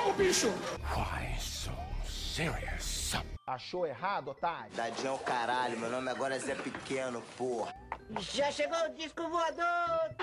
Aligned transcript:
fogo, 0.00 0.12
bicho! 0.14 0.48
Why 0.94 1.38
so 1.38 1.72
serious? 2.04 3.14
Achou 3.46 3.86
errado, 3.86 4.28
otário? 4.28 4.70
Tadinho 4.74 5.08
é 5.08 5.12
o 5.12 5.18
caralho, 5.18 5.78
meu 5.78 5.90
nome 5.90 6.10
agora 6.10 6.36
é 6.36 6.38
Zé 6.38 6.54
Pequeno, 6.54 7.22
porra. 7.36 7.74
Já 8.18 8.50
chegou 8.50 8.78
o 8.86 8.94
disco 8.94 9.28
voador! 9.28 10.14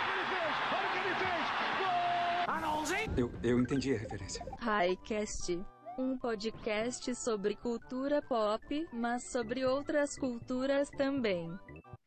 Eu, 3.18 3.32
eu 3.44 3.60
entendi 3.60 3.94
a 3.94 3.98
referência. 3.98 4.46
Highcast, 4.60 5.60
um 5.98 6.18
podcast 6.18 7.14
sobre 7.16 7.56
cultura 7.56 8.22
pop, 8.22 8.88
mas 8.94 9.24
sobre 9.24 9.66
outras 9.66 10.18
culturas 10.18 10.90
também. 10.92 11.52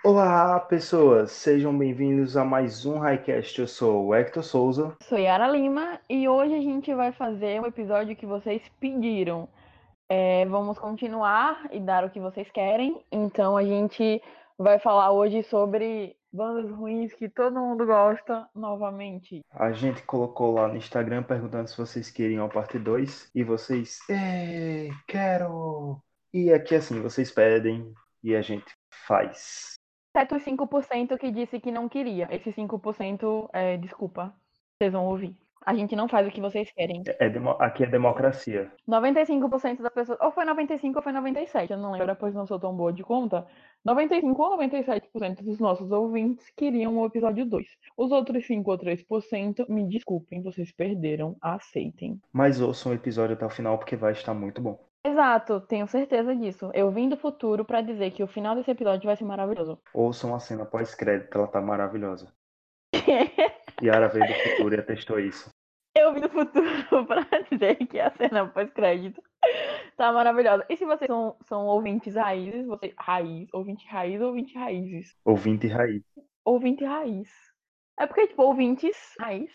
Olá, 0.03 0.59
pessoas! 0.61 1.31
Sejam 1.31 1.77
bem-vindos 1.77 2.35
a 2.35 2.43
mais 2.43 2.87
um 2.87 2.99
Highcast. 2.99 3.61
Eu 3.61 3.69
sou 3.69 4.07
o 4.07 4.15
Hector 4.15 4.43
Souza. 4.43 4.97
Sou 5.03 5.19
Yara 5.19 5.47
Lima 5.47 6.01
e 6.09 6.27
hoje 6.27 6.55
a 6.55 6.61
gente 6.61 6.95
vai 6.95 7.13
fazer 7.13 7.61
um 7.61 7.67
episódio 7.67 8.17
que 8.17 8.25
vocês 8.25 8.63
pediram. 8.81 9.47
É, 10.09 10.47
vamos 10.47 10.79
continuar 10.79 11.69
e 11.71 11.79
dar 11.79 12.03
o 12.03 12.09
que 12.09 12.19
vocês 12.19 12.51
querem. 12.51 13.05
Então 13.13 13.59
a 13.59 13.63
gente 13.63 14.23
vai 14.57 14.79
falar 14.79 15.13
hoje 15.13 15.43
sobre 15.43 16.17
bandas 16.33 16.71
ruins 16.71 17.13
que 17.13 17.29
todo 17.29 17.61
mundo 17.61 17.85
gosta 17.85 18.49
novamente. 18.55 19.43
A 19.51 19.71
gente 19.73 20.03
colocou 20.05 20.55
lá 20.55 20.67
no 20.67 20.77
Instagram 20.77 21.25
perguntando 21.25 21.69
se 21.69 21.77
vocês 21.77 22.11
queriam 22.11 22.47
a 22.47 22.49
parte 22.49 22.79
2 22.79 23.33
e 23.35 23.45
vocês, 23.45 23.99
ei, 24.09 24.91
quero! 25.07 26.01
E 26.33 26.51
aqui 26.51 26.75
assim, 26.75 27.03
vocês 27.03 27.31
pedem 27.31 27.93
e 28.25 28.35
a 28.35 28.41
gente 28.41 28.73
faz. 29.07 29.80
Exceto 30.15 30.37
os 30.37 30.43
5% 30.45 31.17
que 31.19 31.31
disse 31.31 31.61
que 31.61 31.71
não 31.71 31.89
queria. 31.89 32.27
Esse 32.31 32.51
5% 32.53 33.49
é 33.53 33.77
desculpa. 33.77 34.35
Vocês 34.77 34.93
vão 34.93 35.07
ouvir. 35.07 35.37
A 35.65 35.75
gente 35.75 35.95
não 35.95 36.09
faz 36.09 36.27
o 36.27 36.31
que 36.31 36.41
vocês 36.41 36.73
querem. 36.73 37.03
É 37.19 37.29
demo- 37.29 37.51
aqui 37.61 37.85
é 37.85 37.87
democracia. 37.87 38.73
95% 38.89 39.83
das 39.83 39.93
pessoas. 39.93 40.19
Ou 40.21 40.33
foi 40.33 40.45
95 40.47 40.99
ou 40.99 41.03
foi 41.03 41.13
97, 41.13 41.71
eu 41.71 41.79
não 41.79 41.93
lembro, 41.93 42.17
pois 42.17 42.35
não 42.35 42.47
sou 42.47 42.59
tão 42.59 42.75
boa 42.75 42.91
de 42.93 43.05
conta. 43.05 43.47
95 43.85 44.43
ou 44.43 44.57
97% 44.59 45.45
dos 45.45 45.61
nossos 45.61 45.93
ouvintes 45.93 46.51
queriam 46.57 46.97
o 46.99 47.07
episódio 47.07 47.45
2. 47.45 47.67
Os 47.97 48.11
outros 48.11 48.47
5 48.47 48.71
ou 48.71 48.79
3%, 48.79 49.67
me 49.69 49.87
desculpem, 49.87 50.43
vocês 50.43 50.73
perderam, 50.73 51.37
aceitem. 51.43 52.19
Mas 52.33 52.59
ouçam 52.61 52.91
o 52.93 52.95
episódio 52.95 53.37
até 53.37 53.45
o 53.45 53.51
final 53.51 53.77
porque 53.79 53.97
vai 53.97 54.13
estar 54.13 54.33
muito 54.35 54.63
bom. 54.63 54.81
Exato, 55.05 55.61
tenho 55.63 55.87
certeza 55.87 56.37
disso. 56.37 56.71
Eu 56.75 56.91
vim 56.91 57.09
do 57.09 57.17
futuro 57.17 57.65
pra 57.65 57.81
dizer 57.81 58.11
que 58.11 58.23
o 58.23 58.29
final 58.29 58.55
desse 58.55 58.71
episódio 58.71 59.07
vai 59.07 59.17
ser 59.17 59.25
maravilhoso. 59.25 59.81
Ouçam 59.95 60.35
a 60.35 60.41
cena 60.41 60.67
pós-crédito, 60.67 61.37
ela 61.37 61.49
tá 61.49 61.61
maravilhosa. 61.61 62.33
Yara 63.83 64.09
veio 64.09 64.27
do 64.27 64.51
futuro 64.51 64.75
e 64.75 64.79
atestou 64.79 65.19
isso. 65.19 65.49
Eu 65.97 66.13
vim 66.13 66.21
do 66.21 66.29
futuro 66.29 67.07
pra 67.07 67.25
dizer 67.51 67.77
que 67.87 67.99
a 67.99 68.11
cena 68.11 68.47
pós-crédito 68.47 69.23
tá 69.97 70.13
maravilhosa. 70.13 70.67
E 70.69 70.77
se 70.77 70.85
vocês 70.85 71.09
são, 71.09 71.37
são 71.43 71.67
ouvintes 71.67 72.15
raízes, 72.15 72.67
você, 72.67 72.93
raiz, 72.99 73.49
ouvinte 73.55 73.87
raiz, 73.87 74.21
ouvinte 74.21 74.55
raízes. 74.55 75.17
Ouvinte 75.25 75.67
raiz. 75.67 76.03
Ouvinte 76.45 76.85
raiz. 76.85 77.29
É 77.99 78.07
porque, 78.07 78.29
tipo, 78.29 78.43
ouvintes 78.43 78.97
raiz. 79.19 79.51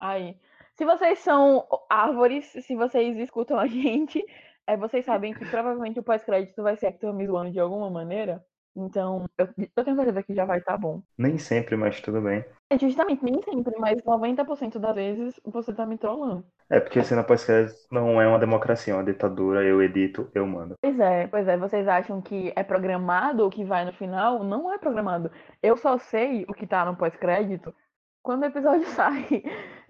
Aí. 0.00 0.36
Se 0.76 0.84
vocês 0.84 1.18
são 1.18 1.66
árvores, 1.90 2.46
se 2.46 2.74
vocês 2.74 3.16
escutam 3.18 3.58
a 3.58 3.66
gente, 3.68 4.24
é, 4.66 4.76
vocês 4.76 5.04
sabem 5.04 5.34
que 5.34 5.44
provavelmente 5.46 5.98
o 5.98 6.02
pós-crédito 6.02 6.62
vai 6.62 6.76
ser 6.76 6.86
Hector 6.86 7.12
me 7.12 7.26
zoando 7.26 7.50
de 7.52 7.60
alguma 7.60 7.90
maneira. 7.90 8.44
Então, 8.76 9.28
eu, 9.36 9.48
eu 9.76 9.84
tenho 9.84 9.96
certeza 9.96 10.22
que 10.22 10.34
já 10.34 10.44
vai 10.44 10.58
estar 10.58 10.76
bom. 10.78 11.02
Nem 11.18 11.38
sempre, 11.38 11.76
mas 11.76 12.00
tudo 12.00 12.20
bem. 12.20 12.44
É, 12.70 12.78
Justamente, 12.78 13.24
nem 13.24 13.42
sempre, 13.42 13.76
mas 13.78 14.00
90% 14.02 14.78
das 14.78 14.94
vezes 14.94 15.40
você 15.44 15.74
tá 15.74 15.84
me 15.84 15.98
trollando. 15.98 16.44
É 16.68 16.78
porque 16.78 17.02
cena 17.02 17.24
pós-crédito 17.24 17.76
não 17.90 18.20
é 18.20 18.28
uma 18.28 18.38
democracia, 18.38 18.92
é 18.92 18.96
uma 18.96 19.04
ditadura. 19.04 19.64
Eu 19.64 19.82
edito, 19.82 20.30
eu 20.34 20.46
mando. 20.46 20.76
Pois 20.80 20.98
é, 21.00 21.26
pois 21.26 21.48
é, 21.48 21.56
vocês 21.56 21.88
acham 21.88 22.22
que 22.22 22.52
é 22.54 22.62
programado 22.62 23.44
o 23.44 23.50
que 23.50 23.64
vai 23.64 23.84
no 23.84 23.92
final? 23.92 24.44
Não 24.44 24.72
é 24.72 24.78
programado. 24.78 25.30
Eu 25.60 25.76
só 25.76 25.98
sei 25.98 26.44
o 26.48 26.54
que 26.54 26.66
tá 26.66 26.84
no 26.84 26.96
pós-crédito 26.96 27.74
quando 28.22 28.42
o 28.42 28.46
episódio 28.46 28.86
sai. 28.94 29.26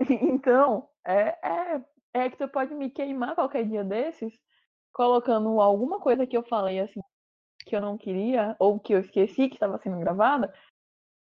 Então, 0.09 0.89
é, 1.07 1.37
é, 1.47 1.81
é 2.15 2.31
que 2.31 2.39
tu 2.39 2.49
pode 2.49 2.75
me 2.75 2.89
queimar 2.89 3.35
qualquer 3.35 3.65
dia 3.65 3.85
desses, 3.85 4.33
colocando 4.93 5.61
alguma 5.61 5.99
coisa 6.01 6.27
que 6.27 6.37
eu 6.37 6.43
falei 6.43 6.81
assim, 6.81 7.01
que 7.65 7.77
eu 7.77 7.81
não 7.81 7.97
queria, 7.97 8.57
ou 8.59 8.79
que 8.79 8.95
eu 8.95 9.01
esqueci 9.01 9.49
que 9.49 9.55
estava 9.55 9.79
sendo 9.79 9.99
gravada, 9.99 10.53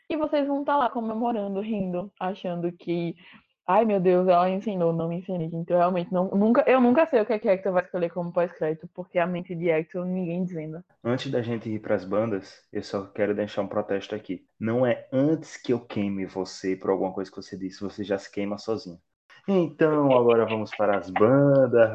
e 0.09 0.18
vocês 0.18 0.47
vão 0.47 0.62
estar 0.62 0.75
lá 0.75 0.90
comemorando, 0.90 1.59
rindo, 1.62 2.12
achando 2.19 2.72
que, 2.72 3.16
ai 3.68 3.85
meu 3.85 4.00
Deus, 4.00 4.28
ela 4.28 4.50
ensinou, 4.50 4.91
não 4.91 5.07
me 5.07 5.18
ensinei. 5.18 5.50
Então, 5.53 5.78
realmente, 5.78 6.12
não, 6.12 6.30
nunca, 6.30 6.63
eu 6.66 6.81
nunca 6.81 7.06
sei 7.06 7.22
o 7.22 7.25
que 7.25 7.34
é 7.34 7.38
que 7.38 7.47
Hector 7.47 7.72
vai 7.72 7.84
escolher 7.84 8.09
como 8.09 8.34
pós-crédito, 8.34 8.90
porque 8.96 9.19
a 9.19 9.28
mente 9.28 9.53
de 9.53 9.69
Hector 9.69 10.03
ninguém 10.06 10.44
dizendo. 10.44 10.84
Antes 11.03 11.31
da 11.31 11.44
gente 11.44 11.69
ir 11.69 11.80
para 11.80 11.94
as 11.94 12.03
bandas, 12.03 12.68
eu 12.74 12.81
só 12.81 13.06
quero 13.06 13.36
deixar 13.36 13.62
um 13.62 13.68
protesto 13.68 14.16
aqui. 14.16 14.47
Não 14.59 14.84
é 14.84 15.07
antes 15.13 15.56
que 15.56 15.72
eu 15.72 15.80
queime 15.80 16.25
você 16.25 16.75
por 16.75 16.90
alguma 16.90 17.13
coisa 17.13 17.30
que 17.30 17.38
você 17.38 17.56
disse, 17.56 17.81
você 17.81 18.03
já 18.03 18.18
se 18.18 18.31
queima 18.31 18.57
sozinho. 18.57 19.00
Então, 19.52 20.16
agora 20.16 20.46
vamos 20.46 20.70
para 20.76 21.00
as 21.00 21.10
bandas. 21.10 21.92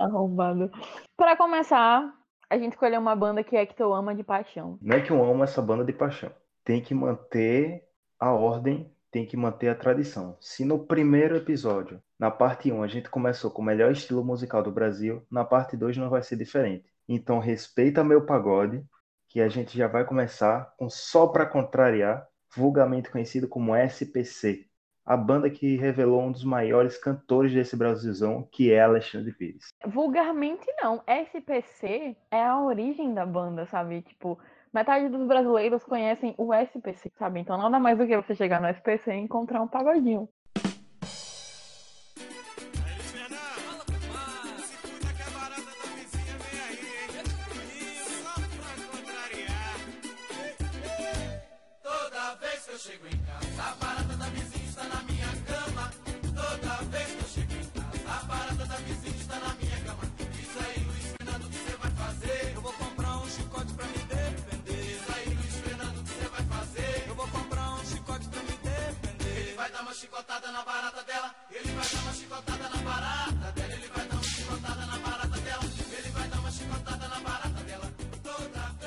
Arrombado. 0.00 0.68
Para 1.16 1.36
começar, 1.36 2.12
a 2.50 2.58
gente 2.58 2.72
escolheu 2.72 3.00
uma 3.00 3.14
banda 3.14 3.44
que 3.44 3.56
Hector 3.56 3.94
ama 3.94 4.12
de 4.16 4.24
paixão. 4.24 4.78
Não 4.82 4.96
é 4.96 5.00
que 5.00 5.12
eu 5.12 5.24
amo 5.24 5.44
essa 5.44 5.62
banda 5.62 5.84
de 5.84 5.92
paixão. 5.92 6.32
Tem 6.64 6.82
que 6.82 6.92
manter 6.92 7.84
a 8.18 8.32
ordem, 8.32 8.92
tem 9.12 9.24
que 9.24 9.36
manter 9.36 9.68
a 9.68 9.76
tradição. 9.76 10.36
Se 10.40 10.64
no 10.64 10.84
primeiro 10.84 11.36
episódio, 11.36 12.02
na 12.18 12.32
parte 12.32 12.72
1, 12.72 12.82
a 12.82 12.88
gente 12.88 13.08
começou 13.08 13.52
com 13.52 13.62
o 13.62 13.64
melhor 13.64 13.92
estilo 13.92 14.24
musical 14.24 14.60
do 14.60 14.72
Brasil, 14.72 15.24
na 15.30 15.44
parte 15.44 15.76
2 15.76 15.96
não 15.98 16.10
vai 16.10 16.24
ser 16.24 16.34
diferente. 16.34 16.90
Então, 17.08 17.38
respeita 17.38 18.02
meu 18.02 18.26
pagode, 18.26 18.84
que 19.28 19.40
a 19.40 19.48
gente 19.48 19.78
já 19.78 19.86
vai 19.86 20.04
começar 20.04 20.74
com 20.76 20.90
Só 20.90 21.28
Pra 21.28 21.46
Contrariar, 21.46 22.26
vulgarmente 22.56 23.08
conhecido 23.08 23.46
como 23.46 23.76
SPC. 23.76 24.66
A 25.04 25.16
banda 25.16 25.50
que 25.50 25.76
revelou 25.76 26.22
um 26.22 26.30
dos 26.30 26.44
maiores 26.44 26.96
cantores 26.96 27.52
desse 27.52 27.76
Brasilzão, 27.76 28.46
que 28.52 28.72
é 28.72 28.80
Alexandre 28.80 29.32
Pires. 29.32 29.66
Vulgarmente 29.84 30.64
não. 30.80 31.02
SPC 31.08 32.16
é 32.30 32.44
a 32.44 32.60
origem 32.60 33.12
da 33.12 33.26
banda, 33.26 33.66
sabe? 33.66 34.02
Tipo, 34.02 34.38
metade 34.72 35.08
dos 35.08 35.26
brasileiros 35.26 35.82
conhecem 35.82 36.36
o 36.38 36.54
SPC, 36.54 37.10
sabe? 37.18 37.40
Então 37.40 37.58
nada 37.58 37.80
mais 37.80 37.98
do 37.98 38.06
que 38.06 38.16
você 38.16 38.32
chegar 38.36 38.60
no 38.60 38.68
SPC 38.68 39.12
e 39.12 39.18
encontrar 39.18 39.60
um 39.60 39.66
pagodinho. 39.66 40.28
Toda 51.82 52.34
vez 52.36 52.64
que 52.64 52.72
eu 52.72 52.78
chego 52.78 53.06
em 53.08 53.18
casa, 53.26 53.62
a 53.62 54.11
chicotada 70.02 70.50
na 70.50 70.64
barata 70.64 71.02
dela. 71.04 71.30
Ele 71.48 71.68
vai 71.68 71.86
dar 71.86 72.02
uma 72.02 72.12
chicotada 72.12 72.68
na 72.68 72.82
barata 72.82 73.52
dela. 73.52 73.72
Ele 73.72 73.86
vai 73.86 74.06
dar 74.08 74.14
uma 74.14 74.22
chicotada 74.24 74.86
na 74.86 74.98
barata 74.98 75.40
dela. 75.40 75.62
Ele 75.92 76.10
vai 76.10 76.28
dar 76.28 76.38
uma 76.40 76.50
chicotada 76.50 77.08
na 77.08 77.20
barata 77.20 77.62
dela. 77.62 77.92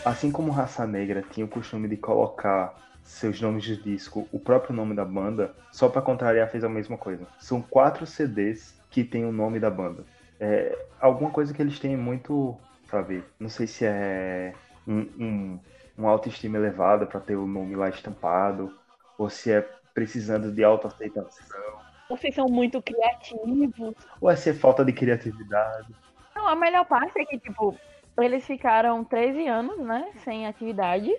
Assim 0.03 0.29
como 0.29 0.51
Raça 0.51 0.85
Negra 0.85 1.23
tinha 1.31 1.45
o 1.45 1.50
costume 1.50 1.88
de 1.88 1.95
colocar 1.95 2.75
seus 3.01 3.39
nomes 3.39 3.63
de 3.63 3.81
disco, 3.81 4.27
o 4.31 4.39
próprio 4.39 4.75
nome 4.75 4.94
da 4.94 5.06
banda, 5.06 5.56
só 5.71 5.88
pra 5.88 6.01
contrariar 6.01 6.50
fez 6.50 6.65
a 6.65 6.69
mesma 6.69 6.97
coisa. 6.97 7.25
São 7.39 7.61
quatro 7.61 8.06
CDs 8.06 8.75
que 8.89 9.03
tem 9.03 9.23
o 9.23 9.31
nome 9.31 9.57
da 9.57 9.69
banda. 9.69 10.03
É 10.38 10.77
alguma 11.00 11.29
coisa 11.29 11.53
que 11.53 11.61
eles 11.61 11.79
têm 11.79 11.95
muito, 11.95 12.57
sabe? 12.91 13.23
Não 13.39 13.47
sei 13.47 13.68
se 13.68 13.85
é 13.85 14.53
um, 14.85 15.00
um, 15.18 15.59
uma 15.97 16.09
autoestima 16.09 16.57
elevada 16.57 17.06
pra 17.06 17.21
ter 17.21 17.38
o 17.38 17.47
nome 17.47 17.73
lá 17.73 17.88
estampado, 17.88 18.75
ou 19.18 19.29
se 19.29 19.51
é 19.51 19.65
precisando 19.95 20.51
de 20.51 20.63
autoaceitação, 20.63 21.80
Vocês 22.09 22.36
são 22.36 22.45
muito 22.47 22.80
criativos. 22.83 23.95
ou 24.21 24.30
é 24.30 24.36
ser 24.36 24.53
falta 24.53 24.86
de 24.86 24.92
criatividade. 24.94 25.88
Não, 26.36 26.47
a 26.47 26.56
melhor 26.56 26.86
parte 26.86 27.19
é 27.19 27.25
que, 27.25 27.39
tipo, 27.39 27.75
eles 28.19 28.45
ficaram 28.45 29.03
13 29.03 29.47
anos, 29.47 29.80
né, 29.80 30.12
sem 30.24 30.45
atividades. 30.45 31.15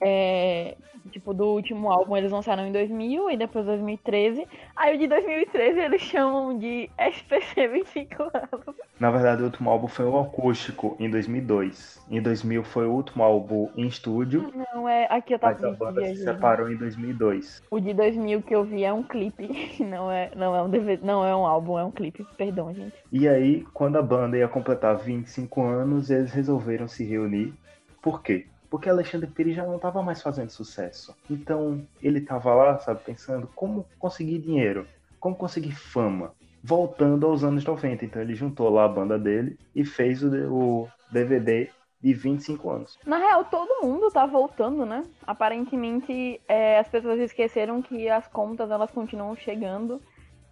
É, 0.00 0.76
tipo, 1.10 1.34
do 1.34 1.46
último 1.46 1.90
álbum 1.90 2.16
eles 2.16 2.32
lançaram 2.32 2.66
em 2.66 2.72
2000 2.72 3.30
e 3.30 3.36
depois 3.36 3.66
2013. 3.66 4.46
Aí 4.76 4.94
o 4.94 4.98
de 4.98 5.06
2013 5.06 5.78
eles 5.78 6.02
chamam 6.02 6.58
de 6.58 6.90
SPC 6.98 7.68
25 7.68 8.22
anos. 8.22 8.76
Na 8.98 9.10
verdade, 9.10 9.42
o 9.42 9.46
último 9.46 9.70
álbum 9.70 9.88
foi 9.88 10.04
o 10.04 10.18
acústico 10.18 10.96
em 10.98 11.10
2002. 11.10 12.04
Em 12.10 12.20
2000 12.20 12.64
foi 12.64 12.86
o 12.86 12.92
último 12.92 13.22
álbum 13.22 13.70
em 13.76 13.86
estúdio. 13.86 14.52
Não, 14.74 14.88
é. 14.88 15.06
Aqui 15.10 15.34
eu 15.34 15.38
tava 15.38 15.54
Mas 15.54 15.64
a 15.64 15.70
banda 15.70 16.04
se 16.04 16.16
separou 16.16 16.70
em 16.70 16.76
2002. 16.76 17.62
O 17.70 17.80
de 17.80 17.94
2000 17.94 18.42
que 18.42 18.54
eu 18.54 18.64
vi 18.64 18.84
é 18.84 18.92
um 18.92 19.02
clipe, 19.02 19.48
não 19.84 20.10
é, 20.10 20.30
não 20.36 20.54
é 20.54 20.62
um 20.62 20.68
DVD, 20.68 21.04
não 21.04 21.24
é 21.24 21.34
um 21.34 21.46
álbum, 21.46 21.78
é 21.78 21.84
um 21.84 21.90
clipe. 21.90 22.26
Perdão, 22.36 22.72
gente. 22.74 22.94
E 23.10 23.26
aí, 23.26 23.64
quando 23.72 23.96
a 23.96 24.02
banda 24.02 24.36
ia 24.36 24.48
completar 24.48 24.96
25 24.98 25.62
anos, 25.62 26.10
eles 26.10 26.32
resolveram 26.32 26.86
se 26.86 27.04
reunir. 27.04 27.54
Por 28.02 28.22
quê? 28.22 28.46
Porque 28.70 28.88
Alexandre 28.88 29.28
Pires 29.28 29.56
já 29.56 29.66
não 29.66 29.76
estava 29.76 30.00
mais 30.00 30.22
fazendo 30.22 30.50
sucesso. 30.50 31.14
Então, 31.28 31.84
ele 32.00 32.20
estava 32.20 32.54
lá, 32.54 32.78
sabe, 32.78 33.00
pensando 33.04 33.48
como 33.54 33.84
conseguir 33.98 34.38
dinheiro, 34.38 34.86
como 35.18 35.34
conseguir 35.34 35.72
fama, 35.72 36.32
voltando 36.62 37.26
aos 37.26 37.42
anos 37.42 37.64
90. 37.64 38.04
Então, 38.04 38.22
ele 38.22 38.34
juntou 38.34 38.70
lá 38.70 38.84
a 38.84 38.88
banda 38.88 39.18
dele 39.18 39.58
e 39.74 39.84
fez 39.84 40.22
o, 40.22 40.28
o 40.54 40.88
DVD 41.10 41.68
de 42.00 42.14
25 42.14 42.70
anos. 42.70 42.98
Na 43.04 43.18
real, 43.18 43.44
todo 43.44 43.84
mundo 43.84 44.08
tá 44.10 44.24
voltando, 44.24 44.86
né? 44.86 45.04
Aparentemente, 45.26 46.40
é, 46.48 46.78
as 46.78 46.88
pessoas 46.88 47.18
esqueceram 47.18 47.82
que 47.82 48.08
as 48.08 48.26
contas 48.28 48.70
elas 48.70 48.90
continuam 48.92 49.34
chegando. 49.34 50.00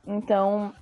Então, 0.04 0.74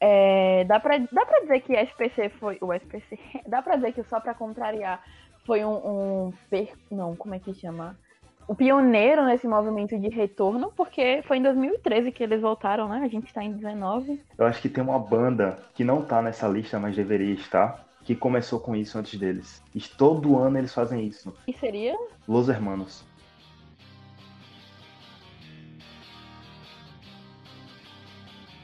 é, 0.00 0.64
dá, 0.64 0.80
pra, 0.80 0.98
dá 0.98 1.24
pra 1.24 1.40
dizer 1.40 1.60
que 1.60 1.76
SPC 1.76 2.30
foi. 2.30 2.58
O 2.60 2.72
SPC. 2.72 3.18
Dá 3.46 3.62
pra 3.62 3.76
dizer 3.76 3.92
que 3.92 4.02
só 4.04 4.18
pra 4.18 4.34
contrariar 4.34 5.02
foi 5.50 5.64
um, 5.64 6.26
um 6.28 6.32
per, 6.48 6.72
não, 6.88 7.16
como 7.16 7.34
é 7.34 7.40
que 7.40 7.52
chama? 7.52 7.98
O 8.46 8.54
pioneiro 8.54 9.24
nesse 9.24 9.48
movimento 9.48 9.98
de 9.98 10.08
retorno, 10.08 10.72
porque 10.76 11.24
foi 11.26 11.38
em 11.38 11.42
2013 11.42 12.12
que 12.12 12.22
eles 12.22 12.40
voltaram, 12.40 12.88
né? 12.88 13.00
A 13.02 13.08
gente 13.08 13.34
tá 13.34 13.42
em 13.42 13.54
19. 13.54 14.22
Eu 14.38 14.46
acho 14.46 14.62
que 14.62 14.68
tem 14.68 14.80
uma 14.80 14.96
banda 14.96 15.58
que 15.74 15.82
não 15.82 16.02
tá 16.02 16.22
nessa 16.22 16.46
lista, 16.46 16.78
mas 16.78 16.94
deveria 16.94 17.34
estar, 17.34 17.84
que 18.04 18.14
começou 18.14 18.60
com 18.60 18.76
isso 18.76 18.96
antes 18.96 19.18
deles. 19.18 19.60
E 19.74 19.80
todo 19.80 20.38
ano 20.38 20.56
eles 20.56 20.72
fazem 20.72 21.04
isso. 21.04 21.34
E 21.48 21.52
seria? 21.52 21.98
Los 22.28 22.48
Hermanos. 22.48 23.04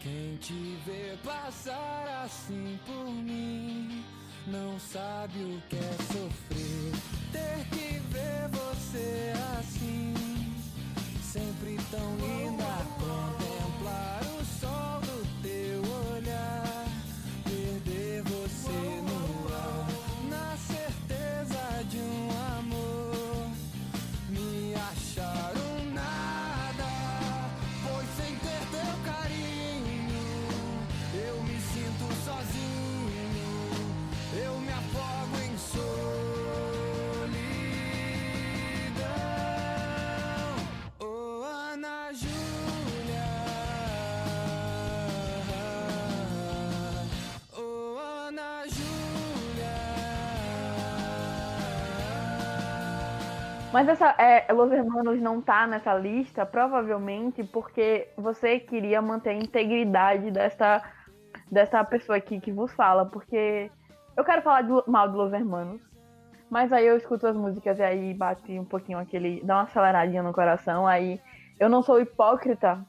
Quem 0.01 0.37
te 0.37 0.79
vê 0.87 1.17
passar 1.25 2.23
assim 2.25 2.79
por 2.87 3.11
mim 3.11 4.05
não 4.47 4.79
sabe 4.79 5.39
o 5.41 5.63
que 5.69 5.77
é 5.77 5.97
sofrer. 6.13 6.93
Ter 7.33 7.69
que 7.71 7.99
ver 8.11 8.49
você 8.51 9.33
assim, 9.59 10.15
sempre 11.23 11.77
tão 11.91 12.17
linda. 12.17 13.36
Mas 53.77 53.89
essa 53.89 54.15
é, 54.17 54.51
Los 54.55 54.73
Hermanos 54.73 55.21
não 55.21 55.43
tá 55.43 55.67
nessa 55.67 55.93
lista, 55.93 56.47
provavelmente 56.47 57.45
porque 57.45 58.09
você 58.17 58.59
queria 58.59 59.03
manter 59.03 59.29
a 59.29 59.35
integridade 59.35 60.31
dessa, 60.31 60.83
dessa 61.53 61.85
pessoa 61.85 62.17
aqui 62.17 62.41
que 62.41 62.51
vos 62.51 62.73
fala, 62.73 63.05
porque 63.05 63.71
eu 64.17 64.25
quero 64.25 64.41
falar 64.41 64.63
do, 64.63 64.83
mal 64.87 65.11
do 65.11 65.19
Los 65.19 65.31
Hermanos, 65.31 65.83
mas 66.49 66.73
aí 66.73 66.87
eu 66.87 66.97
escuto 66.97 67.27
as 67.27 67.37
músicas 67.37 67.79
e 67.79 67.83
aí 67.83 68.15
bate 68.15 68.59
um 68.59 68.65
pouquinho 68.65 68.99
aquele. 68.99 69.45
dá 69.45 69.57
uma 69.57 69.65
aceleradinha 69.65 70.23
no 70.23 70.33
coração, 70.33 70.87
aí 70.87 71.21
eu 71.61 71.69
não 71.69 71.83
sou 71.83 72.01
hipócrita 72.01 72.83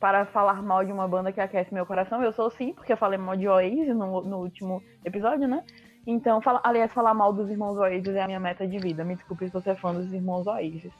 para 0.00 0.26
falar 0.26 0.60
mal 0.60 0.84
de 0.84 0.90
uma 0.90 1.06
banda 1.06 1.30
que 1.30 1.40
aquece 1.40 1.72
meu 1.72 1.86
coração, 1.86 2.20
eu 2.20 2.32
sou 2.32 2.50
sim, 2.50 2.72
porque 2.72 2.92
eu 2.92 2.96
falei 2.96 3.16
mal 3.16 3.36
de 3.36 3.46
Oasis 3.46 3.94
no, 3.94 4.20
no 4.22 4.38
último 4.38 4.82
episódio, 5.04 5.46
né? 5.46 5.62
Então, 6.06 6.40
fala, 6.40 6.60
aliás, 6.64 6.92
falar 6.92 7.14
mal 7.14 7.32
dos 7.32 7.48
irmãos 7.50 7.76
Oasis 7.78 8.14
é 8.14 8.22
a 8.22 8.26
minha 8.26 8.40
meta 8.40 8.66
de 8.66 8.78
vida. 8.78 9.04
Me 9.04 9.14
desculpe 9.14 9.46
se 9.46 9.52
você 9.52 9.70
é 9.70 9.74
fã 9.74 9.92
dos 9.94 10.12
irmãos 10.12 10.46
Oasis. 10.46 10.90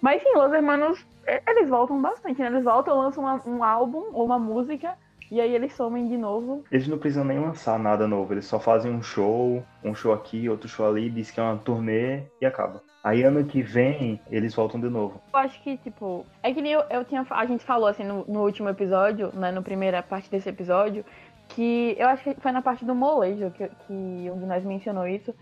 Mas 0.00 0.22
sim, 0.22 0.32
Los 0.34 0.52
Hermanos, 0.52 1.04
e- 1.26 1.42
eles 1.50 1.68
voltam 1.68 2.00
bastante, 2.00 2.40
né? 2.40 2.48
Eles 2.48 2.64
voltam, 2.64 2.98
lançam 2.98 3.24
uma- 3.24 3.42
um 3.46 3.64
álbum 3.64 4.04
ou 4.12 4.26
uma 4.26 4.38
música, 4.38 4.92
e 5.30 5.40
aí 5.40 5.54
eles 5.54 5.72
somem 5.74 6.06
de 6.06 6.16
novo. 6.18 6.62
Eles 6.70 6.86
não 6.86 6.98
precisam 6.98 7.24
nem 7.24 7.38
lançar 7.40 7.78
nada 7.78 8.06
novo, 8.06 8.32
eles 8.34 8.44
só 8.44 8.60
fazem 8.60 8.92
um 8.92 9.02
show, 9.02 9.62
um 9.82 9.94
show 9.94 10.12
aqui, 10.12 10.48
outro 10.48 10.68
show 10.68 10.86
ali, 10.86 11.08
diz 11.10 11.30
que 11.30 11.40
é 11.40 11.42
uma 11.42 11.56
turnê 11.56 12.22
e 12.40 12.46
acaba. 12.46 12.82
Aí 13.02 13.22
ano 13.22 13.44
que 13.44 13.62
vem 13.62 14.20
eles 14.30 14.52
voltam 14.54 14.80
de 14.80 14.88
novo. 14.88 15.20
Eu 15.32 15.38
acho 15.38 15.62
que, 15.62 15.76
tipo, 15.78 16.26
é 16.42 16.52
que 16.52 16.60
nem 16.60 16.72
eu, 16.72 16.82
eu 16.90 17.04
tinha. 17.04 17.24
A 17.30 17.46
gente 17.46 17.64
falou 17.64 17.86
assim 17.88 18.02
no, 18.04 18.24
no 18.26 18.42
último 18.42 18.68
episódio, 18.68 19.30
né? 19.32 19.52
Na 19.52 19.62
primeira 19.62 20.02
parte 20.02 20.28
desse 20.28 20.48
episódio, 20.48 21.04
que 21.48 21.96
eu 21.98 22.08
acho 22.08 22.22
que 22.22 22.40
foi 22.40 22.52
na 22.52 22.62
parte 22.62 22.84
do 22.84 22.94
molejo 22.94 23.50
que, 23.50 23.68
que 23.68 24.30
um 24.30 24.38
de 24.38 24.46
nós 24.46 24.64
mencionou 24.64 25.06
isso. 25.06 25.34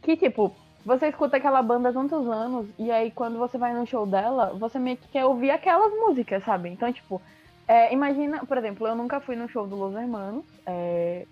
Que, 0.00 0.16
tipo, 0.16 0.54
você 0.84 1.08
escuta 1.08 1.36
aquela 1.36 1.62
banda 1.62 1.90
há 1.90 1.92
tantos 1.92 2.26
anos, 2.28 2.66
e 2.78 2.90
aí 2.90 3.10
quando 3.10 3.38
você 3.38 3.56
vai 3.56 3.72
no 3.72 3.86
show 3.86 4.06
dela, 4.06 4.52
você 4.58 4.78
meio 4.78 4.96
que 4.96 5.08
quer 5.08 5.24
ouvir 5.24 5.50
aquelas 5.50 5.92
músicas, 5.92 6.42
sabe? 6.44 6.68
Então, 6.68 6.92
tipo, 6.92 7.22
é, 7.68 7.92
imagina, 7.92 8.44
por 8.44 8.58
exemplo, 8.58 8.86
eu 8.86 8.94
nunca 8.94 9.20
fui 9.20 9.36
no 9.36 9.48
show 9.48 9.66
do 9.66 9.76
Los 9.76 9.94
Hermanos. 9.94 10.44
É... 10.66 11.26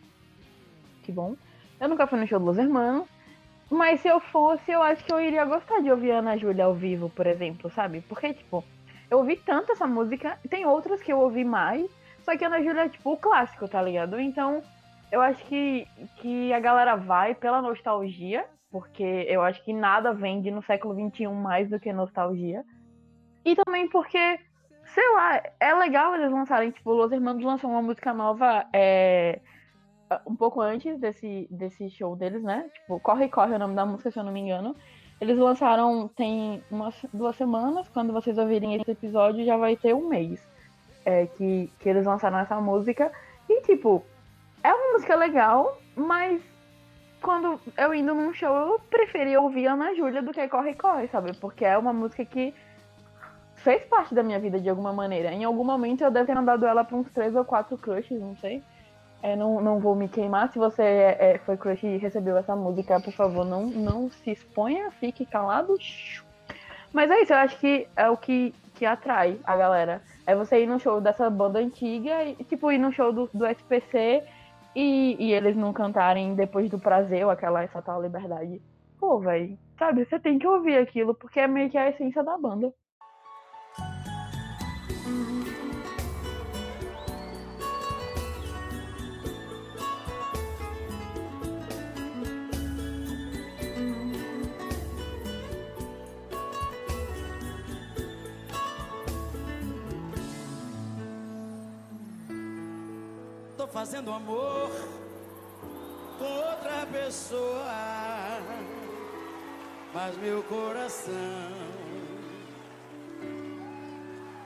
Que 1.03 1.13
bom. 1.13 1.35
Eu 1.81 1.89
nunca 1.89 2.07
fui 2.07 2.19
no 2.19 2.27
show 2.27 2.39
do 2.39 2.47
Los 2.47 2.59
Hermanos. 2.59 3.07
Mas 3.71 4.01
se 4.01 4.09
eu 4.09 4.19
fosse, 4.19 4.71
eu 4.71 4.83
acho 4.83 5.05
que 5.05 5.13
eu 5.13 5.21
iria 5.21 5.45
gostar 5.45 5.81
de 5.81 5.91
ouvir 5.91 6.11
Ana 6.11 6.37
Júlia 6.37 6.65
ao 6.65 6.75
vivo, 6.75 7.09
por 7.11 7.27
exemplo, 7.27 7.71
sabe? 7.71 8.01
Porque, 8.09 8.35
tipo, 8.35 8.65
eu 9.11 9.19
ouvi 9.19 9.37
tanto 9.37 9.73
essa 9.73 9.87
música, 9.87 10.39
tem 10.49 10.67
outras 10.67 11.01
que 11.01 11.13
eu 11.13 11.21
ouvi 11.21 11.45
mais, 11.45 11.89
só 12.31 12.37
que 12.37 12.45
Ana 12.45 12.63
Júlia 12.63 12.83
é, 12.83 12.89
tipo, 12.89 13.13
o 13.13 13.17
clássico, 13.17 13.67
tá 13.67 13.83
ligado? 13.83 14.21
Então, 14.21 14.63
eu 15.11 15.21
acho 15.21 15.45
que, 15.47 15.85
que 16.19 16.53
a 16.53 16.61
galera 16.61 16.95
vai 16.95 17.35
pela 17.35 17.61
nostalgia, 17.61 18.47
porque 18.71 19.27
eu 19.29 19.43
acho 19.43 19.65
que 19.65 19.73
nada 19.73 20.13
vende 20.13 20.49
no 20.49 20.63
século 20.63 20.95
XXI 20.95 21.27
mais 21.27 21.69
do 21.69 21.81
que 21.81 21.93
nostalgia. 21.93 22.65
E 23.45 23.57
também 23.57 23.89
porque, 23.89 24.39
sei 24.85 25.13
lá, 25.13 25.43
é 25.59 25.75
legal 25.75 26.15
eles 26.15 26.31
lançarem, 26.31 26.71
tipo, 26.71 26.93
Los 26.93 27.11
Hermanos 27.11 27.43
lançou 27.43 27.69
uma 27.69 27.83
música 27.83 28.15
nova 28.15 28.65
é, 28.73 29.41
um 30.25 30.37
pouco 30.37 30.61
antes 30.61 31.01
desse, 31.01 31.49
desse 31.51 31.91
show 31.91 32.15
deles, 32.15 32.45
né? 32.45 32.71
Tipo, 32.73 33.01
Corre 33.01 33.29
Corre 33.29 33.55
é 33.55 33.57
o 33.57 33.59
nome 33.59 33.75
da 33.75 33.85
música, 33.85 34.13
se 34.13 34.21
eu 34.21 34.25
não 34.25 34.33
me 34.33 34.39
engano. 34.39 34.77
Eles 35.21 35.37
lançaram 35.37 36.07
tem 36.07 36.63
umas 36.71 36.95
duas 37.13 37.35
semanas, 37.35 37.89
quando 37.89 38.13
vocês 38.13 38.39
ouvirem 38.39 38.77
esse 38.77 38.93
episódio 38.93 39.45
já 39.45 39.57
vai 39.57 39.77
ter 39.77 39.95
um 39.95 40.09
mês 40.09 40.49
é, 41.05 41.27
que, 41.27 41.73
que 41.79 41.89
eles 41.89 42.07
lançaram 42.07 42.39
essa 42.39 42.61
música. 42.61 43.11
E 43.49 43.63
tipo, 43.63 44.05
é 44.63 44.73
uma 44.73 44.93
música 44.93 45.17
legal, 45.17 45.79
mas 45.97 46.41
quando 47.21 47.61
eu 47.77 47.95
indo 47.95 48.15
num 48.15 48.33
show, 48.33 48.55
eu 48.55 48.81
preferia 48.91 49.41
ouvir 49.41 49.67
Ana 49.67 49.95
Júlia 49.95 50.23
do 50.23 50.33
que 50.33 50.49
Corre 50.49 50.75
Corre, 50.75 51.09
sabe? 51.09 51.35
Porque 51.35 51.65
é 51.65 51.77
uma 51.77 51.93
música 51.93 52.25
que 52.25 52.55
fez 53.57 53.85
parte 53.85 54.15
da 54.15 54.23
minha 54.23 54.39
vida 54.39 54.59
de 54.59 54.69
alguma 54.69 54.93
maneira. 54.93 55.33
Em 55.33 55.45
algum 55.45 55.65
momento 55.65 56.03
eu 56.03 56.11
devo 56.11 56.27
ter 56.27 56.35
mandado 56.35 56.67
ela 56.67 56.85
pra 56.85 56.97
uns 56.97 57.11
três 57.11 57.35
ou 57.35 57.45
quatro 57.45 57.77
crushes, 57.77 58.21
não 58.21 58.37
sei. 58.37 58.63
É, 59.23 59.37
não, 59.37 59.61
não 59.61 59.79
vou 59.79 59.95
me 59.95 60.09
queimar. 60.09 60.51
Se 60.51 60.59
você 60.59 60.83
é, 60.83 61.17
é, 61.19 61.39
foi 61.39 61.57
crush 61.57 61.85
e 61.85 61.99
recebeu 61.99 62.37
essa 62.39 62.57
música, 62.57 62.99
por 63.01 63.13
favor, 63.13 63.45
não, 63.45 63.67
não 63.67 64.11
se 64.11 64.31
exponha, 64.31 64.91
fique 64.93 65.27
calado. 65.27 65.77
Mas 66.93 67.11
é 67.11 67.21
isso, 67.21 67.33
eu 67.33 67.37
acho 67.37 67.59
que 67.59 67.87
é 67.95 68.09
o 68.09 68.17
que, 68.17 68.55
que 68.81 68.87
atrai 68.87 69.39
a 69.45 69.55
galera. 69.59 70.03
É 70.27 70.35
você 70.35 70.63
ir 70.63 70.67
no 70.67 70.81
show 70.81 71.03
dessa 71.03 71.29
banda 71.29 71.59
antiga 71.59 72.25
e, 72.25 72.35
tipo, 72.45 72.73
ir 72.73 72.79
no 72.79 72.91
show 72.91 73.13
do, 73.13 73.29
do 73.35 73.47
SPC 73.47 74.25
e, 74.75 75.17
e 75.19 75.35
eles 75.35 75.55
não 75.55 75.71
cantarem 75.71 76.35
depois 76.35 76.71
do 76.71 76.79
prazer 76.79 77.23
ou 77.27 77.31
aquela 77.31 77.63
essa 77.63 77.83
tal 77.83 78.01
liberdade. 78.01 78.59
Pô, 78.99 79.21
velho, 79.21 79.59
sabe, 79.79 80.07
você 80.07 80.19
tem 80.19 80.39
que 80.39 80.47
ouvir 80.47 80.79
aquilo, 80.79 81.15
porque 81.15 81.41
é 81.41 81.47
meio 81.47 81.69
que 81.69 81.77
a 81.77 81.91
essência 81.91 82.25
da 82.25 82.39
banda. 82.39 82.73
Fazendo 103.73 104.11
amor 104.11 104.69
com 106.19 106.25
outra 106.25 106.87
pessoa, 106.93 108.41
mas 109.95 110.17
meu 110.19 110.43
coração 110.43 111.15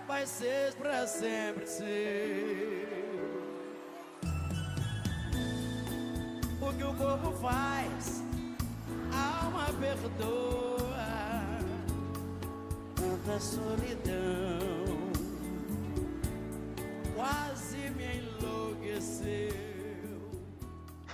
vai 0.06 0.26
ser 0.26 0.74
pra 0.74 1.06
sempre 1.06 1.66
seu. 1.66 1.84
O 6.60 6.72
que 6.76 6.84
o 6.84 6.94
corpo 6.94 7.32
faz, 7.40 8.22
a 9.12 9.44
alma 9.44 9.66
perdoa. 9.80 10.84
Tanta 12.94 13.40
solidão 13.40 14.84
quase 17.14 17.53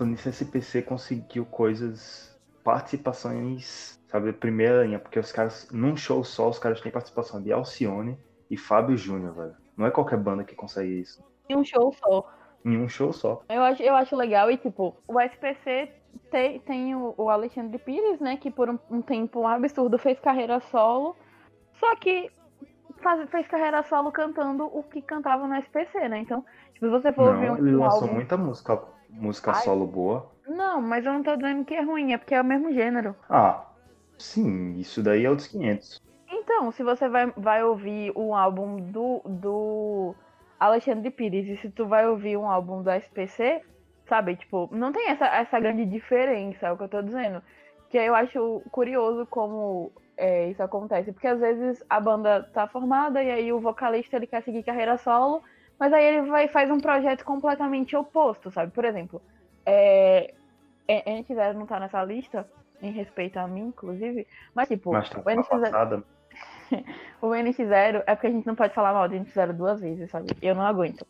Nisso, 0.04 0.28
SPC 0.28 0.82
conseguiu 0.82 1.44
coisas, 1.46 2.38
participações, 2.64 4.00
sabe, 4.08 4.32
primeira 4.32 4.84
linha, 4.84 4.98
porque 4.98 5.18
os 5.18 5.32
caras, 5.32 5.68
num 5.70 5.96
show 5.96 6.22
só, 6.24 6.48
os 6.48 6.58
caras 6.58 6.80
têm 6.80 6.92
participação 6.92 7.42
de 7.42 7.52
Alcione 7.52 8.18
e 8.50 8.56
Fábio 8.56 8.96
Júnior, 8.96 9.34
velho. 9.34 9.56
Não 9.76 9.86
é 9.86 9.90
qualquer 9.90 10.18
banda 10.18 10.44
que 10.44 10.54
consegue 10.54 11.00
isso. 11.00 11.22
Em 11.48 11.56
um 11.56 11.64
show 11.64 11.92
só. 11.92 12.28
Em 12.64 12.76
um 12.76 12.88
show 12.88 13.12
só. 13.12 13.42
Eu 13.48 13.62
acho, 13.62 13.82
eu 13.82 13.94
acho 13.94 14.14
legal 14.16 14.50
e, 14.50 14.56
tipo, 14.56 14.94
o 15.08 15.20
SPC 15.20 15.92
tem, 16.30 16.60
tem 16.60 16.94
o, 16.94 17.14
o 17.16 17.30
Alexandre 17.30 17.78
Pires, 17.78 18.20
né, 18.20 18.36
que 18.36 18.50
por 18.50 18.68
um, 18.68 18.78
um 18.90 19.00
tempo 19.00 19.46
absurdo 19.46 19.96
fez 19.98 20.18
carreira 20.20 20.60
solo, 20.60 21.16
só 21.78 21.96
que 21.96 22.30
faz- 23.02 23.28
fez 23.30 23.46
carreira 23.46 23.82
solo 23.84 24.12
cantando 24.12 24.64
o 24.66 24.82
que 24.82 25.00
cantava 25.00 25.46
no 25.46 25.54
SPC, 25.54 26.08
né? 26.08 26.18
Então, 26.18 26.44
tipo, 26.74 26.86
se 26.86 26.90
você 26.90 27.12
for 27.12 27.34
ouvir 27.34 27.46
Não, 27.46 27.54
um, 27.54 27.58
ele 27.58 27.76
um 27.76 27.80
lançou 27.80 28.02
álbum... 28.02 28.14
muita 28.14 28.36
música, 28.36 28.82
música 29.12 29.52
Ai. 29.52 29.62
solo 29.62 29.86
boa. 29.86 30.30
Não, 30.46 30.80
mas 30.80 31.06
eu 31.06 31.12
não 31.12 31.22
tô 31.22 31.36
dizendo 31.36 31.64
que 31.64 31.74
é 31.74 31.82
ruim, 31.82 32.12
é 32.12 32.18
porque 32.18 32.34
é 32.34 32.40
o 32.40 32.44
mesmo 32.44 32.72
gênero. 32.72 33.14
Ah, 33.28 33.64
sim, 34.18 34.78
isso 34.78 35.02
daí 35.02 35.24
é 35.24 35.30
outros 35.30 35.48
500. 35.48 36.00
Então, 36.28 36.72
se 36.72 36.82
você 36.82 37.08
vai, 37.08 37.32
vai 37.36 37.62
ouvir 37.62 38.12
um 38.16 38.34
álbum 38.34 38.76
do, 38.90 39.20
do 39.24 40.14
Alexandre 40.58 41.10
Pires 41.10 41.46
e 41.48 41.56
se 41.56 41.70
tu 41.70 41.86
vai 41.86 42.08
ouvir 42.08 42.36
um 42.36 42.48
álbum 42.48 42.82
do 42.82 42.90
SPC, 42.90 43.62
sabe? 44.08 44.36
Tipo, 44.36 44.68
não 44.72 44.92
tem 44.92 45.08
essa, 45.08 45.26
essa 45.26 45.58
grande 45.60 45.84
diferença, 45.86 46.66
é 46.66 46.72
o 46.72 46.76
que 46.76 46.84
eu 46.84 46.88
tô 46.88 47.02
dizendo. 47.02 47.42
Que 47.88 47.98
eu 47.98 48.14
acho 48.14 48.62
curioso 48.70 49.26
como 49.26 49.92
é, 50.16 50.50
isso 50.50 50.62
acontece. 50.62 51.12
Porque 51.12 51.26
às 51.26 51.40
vezes 51.40 51.82
a 51.88 51.98
banda 51.98 52.42
tá 52.52 52.68
formada 52.68 53.22
e 53.22 53.30
aí 53.30 53.52
o 53.52 53.60
vocalista 53.60 54.16
ele 54.16 54.26
quer 54.26 54.42
seguir 54.42 54.62
carreira 54.62 54.98
solo, 54.98 55.42
mas 55.80 55.94
aí 55.94 56.04
ele 56.04 56.28
vai 56.28 56.46
faz 56.46 56.70
um 56.70 56.78
projeto 56.78 57.24
completamente 57.24 57.96
oposto, 57.96 58.50
sabe? 58.50 58.70
Por 58.70 58.84
exemplo, 58.84 59.22
é, 59.64 60.34
é, 60.86 61.10
NX0 61.10 61.54
não 61.54 61.66
tá 61.66 61.80
nessa 61.80 62.04
lista, 62.04 62.46
em 62.82 62.92
respeito 62.92 63.38
a 63.38 63.48
mim, 63.48 63.68
inclusive, 63.68 64.26
mas 64.54 64.68
tipo, 64.68 64.92
Mas 64.92 65.08
tá 65.08 65.20
o 65.20 65.22
NX0 65.22 65.48
passada. 65.48 66.04
o 67.22 67.28
NX0 67.28 68.02
é 68.06 68.14
porque 68.14 68.26
a 68.26 68.30
gente 68.30 68.46
não 68.46 68.54
pode 68.54 68.74
falar 68.74 68.92
mal 68.92 69.08
do 69.08 69.14
NX0 69.14 69.52
duas 69.54 69.80
vezes, 69.80 70.10
sabe? 70.10 70.36
Eu 70.42 70.54
não 70.54 70.66
aguento. 70.66 71.06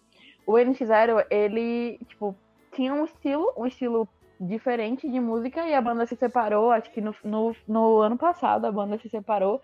O 0.47 0.53
NX0, 0.53 1.27
ele, 1.29 1.99
tipo, 2.07 2.37
tinha 2.73 2.95
um 2.95 3.05
estilo, 3.05 3.53
um 3.57 3.67
estilo 3.67 4.09
diferente 4.41 5.09
de 5.09 5.21
música 5.21 5.67
e 5.67 5.75
a 5.75 5.83
banda 5.83 6.07
se 6.07 6.17
separou, 6.17 6.71
acho 6.71 6.91
que 6.93 7.01
no, 7.01 7.15
no, 7.25 7.55
no 7.69 7.99
ano 7.99 8.17
passado 8.17 8.65
a 8.67 8.73
banda 8.73 8.99
se 8.99 9.09
separou. 9.09 9.61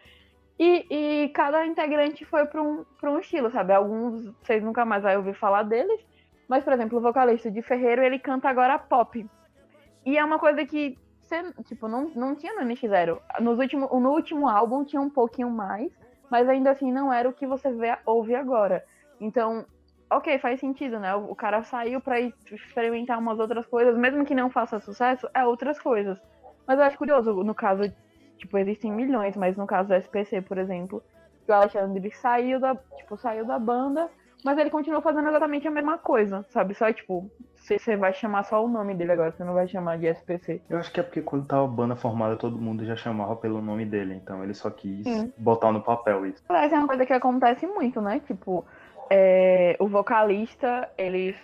E, 0.58 0.86
e 0.90 1.28
cada 1.30 1.66
integrante 1.66 2.24
foi 2.24 2.46
para 2.46 2.62
um, 2.62 2.84
pra 2.98 3.10
um 3.10 3.18
estilo, 3.18 3.50
sabe? 3.50 3.74
Alguns 3.74 4.32
vocês 4.42 4.62
nunca 4.62 4.84
mais 4.84 5.02
vão 5.02 5.16
ouvir 5.16 5.34
falar 5.34 5.62
deles. 5.62 6.00
Mas, 6.48 6.64
por 6.64 6.72
exemplo, 6.72 6.98
o 6.98 7.02
vocalista 7.02 7.50
de 7.50 7.60
Ferreiro, 7.60 8.02
ele 8.02 8.18
canta 8.18 8.48
agora 8.48 8.78
pop. 8.78 9.28
E 10.04 10.16
é 10.16 10.24
uma 10.24 10.38
coisa 10.38 10.64
que, 10.64 10.96
tipo, 11.64 11.88
não, 11.88 12.08
não 12.14 12.36
tinha 12.36 12.54
no 12.54 12.62
NX0. 12.62 13.20
Nos 13.40 13.58
último, 13.58 13.88
no 14.00 14.10
último 14.10 14.48
álbum 14.48 14.84
tinha 14.84 15.02
um 15.02 15.10
pouquinho 15.10 15.50
mais, 15.50 15.92
mas 16.30 16.48
ainda 16.48 16.70
assim 16.70 16.92
não 16.92 17.12
era 17.12 17.28
o 17.28 17.32
que 17.32 17.46
você 17.46 17.72
vê, 17.72 17.96
ouve 18.06 18.34
agora. 18.34 18.84
Então, 19.20 19.66
ok, 20.10 20.38
faz 20.38 20.60
sentido, 20.60 20.98
né? 21.00 21.14
O, 21.14 21.34
cara 21.34 21.62
saiu 21.64 22.00
ir 22.20 22.34
experimentar 22.52 23.18
umas 23.18 23.38
outras 23.38 23.66
coisas, 23.66 23.96
mesmo 23.96 24.24
que 24.24 24.34
não 24.34 24.48
faça 24.50 24.78
sucesso, 24.78 25.28
é 25.34 25.44
outras 25.44 25.80
coisas. 25.80 26.20
Mas 26.66 26.78
eu 26.78 26.84
acho 26.84 26.98
curioso, 26.98 27.42
no 27.42 27.54
caso, 27.54 27.92
tipo, 28.38 28.56
existem 28.58 28.92
milhões, 28.92 29.36
mas 29.36 29.56
no 29.56 29.66
caso 29.66 29.88
do 29.88 29.94
SPC, 29.94 30.42
por 30.42 30.58
exemplo, 30.58 31.02
o 31.48 31.52
Alexandre 31.52 32.10
saiu 32.12 32.60
da, 32.60 32.74
tipo, 32.96 33.16
saiu 33.16 33.44
da 33.44 33.58
banda, 33.58 34.08
mas 34.44 34.58
ele 34.58 34.70
continuou 34.70 35.02
fazendo 35.02 35.28
exatamente 35.28 35.66
a 35.66 35.70
mesma 35.70 35.98
coisa, 35.98 36.44
sabe? 36.50 36.74
Só, 36.74 36.92
tipo, 36.92 37.30
você 37.54 37.78
você 37.78 37.96
vai 37.96 38.12
chamar 38.12 38.44
só 38.44 38.64
o 38.64 38.68
nome 38.68 38.94
dele 38.94 39.12
agora, 39.12 39.32
você 39.32 39.42
não 39.42 39.54
vai 39.54 39.66
chamar 39.66 39.98
de 39.98 40.06
SPC. 40.06 40.62
Eu 40.70 40.78
acho 40.78 40.92
que 40.92 41.00
é 41.00 41.02
porque 41.02 41.20
quando 41.20 41.46
tava 41.46 41.64
a 41.64 41.68
banda 41.68 41.96
formada, 41.96 42.36
todo 42.36 42.56
mundo 42.56 42.84
já 42.84 42.94
chamava 42.94 43.34
pelo 43.34 43.60
nome 43.60 43.84
dele. 43.84 44.14
Então 44.14 44.44
ele 44.44 44.54
só 44.54 44.70
quis 44.70 45.04
Sim. 45.04 45.32
botar 45.36 45.72
no 45.72 45.82
papel 45.82 46.26
isso. 46.26 46.42
Essa 46.48 46.76
é 46.76 46.78
uma 46.78 46.86
coisa 46.86 47.04
que 47.04 47.12
acontece 47.12 47.66
muito, 47.66 48.00
né? 48.00 48.20
Tipo, 48.20 48.64
é, 49.10 49.76
o 49.80 49.88
vocalista, 49.88 50.88
ele 50.96 51.34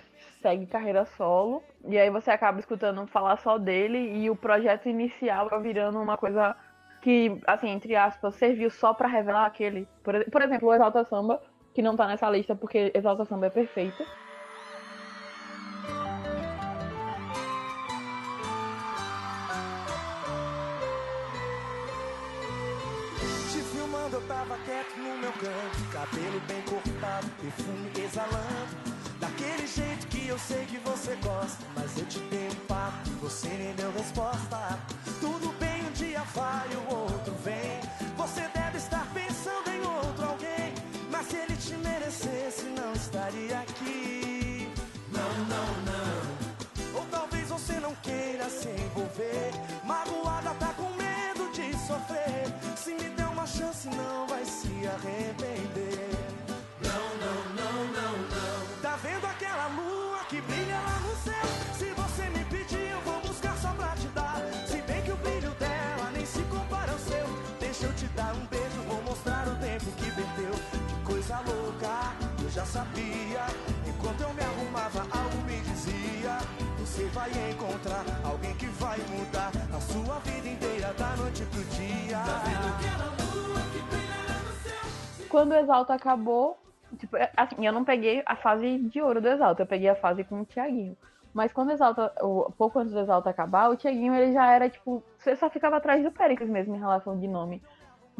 segue 0.41 0.67
carreira 0.67 1.05
solo, 1.05 1.63
e 1.85 1.99
aí 1.99 2.11
você 2.11 2.31
acaba 2.31 2.59
escutando 2.59 3.07
falar 3.07 3.37
só 3.39 3.59
dele, 3.59 3.99
e 3.99 4.29
o 4.29 4.37
projeto 4.37 4.89
inicial 4.89 5.49
vai 5.49 5.61
virando 5.61 6.01
uma 6.01 6.17
coisa 6.17 6.57
que, 7.03 7.41
assim, 7.47 7.69
entre 7.69 7.97
aspas, 7.97 8.37
serviu 8.37 8.71
só 8.71 8.95
pra 8.95 9.09
revelar 9.09 9.45
aquele. 9.45 9.87
Por, 10.05 10.25
por 10.31 10.41
exemplo, 10.41 10.69
o 10.69 10.75
Exalta 10.75 11.05
Samba, 11.05 11.43
que 11.75 11.83
não 11.83 11.97
tá 11.97 12.07
nessa 12.07 12.31
lista 12.31 12.55
porque 12.55 12.93
Exalta 12.95 13.25
Samba 13.25 13.47
é 13.47 13.51
perfeito. 13.51 14.07
Te 23.51 23.59
filmando, 23.59 24.17
eu 24.17 24.23
tava 24.29 24.57
quieto 24.65 24.97
no 24.97 25.19
meu 25.19 25.33
canto. 25.33 25.93
Cabelo 25.93 26.41
bem 26.47 26.63
cortado, 26.63 27.27
perfume 27.41 27.91
exalando. 27.99 29.03
Daquele 29.19 29.67
jeito 29.67 30.07
que 30.07 30.29
eu 30.29 30.39
sei 30.39 30.65
que 30.67 30.79
você 30.79 31.17
gosta. 31.17 31.65
Mas 31.75 31.99
eu 31.99 32.07
te 32.07 32.21
dei 32.31 32.49
um 32.49 32.67
papo 32.67 33.11
você 33.23 33.49
nem 33.49 33.75
deu 33.75 33.91
resposta. 33.93 34.79
Tudo 35.21 35.62
dia 36.23 36.25
vai, 36.35 36.69
o 36.77 36.95
outro 36.95 37.35
vem. 37.45 37.81
Você 38.17 38.43
deve 38.55 38.79
estar 38.79 39.07
pensando 39.13 39.69
em 39.71 39.81
outro 39.81 40.25
alguém. 40.25 40.75
Mas 41.11 41.27
se 41.27 41.37
ele 41.37 41.57
te 41.57 41.75
merecesse, 41.77 42.65
não 42.65 42.93
estaria 42.93 43.59
aqui. 43.61 44.69
Não, 45.11 45.33
não, 45.53 45.69
não. 45.89 47.01
Ou 47.01 47.07
talvez 47.11 47.49
você 47.49 47.75
não 47.81 47.95
queira 47.97 48.49
se 48.49 48.69
envolver. 48.69 49.51
Magoada 49.85 50.51
tá 50.59 50.73
com 50.75 50.91
medo 50.97 51.51
de 51.53 51.73
sofrer. 51.87 52.47
Se 52.77 52.95
me 52.95 53.09
der 53.17 53.27
uma 53.27 53.47
chance, 53.47 53.89
não 53.89 54.27
vai 54.27 54.45
se 54.45 54.73
arrepender. 54.87 55.92
Dar 68.15 68.35
um 68.35 68.47
beijo, 68.47 68.83
vou 68.83 69.03
mostrar 69.03 69.47
o 69.49 69.57
tempo 69.57 69.85
que 69.93 70.11
perdeu. 70.11 70.53
Que 70.89 71.05
coisa 71.05 71.37
louca, 71.41 72.15
eu 72.43 72.51
já 72.51 72.65
sabia. 72.65 73.45
Enquanto 73.87 74.21
eu 74.21 74.35
me 74.35 74.43
arrumava, 74.43 75.01
algo 75.01 75.37
me 75.47 75.61
dizia: 75.61 76.39
Você 76.79 77.05
vai 77.07 77.31
encontrar 77.51 78.05
alguém 78.25 78.55
que 78.57 78.67
vai 78.67 78.99
mudar 79.09 79.51
a 79.75 79.81
sua 79.81 80.19
vida 80.21 80.49
inteira, 80.49 80.93
da 80.95 81.17
noite 81.17 81.45
pro 81.47 81.65
dia. 81.65 82.19
Tá 82.19 82.43
vendo 82.45 82.69
aquela 82.75 83.07
lua 83.07 83.61
que 83.73 83.81
brilha 83.91 84.19
lá 84.29 84.43
no 84.43 84.53
céu? 84.63 85.29
Quando 85.29 85.53
o 85.53 85.55
Exalta 85.55 85.95
acabou, 85.95 86.59
tipo, 86.99 87.17
é- 87.17 87.33
assim, 87.37 87.67
eu 87.67 87.73
não 87.73 87.85
peguei 87.85 88.23
a 88.27 88.37
fase 88.37 88.79
de 88.79 89.01
ouro 89.01 89.21
do 89.21 89.29
Exalta, 89.29 89.63
eu 89.63 89.67
peguei 89.67 89.89
a 89.89 89.97
fase 89.97 90.25
com 90.25 90.41
o 90.41 90.45
Thiaguinho. 90.45 90.97
Mas 91.33 91.51
quando 91.51 91.69
o 91.69 91.73
Exalta, 91.73 92.13
o, 92.21 92.53
pouco 92.53 92.79
antes 92.79 92.93
do 92.93 93.01
Exalta 93.01 93.31
acabar, 93.31 93.71
o 93.71 93.77
Thiaguinho 93.77 94.15
ele 94.15 94.35
já 94.35 94.51
era, 94.53 94.69
tipo, 94.69 95.03
você 95.17 95.35
só 95.35 95.49
ficava 95.49 95.79
atrás 95.79 96.03
do 96.03 96.13
Péricles 96.13 96.51
mesmo 96.51 96.77
em 96.77 96.79
relação 96.79 97.19
de 97.19 97.27
nome. 97.27 97.63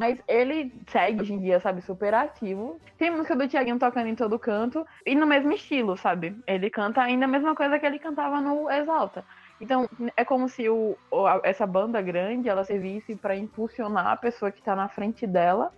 Mas 0.03 0.19
ele 0.27 0.75
segue 0.89 1.21
hoje 1.21 1.33
em 1.33 1.39
dia, 1.39 1.61
sabe, 1.61 1.81
super 1.81 2.13
ativo. 2.13 2.81
Tem 2.99 3.09
música 3.09 3.37
do 3.37 3.47
Thiaguinho 3.47 3.79
tocando 3.79 4.09
em 4.09 4.17
todo 4.17 4.37
canto 4.37 4.85
e 5.07 5.15
no 5.15 5.29
mesmo 5.29 5.53
estilo, 5.53 5.97
sabe? 5.97 6.37
Ele 6.45 6.69
canta 6.69 7.01
ainda 7.01 7.25
a 7.27 7.29
mesma 7.29 7.55
coisa 7.55 7.79
que 7.79 7.87
ele 7.87 8.01
cantava 8.01 8.41
no 8.41 8.69
Exalta. 8.69 9.25
Então, 9.61 9.89
é 10.17 10.25
como 10.25 10.49
se 10.49 10.69
o, 10.69 10.97
essa 11.45 11.65
banda 11.69 12.03
grande, 12.03 12.49
ela 12.49 12.65
servisse 12.65 13.15
pra 13.15 13.37
impulsionar 13.37 14.09
a 14.09 14.17
pessoa 14.17 14.51
que 14.51 14.61
tá 14.61 14.75
na 14.75 14.89
frente 14.89 15.25
dela 15.25 15.73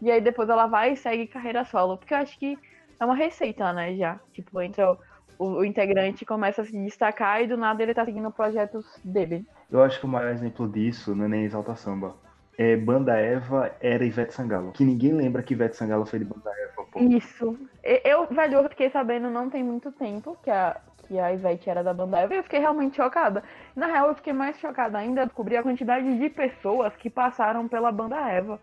e 0.00 0.08
aí 0.08 0.20
depois 0.20 0.48
ela 0.48 0.68
vai 0.68 0.92
e 0.92 0.96
segue 0.96 1.26
carreira 1.26 1.64
solo. 1.64 1.98
Porque 1.98 2.14
eu 2.14 2.18
acho 2.18 2.38
que 2.38 2.56
é 3.00 3.04
uma 3.04 3.16
receita, 3.16 3.72
né, 3.72 3.96
já. 3.96 4.20
Tipo, 4.32 4.60
entra 4.60 4.92
o, 4.92 4.98
o, 5.36 5.46
o 5.58 5.64
integrante 5.64 6.24
começa 6.24 6.62
a 6.62 6.64
se 6.64 6.70
destacar 6.70 7.42
e 7.42 7.48
do 7.48 7.56
nada 7.56 7.82
ele 7.82 7.92
tá 7.92 8.04
seguindo 8.04 8.30
projetos 8.30 8.86
dele. 9.04 9.44
Eu 9.68 9.82
acho 9.82 9.98
que 9.98 10.06
o 10.06 10.08
maior 10.08 10.30
exemplo 10.30 10.68
disso 10.68 11.12
não 11.16 11.24
é 11.24 11.28
nem 11.28 11.44
Exalta 11.44 11.74
Samba. 11.74 12.14
É 12.56 12.76
Banda 12.76 13.16
Eva 13.16 13.74
era 13.80 14.04
Ivete 14.04 14.32
Sangalo. 14.32 14.72
Que 14.72 14.84
ninguém 14.84 15.12
lembra 15.12 15.42
que 15.42 15.54
Ivete 15.54 15.76
Sangalo 15.76 16.06
foi 16.06 16.20
de 16.20 16.24
Banda 16.24 16.50
Eva, 16.50 16.86
pô. 16.90 17.00
Isso. 17.00 17.58
Eu, 17.82 18.26
velho, 18.26 18.58
eu 18.58 18.68
fiquei 18.68 18.90
sabendo 18.90 19.30
não 19.30 19.50
tem 19.50 19.64
muito 19.64 19.90
tempo 19.92 20.36
que 20.42 20.50
a, 20.50 20.80
que 21.06 21.18
a 21.18 21.32
Ivete 21.32 21.68
era 21.68 21.82
da 21.82 21.92
banda 21.92 22.18
Eva, 22.18 22.34
e 22.34 22.36
eu 22.38 22.42
fiquei 22.42 22.60
realmente 22.60 22.96
chocada. 22.96 23.42
Na 23.74 23.86
real, 23.86 24.08
eu 24.08 24.14
fiquei 24.14 24.32
mais 24.32 24.58
chocada 24.58 24.98
ainda 24.98 25.26
descobrir 25.26 25.56
a 25.56 25.62
quantidade 25.62 26.18
de 26.18 26.30
pessoas 26.30 26.94
que 26.96 27.10
passaram 27.10 27.68
pela 27.68 27.90
banda 27.90 28.16
Eva. 28.16 28.60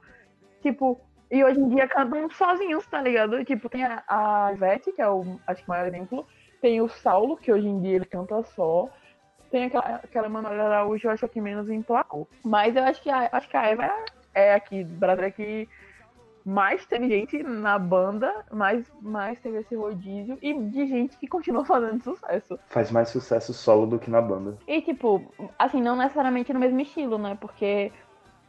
Tipo, 0.62 1.00
e 1.30 1.44
hoje 1.44 1.60
em 1.60 1.70
dia 1.70 1.88
cantam 1.88 2.30
sozinhos, 2.30 2.86
tá 2.88 3.02
ligado? 3.02 3.44
Tipo, 3.46 3.70
tem 3.70 3.84
a, 3.84 4.04
a 4.08 4.52
Ivete, 4.54 4.92
que 4.92 5.02
é 5.02 5.10
o, 5.10 5.40
acho 5.48 5.62
que 5.64 5.68
o 5.68 5.72
maior 5.72 5.88
exemplo, 5.88 6.26
tem 6.62 6.82
o 6.82 6.90
Saulo, 6.90 7.38
que 7.38 7.52
hoje 7.52 7.68
em 7.68 7.80
dia 7.80 7.96
ele 7.96 8.06
canta 8.06 8.44
só, 8.44 8.90
tem 9.52 9.66
aquela, 9.66 9.96
aquela 9.96 10.30
Manuela 10.30 10.64
Araújo, 10.64 11.08
eu 11.08 11.12
acho 11.12 11.28
que 11.28 11.42
menos 11.42 11.70
emplacou. 11.70 12.28
Mas 12.44 12.76
eu 12.76 12.84
acho 12.84 13.02
que 13.02 13.10
a, 13.10 13.30
acho 13.32 13.50
que 13.50 13.58
a 13.58 13.66
Eva 13.68 13.92
é, 14.34 14.54
aqui, 14.54 14.84
do 14.84 14.96
Brasil, 14.96 15.32
que 15.34 15.70
mais 16.44 16.86
teve 16.86 17.08
gente 17.08 17.44
na 17.44 17.78
banda, 17.78 18.34
mais, 18.52 18.92
mais 19.02 19.40
teve 19.40 19.60
esse 19.60 19.76
rodízio 19.76 20.38
e 20.42 20.54
de 20.54 20.88
gente 20.88 21.18
que 21.18 21.28
continua 21.28 21.64
fazendo 21.66 22.02
sucesso. 22.02 22.58
Faz 22.68 22.90
mais 22.92 23.10
sucesso 23.10 23.54
solo 23.54 23.86
do 23.86 24.00
que 24.00 24.10
na 24.10 24.22
banda. 24.22 24.58
E 24.68 24.82
tipo, 24.82 25.22
assim, 25.60 25.82
não 25.82 25.96
necessariamente 25.96 26.54
no 26.54 26.60
mesmo 26.60 26.80
estilo, 26.80 27.18
né? 27.18 27.38
Porque 27.40 27.92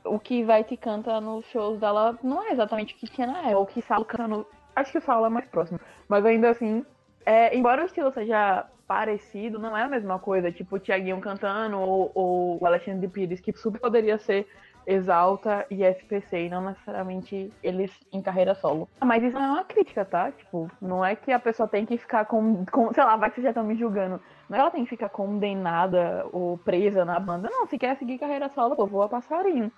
o 0.04 0.18
que 0.18 0.44
vai 0.44 0.64
te 0.64 0.76
canta 0.76 1.20
nos 1.20 1.44
shows 1.46 1.78
dela 1.78 2.18
não 2.22 2.42
é 2.42 2.52
exatamente 2.52 2.94
o 2.94 2.96
que 2.96 3.06
tinha 3.06 3.26
na 3.26 3.38
época, 3.40 3.58
o 3.58 3.66
que 3.66 3.82
Saulo 3.82 4.04
canta 4.04 4.28
no. 4.28 4.46
Acho 4.74 4.92
que 4.92 4.98
o 4.98 5.02
Saulo 5.02 5.26
é 5.26 5.28
mais 5.28 5.46
próximo. 5.46 5.78
Mas 6.08 6.24
ainda 6.24 6.50
assim, 6.50 6.84
é, 7.26 7.54
embora 7.56 7.82
o 7.82 7.86
estilo 7.86 8.10
seja 8.12 8.66
parecido, 8.92 9.58
não 9.58 9.74
é 9.74 9.84
a 9.84 9.88
mesma 9.88 10.18
coisa. 10.18 10.52
Tipo 10.52 10.76
o 10.76 10.78
Tiaguinho 10.78 11.18
cantando 11.18 11.78
ou, 11.78 12.12
ou 12.14 12.62
o 12.62 12.66
Alexandre 12.66 13.08
Pires, 13.08 13.40
que 13.40 13.50
super 13.56 13.80
poderia 13.80 14.18
ser 14.18 14.46
Exalta 14.84 15.64
e 15.70 15.84
SPC, 15.84 16.46
e 16.46 16.50
não 16.50 16.60
necessariamente 16.60 17.52
eles 17.62 17.92
em 18.12 18.20
carreira 18.20 18.52
solo. 18.52 18.88
Mas 19.00 19.22
isso 19.22 19.38
não 19.38 19.44
é 19.44 19.50
uma 19.52 19.64
crítica, 19.64 20.04
tá? 20.04 20.32
Tipo, 20.32 20.68
não 20.80 21.04
é 21.04 21.14
que 21.14 21.30
a 21.30 21.38
pessoa 21.38 21.68
tem 21.68 21.86
que 21.86 21.96
ficar 21.96 22.24
com. 22.24 22.66
com 22.66 22.92
sei 22.92 23.04
lá, 23.04 23.16
vai 23.16 23.30
que 23.30 23.36
vocês 23.36 23.44
já 23.44 23.50
estão 23.50 23.64
me 23.64 23.76
julgando. 23.76 24.20
Não 24.48 24.56
é 24.56 24.58
que 24.58 24.60
ela 24.60 24.70
tem 24.72 24.82
que 24.82 24.90
ficar 24.90 25.08
condenada 25.08 26.26
ou 26.32 26.58
presa 26.58 27.04
na 27.04 27.18
banda. 27.20 27.48
Não, 27.48 27.64
se 27.66 27.78
quer 27.78 27.96
seguir 27.96 28.18
carreira 28.18 28.48
solo, 28.48 28.74
pô, 28.74 28.84
voa 28.84 29.08
passarinho. 29.08 29.70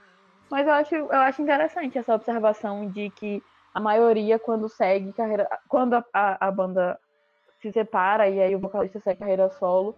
Mas 0.50 0.66
eu 0.66 0.73
acho, 0.73 0.94
eu 0.94 1.21
acho 1.21 1.42
interessante 1.42 1.99
essa 1.99 2.14
observação 2.14 2.88
de 2.88 3.11
que 3.11 3.42
a 3.75 3.80
maioria, 3.80 4.38
quando 4.38 4.71
segue 4.71 5.12
carreira. 5.12 5.47
Quando 5.68 5.94
a, 5.94 6.04
a, 6.14 6.49
a 6.49 6.50
banda 6.50 6.99
se 7.64 7.73
separa 7.73 8.28
e 8.28 8.40
aí 8.40 8.54
o 8.54 8.59
vocalista 8.59 9.00
segue 9.00 9.21
carreira 9.21 9.49
solo, 9.49 9.94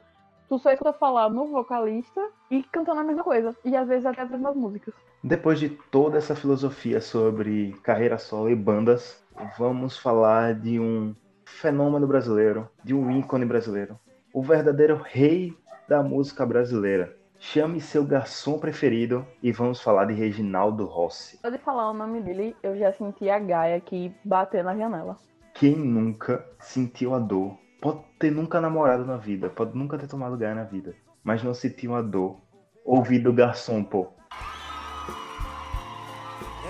tu 0.49 0.59
só 0.59 0.71
escuta 0.71 0.93
falar 0.93 1.29
no 1.29 1.49
vocalista 1.49 2.21
e 2.51 2.63
cantando 2.63 3.01
a 3.01 3.05
mesma 3.05 3.25
coisa. 3.25 3.57
E 3.65 3.77
às 3.77 3.89
vezes 3.89 4.07
até 4.07 4.23
as 4.23 4.31
mesmas 4.31 4.55
músicas. 4.55 4.95
Depois 5.23 5.59
de 5.59 5.71
toda 5.71 6.19
essa 6.19 6.37
filosofia 6.37 7.01
sobre 7.01 7.73
carreira 7.83 8.19
solo 8.19 8.49
e 8.49 8.55
bandas, 8.55 9.21
vamos 9.59 9.99
falar 9.99 10.55
de 10.55 10.79
um 10.79 11.15
fenômeno 11.45 12.07
brasileiro, 12.07 12.69
de 12.85 12.95
um 12.95 13.11
ícone 13.19 13.45
brasileiro, 13.45 13.99
o 14.33 14.43
verdadeiro 14.43 15.01
rei 15.03 15.57
da 15.89 16.03
música 16.03 16.47
brasileira. 16.47 17.17
Chame 17.39 17.81
seu 17.81 18.05
garçom 18.05 18.59
preferido 18.59 19.27
e 19.43 19.53
vamos 19.53 19.81
falar 19.81 20.07
de 20.07 20.15
Reginaldo 20.15 20.87
Rossi. 20.87 21.39
Pode 21.39 21.59
falar 21.59 21.91
o 21.91 21.95
nome 21.95 22.21
dele, 22.21 22.57
eu 22.63 22.77
já 22.79 22.93
senti 22.93 23.29
a 23.29 23.39
Gaia 23.39 23.77
aqui 23.77 24.13
bater 24.25 24.65
na 24.65 24.75
janela. 24.75 25.19
Quem 25.59 25.75
nunca 25.75 26.47
sentiu 26.61 27.15
a 27.15 27.19
dor? 27.19 27.57
Pode 27.81 28.01
ter 28.19 28.31
nunca 28.31 28.61
namorado 28.61 29.07
na 29.07 29.17
vida, 29.17 29.49
pode 29.49 29.75
nunca 29.75 29.97
ter 29.97 30.07
tomado 30.07 30.37
Gaia 30.37 30.55
na 30.55 30.65
vida, 30.65 30.95
mas 31.25 31.43
não 31.43 31.55
sentiu 31.55 31.95
a 31.95 32.03
dor. 32.03 32.39
Ouvido 32.85 33.33
garçom, 33.33 33.83
pô. 33.83 34.09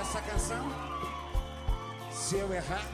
Essa 0.01 0.21
canção, 0.21 0.65
se 2.13 2.39
eu 2.39 2.53
errar, 2.55 2.87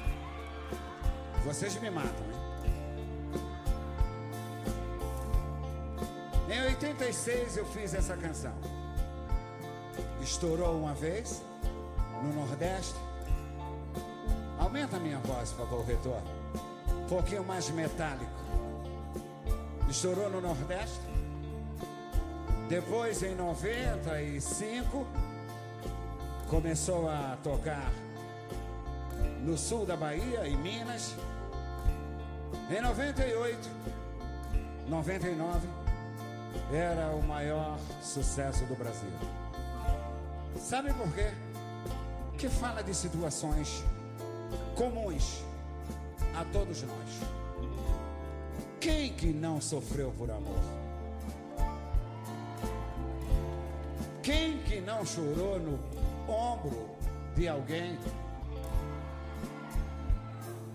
vocês 1.45 1.79
me 1.79 1.91
matam, 1.91 2.25
hein? 2.25 2.43
Em 6.57 6.63
86 6.69 7.59
eu 7.59 7.67
fiz 7.67 7.93
essa 7.93 8.17
canção. 8.17 8.55
Estourou 10.23 10.75
uma 10.79 10.95
vez 10.95 11.45
no 12.23 12.33
Nordeste. 12.33 13.12
Aumenta 14.93 14.97
a 14.97 15.00
minha 15.00 15.19
voz, 15.21 15.50
por 15.52 15.67
favor, 15.67 15.85
retorno. 15.87 16.26
Um 16.91 17.07
pouquinho 17.07 17.45
mais 17.45 17.71
metálico. 17.71 18.31
Estourou 19.89 20.28
no 20.28 20.41
Nordeste. 20.41 21.00
Depois, 22.69 23.23
em 23.23 23.35
95, 23.35 25.07
começou 26.49 27.09
a 27.09 27.39
tocar 27.43 27.91
no 29.41 29.57
sul 29.57 29.87
da 29.87 29.97
Bahia, 29.97 30.47
em 30.47 30.57
Minas. 30.57 31.15
Em 32.71 32.81
98, 32.81 33.71
99, 34.89 35.69
era 36.73 37.09
o 37.15 37.23
maior 37.23 37.78
sucesso 38.02 38.65
do 38.67 38.75
Brasil. 38.75 39.13
Sabe 40.59 40.93
por 40.93 41.11
quê? 41.15 41.33
Que 42.37 42.49
fala 42.49 42.83
de 42.83 42.95
situações 42.95 43.85
comuns 44.73 45.43
a 46.35 46.45
todos 46.52 46.82
nós. 46.82 47.21
Quem 48.80 49.13
que 49.13 49.32
não 49.32 49.61
sofreu 49.61 50.13
por 50.19 50.30
amor? 50.30 50.58
Quem 54.23 54.58
que 54.63 54.80
não 54.80 55.04
chorou 55.04 55.58
no 55.58 55.78
ombro 56.32 56.91
de 57.37 57.49
alguém? 57.49 57.99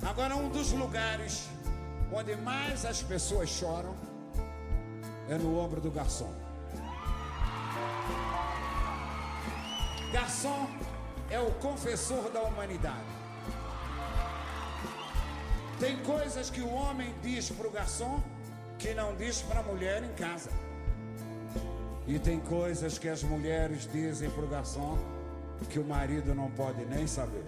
Agora, 0.02 0.36
um 0.36 0.50
dos 0.50 0.72
lugares 0.72 1.48
onde 2.14 2.36
mais 2.36 2.86
as 2.86 3.02
pessoas 3.02 3.50
choram 3.50 3.96
é 5.30 5.38
no 5.38 5.60
ombro 5.60 5.82
do 5.82 5.92
garçom. 5.92 6.34
Garçom 10.12 10.70
é 11.30 11.40
o 11.40 11.52
confessor 11.56 12.30
da 12.32 12.42
humanidade. 12.42 13.17
Tem 15.80 15.96
coisas 15.98 16.50
que 16.50 16.62
o 16.62 16.74
homem 16.74 17.14
diz 17.22 17.52
para 17.52 17.68
o 17.68 17.72
garçom 17.72 18.22
que 18.80 18.94
não 18.94 19.16
diz 19.16 19.42
para 19.44 19.60
a 19.60 19.64
mulher 19.64 20.04
em 20.04 20.14
casa. 20.14 20.50
E 22.08 22.18
tem 22.18 22.40
coisas 22.40 22.98
que 22.98 23.08
as 23.08 23.22
mulheres 23.22 23.88
dizem 23.92 24.30
para 24.30 24.44
o 24.44 24.48
garçom 24.48 24.98
que 25.70 25.78
o 25.80 25.84
marido 25.84 26.34
não 26.34 26.50
pode 26.52 26.84
nem 26.86 27.06
saber. 27.06 27.44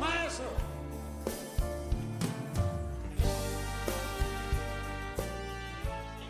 Mas 0.00 0.40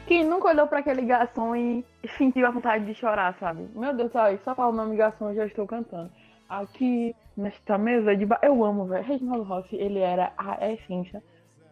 Quem 0.07 0.25
nunca 0.25 0.49
olhou 0.49 0.67
pra 0.67 0.81
aquele 0.81 1.03
garçom 1.03 1.57
e 1.57 1.83
sentiu 2.19 2.47
a 2.47 2.51
vontade 2.51 2.85
de 2.85 2.95
chorar, 2.95 3.35
sabe? 3.41 3.67
Meu 3.75 3.95
Deus, 3.95 4.15
aí, 4.15 4.39
só 4.45 4.55
falar 4.55 4.69
o 4.69 4.73
nome 4.73 4.95
garçom 4.95 5.31
eu 5.31 5.37
já 5.37 5.47
estou 5.47 5.67
cantando. 5.67 6.11
Aqui, 6.47 7.17
nesta 7.37 7.79
mesa 7.79 8.17
de 8.17 8.27
bar. 8.27 8.41
Eu 8.43 8.65
amo, 8.65 8.87
velho. 8.87 9.05
Reginaldo 9.05 9.45
Rossi, 9.45 9.77
ele 9.77 9.99
era 9.99 10.33
a 10.37 10.71
essência. 10.71 11.23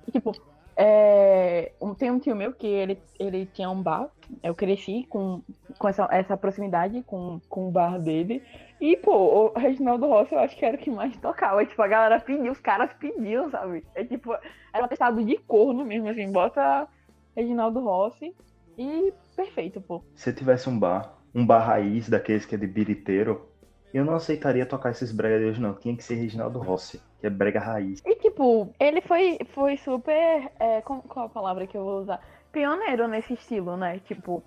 E, 0.07 0.11
tipo, 0.11 0.33
é... 0.77 1.73
tem 1.99 2.11
um 2.11 2.19
tio 2.19 2.35
meu 2.35 2.53
que 2.53 2.67
ele, 2.67 2.99
ele 3.19 3.47
tinha 3.47 3.71
um 3.71 3.83
bar. 3.83 4.09
Eu 4.43 4.55
cresci 4.55 5.07
com, 5.09 5.43
com 5.79 5.89
essa, 5.89 6.09
essa 6.11 6.37
proximidade 6.37 7.03
com, 7.03 7.41
com 7.49 7.69
o 7.69 7.71
bar 7.71 7.99
dele. 7.99 8.43
E, 8.81 8.97
pô, 8.97 9.13
o 9.13 9.59
Reginaldo 9.59 10.07
Rossi 10.07 10.35
eu 10.35 10.41
acho 10.41 10.57
que 10.57 10.65
era 10.65 10.77
o 10.77 10.81
que 10.81 10.91
mais 10.91 11.15
tocava. 11.19 11.65
Tipo, 11.67 11.83
a 11.83 11.89
galera 11.89 12.21
pediu, 12.21 12.51
os 12.51 12.61
caras 12.61 12.93
pediam, 12.95 13.51
sabe? 13.51 13.85
É 13.95 14.05
tipo, 14.05 14.33
era 14.73 14.85
atestado 14.85 15.23
de 15.23 15.37
corno 15.37 15.85
mesmo, 15.85 16.09
assim. 16.09 16.33
Bota 16.33 16.89
Reginaldo 17.37 17.81
Rossi 17.81 18.35
e 18.79 19.13
perfeito, 19.37 19.81
pô. 19.81 20.03
Se 20.15 20.33
tivesse 20.33 20.71
um 20.71 20.79
bar, 20.79 21.15
um 21.35 21.45
bar 21.45 21.61
raiz 21.61 22.09
daqueles 22.09 22.47
que 22.47 22.55
é 22.55 22.59
de 22.59 22.67
biriteiro, 22.67 23.50
eu 23.93 24.05
não 24.05 24.15
aceitaria 24.15 24.65
tocar 24.67 24.91
esses 24.91 25.13
brega 25.13 25.39
de 25.39 25.45
hoje, 25.47 25.61
não. 25.61 25.75
Tinha 25.75 25.97
que 25.97 26.05
ser 26.05 26.15
Reginaldo 26.15 26.59
Rossi, 26.59 27.01
que 27.21 27.27
é 27.27 27.31
brega 27.31 27.61
raiz. 27.61 28.01
E 28.05 28.15
tipo, 28.17 28.73
ele 28.79 29.01
foi, 29.01 29.39
foi 29.55 29.77
super. 29.77 30.51
É, 30.59 30.81
com- 30.83 31.03
qual 31.03 31.27
a 31.27 31.29
palavra 31.29 31.67
que 31.67 31.77
eu 31.77 31.85
vou 31.85 32.01
usar? 32.01 32.21
Pioneiro 32.53 33.09
nesse 33.09 33.35
estilo, 33.35 33.77
né? 33.77 34.01
Tipo, 34.01 34.43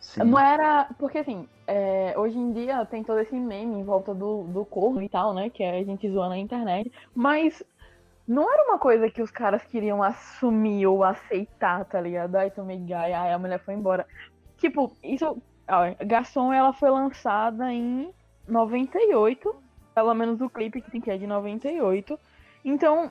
Sim. 0.00 0.24
não 0.24 0.38
era. 0.38 0.88
Porque 0.98 1.18
assim, 1.18 1.48
é, 1.66 2.14
hoje 2.16 2.38
em 2.38 2.52
dia 2.52 2.84
tem 2.86 3.02
todo 3.02 3.20
esse 3.20 3.34
meme 3.34 3.76
em 3.76 3.84
volta 3.84 4.14
do, 4.14 4.44
do 4.44 4.64
corno 4.64 5.02
e 5.02 5.08
tal, 5.08 5.32
né? 5.34 5.48
Que 5.50 5.62
a 5.64 5.82
gente 5.84 6.10
zoa 6.10 6.28
na 6.28 6.38
internet. 6.38 6.92
Mas 7.14 7.62
não 8.26 8.52
era 8.52 8.64
uma 8.64 8.78
coisa 8.78 9.10
que 9.10 9.22
os 9.22 9.30
caras 9.30 9.62
queriam 9.64 10.02
assumir 10.02 10.86
ou 10.86 11.02
aceitar, 11.02 11.84
tá 11.86 12.00
ligado? 12.00 12.36
Ai, 12.36 12.50
tomei 12.50 12.78
gaia, 12.78 13.20
ai, 13.20 13.32
a 13.32 13.38
mulher 13.38 13.58
foi 13.58 13.74
embora. 13.74 14.06
Tipo, 14.58 14.96
isso. 15.02 15.42
Ó, 15.68 16.04
Garçom, 16.04 16.52
ela 16.52 16.72
foi 16.72 16.90
lançada 16.90 17.72
em 17.72 18.12
98. 18.48 19.54
Pelo 19.94 20.14
menos 20.14 20.40
o 20.40 20.48
clipe 20.48 20.80
que 20.80 20.90
tem 20.90 21.00
que 21.00 21.10
é 21.10 21.18
de 21.18 21.26
98. 21.26 22.18
Então, 22.64 23.10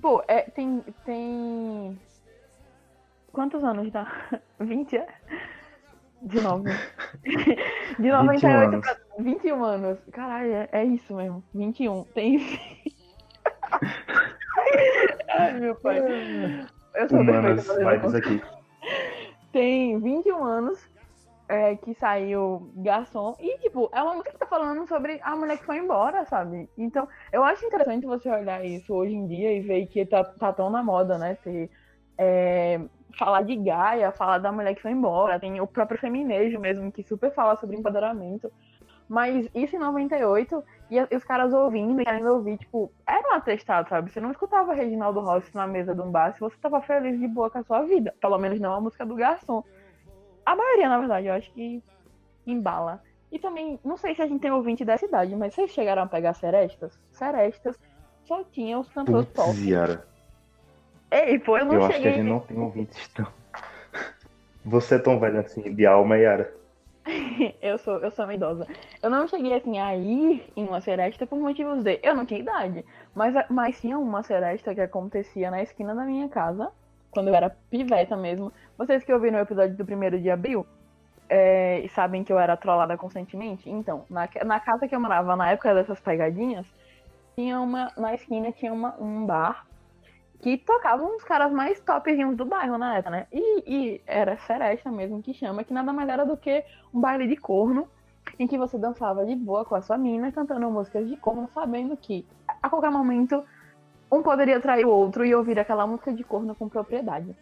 pô, 0.00 0.22
é, 0.26 0.42
tem. 0.42 0.84
Tem. 1.04 1.98
Quantos 3.32 3.62
anos 3.64 3.90
dá? 3.90 4.10
20 4.60 4.96
é? 4.96 5.06
De 6.22 6.40
novo. 6.40 6.64
De 7.98 8.10
98 8.10 8.46
anos. 8.46 8.80
pra 8.80 8.96
21 9.18 9.64
anos. 9.64 9.98
Caralho, 10.10 10.52
é, 10.52 10.68
é 10.72 10.84
isso 10.84 11.14
mesmo. 11.14 11.44
21. 11.54 12.04
Tem. 12.14 12.38
Ai, 15.28 15.52
meu 15.60 15.74
pai. 15.76 15.98
eu 16.94 17.08
sou 17.08 17.20
Humanas 17.20 17.66
perfeita 17.66 18.18
aqui. 18.18 18.42
tem 19.52 19.98
21 19.98 20.42
anos 20.44 20.88
é, 21.48 21.76
que 21.76 21.94
saiu 21.94 22.70
Garçom. 22.76 23.36
E, 23.38 23.58
tipo, 23.58 23.90
é 23.92 24.02
uma 24.02 24.14
música 24.14 24.32
que 24.32 24.38
tá 24.38 24.46
falando 24.46 24.86
sobre 24.88 25.20
a 25.22 25.36
mulher 25.36 25.58
que 25.58 25.64
foi 25.64 25.78
embora, 25.78 26.24
sabe? 26.24 26.68
Então, 26.76 27.08
eu 27.32 27.44
acho 27.44 27.64
interessante 27.64 28.06
você 28.06 28.28
olhar 28.30 28.64
isso 28.64 28.94
hoje 28.94 29.14
em 29.14 29.26
dia 29.26 29.52
e 29.52 29.60
ver 29.60 29.86
que 29.86 30.04
tá, 30.06 30.24
tá 30.24 30.52
tão 30.52 30.70
na 30.70 30.82
moda, 30.82 31.18
né? 31.18 31.36
Ter, 31.42 31.70
é, 32.16 32.80
falar 33.18 33.42
de 33.42 33.56
Gaia, 33.56 34.12
falar 34.12 34.38
da 34.38 34.52
mulher 34.52 34.74
que 34.74 34.82
foi 34.82 34.92
embora. 34.92 35.38
Tem 35.38 35.60
o 35.60 35.66
próprio 35.66 35.98
feminejo 35.98 36.58
mesmo, 36.58 36.90
que 36.90 37.02
super 37.02 37.32
fala 37.32 37.56
sobre 37.56 37.76
empoderamento. 37.76 38.50
Mas 39.08 39.48
isso 39.54 39.76
em 39.76 39.78
98, 39.78 40.64
e, 40.90 40.96
e 40.96 41.16
os 41.16 41.24
caras 41.24 41.52
ouvindo 41.52 42.00
e 42.00 42.04
querendo 42.04 42.32
ouvir, 42.32 42.56
tipo, 42.56 42.90
era 43.06 43.28
um 43.28 43.34
atestado, 43.34 43.88
sabe? 43.88 44.10
Você 44.10 44.20
não 44.20 44.30
escutava 44.30 44.72
Reginaldo 44.72 45.20
Rossi 45.20 45.54
na 45.54 45.66
mesa 45.66 45.94
de 45.94 46.00
um 46.00 46.10
bar 46.10 46.32
se 46.32 46.40
você 46.40 46.56
tava 46.56 46.80
feliz 46.80 47.18
de 47.18 47.28
boa 47.28 47.50
com 47.50 47.58
a 47.58 47.64
sua 47.64 47.82
vida. 47.82 48.14
Pelo 48.20 48.38
menos 48.38 48.58
não 48.60 48.72
a 48.72 48.80
música 48.80 49.04
do 49.04 49.14
garçom. 49.14 49.62
A 50.44 50.56
maioria, 50.56 50.88
na 50.88 50.98
verdade, 50.98 51.26
eu 51.26 51.34
acho 51.34 51.50
que 51.52 51.82
embala. 52.46 53.02
E 53.32 53.38
também, 53.38 53.78
não 53.84 53.96
sei 53.96 54.14
se 54.14 54.22
a 54.22 54.26
gente 54.26 54.40
tem 54.40 54.52
ouvinte 54.52 54.84
dessa 54.84 55.06
idade, 55.06 55.34
mas 55.34 55.54
vocês 55.54 55.70
chegaram 55.70 56.02
a 56.02 56.06
pegar 56.06 56.34
Serestas? 56.34 56.98
Serestas 57.10 57.78
só 58.24 58.44
tinha 58.44 58.78
os 58.78 58.88
cantores 58.88 59.26
pop. 59.28 59.48
Putz, 59.48 59.64
Yara. 59.64 60.06
Ei, 61.10 61.38
pô, 61.38 61.58
eu 61.58 61.64
não 61.64 61.74
Eu 61.74 61.84
acho 61.84 61.88
que 61.88 61.94
a 61.94 61.98
cheguei. 61.98 62.12
gente 62.14 62.28
não 62.28 62.40
tem 62.40 62.58
ouvintes 62.58 63.08
tão. 63.08 63.26
Você 64.64 64.94
é 64.94 64.98
tão 64.98 65.18
velho 65.18 65.40
assim, 65.40 65.74
de 65.74 65.86
alma, 65.86 66.16
Yara. 66.16 66.52
eu 67.60 67.76
sou, 67.78 67.98
eu 67.98 68.10
sou 68.10 68.24
uma 68.24 68.34
idosa. 68.34 68.66
Eu 69.02 69.10
não 69.10 69.28
cheguei 69.28 69.54
assim 69.54 69.78
a 69.78 69.94
ir 69.94 70.50
em 70.56 70.64
uma 70.66 70.80
seresta 70.80 71.26
por 71.26 71.38
motivos 71.38 71.82
de. 71.82 72.00
Eu 72.02 72.14
não 72.14 72.24
tinha 72.24 72.40
idade. 72.40 72.84
Mas, 73.14 73.34
mas 73.50 73.80
tinha 73.80 73.98
uma 73.98 74.22
seresta 74.22 74.74
que 74.74 74.80
acontecia 74.80 75.50
na 75.50 75.62
esquina 75.62 75.94
da 75.94 76.04
minha 76.04 76.28
casa, 76.28 76.70
quando 77.10 77.28
eu 77.28 77.34
era 77.34 77.50
piveta 77.70 78.16
mesmo. 78.16 78.52
Vocês 78.76 79.04
que 79.04 79.12
ouviram 79.12 79.38
o 79.38 79.42
episódio 79.42 79.76
do 79.76 79.84
primeiro 79.84 80.20
de 80.20 80.30
abril 80.30 80.66
é, 81.28 81.80
e 81.80 81.88
sabem 81.90 82.24
que 82.24 82.32
eu 82.32 82.38
era 82.38 82.56
trollada 82.56 82.96
constantemente. 82.96 83.70
Então, 83.70 84.04
na, 84.10 84.28
na 84.44 84.60
casa 84.60 84.88
que 84.88 84.94
eu 84.94 85.00
morava 85.00 85.36
na 85.36 85.50
época 85.50 85.74
dessas 85.74 86.00
pegadinhas, 86.00 86.66
tinha 87.34 87.60
uma. 87.60 87.90
Na 87.96 88.14
esquina 88.14 88.52
tinha 88.52 88.72
uma, 88.72 88.94
um 89.00 89.24
bar 89.24 89.66
que 90.40 90.58
tocavam 90.58 91.16
os 91.16 91.24
caras 91.24 91.50
mais 91.52 91.80
topzinhos 91.80 92.36
do 92.36 92.44
bairro 92.44 92.76
na 92.76 92.96
época, 92.96 93.10
né? 93.10 93.26
E, 93.32 93.62
e 93.66 94.00
era 94.06 94.36
seresta 94.38 94.90
mesmo 94.90 95.22
que 95.22 95.32
chama, 95.32 95.64
que 95.64 95.72
nada 95.72 95.92
mais 95.92 96.08
era 96.08 96.26
do 96.26 96.36
que 96.36 96.62
um 96.92 97.00
baile 97.00 97.26
de 97.26 97.36
corno, 97.36 97.88
em 98.38 98.46
que 98.46 98.58
você 98.58 98.76
dançava 98.76 99.24
de 99.24 99.34
boa 99.34 99.64
com 99.64 99.74
a 99.74 99.80
sua 99.80 99.96
mina, 99.96 100.30
cantando 100.30 100.70
músicas 100.70 101.08
de 101.08 101.16
corno, 101.16 101.48
sabendo 101.54 101.96
que 101.96 102.26
a 102.62 102.68
qualquer 102.68 102.90
momento 102.90 103.42
um 104.12 104.22
poderia 104.22 104.60
trair 104.60 104.84
o 104.84 104.90
outro 104.90 105.24
e 105.24 105.34
ouvir 105.34 105.58
aquela 105.58 105.86
música 105.86 106.12
de 106.12 106.22
corno 106.22 106.54
com 106.54 106.68
propriedade. 106.68 107.34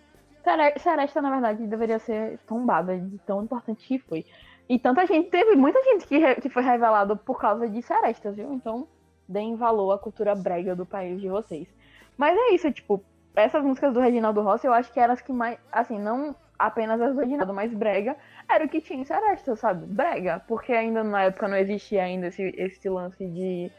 Sere- 0.42 0.78
Seresta, 0.78 1.22
na 1.22 1.30
verdade, 1.30 1.66
deveria 1.66 1.98
ser 1.98 2.38
tombada 2.46 2.98
de 2.98 3.18
tão 3.20 3.42
importante 3.44 3.86
que 3.86 3.98
foi. 3.98 4.24
E 4.68 4.78
tanta 4.78 5.06
gente, 5.06 5.30
teve 5.30 5.54
muita 5.56 5.82
gente 5.84 6.06
que, 6.06 6.18
re- 6.18 6.36
que 6.36 6.48
foi 6.48 6.62
revelado 6.62 7.16
por 7.16 7.38
causa 7.40 7.68
de 7.68 7.82
serestas, 7.82 8.36
viu? 8.36 8.52
Então, 8.52 8.88
deem 9.28 9.56
valor 9.56 9.92
à 9.92 9.98
cultura 9.98 10.34
brega 10.34 10.74
do 10.74 10.86
país 10.86 11.20
de 11.20 11.28
vocês. 11.28 11.68
Mas 12.16 12.36
é 12.36 12.54
isso, 12.54 12.70
tipo, 12.72 13.02
essas 13.34 13.62
músicas 13.64 13.92
do 13.94 14.00
Reginaldo 14.00 14.42
Rossi, 14.42 14.66
eu 14.66 14.72
acho 14.72 14.92
que 14.92 15.00
eram 15.00 15.14
as 15.14 15.20
que 15.20 15.32
mais, 15.32 15.58
assim, 15.70 15.98
não 15.98 16.34
apenas 16.58 17.00
as 17.00 17.14
do 17.14 17.20
Reginaldo, 17.20 17.52
mas 17.54 17.72
brega, 17.74 18.16
era 18.48 18.64
o 18.64 18.68
que 18.68 18.80
tinha 18.80 19.00
em 19.00 19.04
Seresta, 19.04 19.56
sabe? 19.56 19.86
Brega, 19.86 20.42
porque 20.46 20.72
ainda 20.72 21.02
na 21.02 21.24
época 21.24 21.48
não 21.48 21.56
existia 21.56 22.02
ainda 22.04 22.28
esse, 22.28 22.42
esse 22.56 22.88
lance 22.88 23.26
de 23.26 23.70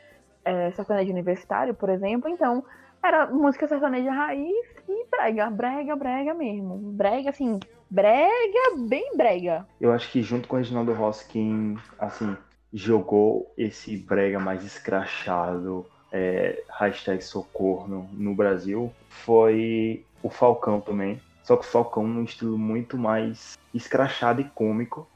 é, 0.43 0.71
sertanejo 0.71 1.12
universitário, 1.12 1.73
por 1.73 1.89
exemplo, 1.89 2.30
então 2.30 2.63
era 3.04 3.28
música 3.28 3.68
sertaneja 3.68 4.12
raiz 4.12 4.66
e 4.88 5.06
brega, 5.12 5.50
brega, 5.50 5.96
brega 5.96 6.34
mesmo. 6.34 6.78
Brega, 6.78 7.30
assim, 7.30 7.60
brega, 7.89 8.78
bem 8.88 9.16
brega. 9.16 9.68
Eu 9.80 9.92
acho 9.92 10.10
que 10.12 10.22
junto 10.22 10.48
com 10.48 10.56
o 10.56 10.60
Reginaldo 10.60 10.94
Rossi, 10.94 11.28
quem, 11.28 11.78
assim, 12.00 12.36
jogou 12.72 13.54
esse 13.58 13.98
brega 13.98 14.39
mais 14.39 14.63
escrachado, 14.63 15.86
é, 16.12 16.63
hashtag 16.80 17.22
socorro 17.22 18.08
no 18.13 18.34
Brasil, 18.34 18.92
foi 19.10 20.06
o 20.22 20.30
Falcão 20.30 20.80
também. 20.80 21.22
Só 21.44 21.58
que 21.58 21.66
o 21.66 21.70
Falcão 21.70 22.08
num 22.08 22.24
estilo 22.24 22.58
muito 22.58 22.98
mais 22.98 23.58
escrachado 23.74 24.39
e 24.39 24.46
cômico 24.46 25.08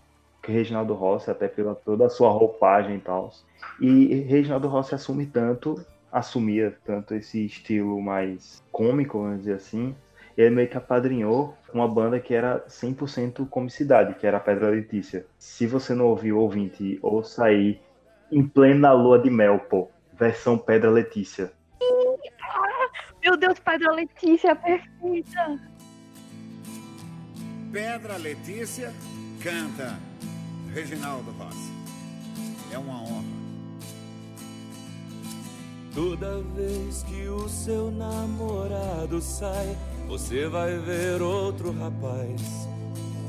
que 0.44 0.52
Reginaldo 0.52 0.94
Rossi, 0.94 1.30
até 1.30 1.48
pela 1.48 1.76
toda 1.76 2.06
a 2.06 2.10
sua 2.10 2.30
roupagem 2.30 2.98
e 2.98 3.00
tal. 3.00 3.32
E 3.80 4.26
Reginaldo 4.28 4.68
Rossi 4.68 4.96
assume 4.96 5.26
tanto, 5.26 5.80
assumia 6.12 6.78
tanto 6.86 7.14
esse 7.14 7.46
estilo 7.46 8.02
mais 8.02 8.64
cômico, 8.72 9.22
vamos 9.22 9.40
dizer 9.40 9.54
assim, 9.54 9.96
ele 10.38 10.56
meio 10.56 10.68
que 10.68 10.78
apadrinhou 10.78 11.58
uma 11.74 11.88
banda 11.88 12.20
que 12.20 12.34
era 12.34 12.64
100% 12.68 13.48
comicidade, 13.50 14.14
que 14.16 14.28
era 14.28 14.38
a 14.38 14.40
Pedra 14.40 14.70
Letícia. 14.70 15.26
Se 15.38 15.66
você 15.66 15.94
não 15.96 16.06
ouviu 16.06 16.38
ouvinte, 16.40 17.00
ouça 17.02 17.46
aí 17.46 17.82
em 18.32 18.48
plena 18.48 18.92
lua 18.94 19.20
de 19.20 19.30
mel, 19.30 19.60
pô. 19.60 19.90
Versão 20.14 20.58
Pedra 20.58 20.90
Letícia. 20.90 21.52
Meu 23.22 23.36
Deus, 23.36 23.60
Pedra 23.60 23.92
Letícia, 23.92 24.56
perfeita. 24.56 25.60
Pedra 27.72 28.18
Letícia 28.18 28.94
canta 29.42 30.00
Reginaldo 30.74 31.32
Rossi. 31.32 31.72
É 32.72 32.78
uma 32.78 33.02
honra. 33.02 33.47
Toda 35.98 36.44
vez 36.56 37.02
que 37.02 37.28
o 37.28 37.50
seu 37.50 37.90
namorado 37.90 39.20
sai, 39.20 39.76
você 40.08 40.48
vai 40.48 40.78
ver 40.78 41.24
outro 41.24 41.72
rapaz. 41.72 42.40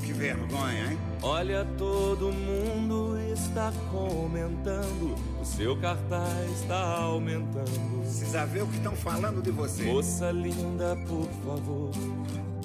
Que 0.05 0.13
vergonha, 0.13 0.93
hein? 0.93 0.99
Olha, 1.23 1.67
todo 1.79 2.31
mundo 2.31 3.17
está 3.33 3.73
comentando, 3.91 5.17
o 5.41 5.45
seu 5.47 5.81
cartaz 5.81 6.61
está 6.61 6.99
aumentando. 6.99 8.03
Precisa 8.03 8.45
ver 8.45 8.65
o 8.65 8.67
que 8.67 8.77
estão 8.77 8.95
falando 8.95 9.41
de 9.41 9.51
você. 9.51 9.85
Moça 9.85 10.31
linda, 10.31 10.95
por 11.09 11.27
favor, 11.47 11.91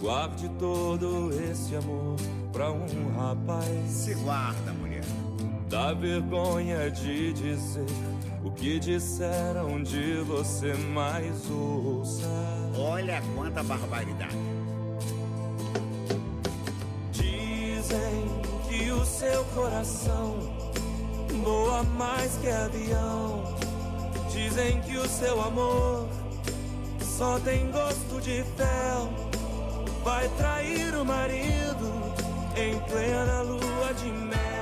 guarde 0.02 0.50
todo 0.60 1.30
esse 1.50 1.78
amor 1.78 2.18
pra 2.52 2.70
um 2.70 3.16
rapaz. 3.16 3.90
Se 3.90 4.14
guarda, 4.16 4.74
mulher. 4.74 5.06
Dá 5.70 5.94
vergonha 5.94 6.92
de 6.92 7.32
dizer 7.32 7.86
o 8.44 8.52
que 8.52 8.80
disseram 8.80 9.82
de 9.82 10.18
você, 10.18 10.74
mais 10.74 11.50
ouça. 11.50 12.30
Olha 12.78 13.22
quanta 13.36 13.64
barbaridade. 13.64 14.38
Dizem 17.12 18.42
que 18.68 18.92
o 18.92 19.06
seu 19.06 19.46
coração 19.46 20.36
voa 21.44 21.84
mais 21.84 22.36
que 22.38 22.50
avião. 22.50 23.44
Dizem 24.32 24.82
que 24.82 24.98
o 24.98 25.08
seu 25.08 25.42
amor 25.42 26.08
só 27.00 27.40
tem 27.40 27.72
gosto 27.72 28.20
de 28.22 28.44
fel. 28.58 29.10
Vai 30.04 30.28
trair 30.38 30.96
o 30.96 31.06
marido 31.06 32.14
em 32.58 32.78
plena 32.92 33.42
lua 33.42 33.94
de 33.94 34.12
mel. 34.12 34.53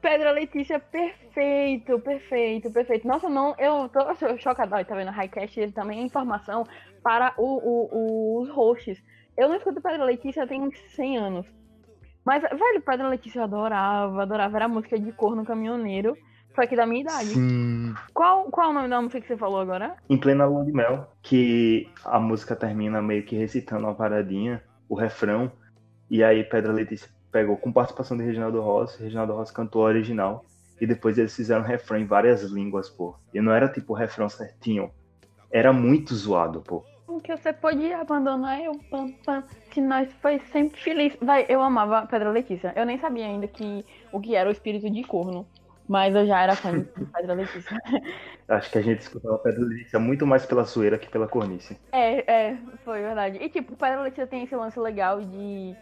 Pedra 0.00 0.30
Letícia, 0.32 0.78
perfeito, 0.78 1.98
perfeito, 2.00 2.70
perfeito. 2.70 3.06
Nossa, 3.06 3.28
não, 3.28 3.54
eu 3.58 3.88
tô 3.88 4.00
chocada. 4.38 4.76
Olha, 4.76 4.84
Tá 4.84 4.94
vendo? 4.94 5.10
Highcast, 5.10 5.58
ele 5.60 5.72
também 5.72 6.00
é 6.00 6.02
informação 6.02 6.64
para 7.02 7.34
o, 7.38 7.42
o- 7.44 7.88
o- 7.92 8.42
os 8.42 8.48
hosts. 8.50 9.02
Eu 9.36 9.48
não 9.48 9.56
escuto 9.56 9.80
Pedra 9.80 10.04
Letícia 10.04 10.46
tem 10.46 10.70
100 10.94 11.18
anos. 11.18 11.46
Mas, 12.24 12.42
velho, 12.42 12.80
Pedra 12.80 13.08
Letícia 13.08 13.40
eu 13.40 13.44
adorava, 13.44 14.22
adorava. 14.22 14.56
Era 14.56 14.64
a 14.64 14.68
música 14.68 14.98
de 14.98 15.12
corno 15.12 15.44
caminhoneiro, 15.44 16.16
só 16.54 16.66
que 16.66 16.76
da 16.76 16.86
minha 16.86 17.02
idade. 17.02 17.26
Sim. 17.26 17.94
Qual, 18.14 18.44
qual 18.50 18.70
o 18.70 18.72
nome 18.72 18.88
da 18.88 19.00
música 19.02 19.20
que 19.20 19.26
você 19.26 19.36
falou 19.36 19.60
agora? 19.60 19.96
Em 20.08 20.16
plena 20.18 20.46
lua 20.46 20.64
de 20.64 20.72
mel, 20.72 21.12
que 21.22 21.90
a 22.04 22.18
música 22.18 22.56
termina 22.56 23.02
meio 23.02 23.24
que 23.24 23.36
recitando 23.36 23.84
uma 23.86 23.94
paradinha, 23.94 24.62
o 24.88 24.94
refrão, 24.94 25.52
e 26.10 26.22
aí 26.24 26.44
Pedra 26.44 26.72
Letícia 26.72 27.08
pegou 27.34 27.56
com 27.56 27.72
participação 27.72 28.16
de 28.16 28.22
Reginaldo 28.22 28.60
Rossi, 28.60 29.02
Reginaldo 29.02 29.32
Rossi 29.32 29.52
cantou 29.52 29.82
a 29.82 29.86
original, 29.86 30.44
e 30.80 30.86
depois 30.86 31.18
eles 31.18 31.34
fizeram 31.34 31.64
refrão 31.64 31.98
em 31.98 32.04
várias 32.04 32.44
línguas, 32.44 32.88
pô. 32.88 33.16
E 33.34 33.40
não 33.40 33.52
era 33.52 33.68
tipo 33.68 33.92
o 33.92 33.96
refrão 33.96 34.28
certinho, 34.28 34.88
era 35.50 35.72
muito 35.72 36.14
zoado, 36.14 36.60
pô. 36.60 36.84
Que 37.24 37.36
você 37.36 37.52
podia 37.52 38.00
abandonar 38.00 38.60
eu, 38.60 38.78
pam, 38.88 39.10
pam, 39.24 39.42
que 39.70 39.80
nós 39.80 40.12
foi 40.20 40.40
sempre 40.52 40.78
feliz. 40.80 41.16
Vai, 41.20 41.46
eu 41.48 41.60
amava 41.60 42.06
Pedra 42.06 42.30
Letícia. 42.30 42.72
Eu 42.76 42.84
nem 42.84 42.98
sabia 42.98 43.24
ainda 43.24 43.48
que 43.48 43.84
o 44.12 44.20
que 44.20 44.34
era 44.34 44.48
o 44.48 44.52
espírito 44.52 44.90
de 44.90 45.02
corno. 45.04 45.46
Mas 45.88 46.14
eu 46.14 46.26
já 46.26 46.42
era 46.42 46.54
fã 46.54 46.78
de 46.78 46.84
Pedra 47.14 47.34
Letícia. 47.34 47.78
Acho 48.48 48.70
que 48.70 48.78
a 48.78 48.82
gente 48.82 49.00
escutava 49.00 49.38
Pedra 49.38 49.64
Letícia 49.64 49.98
muito 49.98 50.26
mais 50.26 50.44
pela 50.44 50.64
zoeira 50.64 50.98
que 50.98 51.08
pela 51.08 51.26
cornice. 51.26 51.78
É, 51.92 52.30
é, 52.30 52.56
foi 52.84 53.00
verdade. 53.00 53.38
E 53.38 53.48
tipo, 53.48 53.74
Pedra 53.76 54.02
Letícia 54.02 54.26
tem 54.26 54.42
esse 54.42 54.54
lance 54.54 54.78
legal 54.78 55.20
de 55.20 55.74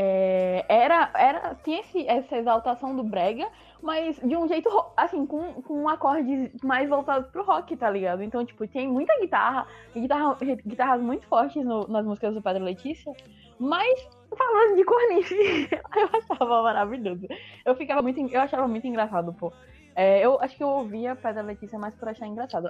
é, 0.00 0.64
era, 0.68 1.10
era, 1.12 1.56
tinha 1.64 1.80
esse, 1.80 2.06
essa 2.06 2.36
exaltação 2.36 2.94
do 2.94 3.02
brega, 3.02 3.48
mas 3.82 4.16
de 4.20 4.36
um 4.36 4.46
jeito, 4.46 4.68
assim, 4.96 5.26
com, 5.26 5.54
com 5.62 5.88
acordes 5.88 6.52
mais 6.62 6.88
voltados 6.88 7.28
pro 7.32 7.42
rock, 7.42 7.76
tá 7.76 7.90
ligado? 7.90 8.22
Então, 8.22 8.44
tipo, 8.46 8.64
tem 8.68 8.86
muita 8.86 9.18
guitarra, 9.18 9.66
guitarra 9.92 10.36
guitarras 10.64 11.00
muito 11.02 11.26
fortes 11.26 11.64
no- 11.64 11.88
nas 11.88 12.04
músicas 12.06 12.32
do 12.32 12.40
Pedro 12.40 12.62
Letícia, 12.62 13.12
mas 13.58 14.08
falando 14.36 14.76
de 14.76 14.84
cornice, 14.84 15.34
eu 15.96 16.08
achava 16.12 16.62
maravilhoso. 16.62 17.26
Eu 17.64 17.74
ficava 17.74 18.00
muito, 18.00 18.20
eu 18.20 18.40
achava 18.40 18.68
muito 18.68 18.86
engraçado, 18.86 19.32
pô. 19.32 19.52
É, 19.96 20.24
eu 20.24 20.38
acho 20.40 20.56
que 20.56 20.62
eu 20.62 20.68
ouvia 20.68 21.16
Pedro 21.16 21.44
Letícia 21.44 21.76
mais 21.76 21.92
por 21.96 22.08
achar 22.08 22.28
engraçado. 22.28 22.68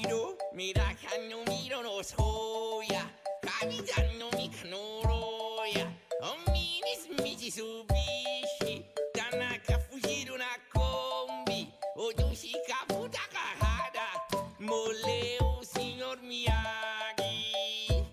Giro, 0.00 0.38
mira 0.52 0.84
que 3.66 4.18
no 4.18 4.30
miro 4.30 4.68
no 4.68 4.76
soya, 5.00 5.14
kabijan 5.14 5.38
no 5.78 5.78
mikanoroya, 5.80 5.86
ominis 6.20 7.08
Mitsubishi, 7.22 8.84
Tanaka 9.14 9.78
fugiram 9.78 10.36
na 10.36 10.58
Kombi, 10.72 11.72
hoje 11.96 12.24
um 12.24 12.34
chicapu 12.34 13.08
da 13.08 13.24
carrada, 13.32 14.06
moleu 14.60 15.58
o 15.58 15.64
senhor 15.64 16.18
Miyagi. 16.22 18.04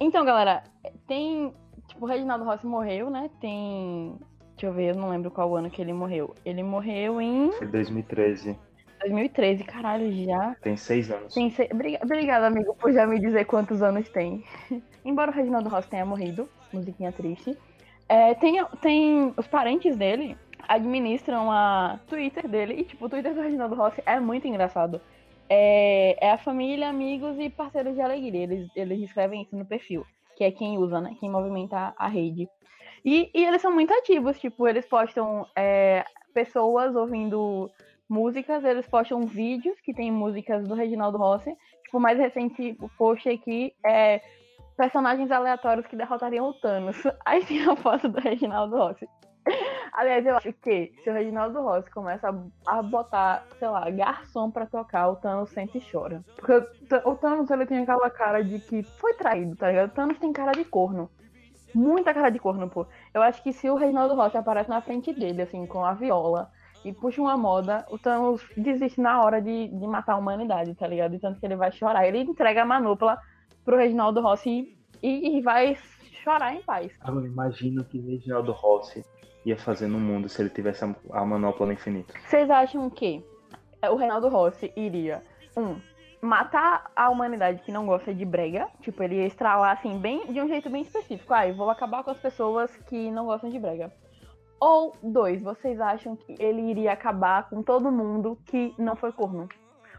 Então, 0.00 0.24
galera, 0.24 0.62
tem. 1.06 1.52
Tipo, 1.88 2.04
o 2.04 2.08
Reginaldo 2.08 2.44
Rossi 2.44 2.66
morreu, 2.66 3.10
né? 3.10 3.30
Tem. 3.40 4.16
Deixa 4.52 4.66
eu 4.66 4.72
ver, 4.72 4.90
eu 4.90 4.94
não 4.94 5.10
lembro 5.10 5.30
qual 5.30 5.56
ano 5.56 5.70
que 5.70 5.80
ele 5.80 5.92
morreu. 5.92 6.34
Ele 6.44 6.62
morreu 6.62 7.20
em 7.20 7.50
Foi 7.52 7.66
2013. 7.66 8.67
2013, 9.08 9.64
caralho, 9.64 10.12
já. 10.24 10.54
Tem 10.62 10.76
seis 10.76 11.10
anos. 11.10 11.34
Tem 11.34 11.50
se... 11.50 11.68
Obriga- 11.72 12.00
Obrigada, 12.02 12.46
amigo, 12.46 12.74
por 12.76 12.92
já 12.92 13.06
me 13.06 13.18
dizer 13.18 13.44
quantos 13.46 13.82
anos 13.82 14.08
tem. 14.08 14.44
Embora 15.04 15.30
o 15.30 15.34
Reginaldo 15.34 15.68
Rossi 15.68 15.88
tenha 15.88 16.04
morrido, 16.06 16.48
musiquinha 16.72 17.12
triste. 17.12 17.56
é, 18.08 18.34
tem, 18.34 18.64
tem 18.80 19.32
os 19.36 19.46
parentes 19.46 19.96
dele 19.96 20.36
administram 20.66 21.50
a 21.50 21.98
Twitter 22.06 22.46
dele. 22.48 22.74
E, 22.74 22.84
tipo, 22.84 23.06
o 23.06 23.08
Twitter 23.08 23.34
do 23.34 23.40
Reginaldo 23.40 23.74
Rossi 23.74 24.02
é 24.04 24.20
muito 24.20 24.46
engraçado. 24.46 25.00
É, 25.48 26.26
é 26.26 26.30
a 26.32 26.36
família, 26.38 26.88
amigos 26.88 27.38
e 27.38 27.48
parceiros 27.48 27.94
de 27.94 28.00
alegria. 28.02 28.42
Eles, 28.42 28.68
eles 28.76 29.00
escrevem 29.00 29.42
isso 29.42 29.56
no 29.56 29.64
perfil, 29.64 30.04
que 30.36 30.44
é 30.44 30.50
quem 30.50 30.76
usa, 30.76 31.00
né? 31.00 31.16
Quem 31.20 31.30
movimenta 31.30 31.94
a 31.96 32.06
rede. 32.08 32.46
E, 33.04 33.30
e 33.34 33.44
eles 33.44 33.62
são 33.62 33.72
muito 33.72 33.94
ativos, 33.94 34.38
tipo, 34.38 34.68
eles 34.68 34.84
postam 34.84 35.46
é, 35.56 36.04
pessoas 36.34 36.94
ouvindo 36.94 37.70
músicas, 38.08 38.64
eles 38.64 38.86
postam 38.86 39.26
vídeos 39.26 39.78
que 39.80 39.92
tem 39.94 40.10
músicas 40.10 40.66
do 40.66 40.74
Reginaldo 40.74 41.18
Rossi. 41.18 41.54
Tipo, 41.84 41.98
o 41.98 42.00
mais 42.00 42.18
recente 42.18 42.76
post 42.96 43.28
aqui 43.28 43.72
é 43.84 44.20
personagens 44.76 45.30
aleatórios 45.30 45.86
que 45.86 45.96
derrotariam 45.96 46.48
o 46.48 46.54
Thanos. 46.54 46.96
Aí 47.24 47.44
tem 47.44 47.64
a 47.68 47.76
foto 47.76 48.08
do 48.08 48.20
Reginaldo 48.20 48.76
Rossi. 48.76 49.08
Aliás, 49.92 50.24
eu 50.26 50.36
acho 50.36 50.52
que 50.52 50.92
se 51.02 51.10
o 51.10 51.12
Reginaldo 51.12 51.60
Rossi 51.62 51.90
começa 51.90 52.28
a, 52.66 52.82
botar, 52.82 53.44
sei 53.58 53.68
lá, 53.68 53.88
garçom 53.90 54.50
pra 54.50 54.66
tocar, 54.66 55.08
o 55.08 55.16
Thanos 55.16 55.50
sente 55.50 55.78
e 55.78 55.90
chora. 55.90 56.22
Porque 56.36 56.52
o 56.52 56.60
Th- 56.62 57.02
o 57.04 57.14
Thanos, 57.16 57.50
ele 57.50 57.66
tem 57.66 57.78
aquela 57.78 58.10
cara 58.10 58.44
de 58.44 58.58
que 58.60 58.82
foi 58.82 59.14
traído, 59.14 59.56
tá 59.56 59.68
ligado? 59.68 59.88
O 59.88 59.94
Thanos 59.94 60.18
tem 60.18 60.32
cara 60.32 60.52
de 60.52 60.64
corno. 60.64 61.10
Muita 61.74 62.14
cara 62.14 62.30
de 62.30 62.38
corno, 62.38 62.68
pô. 62.68 62.86
Eu 63.12 63.22
acho 63.22 63.42
que 63.42 63.52
se 63.52 63.68
o 63.68 63.74
Reginaldo 63.74 64.14
Rossi 64.14 64.36
aparece 64.36 64.68
na 64.70 64.80
frente 64.80 65.12
dele, 65.12 65.42
assim, 65.42 65.66
com 65.66 65.84
a 65.84 65.94
viola, 65.94 66.50
e 66.84 66.92
puxa 66.92 67.20
uma 67.20 67.36
moda, 67.36 67.84
o 67.90 67.98
Thanos 67.98 68.42
desiste 68.56 69.00
na 69.00 69.22
hora 69.22 69.40
de, 69.40 69.68
de 69.68 69.86
matar 69.86 70.14
a 70.14 70.16
humanidade, 70.16 70.74
tá 70.74 70.86
ligado? 70.86 71.14
E 71.14 71.18
tanto 71.18 71.40
que 71.40 71.46
ele 71.46 71.56
vai 71.56 71.72
chorar. 71.72 72.06
Ele 72.06 72.20
entrega 72.20 72.62
a 72.62 72.64
manopla 72.64 73.18
pro 73.64 73.76
Reginaldo 73.76 74.20
Rossi 74.20 74.76
e, 75.02 75.38
e 75.38 75.40
vai 75.42 75.76
chorar 76.22 76.54
em 76.54 76.62
paz. 76.62 76.92
Eu 77.06 77.26
imagino 77.26 77.84
que 77.84 77.98
Reginaldo 77.98 78.52
Rossi 78.52 79.04
ia 79.44 79.56
fazer 79.56 79.86
no 79.86 79.98
mundo 79.98 80.28
se 80.28 80.40
ele 80.42 80.50
tivesse 80.50 80.84
a, 80.84 81.24
manopla 81.24 81.66
do 81.66 81.72
infinito. 81.72 82.14
Vocês 82.26 82.50
acham 82.50 82.88
que 82.90 83.24
o 83.90 83.96
Reinaldo 83.96 84.28
Rossi 84.28 84.72
iria, 84.76 85.22
um, 85.56 85.76
matar 86.20 86.90
a 86.94 87.08
humanidade 87.08 87.62
que 87.62 87.72
não 87.72 87.86
gosta 87.86 88.12
de 88.12 88.24
brega? 88.24 88.68
Tipo, 88.82 89.02
ele 89.02 89.16
ia 89.16 89.26
estralar 89.26 89.76
assim, 89.76 89.98
bem, 89.98 90.32
de 90.32 90.40
um 90.40 90.48
jeito 90.48 90.68
bem 90.68 90.82
específico. 90.82 91.32
Ah, 91.32 91.46
eu 91.46 91.54
vou 91.54 91.70
acabar 91.70 92.02
com 92.02 92.10
as 92.10 92.18
pessoas 92.18 92.74
que 92.88 93.10
não 93.10 93.26
gostam 93.26 93.50
de 93.50 93.58
brega. 93.58 93.92
Ou, 94.60 94.92
dois, 95.02 95.40
vocês 95.40 95.80
acham 95.80 96.16
que 96.16 96.34
ele 96.38 96.62
iria 96.62 96.92
acabar 96.92 97.48
com 97.48 97.62
todo 97.62 97.92
mundo 97.92 98.36
que 98.46 98.74
não 98.76 98.96
foi 98.96 99.12
corno? 99.12 99.48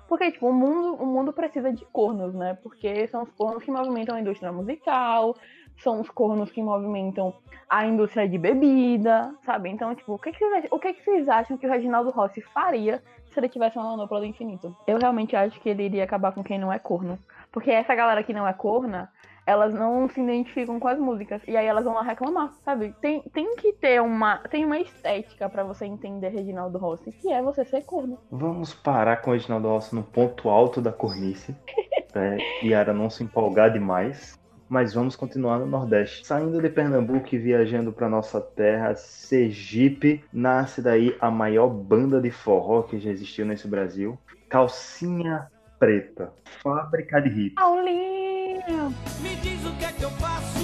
Porque, 0.08 0.32
tipo, 0.32 0.48
o 0.50 0.54
mundo, 0.54 0.96
o 0.96 1.06
mundo 1.06 1.32
precisa 1.32 1.72
de 1.72 1.86
cornos, 1.86 2.34
né? 2.34 2.58
Porque 2.64 3.08
são 3.08 3.24
os 3.24 3.32
cornos 3.32 3.64
que 3.64 3.72
movimentam 3.72 4.16
a 4.16 4.20
indústria 4.20 4.52
musical, 4.52 5.36
são 5.78 6.02
os 6.02 6.10
cornos 6.10 6.52
que 6.52 6.62
movimentam 6.62 7.34
a 7.70 7.86
indústria 7.86 8.28
de 8.28 8.38
bebida, 8.38 9.34
sabe? 9.46 9.70
Então, 9.70 9.94
tipo, 9.96 10.14
o 10.14 10.20
que, 10.20 10.32
que, 10.32 10.40
vocês, 10.40 10.66
o 10.72 10.80
que, 10.80 10.94
que 10.94 11.04
vocês 11.04 11.30
acham 11.30 11.58
que 11.58 11.68
o 11.68 11.70
Reginaldo 11.70 12.10
Rossi 12.10 12.42
faria 12.42 13.02
se 13.32 13.40
ele 13.40 13.48
tivesse 13.48 13.78
uma 13.78 13.92
manopla 13.92 14.20
do 14.20 14.26
infinito? 14.26 14.76
Eu 14.88 14.98
realmente 14.98 15.36
acho 15.36 15.60
que 15.62 15.70
ele 15.70 15.84
iria 15.84 16.04
acabar 16.04 16.32
com 16.32 16.44
quem 16.44 16.58
não 16.58 16.74
é 16.74 16.80
corno. 16.80 17.20
Porque 17.52 17.72
essa 17.72 17.96
galera 17.96 18.24
que 18.24 18.34
não 18.34 18.48
é 18.48 18.54
corna, 18.54 19.12
elas 19.50 19.74
não 19.74 20.08
se 20.08 20.22
identificam 20.22 20.80
com 20.80 20.88
as 20.88 21.00
músicas. 21.00 21.42
E 21.48 21.58
aí 21.58 21.66
elas 21.66 21.84
vão 21.84 21.96
lá 21.96 22.04
reclamar, 22.04 22.54
sabe? 22.64 22.94
Tem, 23.02 23.24
tem 23.34 23.56
que 23.56 23.74
ter 23.74 24.00
uma. 24.00 24.38
Tem 24.48 24.64
uma 24.64 24.78
estética 24.78 25.50
pra 25.50 25.64
você 25.64 25.86
entender 25.86 26.30
Reginaldo 26.30 26.78
Rossi, 26.78 27.12
que 27.12 27.32
é 27.32 27.42
você 27.42 27.66
ser 27.66 27.84
corno. 27.84 28.20
Vamos 28.30 28.76
parar 28.76 29.18
com 29.18 29.32
o 29.32 29.34
Reginaldo 29.34 29.68
Rossi 29.68 29.96
no 29.96 30.04
ponto 30.04 30.50
alto 30.50 30.80
da 30.82 30.92
cornice. 30.92 31.56
É, 32.12 32.38
Yara 32.66 32.92
não 32.92 33.08
se 33.08 33.24
empolgar 33.24 33.72
demais. 33.72 34.36
Mas 34.68 34.96
vamos 34.96 35.16
continuar 35.16 35.60
no 35.60 35.68
Nordeste. 35.68 36.26
Saindo 36.26 36.60
de 36.60 36.68
Pernambuco 36.68 37.28
e 37.32 37.38
viajando 37.38 37.94
para 37.94 38.10
nossa 38.10 38.42
terra, 38.42 38.96
Sergipe, 38.96 40.24
nasce 40.34 40.82
daí 40.82 41.16
a 41.22 41.30
maior 41.30 41.70
banda 41.70 42.20
de 42.20 42.32
forró 42.32 42.82
que 42.82 42.98
já 42.98 43.12
existiu 43.12 43.46
nesse 43.46 43.68
Brasil. 43.68 44.18
Calcinha 44.50 45.52
Preta, 45.80 46.34
fábrica 46.62 47.22
de 47.22 47.30
hits. 47.30 47.56
Paulinho! 47.56 48.94
Me 49.22 49.36
diz 49.38 49.66
o 49.66 49.74
que 49.78 49.86
é 49.86 49.92
que 49.94 50.04
eu 50.04 50.10
faço, 50.12 50.60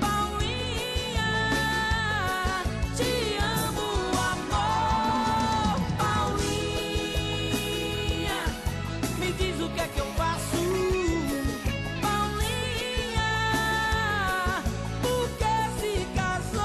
Paulinha. 0.00 1.30
Te 2.96 3.36
amo, 3.36 3.88
amor, 4.32 5.76
Paulinha. 5.98 7.36
Me 9.20 9.32
diz 9.32 9.60
o 9.60 9.68
que 9.74 9.80
é 9.80 9.88
que 9.88 10.00
eu 10.00 10.06
faço, 10.16 10.56
Paulinha. 12.00 13.30
Por 15.02 15.28
que 15.36 15.54
se 15.80 15.92
casou? 16.16 16.64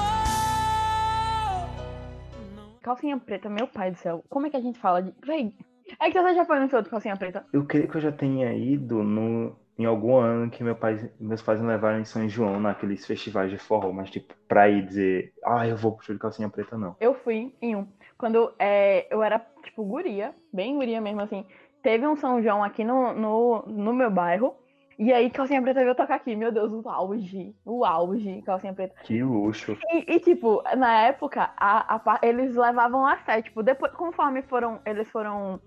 Calcinha 2.80 3.18
preta, 3.18 3.50
meu 3.50 3.66
pai 3.68 3.90
do 3.90 3.98
céu. 3.98 4.24
Como 4.30 4.46
é 4.46 4.50
que 4.50 4.56
a 4.56 4.60
gente 4.60 4.78
fala 4.78 5.02
de. 5.02 5.12
Véi, 5.26 5.54
é 6.00 6.10
que 6.10 6.20
você 6.20 6.34
já 6.34 6.44
foi 6.44 6.58
no 6.58 6.68
show 6.68 6.82
de 6.82 6.88
calcinha 6.88 7.16
preta? 7.16 7.44
Eu 7.52 7.64
creio 7.64 7.88
que 7.88 7.96
eu 7.96 8.00
já 8.00 8.12
tenha 8.12 8.52
ido 8.52 9.02
no, 9.02 9.56
em 9.78 9.84
algum 9.84 10.16
ano 10.16 10.50
que 10.50 10.62
meu 10.62 10.76
pai, 10.76 11.10
meus 11.18 11.42
pais 11.42 11.60
me 11.60 11.66
levaram 11.66 12.00
em 12.00 12.04
São 12.04 12.28
João, 12.28 12.60
naqueles 12.60 13.06
festivais 13.06 13.50
de 13.50 13.58
forró, 13.58 13.92
mas 13.92 14.10
tipo, 14.10 14.34
pra 14.46 14.68
ir 14.68 14.86
dizer, 14.86 15.32
ah, 15.44 15.66
eu 15.66 15.76
vou 15.76 15.92
pro 15.92 16.04
show 16.04 16.14
de 16.14 16.20
calcinha 16.20 16.48
preta, 16.48 16.76
não. 16.76 16.96
Eu 17.00 17.14
fui 17.14 17.54
em 17.60 17.76
um. 17.76 17.86
Quando 18.18 18.52
é, 18.58 19.12
eu 19.12 19.22
era, 19.22 19.44
tipo, 19.64 19.84
guria, 19.84 20.34
bem 20.52 20.76
guria 20.76 21.00
mesmo, 21.00 21.20
assim. 21.20 21.44
Teve 21.82 22.06
um 22.06 22.14
São 22.14 22.40
João 22.42 22.62
aqui 22.62 22.84
no, 22.84 23.12
no, 23.12 23.64
no 23.66 23.92
meu 23.92 24.10
bairro. 24.10 24.54
E 24.98 25.12
aí, 25.12 25.28
calcinha 25.30 25.60
preta 25.60 25.80
veio 25.80 25.96
tocar 25.96 26.14
aqui. 26.14 26.36
Meu 26.36 26.52
Deus, 26.52 26.70
o 26.70 26.88
auge. 26.88 27.56
O 27.64 27.84
auge, 27.84 28.40
calcinha 28.42 28.72
preta. 28.72 28.94
Que 29.02 29.20
luxo. 29.20 29.76
E, 29.90 30.14
e, 30.14 30.20
tipo, 30.20 30.62
na 30.76 31.06
época, 31.06 31.50
a, 31.56 31.96
a 31.96 32.18
eles 32.22 32.54
levavam 32.54 33.04
a 33.04 33.16
sério. 33.24 33.42
Tipo, 33.42 33.64
depois, 33.64 33.90
conforme 33.94 34.42
foram, 34.42 34.80
eles 34.86 35.08
foram 35.08 35.60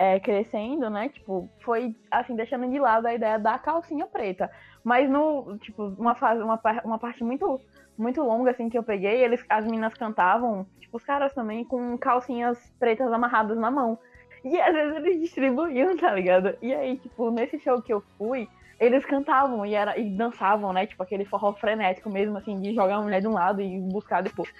é, 0.00 0.18
crescendo, 0.18 0.88
né? 0.88 1.10
Tipo, 1.10 1.46
foi, 1.62 1.94
assim, 2.10 2.34
deixando 2.34 2.66
de 2.70 2.78
lado 2.78 3.04
a 3.04 3.12
ideia 3.12 3.38
da 3.38 3.58
calcinha 3.58 4.06
preta. 4.06 4.50
Mas 4.82 5.10
no, 5.10 5.58
tipo, 5.58 5.88
uma 5.98 6.14
fase, 6.14 6.42
uma, 6.42 6.58
uma 6.82 6.98
parte 6.98 7.22
muito, 7.22 7.60
muito 7.98 8.22
longa, 8.22 8.50
assim, 8.50 8.70
que 8.70 8.78
eu 8.78 8.82
peguei, 8.82 9.22
eles, 9.22 9.44
as 9.46 9.66
meninas 9.66 9.92
cantavam, 9.92 10.66
tipo, 10.80 10.96
os 10.96 11.04
caras 11.04 11.34
também, 11.34 11.64
com 11.64 11.98
calcinhas 11.98 12.58
pretas 12.78 13.12
amarradas 13.12 13.58
na 13.58 13.70
mão. 13.70 13.98
E 14.42 14.58
às 14.58 14.72
vezes 14.72 14.96
eles 14.96 15.20
distribuíam, 15.20 15.94
tá 16.00 16.14
ligado? 16.14 16.56
E 16.62 16.72
aí, 16.72 16.96
tipo, 16.96 17.30
nesse 17.30 17.58
show 17.58 17.82
que 17.82 17.92
eu 17.92 18.02
fui, 18.16 18.48
eles 18.80 19.04
cantavam 19.04 19.66
e, 19.66 19.74
era, 19.74 19.98
e 19.98 20.16
dançavam, 20.16 20.72
né? 20.72 20.86
Tipo, 20.86 21.02
aquele 21.02 21.26
forró 21.26 21.52
frenético 21.52 22.08
mesmo, 22.08 22.38
assim, 22.38 22.58
de 22.58 22.74
jogar 22.74 22.94
a 22.94 23.02
mulher 23.02 23.20
de 23.20 23.28
um 23.28 23.34
lado 23.34 23.60
e 23.60 23.78
buscar 23.78 24.22
depois. 24.22 24.50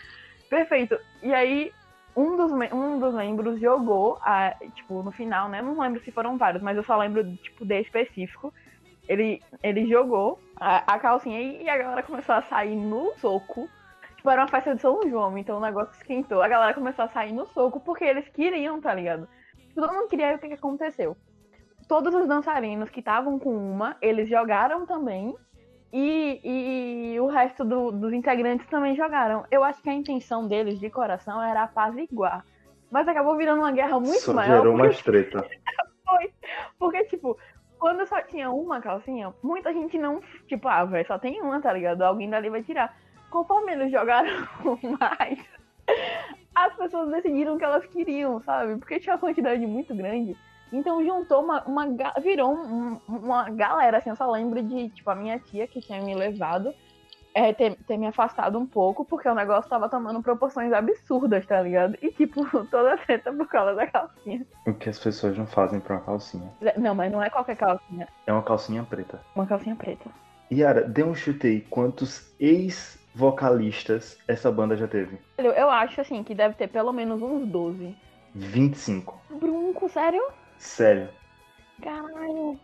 Perfeito. 0.51 0.99
E 1.23 1.33
aí, 1.33 1.73
um 2.17 2.37
dos, 2.37 2.53
um 2.73 2.99
dos 2.99 3.15
membros 3.15 3.61
jogou, 3.61 4.19
a, 4.23 4.55
tipo, 4.75 5.03
no 5.03 5.13
final, 5.13 5.49
né? 5.49 5.63
Não 5.63 5.79
lembro 5.79 6.03
se 6.03 6.11
foram 6.11 6.37
vários, 6.37 6.63
mas 6.63 6.77
eu 6.77 6.83
só 6.83 6.97
lembro, 6.97 7.25
tipo, 7.37 7.65
de 7.65 7.81
específico. 7.81 8.53
Ele, 9.09 9.43
ele 9.63 9.87
jogou 9.87 10.41
a, 10.57 10.95
a 10.95 10.99
calcinha 10.99 11.41
e, 11.41 11.69
a 11.69 11.77
galera 11.77 12.03
começou 12.03 12.35
a 12.35 12.43
sair 12.43 12.77
no 12.77 13.13
soco. 13.19 13.69
Tipo, 14.17 14.31
era 14.31 14.43
uma 14.43 14.49
festa 14.49 14.75
de 14.75 14.83
São 14.83 15.01
João, 15.09 15.37
então 15.39 15.59
o 15.59 15.61
negócio 15.61 15.95
esquentou. 15.95 16.43
A 16.43 16.49
galera 16.49 16.75
começou 16.75 17.05
a 17.05 17.09
sair 17.09 17.33
no 17.33 17.47
soco 17.47 17.81
porque 17.81 18.05
eles 18.05 18.29
queriam, 18.29 18.81
tá 18.81 18.93
ligado? 18.93 19.29
Todo 19.75 19.93
mundo 19.93 20.09
queria 20.09 20.29
ver 20.29 20.35
o 20.35 20.39
que, 20.39 20.49
que 20.49 20.55
aconteceu. 20.55 21.17
todos 21.89 22.15
os 22.15 22.29
dançarinos 22.29 22.91
que 22.91 23.01
estavam 23.01 23.39
com 23.39 23.57
uma, 23.57 23.97
eles 24.01 24.29
jogaram 24.29 24.85
também. 24.85 25.35
E, 25.93 27.13
e 27.15 27.21
o 27.21 27.27
resto 27.27 27.65
do- 27.65 27.91
dos 27.91 28.13
integrantes 28.13 28.67
também 28.69 28.95
jogaram. 28.95 29.45
Eu 29.51 29.65
acho 29.65 29.83
que 29.83 29.91
a 29.91 29.95
intenção 29.95 30.47
deles, 30.47 30.79
de 30.79 30.89
coração, 30.89 31.43
era 31.43 31.65
apaziguar. 31.65 32.45
Mas 32.91 33.07
acabou 33.09 33.37
virando 33.37 33.61
uma 33.63 33.73
guerra 33.73 33.99
muito 33.99 34.21
Só 34.21 34.33
maior. 34.33 34.59
gerou 34.59 34.73
porque 34.73 34.83
mais 34.83 35.03
treta. 35.03 35.47
foi. 36.09 36.31
Porque, 36.79 37.05
tipo, 37.05 37.37
quando 37.79 38.07
só 38.07 38.21
tinha 38.23 38.51
uma 38.51 38.81
calcinha, 38.81 39.33
muita 39.43 39.73
gente 39.73 39.99
não. 39.99 40.21
Tipo, 40.47 40.69
ah, 40.69 40.85
velho, 40.85 41.07
só 41.07 41.19
tem 41.19 41.41
uma, 41.41 41.61
tá 41.61 41.73
ligado? 41.73 42.03
Alguém 42.03 42.31
dali 42.31 42.51
vai 42.51 42.63
tirar. 42.63 42.97
Conforme 43.31 43.73
eles 43.73 43.91
jogaram 43.93 44.31
mais, 45.01 45.39
as 46.55 46.75
pessoas 46.75 47.11
decidiram 47.11 47.55
o 47.55 47.59
que 47.59 47.65
elas 47.65 47.87
queriam, 47.87 48.41
sabe? 48.43 48.77
Porque 48.77 48.99
tinha 49.01 49.15
uma 49.15 49.21
quantidade 49.21 49.65
muito 49.67 49.95
grande. 49.95 50.37
Então 50.73 51.05
juntou 51.05 51.43
uma. 51.43 51.63
uma 51.65 51.87
virou 52.21 52.55
um- 52.55 53.01
uma 53.09 53.51
galera, 53.51 53.99
assim, 53.99 54.11
eu 54.11 54.17
só 54.17 54.31
lembro 54.31 54.63
de, 54.63 54.89
tipo, 54.91 55.11
a 55.11 55.15
minha 55.15 55.39
tia 55.39 55.67
que 55.67 55.81
tinha 55.81 56.01
me 56.01 56.15
levado. 56.15 56.73
é, 57.33 57.53
ter, 57.53 57.77
ter 57.87 57.97
me 57.97 58.09
afastado 58.09 58.59
um 58.59 58.67
pouco, 58.67 59.05
porque 59.05 59.29
o 59.29 59.35
negócio 59.37 59.71
tava 59.71 59.89
tomando 59.89 60.21
proporções 60.21 60.73
absurdas, 60.73 61.47
tá 61.47 61.63
ligado? 61.63 61.97
E, 62.03 62.11
tipo, 62.11 62.45
toda 62.67 62.97
treta 62.99 63.33
por 63.33 63.47
causa 63.47 63.73
da 63.77 63.87
calcinha. 63.87 64.45
O 64.67 64.75
que 64.75 64.89
as 64.89 64.99
pessoas 64.99 65.39
não 65.39 65.47
fazem 65.47 65.79
pra 65.79 65.95
uma 65.95 66.03
calcinha. 66.05 66.51
Não, 66.77 66.93
mas 66.93 67.13
não 67.13 67.23
é 67.23 67.31
qualquer 67.31 67.55
calcinha. 67.57 68.09
É 68.27 68.33
uma 68.33 68.43
calcinha 68.43 68.83
preta. 68.83 69.21
Uma 69.37 69.47
calcinha 69.47 69.77
preta. 69.77 70.11
Yara, 70.53 70.83
dê 70.83 71.05
um 71.05 71.15
chute 71.15 71.47
aí. 71.47 71.61
Quantos 71.61 72.35
ex-vocalistas 72.41 74.19
essa 74.27 74.51
banda 74.51 74.77
já 74.77 74.89
teve? 74.89 75.17
Eu, 75.39 75.53
eu 75.53 75.71
acho, 75.71 76.01
assim, 76.01 76.25
que 76.25 76.35
deve 76.35 76.57
ter 76.57 76.67
pelo 76.69 76.93
menos 76.93 77.23
uns 77.23 77.47
12. 77.47 77.97
25. 78.35 79.21
Brunco, 79.41 79.89
sério? 79.89 80.23
Sério. 80.61 81.09
Caralho. 81.83 82.61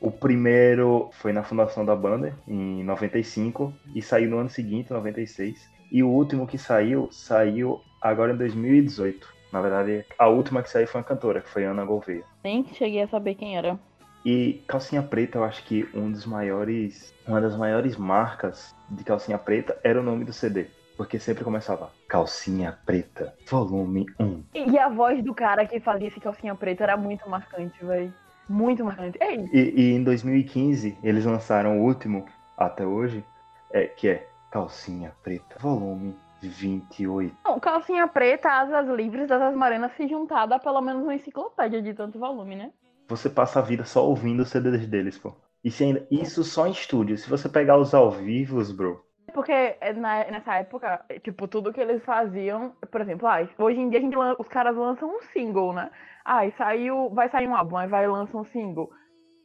O 0.00 0.10
primeiro 0.10 1.08
foi 1.12 1.32
na 1.32 1.42
fundação 1.42 1.84
da 1.84 1.96
banda, 1.96 2.36
em 2.46 2.84
95, 2.84 3.72
e 3.94 4.02
saiu 4.02 4.30
no 4.30 4.38
ano 4.38 4.50
seguinte, 4.50 4.92
96. 4.92 5.70
E 5.90 6.02
o 6.02 6.08
último 6.08 6.46
que 6.46 6.58
saiu, 6.58 7.08
saiu 7.12 7.80
agora 8.02 8.34
em 8.34 8.36
2018. 8.36 9.34
Na 9.52 9.62
verdade, 9.62 10.04
a 10.18 10.26
última 10.26 10.62
que 10.62 10.68
saiu 10.68 10.88
foi 10.88 11.00
uma 11.00 11.06
cantora, 11.06 11.40
que 11.40 11.48
foi 11.48 11.64
Ana 11.64 11.84
Gouveia. 11.84 12.24
Nem 12.42 12.66
cheguei 12.74 13.02
a 13.02 13.08
saber 13.08 13.36
quem 13.36 13.56
era. 13.56 13.78
E 14.24 14.64
calcinha 14.66 15.02
preta, 15.02 15.38
eu 15.38 15.44
acho 15.44 15.64
que 15.64 15.88
um 15.94 16.10
dos 16.10 16.26
maiores, 16.26 17.14
uma 17.26 17.40
das 17.40 17.56
maiores 17.56 17.96
marcas 17.96 18.74
de 18.90 19.04
calcinha 19.04 19.38
preta 19.38 19.78
era 19.84 20.00
o 20.00 20.02
nome 20.02 20.24
do 20.24 20.32
CD, 20.32 20.66
porque 20.96 21.18
sempre 21.20 21.44
começava 21.44 21.92
Calcinha 22.08 22.78
Preta, 22.84 23.34
volume 23.48 24.06
1. 24.18 24.44
E, 24.54 24.78
a 24.78 24.88
voz 24.88 25.22
do 25.24 25.34
cara 25.34 25.66
que 25.66 25.80
fazia 25.80 26.08
esse 26.08 26.20
calcinha 26.20 26.54
preta 26.54 26.84
era 26.84 26.96
muito 26.96 27.28
marcante, 27.28 27.84
velho. 27.84 28.12
Muito 28.48 28.84
marcante. 28.84 29.18
Ei, 29.20 29.48
E, 29.52 29.74
e 29.76 29.92
em 29.92 30.04
2015 30.04 30.96
eles 31.02 31.24
lançaram 31.24 31.80
o 31.80 31.84
último 31.84 32.24
até 32.56 32.86
hoje, 32.86 33.24
é, 33.72 33.86
que 33.86 34.08
é 34.08 34.28
Calcinha 34.50 35.12
Preta, 35.22 35.56
volume 35.58 36.16
28. 36.40 37.34
não, 37.44 37.58
calcinha 37.58 38.06
preta, 38.06 38.48
asas 38.48 38.88
livres, 38.88 39.30
asas 39.30 39.56
morenas 39.56 39.92
se 39.96 40.06
juntar 40.06 40.46
dá 40.46 40.58
pelo 40.58 40.80
menos 40.80 41.02
uma 41.02 41.14
enciclopédia 41.14 41.82
de 41.82 41.92
tanto 41.92 42.18
volume, 42.18 42.54
né? 42.54 42.72
Você 43.08 43.28
passa 43.28 43.58
a 43.58 43.62
vida 43.62 43.84
só 43.84 44.06
ouvindo 44.06 44.40
os 44.42 44.48
CDs 44.48 44.86
deles, 44.86 45.18
pô. 45.18 45.34
E 45.64 45.70
se 45.70 45.84
ainda, 45.84 46.06
isso 46.10 46.44
só 46.44 46.66
em 46.66 46.70
estúdio. 46.70 47.16
Se 47.18 47.28
você 47.28 47.48
pegar 47.48 47.78
os 47.78 47.94
ao 47.94 48.10
vivos, 48.10 48.70
bro, 48.70 49.04
Porque 49.36 49.52
é, 49.52 49.92
na- 49.92 50.24
nessa 50.30 50.54
época, 50.54 51.04
é, 51.10 51.18
tipo, 51.18 51.46
tudo 51.46 51.70
que 51.70 51.78
eles 51.78 52.02
faziam, 52.06 52.74
por 52.90 53.02
exemplo, 53.02 53.28
ah, 53.28 53.46
hoje 53.58 53.78
em 53.78 53.90
dia 53.90 54.00
gente, 54.00 54.16
os 54.16 54.48
caras 54.48 54.74
lançam 54.74 55.14
um 55.14 55.20
single, 55.20 55.74
né? 55.74 55.90
Ah, 56.24 56.46
e 56.46 56.52
saiu, 56.52 57.10
vai 57.10 57.28
sair 57.28 57.46
um 57.46 57.54
álbum, 57.54 57.76
aí 57.76 57.86
vai 57.86 58.04
e 58.04 58.08
lança 58.08 58.34
um 58.34 58.44
single. 58.44 58.88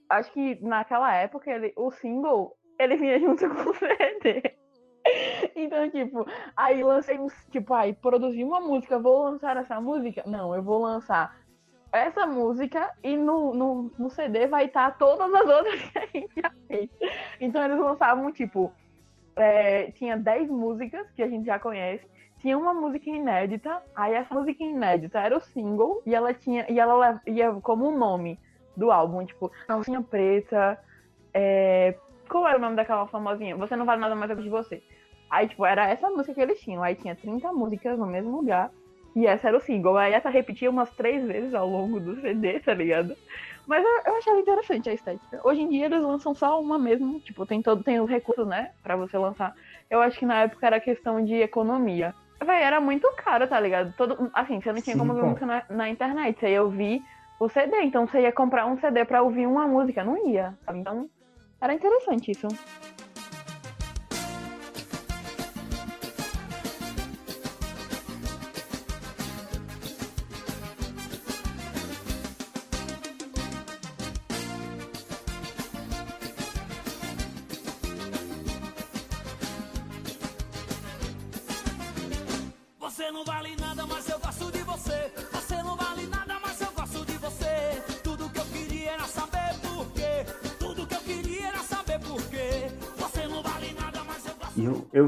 Acho 0.10 0.32
que 0.32 0.58
naquela 0.63 1.13
época 1.13 1.51
ele, 1.51 1.73
o 1.75 1.91
single, 1.91 2.56
ele 2.80 2.95
vinha 2.95 3.19
junto 3.19 3.49
com 3.49 3.69
o 3.69 3.73
CD. 3.75 4.56
Então, 5.58 5.89
tipo, 5.89 6.25
aí 6.56 6.82
lancei 6.82 7.19
tipo, 7.51 7.73
aí 7.73 7.93
produzi 7.93 8.45
uma 8.45 8.62
música, 8.62 8.97
vou 8.97 9.25
lançar 9.25 9.58
essa 9.58 9.82
música? 9.82 10.23
Não, 10.25 10.56
eu 10.56 10.63
vou 10.63 10.82
lançar 10.82 11.36
essa 11.91 12.25
música 12.25 12.89
e 13.04 13.17
no, 13.17 13.54
no, 13.54 13.91
no 13.99 14.10
CD 14.10 14.47
vai 14.47 14.67
estar 14.67 14.97
todas 14.97 15.34
as 15.34 15.43
outras 15.54 15.82
que 15.82 15.99
a 15.99 16.06
gente 16.06 16.34
já 16.41 16.49
fez. 16.69 16.89
Então 17.41 17.62
eles 17.62 17.77
lançavam, 17.77 18.32
tipo, 18.32 18.73
é, 19.41 19.91
tinha 19.91 20.17
10 20.17 20.49
músicas 20.49 21.10
que 21.12 21.21
a 21.21 21.27
gente 21.27 21.45
já 21.45 21.60
conhece. 21.60 22.06
Tinha 22.39 22.58
uma 22.58 22.73
música 22.73 23.10
inédita, 23.10 23.82
aí 23.95 24.13
essa 24.13 24.34
música 24.34 24.63
inédita 24.63 25.19
era 25.19 25.38
o 25.38 25.41
single 25.41 26.01
e 26.06 26.15
ela 26.15 26.34
tinha 26.34 26.65
e 26.69 26.80
ela 26.80 27.21
ia 27.27 27.51
como 27.62 27.88
o 27.89 27.97
nome 27.97 28.39
do 28.75 28.91
álbum, 28.91 29.23
tipo, 29.23 29.51
calcinha 29.67 30.01
preta, 30.01 30.80
é, 31.34 31.95
qual 32.32 32.47
era 32.47 32.58
o 32.58 32.62
nome 32.62 32.75
daquela 32.75 33.06
famosinha? 33.08 33.56
Você 33.58 33.75
não 33.75 33.86
vale 33.86 34.01
nada 34.01 34.15
mais 34.15 34.30
do 34.36 34.41
que 34.41 34.49
você. 34.49 34.82
Aí, 35.30 35.47
tipo, 35.47 35.65
era 35.65 35.89
essa 35.89 36.10
música 36.10 36.34
que 36.34 36.41
eles 36.41 36.60
tinham. 36.60 36.84
Aí 36.84 36.95
tinha 36.95 37.15
30 37.15 37.51
músicas 37.54 37.97
no 37.97 38.06
mesmo 38.06 38.36
lugar. 38.38 38.71
E 39.15 39.27
essa 39.27 39.49
era 39.49 39.58
o 39.58 39.62
single. 39.62 39.97
Aí 39.97 40.13
essa 40.13 40.30
repetia 40.30 40.69
umas 40.69 40.89
três 40.91 41.25
vezes 41.25 41.54
ao 41.54 41.67
longo 41.67 41.99
do 41.99 42.19
CD, 42.21 42.60
tá 42.60 42.73
ligado? 42.73 43.15
Mas 43.67 43.84
eu, 43.84 44.12
eu 44.12 44.17
achava 44.17 44.39
interessante 44.39 44.89
a 44.89 44.93
estética. 44.93 45.41
Hoje 45.43 45.62
em 45.62 45.69
dia 45.69 45.86
eles 45.86 46.02
lançam 46.02 46.34
só 46.34 46.60
uma 46.60 46.78
mesmo. 46.78 47.19
Tipo, 47.21 47.45
tem 47.45 47.62
todo, 47.62 47.84
tem 47.84 48.00
os 48.00 48.10
recursos, 48.10 48.47
né? 48.47 48.71
Pra 48.84 48.95
você 48.95 49.17
lançar. 49.17 49.54
Eu 49.89 50.02
acho 50.02 50.17
que 50.17 50.26
na 50.26 50.41
época 50.43 50.65
era 50.65 50.80
questão 50.80 51.24
de 51.24 51.36
economia. 51.36 52.13
Véi, 52.43 52.63
era 52.63 52.82
muito 52.82 53.08
caro, 53.17 53.47
tá 53.47 53.60
ligado? 53.60 53.93
Todo, 53.95 54.30
assim, 54.34 54.60
você 54.60 54.71
não 54.71 54.82
tinha 54.82 54.95
Sim, 54.95 55.00
como 55.00 55.13
ver 55.13 55.24
música 55.24 55.45
na, 55.45 55.63
na 55.69 55.89
internet. 55.89 56.39
Você 56.39 56.50
ia 56.50 56.63
ouvir 56.63 57.02
o 57.39 57.47
CD. 57.50 57.84
Então 57.84 58.08
você 58.08 58.21
ia 58.21 58.32
comprar 58.32 58.65
um 58.65 58.80
CD 58.80 59.06
pra 59.06 59.21
ouvir 59.21 59.45
uma 59.45 59.67
música. 59.67 60.04
Não 60.04 60.28
ia, 60.28 60.54
sabe? 60.65 60.80
Então 60.80 61.08
era 61.62 61.74
interessante 61.74 62.32
isso. 62.32 62.47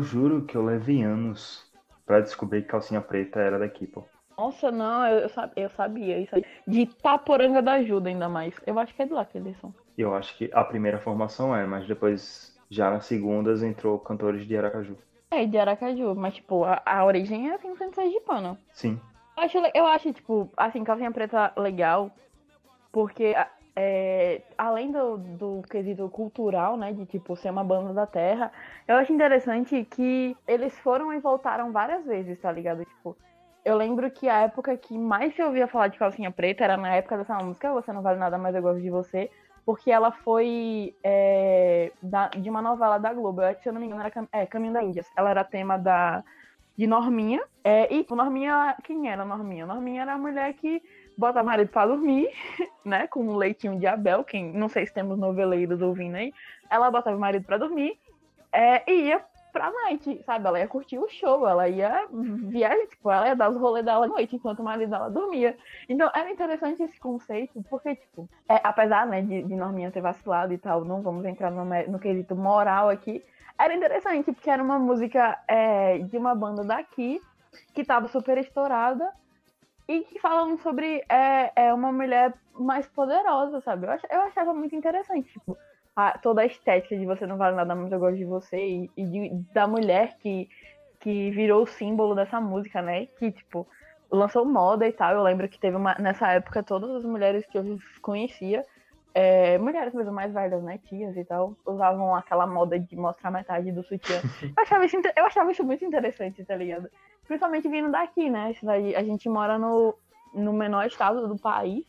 Eu, 0.04 0.06
juro 0.06 0.46
que 0.46 0.56
eu 0.58 0.66
levei 0.66 1.02
anos 1.02 1.64
pra 2.06 2.20
descobrir 2.20 2.64
que 2.64 2.68
calcinha 2.68 3.02
preta 3.02 3.40
era 3.40 3.58
daqui, 3.58 3.88
pô. 3.88 4.04
Nossa, 4.38 4.72
não, 4.72 5.06
eu, 5.08 5.20
eu, 5.20 5.30
sab- 5.30 5.54
eu 5.56 5.70
sabia 5.70 6.20
isso 6.20 6.36
aí. 6.36 6.44
De 6.68 6.86
Taporanga 6.86 7.62
da 7.62 7.74
Ajuda, 7.74 8.10
ainda 8.10 8.28
mais. 8.28 8.54
Eu 8.66 8.78
acho 8.80 8.94
que 8.94 9.02
é 9.02 9.06
de 9.06 9.14
lá 9.14 9.26
que 9.26 9.38
eles 9.38 9.58
são. 9.60 9.74
Eu 9.98 10.14
acho 10.14 10.36
que 10.38 10.50
a 10.54 10.64
primeira 10.64 11.00
formação 11.00 11.56
é, 11.56 11.66
mas 11.66 11.88
depois, 11.88 12.60
já 12.70 12.90
nas 12.90 13.06
segundas, 13.06 13.64
entrou 13.64 14.00
cantores 14.00 14.46
de 14.46 14.58
Aracaju. 14.58 14.98
É, 15.32 15.46
de 15.46 15.58
Aracaju, 15.58 16.16
mas, 16.16 16.36
tipo, 16.36 16.64
a, 16.64 16.82
a 16.86 17.06
origem 17.06 17.50
é 17.52 17.58
100% 17.58 17.96
sergipana. 17.96 18.58
Sim. 18.74 19.00
Eu 19.38 19.44
acho, 19.44 19.58
eu 19.74 19.86
acho, 19.88 20.14
tipo, 20.14 20.52
assim, 20.58 20.84
Calcinha 20.84 21.12
Preta 21.12 21.54
legal, 21.58 22.12
porque 22.92 23.36
é, 23.76 24.42
além 24.58 24.92
do, 24.92 25.18
do 25.18 25.62
quesito 25.70 26.08
cultural, 26.10 26.78
né, 26.78 26.94
de, 26.94 27.06
tipo, 27.06 27.36
ser 27.36 27.50
uma 27.50 27.64
banda 27.64 27.94
da 27.94 28.06
terra, 28.06 28.52
eu 28.88 28.96
acho 28.98 29.12
interessante 29.12 29.84
que 29.86 30.36
eles 30.48 30.78
foram 30.80 31.12
e 31.14 31.20
voltaram 31.20 31.72
várias 31.72 32.06
vezes, 32.06 32.40
tá 32.40 32.52
ligado? 32.52 32.86
Tipo, 32.86 33.18
eu 33.66 33.76
lembro 33.78 34.10
que 34.12 34.30
a 34.30 34.42
época 34.42 34.78
que 34.78 34.98
mais 34.98 35.36
se 35.36 35.42
ouvia 35.42 35.68
falar 35.68 35.88
de 35.88 35.98
Calcinha 35.98 36.32
Preta 36.32 36.64
era 36.64 36.78
na 36.78 36.96
época 36.96 37.18
dessa 37.18 37.36
música 37.38 37.72
Você 37.74 37.92
Não 37.94 38.02
Vale 38.02 38.20
Nada 38.20 38.38
Mais 38.38 38.56
Eu 38.56 38.62
Gosto 38.62 38.82
de 38.82 38.90
Você, 38.90 39.32
porque 39.66 39.90
ela 39.90 40.12
foi 40.12 40.96
é, 41.04 41.92
da- 42.02 42.28
de 42.28 42.50
uma 42.50 42.62
novela 42.62 42.98
da 42.98 43.14
Globo, 43.14 43.42
eu 43.42 43.56
se 43.62 43.68
eu 43.70 43.74
não 43.74 43.80
me 43.80 43.88
engano 43.88 44.02
era 44.02 44.12
Cam- 44.12 44.28
é, 44.32 44.46
Caminho 44.46 44.74
da 44.74 44.84
Índia. 44.84 45.06
Ela 45.18 45.30
era 45.30 45.44
tema 45.44 45.78
da, 45.78 46.24
de 46.78 46.86
Norminha, 46.88 47.42
é, 47.64 47.94
e 47.94 48.00
tipo, 48.00 48.16
Norminha, 48.16 48.76
quem 48.84 49.10
era 49.10 49.24
Norminha? 49.26 49.66
Norminha 49.66 50.02
era 50.02 50.14
a 50.14 50.18
mulher 50.18 50.54
que 50.56 50.82
bota 51.18 51.44
marido 51.44 51.70
pra 51.70 51.86
dormir, 51.86 52.30
né, 52.84 53.08
com 53.08 53.22
um 53.22 53.36
leitinho 53.36 53.80
de 53.80 53.88
Abel, 53.88 54.24
quem, 54.24 54.52
não 54.54 54.70
sei 54.70 54.86
se 54.86 54.94
temos 54.94 55.18
noveleiros 55.18 55.82
ouvindo 55.82 56.16
aí, 56.16 56.34
ela 56.70 56.92
botava 56.92 57.16
o 57.16 57.20
marido 57.20 57.46
pra 57.46 57.58
dormir, 57.58 58.00
é, 58.52 58.84
e 58.92 59.08
ia 59.08 59.24
pra 59.52 59.72
night, 59.72 60.22
sabe, 60.26 60.48
ela 60.48 60.60
ia 60.60 60.68
curtir 60.68 60.98
o 60.98 61.08
show, 61.08 61.48
ela 61.48 61.70
ia 61.70 62.08
viajar, 62.12 62.88
tipo, 62.88 63.12
ela 63.12 63.28
ia 63.28 63.36
dar 63.36 63.52
os 63.52 63.58
rolês 63.58 63.86
dela 63.86 64.06
à 64.06 64.08
noite, 64.08 64.36
enquanto 64.36 64.60
o 64.60 64.64
marido 64.64 64.90
dela 64.90 65.12
dormia. 65.12 65.56
Então, 65.88 66.10
era 66.16 66.32
interessante 66.32 66.82
esse 66.82 67.00
conceito, 67.00 67.64
porque, 67.70 67.96
tipo, 67.96 68.28
é, 68.50 68.60
apesar, 68.64 69.06
né, 69.06 69.22
de, 69.22 69.44
de 69.44 69.56
Norminha 69.56 69.92
ter 69.92 70.02
vacilado 70.02 70.54
e 70.54 70.58
tal, 70.58 70.84
não 70.84 71.04
vamos 71.04 71.24
entrar 71.24 71.52
no, 71.52 71.64
no 71.64 72.00
quesito 72.00 72.36
moral 72.36 72.90
aqui, 72.90 73.24
era 73.58 73.76
interessante, 73.76 74.32
porque 74.32 74.50
era 74.50 74.62
uma 74.62 74.80
música 74.80 75.40
é, 75.48 76.00
de 76.00 76.18
uma 76.18 76.34
banda 76.34 76.64
daqui, 76.64 77.22
que 77.74 77.86
tava 77.86 78.08
super 78.08 78.40
estourada, 78.40 79.08
e 79.88 80.02
que 80.02 80.20
falam 80.20 80.58
sobre 80.60 81.04
é, 81.10 81.52
é 81.56 81.74
uma 81.74 81.92
mulher 81.92 82.34
mais 82.58 82.88
poderosa, 82.88 83.62
sabe? 83.62 83.86
Eu, 83.88 83.92
ach, 83.92 84.04
eu 84.10 84.22
achava 84.22 84.54
muito 84.54 84.76
interessante, 84.76 85.32
tipo, 85.32 85.58
a, 85.96 86.18
toda 86.18 86.42
a 86.42 86.46
estética 86.46 86.98
de 86.98 87.06
você 87.06 87.26
não 87.26 87.38
vale 87.38 87.56
nada, 87.56 87.76
mas 87.76 87.92
eu 87.92 88.00
gosto 88.00 88.18
de 88.18 88.26
você, 88.26 88.58
e, 88.58 88.92
e 88.96 89.06
de, 89.06 89.30
da 89.54 89.68
mulher 89.68 90.18
que, 90.20 90.50
que 91.00 91.32
virou 91.32 91.64
o 91.64 91.68
símbolo 91.68 92.16
dessa 92.16 92.40
música, 92.40 92.82
né? 92.82 93.08
Que, 93.18 93.32
tipo, 93.32 93.68
lançou 94.12 94.46
moda 94.46 94.88
e 94.88 94.92
tal. 94.92 95.14
Eu 95.14 95.24
lembro 95.24 95.50
que 95.50 95.60
teve 95.60 95.76
uma. 95.76 95.96
Nessa 95.96 96.32
época, 96.32 96.64
todas 96.64 96.90
as 96.92 97.04
mulheres 97.04 97.46
que 97.46 97.58
eu 97.58 97.78
conhecia, 98.02 98.66
é, 99.14 99.58
mulheres 99.58 99.94
mesmo 99.94 100.12
mais 100.12 100.34
velhas, 100.34 100.64
né? 100.64 100.80
Tias 100.88 101.16
e 101.16 101.24
tal, 101.24 101.56
usavam 101.66 102.16
aquela 102.16 102.48
moda 102.48 102.80
de 102.80 102.96
mostrar 102.96 103.32
metade 103.32 103.72
do 103.72 103.84
sutiã. 103.84 104.20
Eu 104.56 104.64
achava 104.64 104.86
isso, 104.86 104.98
eu 105.16 105.26
achava 105.26 105.52
isso 105.52 105.64
muito 105.64 105.84
interessante, 105.86 106.44
tá 106.44 106.56
ligado? 106.56 106.90
Principalmente 107.26 107.68
vindo 107.68 107.92
daqui, 107.92 108.30
né? 108.30 108.54
A 108.96 109.04
gente 109.04 109.30
mora 109.30 109.58
no, 109.58 109.96
no 110.34 110.54
menor 110.54 110.86
estado 110.86 111.28
do 111.28 111.38
país. 111.38 111.86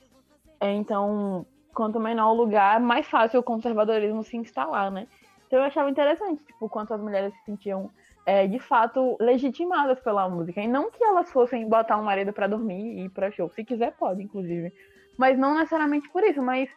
É, 0.60 0.72
então, 0.72 1.44
quanto 1.74 1.98
menor 1.98 2.30
o 2.30 2.34
lugar, 2.34 2.80
mais 2.80 3.06
fácil 3.06 3.40
o 3.40 3.42
conservadorismo 3.42 4.22
se 4.22 4.36
instalar, 4.36 4.90
né? 4.90 5.06
Então 5.46 5.58
eu 5.58 5.64
achava 5.64 5.90
interessante, 5.90 6.42
tipo, 6.44 6.68
quanto 6.68 6.94
as 6.94 7.00
mulheres 7.00 7.34
se 7.34 7.44
sentiam 7.44 7.90
é, 8.24 8.46
de 8.46 8.58
fato 8.58 9.16
legitimadas 9.20 10.00
pela 10.00 10.28
música. 10.28 10.60
E 10.60 10.68
não 10.68 10.90
que 10.90 11.02
elas 11.04 11.30
fossem 11.30 11.68
botar 11.68 11.98
um 11.98 12.04
marido 12.04 12.32
para 12.32 12.46
dormir 12.46 12.98
e 12.98 13.04
ir 13.04 13.10
pra 13.10 13.30
show. 13.30 13.50
Se 13.50 13.64
quiser, 13.64 13.92
pode, 13.92 14.22
inclusive. 14.22 14.72
Mas 15.18 15.38
não 15.38 15.54
necessariamente 15.54 16.08
por 16.08 16.24
isso, 16.24 16.42
mas 16.42 16.68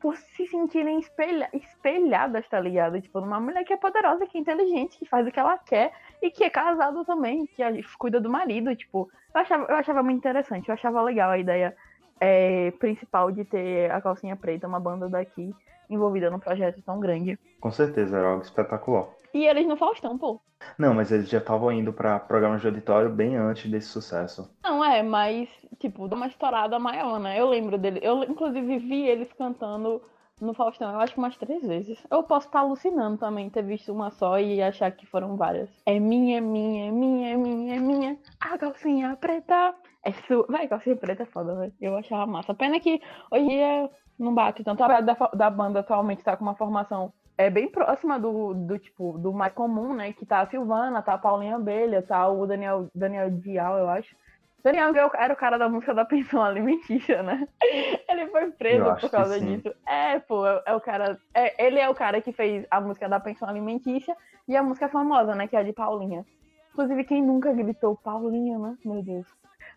por 0.00 0.16
se 0.16 0.46
sentirem 0.46 0.98
espelha 0.98 1.48
espelhadas, 1.52 2.46
tá 2.48 2.60
ligado? 2.60 3.00
Tipo, 3.00 3.20
numa 3.20 3.40
mulher 3.40 3.64
que 3.64 3.72
é 3.72 3.76
poderosa, 3.76 4.26
que 4.26 4.36
é 4.36 4.40
inteligente, 4.40 4.98
que 4.98 5.06
faz 5.06 5.26
o 5.26 5.30
que 5.30 5.38
ela 5.38 5.56
quer 5.58 5.92
e 6.22 6.30
que 6.30 6.44
é 6.44 6.50
casada 6.50 7.04
também, 7.04 7.46
que 7.46 7.62
cuida 7.98 8.20
do 8.20 8.30
marido, 8.30 8.74
tipo, 8.76 9.10
eu 9.34 9.40
achava, 9.40 9.66
eu 9.68 9.74
achava 9.74 10.02
muito 10.02 10.18
interessante, 10.18 10.68
eu 10.68 10.74
achava 10.74 11.02
legal 11.02 11.30
a 11.30 11.38
ideia 11.38 11.76
é, 12.20 12.70
principal 12.78 13.32
de 13.32 13.44
ter 13.44 13.90
a 13.90 14.00
calcinha 14.00 14.36
preta, 14.36 14.68
uma 14.68 14.78
banda 14.78 15.08
daqui 15.08 15.52
envolvida 15.90 16.30
num 16.30 16.38
projeto 16.38 16.80
tão 16.82 17.00
grande. 17.00 17.38
Com 17.60 17.70
certeza, 17.72 18.16
era 18.16 18.28
algo 18.28 18.42
espetacular. 18.42 19.08
E 19.34 19.46
eles 19.46 19.66
no 19.66 19.76
Faustão, 19.76 20.16
pô. 20.16 20.40
Não, 20.78 20.94
mas 20.94 21.10
eles 21.10 21.28
já 21.28 21.38
estavam 21.38 21.72
indo 21.72 21.92
para 21.92 22.20
programas 22.20 22.60
de 22.60 22.68
auditório 22.68 23.10
bem 23.10 23.36
antes 23.36 23.68
desse 23.70 23.88
sucesso. 23.88 24.48
Não, 24.62 24.84
é, 24.84 25.02
mas, 25.02 25.48
tipo, 25.78 26.06
dá 26.06 26.14
uma 26.14 26.28
estourada 26.28 26.78
maior, 26.78 27.18
né? 27.18 27.40
Eu 27.40 27.48
lembro 27.48 27.76
dele. 27.76 27.98
Eu, 28.02 28.22
inclusive, 28.22 28.78
vi 28.78 29.08
eles 29.08 29.32
cantando 29.32 30.02
no 30.40 30.54
Faustão, 30.54 30.92
eu 30.92 31.00
acho 31.00 31.14
que 31.14 31.18
umas 31.18 31.36
três 31.36 31.62
vezes. 31.62 32.04
Eu 32.10 32.22
posso 32.22 32.46
estar 32.46 32.60
alucinando 32.60 33.18
também, 33.18 33.50
ter 33.50 33.62
visto 33.62 33.92
uma 33.92 34.10
só 34.10 34.38
e 34.38 34.62
achar 34.62 34.90
que 34.90 35.06
foram 35.06 35.36
várias. 35.36 35.70
É 35.86 35.98
minha, 36.00 36.40
minha, 36.40 36.90
minha, 36.92 37.36
minha, 37.36 37.80
minha. 37.80 38.18
A 38.40 38.58
calcinha 38.58 39.16
preta. 39.16 39.74
É 40.04 40.12
sua. 40.26 40.46
Vai, 40.48 40.66
calcinha 40.66 40.96
preta 40.96 41.22
é 41.22 41.26
foda, 41.26 41.54
velho. 41.54 41.72
Eu 41.80 41.96
achava 41.96 42.26
massa. 42.26 42.54
Pena 42.54 42.80
que 42.80 43.00
hoje 43.30 43.44
em 43.44 43.48
dia 43.48 43.90
não 44.18 44.34
bate 44.34 44.64
tanto. 44.64 44.82
A 44.82 45.00
da, 45.00 45.14
da 45.34 45.50
banda 45.50 45.80
atualmente 45.80 46.24
tá 46.24 46.36
com 46.36 46.44
uma 46.44 46.56
formação 46.56 47.12
é 47.36 47.48
bem 47.50 47.68
próxima 47.68 48.18
do, 48.18 48.54
do 48.54 48.78
tipo 48.78 49.18
do 49.18 49.32
mais 49.32 49.52
comum, 49.52 49.94
né? 49.94 50.12
Que 50.12 50.26
tá 50.26 50.40
a 50.40 50.46
Silvana, 50.46 51.02
tá 51.02 51.14
a 51.14 51.18
Paulinha 51.18 51.56
Abelha, 51.56 52.02
tá 52.02 52.28
o 52.28 52.46
Daniel, 52.46 52.88
Daniel 52.94 53.30
Dial, 53.30 53.78
eu 53.78 53.88
acho. 53.88 54.14
Daniel 54.62 54.92
era 55.14 55.32
o 55.32 55.36
cara 55.36 55.58
da 55.58 55.68
música 55.68 55.92
da 55.92 56.04
pensão 56.04 56.42
alimentícia, 56.42 57.22
né? 57.22 57.48
Ele 58.08 58.28
foi 58.28 58.50
preso 58.52 58.94
por 59.00 59.10
causa 59.10 59.40
disso. 59.40 59.74
É, 59.86 60.20
pô, 60.20 60.46
é, 60.46 60.62
é 60.66 60.74
o 60.74 60.80
cara. 60.80 61.18
É, 61.34 61.66
ele 61.66 61.80
é 61.80 61.88
o 61.88 61.94
cara 61.94 62.20
que 62.20 62.32
fez 62.32 62.64
a 62.70 62.80
música 62.80 63.08
da 63.08 63.18
pensão 63.18 63.48
alimentícia 63.48 64.16
e 64.46 64.56
a 64.56 64.62
música 64.62 64.88
famosa, 64.88 65.34
né? 65.34 65.48
Que 65.48 65.56
é 65.56 65.60
a 65.60 65.62
de 65.62 65.72
Paulinha. 65.72 66.24
Inclusive, 66.72 67.04
quem 67.04 67.22
nunca 67.22 67.52
gritou 67.52 67.96
Paulinha, 67.96 68.58
né? 68.58 68.76
Meu 68.84 69.02
Deus. 69.02 69.26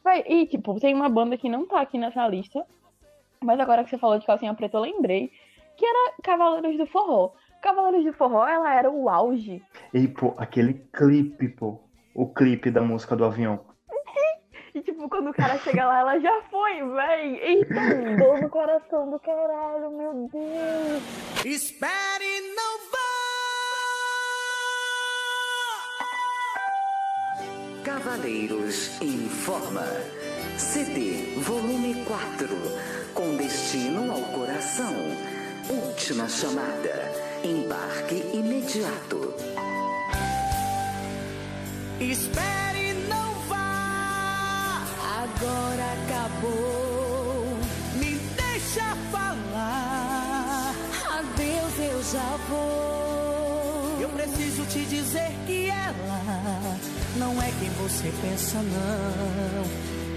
Vai, 0.03 0.23
e, 0.27 0.45
tipo, 0.45 0.79
tem 0.79 0.93
uma 0.93 1.09
banda 1.09 1.35
que 1.37 1.49
não 1.49 1.65
tá 1.65 1.81
aqui 1.81 1.97
nessa 1.97 2.27
lista. 2.27 2.63
Mas 3.41 3.59
agora 3.59 3.83
que 3.83 3.89
você 3.89 3.97
falou 3.97 4.19
de 4.19 4.25
calcinha 4.25 4.53
preta, 4.53 4.77
eu 4.77 4.81
lembrei. 4.81 5.31
Que 5.75 5.85
era 5.85 6.13
Cavaleiros 6.23 6.77
do 6.77 6.85
Forró. 6.85 7.31
Cavaleiros 7.61 8.03
de 8.03 8.11
Forró, 8.11 8.47
ela 8.47 8.73
era 8.73 8.89
o 8.89 9.09
auge. 9.09 9.63
E, 9.93 10.07
pô, 10.07 10.33
aquele 10.37 10.75
clipe, 10.93 11.49
pô. 11.49 11.79
O 12.13 12.27
clipe 12.27 12.69
da 12.69 12.81
música 12.81 13.15
do 13.15 13.25
avião. 13.25 13.59
E, 14.75 14.81
tipo, 14.81 15.07
quando 15.07 15.29
o 15.29 15.33
cara 15.33 15.57
chega 15.59 15.87
lá, 15.87 15.99
ela 15.99 16.19
já 16.19 16.41
foi, 16.51 16.83
véi. 16.83 17.39
Eita, 17.41 17.73
dor 18.17 18.41
no 18.41 18.49
coração 18.49 19.09
do 19.09 19.17
caralho, 19.19 19.89
meu 19.91 20.29
Deus. 20.31 21.45
Espere, 21.45 22.41
não 22.55 22.77
vá! 22.91 23.05
Cavaleiros 27.85 29.01
em 29.01 29.29
Forma. 29.29 29.85
CD, 30.57 31.35
volume 31.37 32.03
4. 32.05 32.47
Com 33.13 33.37
destino 33.37 34.11
ao 34.11 34.21
coração. 34.37 34.93
Última 35.69 36.27
chamada. 36.27 37.11
Embarque 37.43 38.15
imediato. 38.33 39.33
Espere, 42.01 42.64
Me 47.95 48.19
deixa 48.35 48.95
falar. 49.11 50.73
Adeus, 51.19 51.79
eu 51.79 52.03
já 52.03 52.37
vou. 52.49 53.97
Eu 54.01 54.09
preciso 54.09 54.65
te 54.65 54.85
dizer 54.85 55.31
que 55.45 55.69
ela 55.69 56.77
não 57.17 57.41
é 57.41 57.51
quem 57.59 57.69
você 57.71 58.11
pensa, 58.21 58.57
não. 58.57 59.63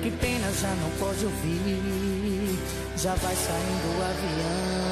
Que 0.02 0.10
pena 0.10 0.52
já 0.52 0.74
não 0.74 0.90
pode 0.98 1.24
ouvir. 1.24 2.58
Já 2.96 3.14
vai 3.14 3.34
saindo 3.36 3.98
o 3.98 4.02
avião. 4.02 4.88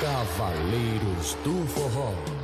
Cavaleiros 0.00 1.36
do 1.44 1.66
Forró. 1.68 2.41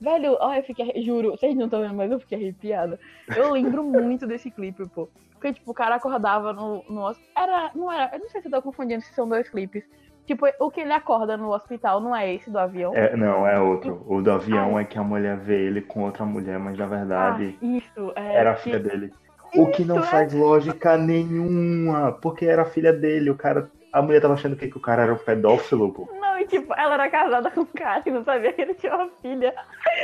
Velho, 0.00 0.36
ó, 0.40 0.54
eu 0.54 0.62
fiquei, 0.62 1.02
juro, 1.02 1.32
vocês 1.32 1.54
não 1.54 1.66
estão 1.66 1.82
vendo, 1.82 1.94
mas 1.94 2.10
eu 2.10 2.18
fiquei 2.20 2.38
arrepiada. 2.38 2.98
Eu 3.36 3.52
lembro 3.52 3.82
muito 3.84 4.26
desse 4.26 4.50
clipe, 4.50 4.88
pô. 4.88 5.08
Porque, 5.34 5.54
tipo, 5.54 5.70
o 5.70 5.74
cara 5.74 5.94
acordava 5.94 6.52
no, 6.52 6.82
no 6.88 7.14
Era, 7.36 7.70
não 7.74 7.90
era, 7.90 8.10
eu 8.14 8.20
não 8.20 8.28
sei 8.28 8.40
se 8.40 8.48
eu 8.48 8.52
tô 8.52 8.62
confundindo 8.62 9.02
se 9.02 9.12
são 9.14 9.28
dois 9.28 9.48
clipes. 9.48 9.84
Tipo, 10.26 10.46
o 10.60 10.70
que 10.70 10.80
ele 10.80 10.92
acorda 10.92 11.36
no 11.36 11.52
hospital 11.52 12.00
não 12.00 12.14
é 12.14 12.32
esse 12.32 12.50
do 12.50 12.58
avião? 12.58 12.94
É, 12.94 13.16
não, 13.16 13.46
é 13.46 13.58
outro. 13.58 14.04
O 14.06 14.22
do 14.22 14.30
avião 14.30 14.76
ah, 14.76 14.82
é 14.82 14.84
que 14.84 14.98
a 14.98 15.02
mulher 15.02 15.36
vê 15.36 15.66
ele 15.66 15.80
com 15.80 16.04
outra 16.04 16.24
mulher, 16.24 16.58
mas 16.58 16.78
na 16.78 16.86
verdade 16.86 17.58
ah, 17.60 17.66
isso, 17.66 18.12
é, 18.14 18.36
era 18.36 18.52
a 18.52 18.56
filha 18.56 18.78
dele. 18.78 19.12
O 19.56 19.66
que 19.66 19.84
não 19.84 20.02
faz 20.02 20.32
é... 20.32 20.38
lógica 20.38 20.96
nenhuma, 20.96 22.12
porque 22.12 22.46
era 22.46 22.62
a 22.62 22.66
filha 22.66 22.92
dele, 22.92 23.30
o 23.30 23.34
cara 23.34 23.68
a 23.92 24.00
mulher 24.00 24.20
tava 24.20 24.34
achando 24.34 24.54
que, 24.56 24.68
que 24.68 24.76
o 24.76 24.80
cara 24.80 25.02
era 25.02 25.12
um 25.12 25.18
pedófilo, 25.18 25.92
pô. 25.92 26.08
Tipo, 26.50 26.74
ela 26.74 26.94
era 26.94 27.08
casada 27.08 27.50
com 27.50 27.60
um 27.60 27.66
cara 27.66 28.02
e 28.04 28.10
não 28.10 28.24
sabia 28.24 28.52
que 28.52 28.60
ele 28.60 28.74
tinha 28.74 28.94
uma 28.94 29.08
filha. 29.22 29.54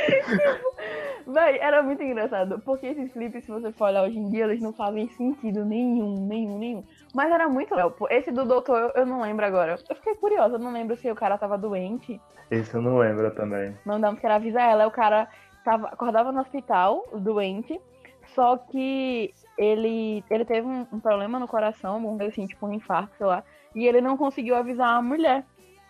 tipo, 0.05 1.33
véi, 1.33 1.57
era 1.59 1.83
muito 1.83 2.01
engraçado. 2.01 2.59
Porque 2.59 2.87
esses 2.87 3.11
clipes, 3.11 3.43
se 3.43 3.51
você 3.51 3.69
for 3.73 3.89
olhar 3.89 4.03
hoje 4.03 4.17
em 4.17 4.29
dia, 4.29 4.45
eles 4.45 4.61
não 4.61 4.71
fazem 4.71 5.09
sentido 5.09 5.65
nenhum, 5.65 6.25
nenhum, 6.25 6.57
nenhum. 6.57 6.83
Mas 7.13 7.29
era 7.29 7.49
muito 7.49 7.75
legal. 7.75 7.93
Esse 8.09 8.31
do 8.31 8.45
doutor, 8.45 8.93
eu 8.95 9.05
não 9.05 9.21
lembro 9.21 9.45
agora. 9.45 9.77
Eu 9.89 9.95
fiquei 9.97 10.15
curiosa, 10.15 10.55
eu 10.55 10.59
não 10.59 10.71
lembro 10.71 10.95
se 10.95 11.11
o 11.11 11.15
cara 11.15 11.37
tava 11.37 11.57
doente. 11.57 12.19
Esse 12.49 12.73
eu 12.73 12.81
não 12.81 12.97
lembro 12.97 13.29
também. 13.31 13.77
Não 13.85 13.99
dá, 13.99 14.15
era 14.23 14.35
avisar 14.35 14.71
ela. 14.71 14.87
O 14.87 14.91
cara 14.91 15.27
tava, 15.65 15.87
acordava 15.87 16.31
no 16.31 16.39
hospital, 16.39 17.03
doente. 17.13 17.79
Só 18.27 18.55
que 18.55 19.33
ele, 19.57 20.23
ele 20.29 20.45
teve 20.45 20.65
um, 20.65 20.87
um 20.93 20.99
problema 20.99 21.39
no 21.39 21.47
coração, 21.47 22.17
ver 22.17 22.27
assim, 22.27 22.45
tipo 22.45 22.65
um 22.65 22.73
infarto, 22.73 23.17
sei 23.17 23.27
lá. 23.27 23.43
E 23.75 23.85
ele 23.85 23.99
não 23.99 24.15
conseguiu 24.15 24.55
avisar 24.55 24.95
a 24.95 25.01
mulher 25.01 25.43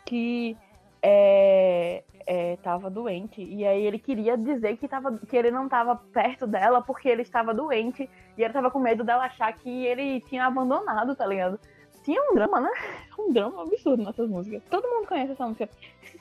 que 0.07 0.57
é, 1.01 2.03
é, 2.25 2.55
tava 2.57 2.89
doente. 2.89 3.43
E 3.43 3.65
aí 3.65 3.85
ele 3.85 3.99
queria 3.99 4.37
dizer 4.37 4.77
que, 4.77 4.87
tava, 4.87 5.17
que 5.17 5.35
ele 5.35 5.51
não 5.51 5.65
estava 5.65 5.95
perto 5.95 6.47
dela 6.47 6.81
porque 6.81 7.09
ele 7.09 7.21
estava 7.21 7.53
doente. 7.53 8.09
E 8.37 8.41
ele 8.41 8.49
estava 8.49 8.71
com 8.71 8.79
medo 8.79 9.03
dela 9.03 9.25
achar 9.25 9.51
que 9.53 9.85
ele 9.85 10.21
tinha 10.21 10.45
abandonado, 10.45 11.15
tá 11.15 11.25
ligado? 11.25 11.59
tinha 12.07 12.21
um 12.31 12.33
drama, 12.33 12.61
né? 12.61 12.69
Um 13.19 13.33
drama 13.33 13.63
absurdo 13.63 14.03
nessas 14.03 14.29
músicas. 14.29 14.61
Todo 14.69 14.87
mundo 14.87 15.07
conhece 15.07 15.31
essa 15.31 15.45
música. 15.45 15.67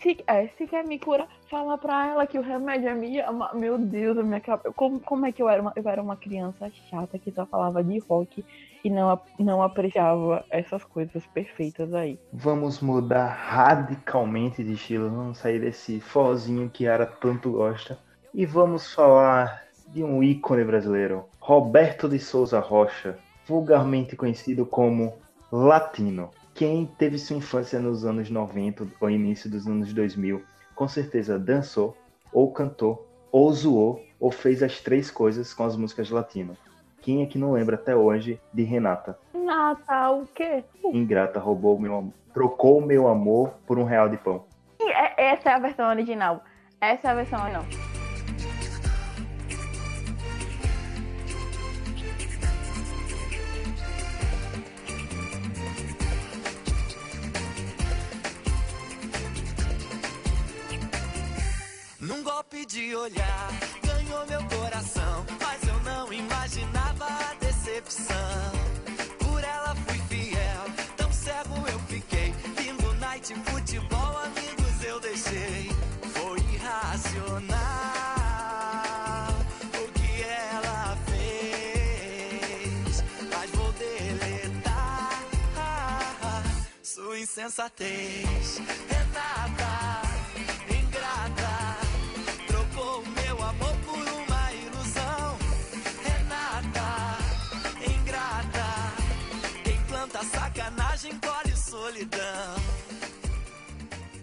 Se, 0.00 0.16
é, 0.26 0.48
se 0.48 0.66
quer 0.66 0.84
me 0.84 0.98
cura, 0.98 1.28
fala 1.48 1.76
pra 1.78 2.08
ela 2.08 2.26
que 2.26 2.38
o 2.38 2.42
remédio 2.42 2.88
é 2.88 2.94
minha. 2.94 3.30
Meu 3.54 3.78
Deus, 3.78 4.16
minha 4.24 4.40
como, 4.74 4.98
como 4.98 5.26
é 5.26 5.30
que 5.30 5.42
eu 5.42 5.48
era 5.48 5.60
uma, 5.60 5.72
eu 5.76 5.86
era 5.88 6.02
uma 6.02 6.16
criança 6.16 6.70
chata 6.88 7.18
que 7.18 7.30
só 7.30 7.44
falava 7.46 7.84
de 7.84 7.98
rock 7.98 8.42
e 8.86 8.90
não, 8.90 9.20
não 9.36 9.62
apreciava 9.62 10.44
essas 10.48 10.84
coisas 10.84 11.26
perfeitas 11.34 11.92
aí. 11.92 12.20
Vamos 12.32 12.80
mudar 12.80 13.26
radicalmente 13.26 14.62
de 14.62 14.74
estilo. 14.74 15.10
Vamos 15.10 15.38
sair 15.38 15.58
desse 15.58 15.98
fozinho 15.98 16.70
que 16.70 16.86
Ara 16.86 17.04
tanto 17.04 17.50
gosta. 17.50 17.98
E 18.32 18.46
vamos 18.46 18.94
falar 18.94 19.64
de 19.88 20.04
um 20.04 20.22
ícone 20.22 20.62
brasileiro, 20.62 21.24
Roberto 21.40 22.08
de 22.08 22.20
Souza 22.20 22.60
Rocha, 22.60 23.18
vulgarmente 23.44 24.14
conhecido 24.14 24.64
como 24.64 25.14
latino. 25.50 26.30
Quem 26.54 26.86
teve 26.86 27.18
sua 27.18 27.38
infância 27.38 27.80
nos 27.80 28.04
anos 28.04 28.30
90 28.30 28.86
ou 29.00 29.10
início 29.10 29.50
dos 29.50 29.66
anos 29.66 29.92
2000, 29.92 30.44
com 30.76 30.86
certeza 30.86 31.36
dançou, 31.40 31.96
ou 32.32 32.52
cantou, 32.52 33.04
ou 33.32 33.52
zoou 33.52 34.00
ou 34.20 34.30
fez 34.30 34.62
as 34.62 34.80
três 34.80 35.10
coisas 35.10 35.52
com 35.52 35.64
as 35.64 35.76
músicas 35.76 36.08
latino. 36.08 36.56
Quem 37.06 37.22
é 37.22 37.26
que 37.26 37.38
não 37.38 37.52
lembra 37.52 37.76
até 37.76 37.94
hoje 37.94 38.40
de 38.52 38.64
Renata? 38.64 39.16
Natal, 39.32 40.22
o 40.22 40.26
quê? 40.26 40.64
Ingrata 40.84 41.38
roubou 41.38 41.78
meu 41.78 41.94
amor, 41.96 42.12
trocou 42.34 42.80
meu 42.80 43.06
amor 43.06 43.50
por 43.64 43.78
um 43.78 43.84
real 43.84 44.08
de 44.08 44.16
pão. 44.16 44.44
E 44.80 44.90
é- 44.90 45.14
Essa 45.16 45.50
é 45.50 45.54
a 45.54 45.58
versão 45.60 45.88
original. 45.88 46.42
Essa 46.80 47.06
é 47.06 47.10
a 47.12 47.14
versão 47.14 47.40
original. 47.40 47.64
Num 62.00 62.22
golpe 62.22 62.64
de 62.66 62.94
olhar, 62.94 63.48
ganhou 63.84 64.26
meu 64.26 64.40
coração. 64.44 64.75
Decepção. 67.86 68.52
Por 69.18 69.42
ela 69.42 69.74
fui 69.74 69.98
fiel, 70.08 70.64
tão 70.96 71.12
cego 71.12 71.56
eu 71.68 71.78
fiquei. 71.80 72.34
Bingo, 72.56 72.92
night, 72.94 73.34
futebol, 73.44 74.18
amigos 74.18 74.84
eu 74.84 75.00
deixei. 75.00 75.70
Foi 76.14 76.38
irracional 76.54 77.56
o 79.74 79.92
que 79.92 80.22
ela 80.22 80.96
fez. 81.06 83.04
Mas 83.32 83.50
vou 83.50 83.72
deletar 83.72 85.22
sua 86.82 87.18
insensatez. 87.18 88.60
Renata, 88.88 90.05
solidão. 101.96 102.56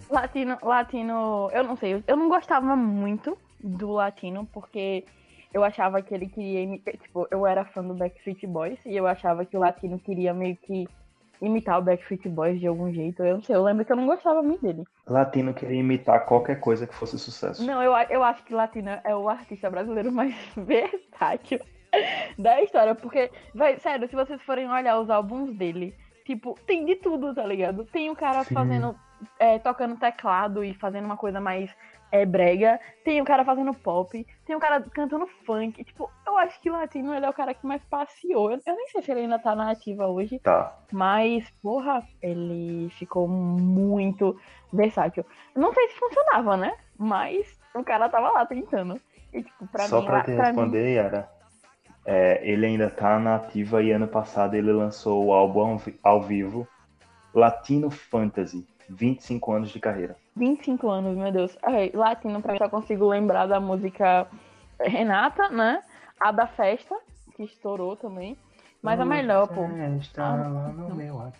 Latino, 0.08 0.58
latino, 0.62 1.50
eu 1.52 1.64
não 1.64 1.76
sei, 1.76 2.04
eu 2.06 2.16
não 2.16 2.28
gostava 2.28 2.76
muito 2.76 3.36
do 3.58 3.90
latino 3.90 4.48
porque 4.52 5.04
eu 5.52 5.64
achava 5.64 6.00
que 6.02 6.14
ele 6.14 6.28
queria 6.28 6.62
imitar, 6.62 6.94
tipo, 6.96 7.26
eu 7.30 7.46
era 7.46 7.64
fã 7.64 7.82
do 7.82 7.94
Backstreet 7.94 8.46
Boys 8.46 8.78
e 8.84 8.96
eu 8.96 9.06
achava 9.06 9.44
que 9.44 9.56
o 9.56 9.60
latino 9.60 9.98
queria 9.98 10.32
meio 10.32 10.56
que 10.56 10.86
imitar 11.40 11.78
o 11.78 11.82
Backstreet 11.82 12.28
Boys 12.28 12.60
de 12.60 12.66
algum 12.66 12.92
jeito. 12.92 13.24
Eu 13.24 13.36
não 13.36 13.42
sei, 13.42 13.56
eu 13.56 13.64
lembro 13.64 13.84
que 13.84 13.90
eu 13.90 13.96
não 13.96 14.06
gostava 14.06 14.42
muito 14.42 14.62
dele. 14.62 14.84
Latino 15.06 15.52
queria 15.52 15.80
imitar 15.80 16.26
qualquer 16.26 16.60
coisa 16.60 16.86
que 16.86 16.94
fosse 16.94 17.18
sucesso. 17.18 17.64
Não, 17.64 17.82
eu, 17.82 17.92
eu 18.10 18.22
acho 18.22 18.44
que 18.44 18.54
latino 18.54 18.90
é 19.02 19.16
o 19.16 19.28
artista 19.28 19.68
brasileiro 19.68 20.12
mais 20.12 20.34
versátil 20.56 21.60
da 22.38 22.62
história, 22.62 22.94
porque, 22.94 23.30
vai, 23.54 23.78
sério, 23.78 24.08
se 24.08 24.14
vocês 24.14 24.40
forem 24.42 24.70
olhar 24.70 24.98
os 25.00 25.10
álbuns 25.10 25.54
dele, 25.56 25.94
tipo, 26.24 26.58
tem 26.66 26.84
de 26.84 26.96
tudo, 26.96 27.34
tá 27.34 27.44
ligado? 27.46 27.84
Tem 27.86 28.10
o 28.10 28.16
cara 28.16 28.44
Sim. 28.44 28.54
fazendo, 28.54 28.96
é, 29.38 29.58
tocando 29.58 29.96
teclado 29.98 30.64
e 30.64 30.74
fazendo 30.74 31.04
uma 31.04 31.16
coisa 31.16 31.40
mais 31.40 31.70
é, 32.12 32.24
brega, 32.24 32.78
tem 33.04 33.20
o 33.20 33.24
cara 33.24 33.44
fazendo 33.44 33.74
pop, 33.74 34.24
tem 34.46 34.54
o 34.54 34.60
cara 34.60 34.80
cantando 34.80 35.26
funk, 35.44 35.82
tipo, 35.82 36.08
eu 36.26 36.38
acho 36.38 36.60
que 36.60 36.70
o 36.70 36.72
latino 36.74 37.12
ele 37.12 37.26
é 37.26 37.28
o 37.28 37.32
cara 37.34 37.52
que 37.54 37.66
mais 37.66 37.82
passeou. 37.86 38.52
Eu, 38.52 38.60
eu 38.64 38.76
nem 38.76 38.86
sei 38.88 39.02
se 39.02 39.10
ele 39.10 39.20
ainda 39.20 39.38
tá 39.38 39.54
na 39.56 39.70
ativa 39.72 40.06
hoje, 40.06 40.38
Tá. 40.38 40.76
mas, 40.92 41.48
porra, 41.62 42.02
ele 42.22 42.88
ficou 42.90 43.26
muito 43.26 44.38
versátil. 44.72 45.24
Não 45.56 45.72
sei 45.72 45.88
se 45.88 45.94
funcionava, 45.98 46.56
né? 46.56 46.72
Mas 46.96 47.58
o 47.74 47.82
cara 47.82 48.08
tava 48.08 48.30
lá 48.30 48.46
tentando. 48.46 49.00
E, 49.32 49.42
tipo, 49.42 49.66
pra 49.66 49.88
Só 49.88 50.00
mim, 50.00 50.06
pra 50.06 50.20
te 50.20 50.26
pra 50.26 50.34
mim- 50.34 50.40
responder, 50.46 50.94
Yara, 50.94 51.28
é, 52.04 52.40
ele 52.42 52.66
ainda 52.66 52.90
tá 52.90 53.18
na 53.18 53.36
ativa 53.36 53.82
e 53.82 53.90
ano 53.90 54.06
passado 54.06 54.54
ele 54.54 54.72
lançou 54.72 55.24
o 55.26 55.32
álbum 55.32 55.60
ao 55.60 55.78
vi- 55.78 55.98
ao 56.02 56.22
vivo 56.22 56.68
Latino 57.32 57.90
Fantasy, 57.90 58.66
25 58.88 59.52
anos 59.52 59.70
de 59.70 59.80
carreira. 59.80 60.16
25 60.36 60.88
anos, 60.88 61.16
meu 61.16 61.32
Deus. 61.32 61.56
Ai, 61.62 61.90
latino, 61.94 62.40
pra 62.42 62.52
mim, 62.52 62.58
só 62.58 62.68
consigo 62.68 63.08
lembrar 63.08 63.46
da 63.46 63.58
música 63.60 64.26
Renata, 64.80 65.48
né? 65.48 65.82
A 66.20 66.30
da 66.32 66.46
festa, 66.46 66.94
que 67.36 67.44
estourou 67.44 67.96
também. 67.96 68.36
Mas 68.82 69.00
a 69.00 69.04
melhor, 69.04 69.48
pô. 69.48 69.64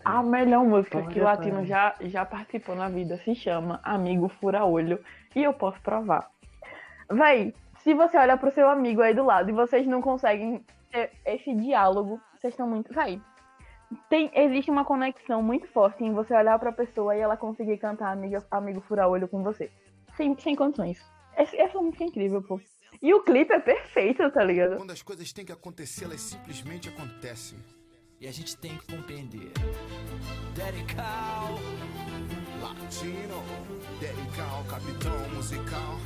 A 0.04 0.22
melhor 0.22 0.64
música 0.64 1.02
que 1.02 1.20
o 1.20 1.24
Latino 1.24 1.64
já, 1.66 1.94
já 2.00 2.24
participou 2.24 2.74
na 2.74 2.88
vida 2.88 3.18
se 3.18 3.34
chama 3.34 3.80
Amigo 3.82 4.28
Fura 4.28 4.64
Olho. 4.64 4.98
E 5.34 5.42
eu 5.42 5.52
posso 5.52 5.80
provar. 5.80 6.30
Véi, 7.10 7.54
se 7.84 7.92
você 7.92 8.16
olha 8.16 8.36
pro 8.36 8.50
seu 8.50 8.68
amigo 8.68 9.02
aí 9.02 9.14
do 9.14 9.22
lado 9.22 9.50
e 9.50 9.52
vocês 9.52 9.86
não 9.86 10.00
conseguem 10.00 10.64
ter 10.90 11.12
esse 11.26 11.54
diálogo, 11.54 12.18
vocês 12.34 12.54
estão 12.54 12.66
muito. 12.66 12.92
Véi, 12.92 13.20
tem, 14.08 14.30
existe 14.34 14.70
uma 14.70 14.86
conexão 14.86 15.42
muito 15.42 15.68
forte 15.68 16.02
em 16.02 16.14
você 16.14 16.34
olhar 16.34 16.58
pra 16.58 16.72
pessoa 16.72 17.14
e 17.14 17.20
ela 17.20 17.36
conseguir 17.36 17.76
cantar 17.76 18.10
Amiga, 18.10 18.44
Amigo 18.50 18.80
Fura 18.80 19.06
Olho 19.06 19.28
com 19.28 19.42
você. 19.42 19.70
Sem, 20.16 20.36
sem 20.38 20.56
condições. 20.56 20.98
Essa, 21.36 21.54
essa 21.56 21.78
música 21.78 22.04
é 22.04 22.06
incrível, 22.06 22.42
pô. 22.42 22.58
E 23.02 23.12
o 23.12 23.22
clipe 23.22 23.52
é 23.52 23.60
perfeito, 23.60 24.30
tá 24.30 24.42
ligado? 24.42 24.76
Quando 24.76 24.92
as 24.92 25.02
coisas 25.02 25.30
têm 25.32 25.44
que 25.44 25.52
acontecer, 25.52 26.06
elas 26.06 26.22
simplesmente 26.22 26.88
acontecem. 26.88 27.58
E 28.18 28.26
a 28.26 28.32
gente 28.32 28.56
tem 28.56 28.78
que 28.78 28.96
compreender. 28.96 29.52
Dedical. 30.54 31.58
Latino, 32.64 33.42
dedical, 34.00 34.64
capitão 34.70 35.28
musical. 35.34 36.00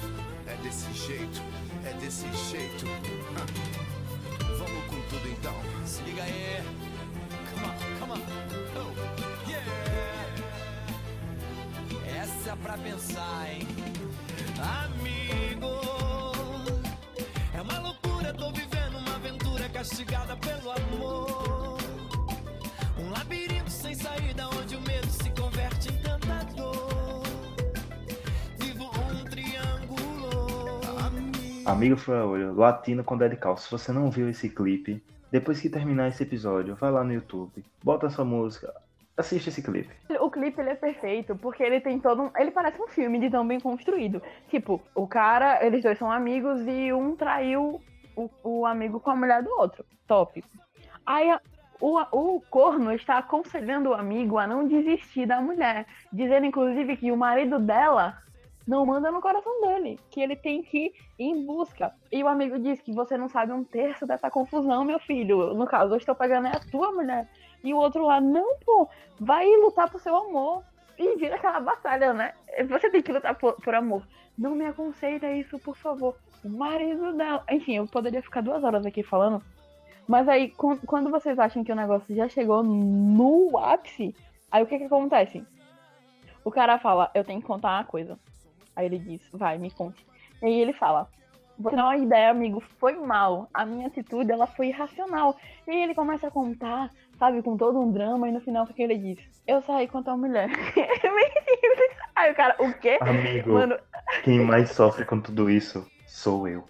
É 0.45 0.57
desse 0.57 0.93
jeito, 0.93 1.41
é 1.85 1.93
desse 2.01 2.27
jeito. 2.51 2.85
Ah. 3.37 3.47
Vamos 4.59 4.85
com 4.87 5.01
tudo 5.03 5.29
então. 5.29 5.55
Se 5.87 6.03
liga 6.03 6.25
aí. 6.25 6.61
Come 7.55 7.65
on, 7.65 7.75
come 8.01 8.13
on. 8.13 8.23
Oh, 8.75 9.49
yeah. 9.49 9.65
Essa 12.21 12.51
é 12.51 12.57
pra 12.57 12.77
pensar, 12.77 13.53
hein? 13.53 13.69
Amigo, 14.85 15.81
é 17.55 17.63
uma 17.63 17.79
loucura, 17.79 18.35
tô 18.35 18.51
vivendo 18.51 18.99
uma 18.99 19.15
aventura 19.15 19.69
castigada 19.69 20.37
pelo 20.39 20.73
amor. 20.73 21.79
Um 22.99 23.11
labirinto 23.11 23.71
sem 23.71 23.95
saída 23.95 24.49
onde 24.49 24.75
o 24.75 24.88
Amigo 31.69 31.97
Fura 31.97 32.27
Olho, 32.27 32.55
Latino 32.55 33.05
com 33.05 33.17
Dedical. 33.17 33.57
Se 33.57 33.71
você 33.71 33.93
não 33.93 34.11
viu 34.11 34.29
esse 34.29 34.49
clipe, 34.49 35.03
depois 35.31 35.61
que 35.61 35.69
terminar 35.69 36.09
esse 36.09 36.23
episódio, 36.23 36.75
vai 36.77 36.91
lá 36.91 37.05
no 37.05 37.13
YouTube, 37.13 37.63
bota 37.83 38.09
sua 38.09 38.25
música, 38.25 38.73
assiste 39.17 39.49
esse 39.49 39.63
clipe. 39.63 39.91
O 40.21 40.31
clipe 40.31 40.61
ele 40.61 40.71
é 40.71 40.75
perfeito, 40.75 41.37
porque 41.37 41.63
ele 41.63 41.81
tem 41.81 42.01
todo 42.01 42.23
um. 42.23 42.31
Ele 42.37 42.51
parece 42.51 42.81
um 42.81 42.89
filme 42.89 43.19
de 43.21 43.29
tão 43.31 43.47
bem 43.47 43.61
construído. 43.61 44.23
Tipo, 44.49 44.81
o 44.95 45.07
cara, 45.07 45.65
eles 45.65 45.83
dois 45.83 45.99
são 45.99 46.11
amigos 46.11 46.63
e 46.67 46.93
um 46.93 47.15
traiu 47.15 47.81
o, 48.17 48.31
o 48.43 48.67
amigo 48.67 48.99
com 48.99 49.11
a 49.11 49.17
mulher 49.17 49.43
do 49.43 49.51
outro. 49.51 49.85
Top. 50.07 50.43
Aí 51.05 51.31
a- 51.31 51.41
o, 51.81 52.01
o 52.37 52.41
corno 52.51 52.93
está 52.93 53.19
aconselhando 53.19 53.91
o 53.91 53.95
amigo 53.95 54.37
a 54.39 54.47
não 54.49 54.67
desistir 54.67 55.27
da 55.27 55.41
mulher, 55.41 55.87
dizendo 56.13 56.47
inclusive 56.47 56.97
que 56.97 57.13
o 57.13 57.17
marido 57.17 57.59
dela 57.61 58.19
não 58.69 58.85
manda 58.85 59.11
no 59.11 59.21
coração 59.23 59.61
dele, 59.63 59.99
que 60.11 60.21
ele 60.21 60.37
tem 60.37 60.63
que 60.63 60.93
ir 61.19 61.25
em 61.25 61.45
busca. 61.47 61.91
E 62.13 62.23
o 62.23 62.29
amigo 62.29 62.59
diz 62.59 62.81
que 62.83 62.93
você 62.93 63.17
não 63.17 63.27
sabe 63.29 63.51
um 63.51 63.65
terço 63.65 64.07
dessa 64.07 64.31
confusão, 64.31 64.85
meu 64.85 64.99
filho. 65.01 65.55
No 65.55 65.67
caso, 65.67 65.95
eu 65.95 65.97
estou 65.97 66.15
pegando 66.15 66.49
é 66.49 66.51
a 66.55 66.61
tua 66.61 66.93
mulher. 66.93 67.27
E 67.65 67.73
o 67.73 67.79
outro 67.79 68.05
lá, 68.05 68.21
não, 68.21 68.59
pô, 68.59 68.87
vai 69.19 69.47
lutar 69.57 69.91
por 69.91 69.99
seu 70.01 70.15
amor. 70.15 70.63
E 70.99 71.17
vira 71.17 71.37
aquela 71.37 71.61
batalha, 71.61 72.13
né? 72.13 72.35
Você 72.69 72.91
tem 72.91 73.01
que 73.01 73.13
lutar 73.13 73.35
por, 73.37 73.55
por 73.55 73.75
amor. 73.75 74.03
Não 74.37 74.55
me 74.55 74.67
aconselha 74.67 75.33
isso, 75.35 75.59
por 75.59 75.75
favor. 75.77 76.15
O 76.45 76.49
marido 76.51 77.13
dela. 77.15 77.43
Enfim, 77.51 77.77
eu 77.77 77.87
poderia 77.87 78.23
ficar 78.23 78.43
duas 78.43 78.63
horas 78.63 78.85
aqui 78.85 79.03
falando. 79.03 79.43
Mas 80.07 80.29
aí, 80.29 80.51
quan- 80.51 80.77
quando 80.87 81.11
vocês 81.11 81.39
acham 81.39 81.65
que 81.65 81.73
o 81.73 81.77
negócio 81.77 82.15
já 82.15 82.29
chegou 82.29 82.63
no 82.63 83.57
ápice, 83.59 84.15
aí 84.51 84.63
o 84.63 84.67
que 84.67 84.79
que 84.79 84.85
acontece? 84.85 85.43
O 86.45 86.51
cara 86.51 86.79
fala, 86.79 87.11
eu 87.15 87.25
tenho 87.25 87.41
que 87.41 87.47
contar 87.47 87.77
uma 87.79 87.85
coisa. 87.85 88.19
Aí 88.79 88.87
ele 88.87 89.01
diz, 89.01 89.29
vai, 89.33 89.59
me 89.59 89.73
conte. 89.73 90.07
E 90.41 90.47
aí 90.47 90.61
ele 90.61 90.73
fala, 90.73 91.09
você 91.59 91.75
não 91.75 91.91
é 91.91 91.97
uma 91.97 92.05
ideia, 92.05 92.31
amigo, 92.31 92.61
foi 92.79 92.93
mal. 92.95 93.49
A 93.53 93.67
minha 93.67 93.89
atitude, 93.89 94.31
ela 94.31 94.47
foi 94.47 94.69
irracional. 94.69 95.37
E 95.67 95.73
aí 95.73 95.83
ele 95.83 95.97
começa 95.97 96.29
a 96.29 96.31
contar, 96.31 96.89
sabe, 97.19 97.43
com 97.43 97.57
todo 97.57 97.81
um 97.81 97.91
drama, 97.91 98.29
e 98.29 98.33
no 98.33 98.41
final 98.41 98.65
o 98.65 98.73
que 98.73 98.81
ele 98.81 98.97
diz? 98.97 99.19
Eu 99.49 99.61
saí 99.63 99.89
com 99.89 99.99
a 99.99 100.03
tua 100.05 100.17
mulher. 100.17 100.49
É 100.79 101.11
bem 101.11 101.29
simples. 101.33 101.97
Aí 102.15 102.31
o 102.31 102.37
cara, 102.37 102.55
o 102.61 102.73
quê? 102.75 102.99
Amigo, 103.01 103.55
Mano, 103.55 103.77
quem 104.23 104.45
mais 104.45 104.71
sofre 104.71 105.05
com 105.05 105.21
tudo 105.21 105.51
isso 105.51 105.85
sou 106.07 106.47
eu. 106.47 106.65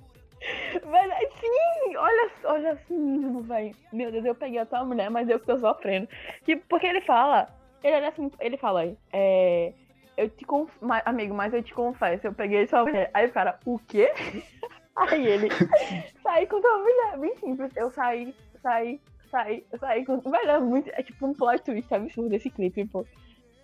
Mas 0.86 1.12
sim, 1.34 1.96
olha, 1.96 2.30
olha 2.44 2.72
assim 2.72 3.42
velho. 3.42 3.74
Meu 3.92 4.10
Deus, 4.10 4.24
eu 4.24 4.34
peguei 4.34 4.60
a 4.60 4.66
tua 4.66 4.82
mulher, 4.82 5.10
mas 5.10 5.28
eu 5.28 5.38
que 5.38 5.44
tô 5.44 5.58
sofrendo. 5.58 6.08
Tipo, 6.46 6.64
porque 6.70 6.86
ele 6.86 7.02
fala, 7.02 7.48
ele 7.84 7.96
olha 7.96 8.08
assim, 8.08 8.30
ele 8.40 8.56
fala, 8.56 8.96
é. 9.12 9.74
Eu 10.18 10.28
te 10.28 10.44
conf... 10.44 10.68
ma- 10.82 11.00
amigo, 11.06 11.32
mas 11.32 11.54
eu 11.54 11.62
te 11.62 11.72
confesso, 11.72 12.26
eu 12.26 12.34
peguei 12.34 12.66
sua 12.66 12.82
mulher. 12.84 13.08
Aí 13.14 13.26
o 13.28 13.32
cara, 13.32 13.56
o 13.64 13.78
quê? 13.78 14.12
Aí 14.96 15.24
ele 15.24 15.48
saí 16.24 16.44
com 16.48 16.56
uma 16.56 16.78
mulher, 16.78 17.18
bem 17.20 17.36
simples. 17.36 17.70
Eu 17.76 17.88
saí, 17.92 18.34
saí, 18.60 19.00
saí, 19.30 19.64
saí 19.78 20.04
com. 20.04 20.18
Velho, 20.18 20.50
é, 20.50 20.58
muito, 20.58 20.90
é 20.92 21.04
tipo 21.04 21.24
um 21.24 21.32
plot 21.32 21.62
twist 21.62 21.94
absurdo 21.94 22.34
esse 22.34 22.50
clipe, 22.50 22.84
pô. 22.86 23.06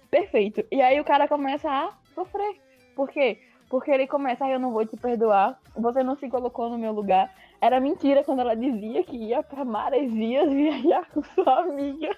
Perfeito. 0.09 0.65
E 0.71 0.81
aí 0.81 1.01
o 1.01 1.05
cara 1.05 1.27
começa 1.27 1.69
a 1.69 1.91
sofrer. 2.15 2.55
Por 2.95 3.09
quê? 3.11 3.41
Porque 3.69 3.91
ele 3.91 4.07
começa, 4.07 4.45
ah, 4.45 4.51
eu 4.51 4.61
não 4.61 4.71
vou 4.71 4.87
te 4.87 4.97
perdoar, 4.97 5.59
você 5.75 6.05
não 6.05 6.15
se 6.15 6.29
colocou 6.29 6.71
no 6.71 6.79
meu 6.79 6.93
lugar. 6.93 7.35
Era 7.61 7.81
mentira 7.81 8.23
quando 8.23 8.39
ela 8.41 8.55
dizia 8.55 9.03
que 9.03 9.17
ia 9.17 9.43
pra 9.43 9.65
Maresias 9.65 10.49
viajar 10.55 11.09
com 11.11 11.21
sua 11.25 11.63
amiga. 11.63 12.15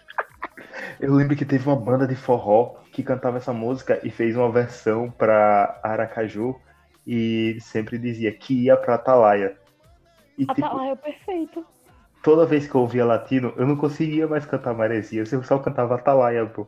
Eu 1.00 1.14
lembro 1.14 1.36
que 1.36 1.44
teve 1.44 1.68
uma 1.68 1.76
banda 1.76 2.06
de 2.06 2.16
forró 2.16 2.76
que 2.92 3.02
cantava 3.02 3.36
essa 3.36 3.52
música 3.52 4.00
e 4.02 4.10
fez 4.10 4.36
uma 4.36 4.50
versão 4.50 5.10
pra 5.10 5.78
Aracaju 5.82 6.56
e 7.06 7.58
sempre 7.60 7.98
dizia 7.98 8.32
que 8.32 8.64
ia 8.64 8.76
pra 8.76 8.94
Atalaia. 8.94 9.56
E 10.38 10.46
tipo, 10.46 10.64
Atalaia 10.64 10.92
é 10.92 10.96
perfeito. 10.96 11.64
toda 12.22 12.46
vez 12.46 12.66
que 12.66 12.74
eu 12.74 12.80
ouvia 12.80 13.04
latino, 13.04 13.52
eu 13.56 13.66
não 13.66 13.76
conseguia 13.76 14.26
mais 14.26 14.44
cantar 14.46 14.74
Maresias, 14.74 15.32
eu 15.32 15.42
só 15.42 15.58
cantava 15.58 15.94
Atalaia, 15.94 16.46
pô. 16.46 16.66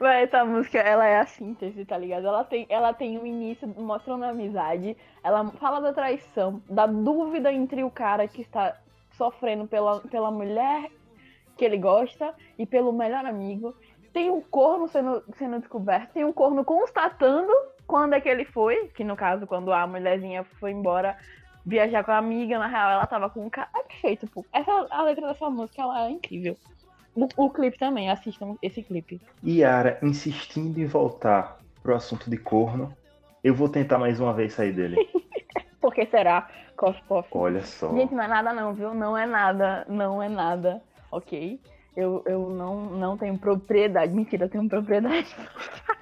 Mas 0.00 0.28
essa 0.28 0.44
música, 0.44 0.78
ela 0.78 1.06
é 1.06 1.18
a 1.18 1.26
síntese, 1.26 1.84
tá 1.84 1.98
ligado? 1.98 2.26
Ela 2.26 2.44
tem, 2.44 2.66
ela 2.68 2.92
tem 2.92 3.18
um 3.18 3.26
início 3.26 3.68
mostrando 3.76 4.24
a 4.24 4.30
amizade, 4.30 4.96
ela 5.22 5.50
fala 5.52 5.80
da 5.80 5.92
traição, 5.92 6.62
da 6.68 6.86
dúvida 6.86 7.52
entre 7.52 7.82
o 7.84 7.90
cara 7.90 8.26
que 8.26 8.42
está 8.42 8.76
sofrendo 9.16 9.66
pela, 9.66 10.00
pela 10.00 10.30
mulher 10.30 10.90
que 11.58 11.64
ele 11.64 11.76
gosta 11.76 12.32
e 12.56 12.64
pelo 12.64 12.92
melhor 12.92 13.26
amigo. 13.26 13.74
Tem 14.12 14.30
um 14.30 14.40
corno 14.40 14.88
sendo, 14.88 15.22
sendo 15.36 15.58
descoberto, 15.58 16.12
tem 16.12 16.24
um 16.24 16.32
corno 16.32 16.64
constatando 16.64 17.52
quando 17.86 18.14
é 18.14 18.20
que 18.20 18.28
ele 18.28 18.44
foi, 18.44 18.88
que 18.94 19.04
no 19.04 19.16
caso, 19.16 19.46
quando 19.46 19.72
a 19.72 19.86
mulherzinha 19.86 20.44
foi 20.58 20.70
embora 20.70 21.16
viajar 21.66 22.02
com 22.04 22.12
a 22.12 22.16
amiga, 22.16 22.58
na 22.58 22.66
real 22.66 22.90
ela 22.90 23.06
tava 23.06 23.28
com 23.28 23.44
um 23.44 23.50
cara. 23.50 23.68
É 23.76 23.82
perfeito, 23.82 24.26
pô. 24.28 24.44
Essa, 24.52 24.86
a 24.90 25.02
letra 25.02 25.26
dessa 25.28 25.50
música, 25.50 25.82
ela 25.82 26.06
é 26.06 26.10
incrível. 26.10 26.56
O, 27.14 27.28
o 27.36 27.50
clipe 27.50 27.78
também, 27.78 28.10
assistam 28.10 28.56
esse 28.62 28.82
clipe. 28.82 29.20
Yara 29.44 29.98
insistindo 30.02 30.78
em 30.78 30.86
voltar 30.86 31.58
pro 31.82 31.94
assunto 31.94 32.30
de 32.30 32.36
corno, 32.36 32.94
eu 33.42 33.54
vou 33.54 33.68
tentar 33.68 33.98
mais 33.98 34.20
uma 34.20 34.32
vez 34.32 34.54
sair 34.54 34.72
dele. 34.72 34.96
Por 35.80 35.92
que 35.92 36.06
será? 36.06 36.48
Cof. 36.76 37.00
Olha 37.32 37.62
só. 37.62 37.92
Gente, 37.92 38.14
não 38.14 38.22
é 38.22 38.28
nada 38.28 38.52
não, 38.52 38.72
viu? 38.72 38.94
Não 38.94 39.16
é 39.16 39.26
nada, 39.26 39.84
não 39.88 40.22
é 40.22 40.28
nada, 40.28 40.80
ok? 41.10 41.60
Eu, 41.96 42.22
eu 42.26 42.50
não, 42.50 42.86
não 42.90 43.16
tenho 43.16 43.36
propriedade. 43.38 44.12
Mentira, 44.14 44.44
eu 44.44 44.48
tenho 44.48 44.68
propriedade. 44.68 45.34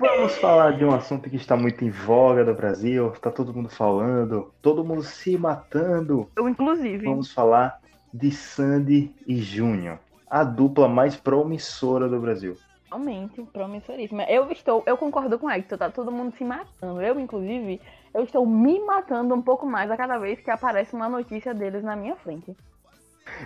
Vamos 0.00 0.36
falar 0.38 0.76
de 0.76 0.84
um 0.84 0.92
assunto 0.92 1.30
que 1.30 1.36
está 1.36 1.56
muito 1.56 1.84
em 1.84 1.90
voga 1.90 2.44
no 2.44 2.54
Brasil, 2.54 3.10
tá 3.20 3.30
todo 3.30 3.54
mundo 3.54 3.68
falando, 3.68 4.52
todo 4.60 4.84
mundo 4.84 5.02
se 5.02 5.36
matando. 5.36 6.28
Eu, 6.36 6.48
inclusive. 6.48 7.04
Vamos 7.04 7.32
falar 7.32 7.80
de 8.12 8.30
Sandy 8.30 9.14
e 9.26 9.36
Júnior, 9.36 9.98
a 10.28 10.44
dupla 10.44 10.88
mais 10.88 11.16
promissora 11.16 12.08
do 12.08 12.20
Brasil. 12.20 12.56
Realmente, 12.88 13.42
promissoríssima. 13.52 14.24
Eu 14.24 14.50
estou, 14.50 14.82
eu 14.86 14.96
concordo 14.96 15.38
com 15.38 15.46
o 15.46 15.50
Hector, 15.50 15.78
tá 15.78 15.90
todo 15.90 16.10
mundo 16.10 16.34
se 16.36 16.44
matando. 16.44 17.02
Eu, 17.02 17.20
inclusive, 17.20 17.80
eu 18.14 18.24
estou 18.24 18.46
me 18.46 18.80
matando 18.80 19.34
um 19.34 19.42
pouco 19.42 19.66
mais 19.66 19.90
a 19.90 19.96
cada 19.96 20.18
vez 20.18 20.40
que 20.40 20.50
aparece 20.50 20.94
uma 20.94 21.08
notícia 21.08 21.52
deles 21.52 21.84
na 21.84 21.94
minha 21.94 22.16
frente. 22.16 22.56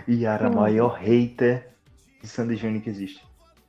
Yara, 0.07 0.47
a 0.47 0.49
Hum. 0.49 0.55
maior 0.55 0.95
hater 0.99 1.69
de 2.21 2.27
Sandy 2.27 2.55
Júnior 2.55 2.81
que 2.83 2.89
existe. 2.89 3.25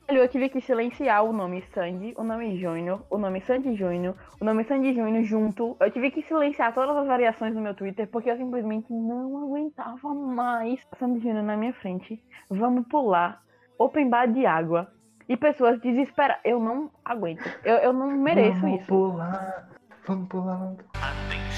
Eu 0.07 0.27
tive 0.27 0.49
que 0.49 0.61
silenciar 0.61 1.23
o 1.23 1.33
nome 1.33 1.63
Sandy, 1.73 2.13
o 2.15 2.23
nome 2.23 2.59
Júnior, 2.59 3.01
o 3.09 3.17
nome 3.17 3.41
Sandy 3.41 3.75
Júnior, 3.75 4.13
o 4.39 4.45
nome 4.45 4.63
Sandy 4.65 4.93
Júnior 4.93 5.23
junto. 5.23 5.75
Eu 5.79 5.89
tive 5.89 6.11
que 6.11 6.21
silenciar 6.21 6.75
todas 6.75 6.95
as 6.95 7.07
variações 7.07 7.55
no 7.55 7.61
meu 7.61 7.73
Twitter 7.73 8.07
porque 8.09 8.29
eu 8.29 8.37
simplesmente 8.37 8.85
não 8.93 9.35
aguentava 9.43 10.13
mais. 10.13 10.79
Sandy 10.99 11.21
Júnior 11.21 11.43
na 11.43 11.57
minha 11.57 11.73
frente. 11.73 12.21
Vamos 12.51 12.87
pular. 12.87 13.41
Open 13.79 14.07
bar 14.07 14.27
de 14.27 14.45
água. 14.45 14.91
E 15.27 15.35
pessoas 15.35 15.81
desesperadas. 15.81 16.39
Eu 16.45 16.59
não 16.59 16.91
aguento. 17.03 17.43
Eu, 17.63 17.77
eu 17.77 17.91
não 17.91 18.11
mereço 18.11 18.61
Vamos 18.61 18.77
isso. 18.81 18.87
pular, 18.87 19.69
vamos 20.05 20.27
pular. 20.29 20.75
Atenção 20.93 21.54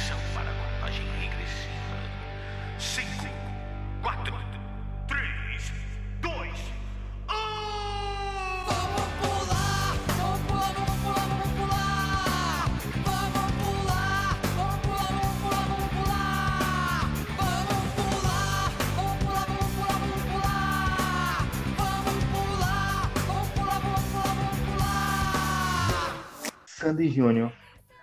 Sandy 26.87 27.09
Júnior, 27.09 27.51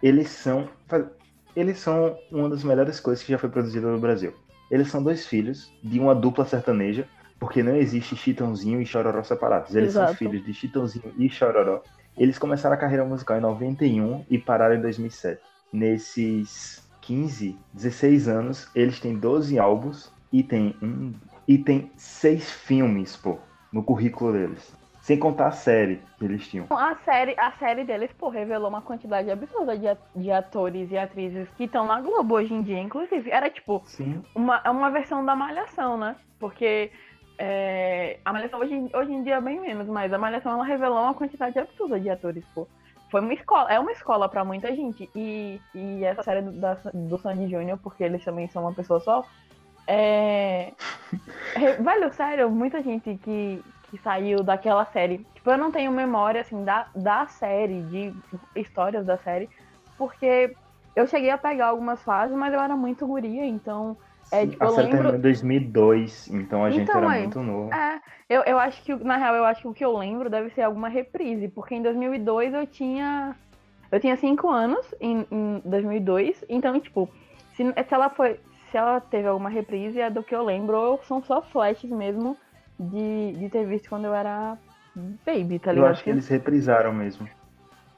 eles 0.02 0.28
são. 0.28 0.68
Eles 1.56 1.78
são 1.78 2.18
uma 2.30 2.48
das 2.48 2.64
melhores 2.64 2.98
coisas 3.00 3.24
que 3.24 3.32
já 3.32 3.38
foi 3.38 3.48
produzida 3.48 3.86
no 3.86 3.98
Brasil. 3.98 4.34
Eles 4.70 4.88
são 4.90 5.02
dois 5.02 5.26
filhos 5.26 5.72
de 5.82 6.00
uma 6.00 6.14
dupla 6.14 6.44
sertaneja, 6.44 7.06
porque 7.38 7.62
não 7.62 7.76
existe 7.76 8.16
Chitãozinho 8.16 8.82
e 8.82 8.86
Chororó 8.86 9.22
separados. 9.22 9.74
Eles 9.74 9.92
são 9.92 10.02
Exato. 10.02 10.18
filhos 10.18 10.44
de 10.44 10.52
Chitãozinho 10.52 11.14
e 11.16 11.28
Chororó. 11.28 11.82
Eles 12.18 12.38
começaram 12.38 12.74
a 12.74 12.78
carreira 12.78 13.04
musical 13.04 13.38
em 13.38 13.40
91 13.40 14.24
e 14.28 14.36
pararam 14.36 14.74
em 14.74 14.80
2007. 14.80 15.40
Nesses 15.72 16.82
15, 17.00 17.56
16 17.72 18.28
anos, 18.28 18.68
eles 18.74 18.98
têm 18.98 19.16
12 19.16 19.58
álbuns 19.58 20.12
e 20.32 20.42
tem 20.42 20.76
um 20.82 21.12
e 21.46 21.58
tem 21.58 21.90
seis 21.94 22.50
filmes, 22.50 23.16
pô, 23.16 23.38
no 23.70 23.82
currículo 23.82 24.32
deles. 24.32 24.74
Sem 25.04 25.18
contar 25.18 25.48
a 25.48 25.52
série 25.52 26.00
que 26.18 26.24
eles 26.24 26.48
tinham. 26.48 26.66
A 26.70 26.96
série, 27.04 27.34
a 27.38 27.52
série 27.58 27.84
deles, 27.84 28.10
pô, 28.18 28.30
revelou 28.30 28.70
uma 28.70 28.80
quantidade 28.80 29.30
absurda 29.30 29.76
de, 29.76 29.86
de 30.16 30.30
atores 30.30 30.90
e 30.90 30.96
atrizes 30.96 31.46
que 31.58 31.64
estão 31.64 31.86
na 31.86 32.00
Globo 32.00 32.36
hoje 32.36 32.54
em 32.54 32.62
dia, 32.62 32.78
inclusive. 32.78 33.30
Era 33.30 33.50
tipo 33.50 33.82
Sim. 33.84 34.24
uma, 34.34 34.62
é 34.64 34.70
uma 34.70 34.90
versão 34.90 35.22
da 35.22 35.36
Malhação, 35.36 35.98
né? 35.98 36.16
Porque 36.40 36.90
é, 37.36 38.18
a 38.24 38.32
Malhação 38.32 38.58
hoje, 38.60 38.72
em- 38.74 38.90
hoje 38.96 39.12
em 39.12 39.22
dia 39.22 39.34
é 39.34 39.40
bem 39.42 39.60
menos, 39.60 39.86
mas 39.88 40.10
a 40.10 40.16
Malhação 40.16 40.52
ela 40.52 40.64
revelou 40.64 41.02
uma 41.02 41.12
quantidade 41.12 41.58
absurda 41.58 42.00
de 42.00 42.08
atores, 42.08 42.42
pô. 42.54 42.66
Foi 43.10 43.20
uma 43.20 43.34
escola, 43.34 43.70
é 43.70 43.78
uma 43.78 43.92
escola 43.92 44.26
pra 44.26 44.42
muita 44.42 44.74
gente. 44.74 45.10
E, 45.14 45.60
e 45.74 46.02
essa 46.02 46.22
série 46.22 46.40
do, 46.40 46.52
da, 46.52 46.78
do 46.94 47.18
Sandy 47.18 47.50
Júnior, 47.50 47.78
porque 47.82 48.04
eles 48.04 48.24
também 48.24 48.48
são 48.48 48.62
uma 48.62 48.72
pessoa 48.72 49.00
só, 49.00 49.22
é. 49.86 50.72
Velho, 51.78 52.10
sério, 52.14 52.50
muita 52.50 52.82
gente 52.82 53.16
que, 53.18 53.62
que 53.94 54.02
saiu 54.02 54.42
daquela 54.42 54.84
série. 54.86 55.24
Tipo, 55.34 55.50
eu 55.52 55.58
não 55.58 55.70
tenho 55.70 55.92
memória, 55.92 56.40
assim, 56.40 56.64
da, 56.64 56.88
da 56.96 57.26
série, 57.28 57.82
de 57.82 58.12
histórias 58.56 59.06
da 59.06 59.16
série, 59.18 59.48
porque 59.96 60.56
eu 60.96 61.06
cheguei 61.06 61.30
a 61.30 61.38
pegar 61.38 61.68
algumas 61.68 62.02
fases, 62.02 62.36
mas 62.36 62.52
eu 62.52 62.60
era 62.60 62.76
muito 62.76 63.06
guria, 63.06 63.46
então. 63.46 63.96
É, 64.32 64.44
tipo, 64.46 64.64
a 64.64 64.66
eu 64.66 64.72
série 64.72 64.88
terminou 64.88 65.12
lembro. 65.12 65.18
em 65.28 65.32
2002, 65.32 66.28
então 66.28 66.64
a 66.64 66.70
gente 66.70 66.82
Então, 66.82 66.96
era 66.96 67.08
aí, 67.10 67.20
muito 67.20 67.40
novo. 67.40 67.72
É, 67.72 68.00
eu, 68.28 68.42
eu 68.42 68.58
acho 68.58 68.82
que, 68.82 68.92
na 68.96 69.16
real, 69.16 69.36
eu 69.36 69.44
acho 69.44 69.62
que 69.62 69.68
o 69.68 69.74
que 69.74 69.84
eu 69.84 69.96
lembro 69.96 70.28
deve 70.28 70.50
ser 70.50 70.62
alguma 70.62 70.88
reprise, 70.88 71.46
porque 71.46 71.76
em 71.76 71.82
2002 71.82 72.52
eu 72.52 72.66
tinha. 72.66 73.36
Eu 73.92 74.00
tinha 74.00 74.16
5 74.16 74.48
anos, 74.50 74.92
em, 75.00 75.24
em 75.30 75.62
2002, 75.64 76.44
então, 76.48 76.80
tipo, 76.80 77.08
se, 77.52 77.62
se 77.62 77.94
ela 77.94 78.10
foi. 78.10 78.40
Se 78.72 78.76
ela 78.76 79.00
teve 79.00 79.28
alguma 79.28 79.48
reprise, 79.48 80.00
é 80.00 80.10
do 80.10 80.20
que 80.20 80.34
eu 80.34 80.42
lembro, 80.42 80.76
ou 80.76 81.00
são 81.04 81.22
só 81.22 81.40
flashes 81.40 81.88
mesmo 81.90 82.36
de, 82.78 83.32
de 83.32 83.48
ter 83.48 83.66
visto 83.66 83.88
quando 83.88 84.06
eu 84.06 84.14
era 84.14 84.56
baby, 85.26 85.58
tá 85.58 85.70
Eu 85.70 85.76
ligado? 85.76 85.90
acho 85.92 86.04
que 86.04 86.10
eles 86.10 86.28
reprisaram 86.28 86.92
mesmo. 86.92 87.28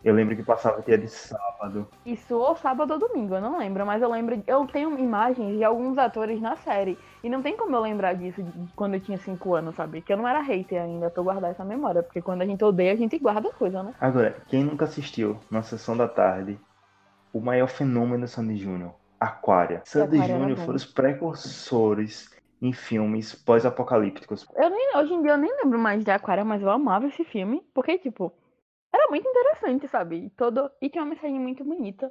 Eu 0.04 0.14
lembro 0.14 0.36
que 0.36 0.42
passava 0.42 0.80
dia 0.82 0.96
de 0.96 1.08
sábado. 1.08 1.88
Isso 2.04 2.36
ou 2.36 2.54
sábado 2.54 2.92
ou 2.92 2.98
domingo, 2.98 3.34
eu 3.34 3.40
não 3.40 3.58
lembro, 3.58 3.84
mas 3.84 4.00
eu 4.00 4.08
lembro. 4.08 4.40
Eu 4.46 4.64
tenho 4.66 4.96
imagens 4.98 5.56
de 5.56 5.64
alguns 5.64 5.98
atores 5.98 6.40
na 6.40 6.54
série. 6.54 6.96
E 7.24 7.28
não 7.28 7.42
tem 7.42 7.56
como 7.56 7.74
eu 7.74 7.80
lembrar 7.80 8.12
disso 8.12 8.40
de 8.40 8.52
quando 8.76 8.94
eu 8.94 9.00
tinha 9.00 9.18
5 9.18 9.54
anos, 9.54 9.74
sabe? 9.74 10.00
Que 10.02 10.12
eu 10.12 10.16
não 10.16 10.28
era 10.28 10.40
hater 10.40 10.80
ainda 10.80 11.10
pra 11.10 11.20
eu 11.20 11.24
guardar 11.24 11.50
essa 11.50 11.64
memória. 11.64 12.04
Porque 12.04 12.22
quando 12.22 12.42
a 12.42 12.46
gente 12.46 12.62
odeia, 12.62 12.92
a 12.92 12.96
gente 12.96 13.18
guarda 13.18 13.50
coisa, 13.50 13.82
né? 13.82 13.94
Agora, 14.00 14.36
quem 14.46 14.62
nunca 14.62 14.84
assistiu 14.84 15.40
na 15.50 15.62
sessão 15.62 15.96
da 15.96 16.06
tarde, 16.06 16.56
o 17.32 17.40
maior 17.40 17.66
fenômeno 17.66 18.28
Sandy 18.28 18.56
Júnior, 18.58 18.92
Aquária. 19.18 19.82
Sandy 19.84 20.18
era 20.18 20.38
Júnior 20.38 20.56
foram 20.58 20.76
os 20.76 20.84
precursores 20.84 22.30
em 22.60 22.72
filmes 22.72 23.34
pós-apocalípticos. 23.34 24.46
Eu 24.56 24.70
nem, 24.70 24.96
hoje 24.96 25.12
em 25.14 25.22
dia 25.22 25.32
eu 25.32 25.36
nem 25.38 25.54
lembro 25.62 25.78
mais 25.78 26.04
de 26.04 26.10
Aquária, 26.10 26.44
mas 26.44 26.62
eu 26.62 26.70
amava 26.70 27.06
esse 27.06 27.24
filme. 27.24 27.62
Porque, 27.74 27.98
tipo, 27.98 28.32
era 28.92 29.08
muito 29.10 29.28
interessante, 29.28 29.88
sabe? 29.88 30.16
E 30.26 30.30
Todo, 30.30 30.70
e 30.80 30.88
tinha 30.88 31.02
uma 31.04 31.10
mensagem 31.10 31.38
muito 31.38 31.64
bonita. 31.64 32.10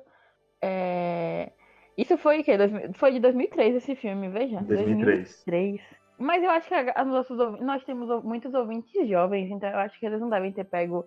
É... 0.61 1.51
Isso 1.97 2.17
foi 2.17 2.41
o 2.41 2.43
quê? 2.43 2.57
Dois 2.57 2.71
Foi 2.97 3.11
de 3.11 3.19
2003 3.19 3.75
esse 3.75 3.95
filme, 3.95 4.27
veja. 4.29 4.61
2003. 4.61 5.43
2003. 5.45 5.81
Mas 6.17 6.43
eu 6.43 6.49
acho 6.49 6.67
que 6.67 6.73
a- 6.73 7.03
ouv- 7.03 7.61
nós 7.61 7.83
temos 7.83 8.23
muitos 8.23 8.53
ouvintes 8.53 9.07
jovens, 9.07 9.49
então 9.51 9.69
eu 9.69 9.79
acho 9.79 9.99
que 9.99 10.05
eles 10.05 10.19
não 10.21 10.29
devem 10.29 10.51
ter 10.51 10.63
pego 10.63 11.05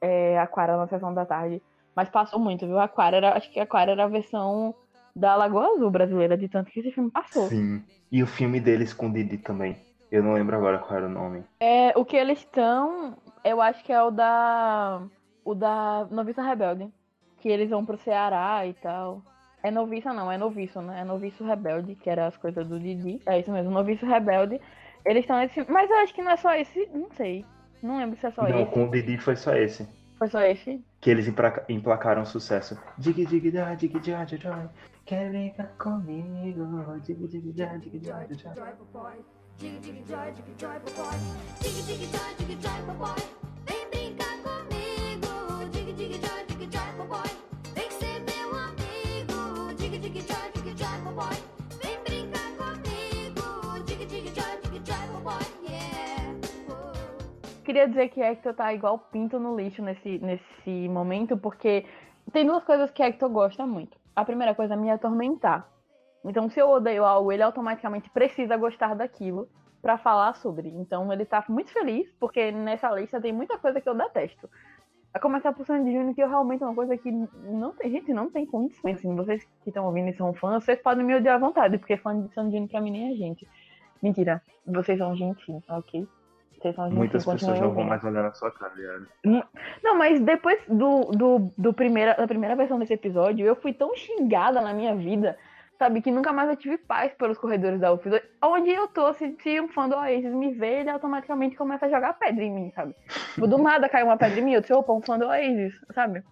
é, 0.00 0.38
Aquária 0.38 0.76
na 0.76 0.86
sessão 0.86 1.12
da 1.12 1.26
tarde. 1.26 1.62
Mas 1.94 2.08
passou 2.08 2.38
muito, 2.38 2.66
viu? 2.66 2.78
Aquária 2.78 3.16
era, 3.16 3.36
acho 3.36 3.50
que 3.52 3.58
Aquária 3.60 3.92
era 3.92 4.04
a 4.04 4.08
versão 4.08 4.74
da 5.18 5.34
Lagoa 5.36 5.74
Azul 5.74 5.90
brasileira, 5.90 6.36
de 6.36 6.48
tanto 6.48 6.70
que 6.70 6.80
esse 6.80 6.92
filme 6.92 7.10
passou. 7.10 7.48
Sim. 7.48 7.82
E 8.10 8.22
o 8.22 8.26
filme 8.26 8.60
deles 8.60 8.92
com 8.94 9.08
o 9.08 9.12
Didi 9.12 9.38
também. 9.38 9.76
Eu 10.10 10.22
não 10.22 10.32
lembro 10.32 10.56
agora 10.56 10.78
qual 10.78 10.96
era 10.96 11.06
o 11.06 11.10
nome. 11.10 11.44
É, 11.60 11.92
o 11.98 12.04
que 12.04 12.16
eles 12.16 12.38
estão, 12.38 13.16
eu 13.44 13.60
acho 13.60 13.84
que 13.84 13.92
é 13.92 14.02
o 14.02 14.10
da. 14.10 15.02
O 15.44 15.54
da 15.54 16.06
Noviça 16.10 16.42
Rebelde. 16.42 16.88
Que 17.40 17.48
eles 17.48 17.70
vão 17.70 17.84
pro 17.84 17.98
Ceará 17.98 18.66
e 18.66 18.74
tal. 18.74 19.22
É 19.62 19.70
noviça 19.70 20.12
não, 20.12 20.30
é 20.30 20.38
noviço, 20.38 20.80
né? 20.80 21.00
É 21.00 21.04
noviço 21.04 21.44
rebelde, 21.44 21.96
que 21.96 22.08
era 22.08 22.26
as 22.26 22.36
coisas 22.36 22.66
do 22.68 22.78
Didi. 22.78 23.20
É 23.26 23.40
isso 23.40 23.50
mesmo, 23.50 23.70
noviço 23.70 24.06
rebelde. 24.06 24.60
Eles 25.04 25.22
estão 25.24 25.36
nesse. 25.38 25.64
Mas 25.70 25.90
eu 25.90 25.96
acho 25.98 26.14
que 26.14 26.22
não 26.22 26.30
é 26.30 26.36
só 26.36 26.54
esse. 26.54 26.88
Não 26.92 27.10
sei. 27.10 27.44
Não 27.82 27.98
lembro 27.98 28.16
se 28.18 28.26
é 28.26 28.30
só 28.30 28.42
não, 28.48 28.62
esse. 28.62 28.70
com 28.72 28.84
o 28.84 28.90
Didi 28.90 29.18
foi 29.18 29.36
só 29.36 29.54
esse. 29.54 29.88
Foi 30.18 30.28
só 30.28 30.40
esse? 30.42 30.84
Que 31.00 31.10
eles 31.10 31.28
emplaca- 31.28 31.64
emplacaram 31.68 32.24
sucesso. 32.24 32.78
Dig 32.96 33.24
dig 33.26 33.50
da, 33.50 33.74
dig 33.74 33.92
da, 34.00 34.24
dig. 34.24 34.42
Quer 35.08 35.30
brincar 35.30 35.68
comigo? 35.78 37.00
Dig 37.06 37.16
dig 37.16 37.56
da, 37.56 37.76
dig 37.78 38.04
da, 38.04 38.26
dig 38.26 38.44
da. 38.44 38.52
Dig, 39.58 39.80
dig, 39.80 40.04
joy, 40.06 40.32
dig, 40.36 40.54
joy, 40.60 40.78
papai. 40.84 41.16
Dig, 41.62 41.76
dig, 41.88 42.02
joy, 42.12 42.30
dig, 42.38 42.58
joy, 42.60 42.80
papai. 42.86 43.20
Vem 43.66 43.88
brincar 43.90 44.34
comigo. 44.44 45.32
Dig, 45.72 45.96
dig, 45.96 46.12
joy, 46.24 46.40
dig, 46.48 46.68
joy, 46.74 46.90
papai. 46.98 47.30
Vem 47.74 47.90
ser 47.90 48.20
meu 48.28 48.48
amigo. 48.66 49.40
Dig, 49.78 49.98
dig, 49.98 50.22
joy, 50.28 50.46
dig, 50.54 50.76
joy, 50.76 50.98
papai. 51.06 51.36
Vem 51.82 51.98
brincar 52.04 52.50
comigo. 52.60 53.46
Dig, 53.86 54.06
dig, 54.10 54.26
joy, 54.36 54.52
dig, 54.60 54.82
joy, 54.84 55.04
papai. 55.14 55.44
Yeah. 55.66 56.36
Queria 57.64 57.88
dizer 57.88 58.08
que 58.10 58.20
Hector 58.20 58.52
tá 58.52 58.74
igual 58.74 58.98
pinto 59.10 59.38
no 59.40 59.56
lixo 59.56 59.82
nesse, 59.82 60.18
nesse 60.18 60.88
momento, 60.90 61.38
porque 61.38 61.86
tem 62.30 62.46
duas 62.46 62.62
coisas 62.62 62.90
que 62.90 63.02
Hector 63.02 63.30
gosta 63.30 63.66
muito. 63.66 63.97
A 64.18 64.24
primeira 64.24 64.52
coisa 64.52 64.74
é 64.74 64.76
me 64.76 64.90
atormentar. 64.90 65.70
Então, 66.24 66.50
se 66.50 66.58
eu 66.58 66.68
odeio 66.68 67.04
algo, 67.04 67.30
ele 67.30 67.40
automaticamente 67.40 68.10
precisa 68.10 68.56
gostar 68.56 68.96
daquilo 68.96 69.48
pra 69.80 69.96
falar 69.96 70.34
sobre. 70.34 70.68
Então, 70.70 71.12
ele 71.12 71.24
tá 71.24 71.44
muito 71.48 71.72
feliz, 71.72 72.12
porque 72.18 72.50
nessa 72.50 72.90
lista 72.90 73.20
tem 73.20 73.32
muita 73.32 73.56
coisa 73.58 73.80
que 73.80 73.88
eu 73.88 73.94
detesto. 73.94 74.50
A 75.14 75.20
começar 75.20 75.52
por 75.52 75.64
Sandy 75.64 75.92
Júnior, 75.92 76.16
que 76.16 76.20
eu 76.20 76.28
realmente 76.28 76.64
é 76.64 76.66
uma 76.66 76.74
coisa 76.74 76.96
que 76.98 77.12
não 77.12 77.72
tem, 77.72 77.92
gente, 77.92 78.12
não 78.12 78.28
tem 78.28 78.44
condições. 78.44 78.96
Assim, 78.96 79.14
vocês 79.14 79.44
que 79.62 79.70
estão 79.70 79.86
ouvindo 79.86 80.08
e 80.08 80.16
são 80.16 80.34
fãs, 80.34 80.64
vocês 80.64 80.82
podem 80.82 81.06
me 81.06 81.14
odiar 81.14 81.36
à 81.36 81.38
vontade, 81.38 81.78
porque 81.78 81.96
fã 81.96 82.20
de 82.20 82.34
Sandy 82.34 82.50
Júnior 82.50 82.70
pra 82.70 82.80
mim 82.80 82.90
nem 82.90 83.12
é 83.12 83.14
gente. 83.14 83.46
Mentira, 84.02 84.42
vocês 84.66 84.98
são 84.98 85.14
gentis, 85.14 85.62
ok? 85.68 86.08
Muitas 86.98 87.24
pessoas 87.40 87.58
não 87.60 87.74
vão 87.74 87.84
mais 87.90 88.04
olhar 88.04 88.22
na 88.22 88.32
sua 88.32 88.50
cara, 88.50 88.72
Liana. 88.74 89.06
Não- 89.24 89.44
Não, 89.82 89.96
mas 89.98 90.20
depois 90.20 90.60
do, 90.68 91.04
do, 91.12 91.52
do 91.56 91.72
primeira, 91.72 92.14
da 92.14 92.26
primeira 92.26 92.54
versão 92.56 92.78
desse 92.78 92.92
episódio, 92.94 93.46
eu 93.46 93.56
fui 93.56 93.72
tão 93.72 93.94
xingada 93.94 94.60
na 94.60 94.72
minha 94.74 94.94
vida, 94.94 95.38
sabe, 95.78 96.02
que 96.02 96.10
nunca 96.10 96.32
mais 96.32 96.48
eu 96.50 96.56
tive 96.56 96.76
paz 96.78 97.12
pelos 97.14 97.38
corredores 97.38 97.78
da 97.80 97.92
UFS. 97.92 98.20
Onde 98.42 98.70
eu 98.70 98.88
tô, 98.88 99.12
se, 99.14 99.36
se 99.40 99.60
um 99.60 99.68
fã 99.68 99.88
do 99.88 99.96
Oasis 99.96 100.32
me 100.34 100.52
vê, 100.52 100.80
ele 100.80 100.90
automaticamente 100.90 101.56
começa 101.56 101.86
a 101.86 101.88
jogar 101.88 102.14
pedra 102.14 102.42
em 102.42 102.52
mim, 102.52 102.72
sabe? 102.74 102.94
Tipo, 103.34 103.46
do 103.46 103.58
nada 103.58 103.88
cai 103.88 104.02
uma 104.02 104.16
pedra 104.16 104.40
em 104.40 104.42
mim, 104.42 104.52
eu 104.54 104.60
disse, 104.60 104.72
opa, 104.72 104.92
um 104.92 105.00
fã 105.02 105.18
do 105.18 105.26
Oasis, 105.26 105.74
sabe? 105.94 106.22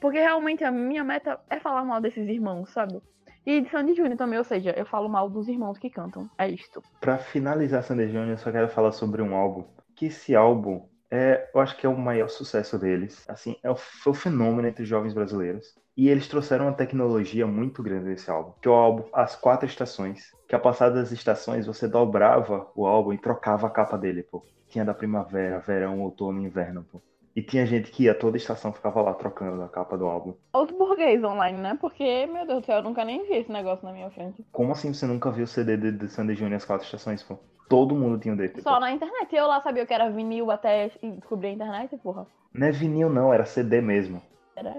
Porque 0.00 0.18
realmente 0.18 0.62
a 0.64 0.70
minha 0.70 1.02
meta 1.02 1.40
é 1.48 1.58
falar 1.58 1.82
mal 1.84 2.00
desses 2.00 2.28
irmãos, 2.28 2.68
sabe? 2.70 3.00
E 3.46 3.60
de 3.60 3.70
Sandy 3.70 3.94
Júnior 3.94 4.16
também, 4.16 4.38
ou 4.38 4.44
seja, 4.44 4.70
eu 4.70 4.86
falo 4.86 5.08
mal 5.08 5.28
dos 5.28 5.48
irmãos 5.48 5.78
que 5.78 5.90
cantam. 5.90 6.30
É 6.38 6.48
isto. 6.48 6.82
Pra 7.00 7.18
finalizar 7.18 7.82
Sandy 7.82 8.06
Júnior, 8.06 8.30
eu 8.30 8.38
só 8.38 8.50
quero 8.50 8.68
falar 8.68 8.92
sobre 8.92 9.20
um 9.20 9.34
álbum. 9.34 9.64
Que 9.94 10.06
esse 10.06 10.34
álbum 10.34 10.86
é, 11.10 11.48
eu 11.54 11.60
acho 11.60 11.76
que 11.76 11.86
é 11.86 11.88
o 11.88 11.96
maior 11.96 12.28
sucesso 12.28 12.76
deles. 12.76 13.24
Assim, 13.28 13.56
é 13.62 13.70
o, 13.70 13.76
foi 13.76 14.12
o 14.12 14.16
fenômeno 14.16 14.66
entre 14.66 14.84
jovens 14.84 15.14
brasileiros. 15.14 15.78
E 15.96 16.08
eles 16.08 16.26
trouxeram 16.26 16.64
uma 16.66 16.72
tecnologia 16.72 17.46
muito 17.46 17.84
grande 17.84 18.06
nesse 18.06 18.28
álbum. 18.28 18.52
Que 18.60 18.66
é 18.66 18.70
o 18.70 18.74
álbum 18.74 19.04
As 19.12 19.36
Quatro 19.36 19.64
Estações. 19.64 20.32
Que 20.48 20.56
a 20.56 20.58
passar 20.58 20.90
das 20.90 21.12
estações, 21.12 21.66
você 21.66 21.86
dobrava 21.86 22.68
o 22.74 22.84
álbum 22.84 23.12
e 23.12 23.18
trocava 23.18 23.68
a 23.68 23.70
capa 23.70 23.96
dele, 23.96 24.24
pô. 24.24 24.44
Tinha 24.66 24.84
da 24.84 24.92
primavera, 24.92 25.60
verão, 25.60 26.00
outono 26.00 26.40
e 26.40 26.46
inverno, 26.46 26.84
pô. 26.90 27.00
E 27.36 27.42
tinha 27.42 27.66
gente 27.66 27.90
que 27.90 28.04
ia 28.04 28.14
toda 28.14 28.36
estação 28.36 28.72
ficava 28.72 29.02
lá 29.02 29.12
trocando 29.12 29.60
a 29.60 29.68
capa 29.68 29.98
do 29.98 30.06
álbum. 30.06 30.34
Os 30.54 30.70
burguês 30.70 31.22
online, 31.24 31.58
né? 31.58 31.76
Porque, 31.80 32.26
meu 32.26 32.46
Deus 32.46 32.60
do 32.60 32.66
céu, 32.66 32.76
eu 32.76 32.82
nunca 32.84 33.04
nem 33.04 33.26
vi 33.26 33.34
esse 33.34 33.50
negócio 33.50 33.84
na 33.84 33.92
minha 33.92 34.08
frente. 34.10 34.44
Como 34.52 34.70
assim 34.70 34.94
você 34.94 35.04
nunca 35.04 35.32
viu 35.32 35.44
o 35.44 35.48
CD 35.48 35.76
de, 35.76 35.90
de 35.90 36.08
Sandy 36.08 36.34
Júnior 36.34 36.56
As 36.56 36.64
Quatro 36.64 36.84
Estações, 36.84 37.24
pô? 37.24 37.36
Todo 37.68 37.96
mundo 37.96 38.18
tinha 38.18 38.34
um 38.34 38.36
dele. 38.36 38.60
Só 38.60 38.78
na 38.78 38.92
internet. 38.92 39.34
Eu 39.34 39.48
lá 39.48 39.60
sabia 39.60 39.82
o 39.82 39.86
que 39.86 39.94
era 39.94 40.10
vinil 40.10 40.50
até 40.50 40.90
descobrir 41.02 41.48
a 41.48 41.52
internet, 41.52 41.96
porra. 41.96 42.24
Não 42.52 42.68
é 42.68 42.70
vinil, 42.70 43.10
não, 43.10 43.34
era 43.34 43.44
CD 43.44 43.80
mesmo. 43.80 44.22
Era. 44.54 44.76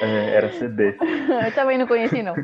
É, 0.00 0.34
era 0.34 0.52
CD. 0.52 0.96
eu 1.46 1.54
também 1.54 1.78
não 1.78 1.86
conheci, 1.86 2.22
não. 2.22 2.34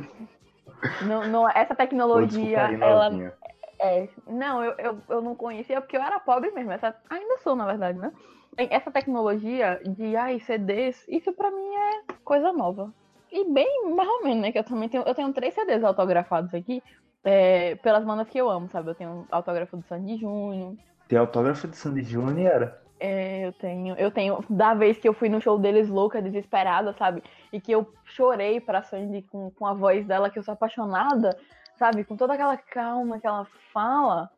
não, 1.03 1.27
não 1.29 1.49
essa 1.49 1.75
tecnologia, 1.75 2.67
aí, 2.67 2.81
ela. 2.81 3.11
novinha. 3.11 3.33
É, 3.81 4.09
não, 4.27 4.65
eu, 4.65 4.75
eu, 4.79 5.03
eu 5.09 5.23
não 5.23 5.35
conhecia 5.35 5.81
porque 5.81 5.97
eu 5.97 6.03
era 6.03 6.21
pobre 6.21 6.51
mesmo. 6.53 6.73
Essa, 6.73 6.95
ainda 7.11 7.39
sou, 7.39 7.57
na 7.57 7.67
verdade, 7.67 7.99
né? 7.99 8.13
Essa 8.57 8.91
tecnologia 8.91 9.81
de 9.85 10.17
ai, 10.17 10.41
CDs, 10.41 11.05
isso 11.09 11.33
pra 11.33 11.51
mim 11.51 11.75
é 11.75 12.13
coisa 12.25 12.53
nova. 12.53 12.93
E 13.31 13.45
bem, 13.53 13.91
mais 13.95 14.09
ou 14.09 14.25
menos, 14.25 14.43
né? 14.43 14.53
Que 14.53 14.59
eu 14.59 14.65
também 14.65 14.89
tenho. 14.89 15.03
Eu 15.05 15.15
tenho 15.15 15.33
três 15.33 15.55
CDs 15.55 15.85
autografados 15.85 16.55
aqui. 16.55 16.83
é, 17.25 17.75
pelas 17.77 18.05
bandas 18.05 18.29
que 18.29 18.39
eu 18.39 18.49
amo, 18.49 18.69
sabe? 18.71 18.91
Eu 18.91 18.95
tenho 18.95 19.27
autógrafo 19.31 19.77
do 19.77 19.83
Sandy 19.83 20.17
Júnior. 20.17 20.77
Tem 21.09 21.19
autógrafo 21.19 21.67
de 21.67 21.77
Sandy 21.77 22.03
Júnior, 22.03 22.47
era. 22.51 22.83
É, 22.99 23.47
eu 23.47 23.53
tenho, 23.53 23.95
eu 23.97 24.11
tenho, 24.11 24.43
da 24.49 24.73
vez 24.73 24.97
que 24.97 25.07
eu 25.07 25.13
fui 25.13 25.29
no 25.29 25.41
show 25.41 25.59
deles 25.59 25.89
louca, 25.89 26.23
desesperada, 26.23 26.95
sabe? 26.95 27.23
E 27.53 27.61
que 27.61 27.73
eu 27.73 27.93
chorei 28.05 28.61
pra 28.61 28.83
Sandy 28.83 29.23
com, 29.23 29.51
com 29.51 29.67
a 29.67 29.75
voz 29.75 30.07
dela, 30.07 30.31
que 30.31 30.39
eu 30.39 30.43
sou 30.43 30.55
apaixonada, 30.55 31.37
sabe? 31.77 32.05
Com 32.05 32.17
toda 32.17 32.33
aquela 32.33 32.57
calma 32.57 33.21
que 33.21 33.27
ela 33.27 33.47
fala, 33.73 34.31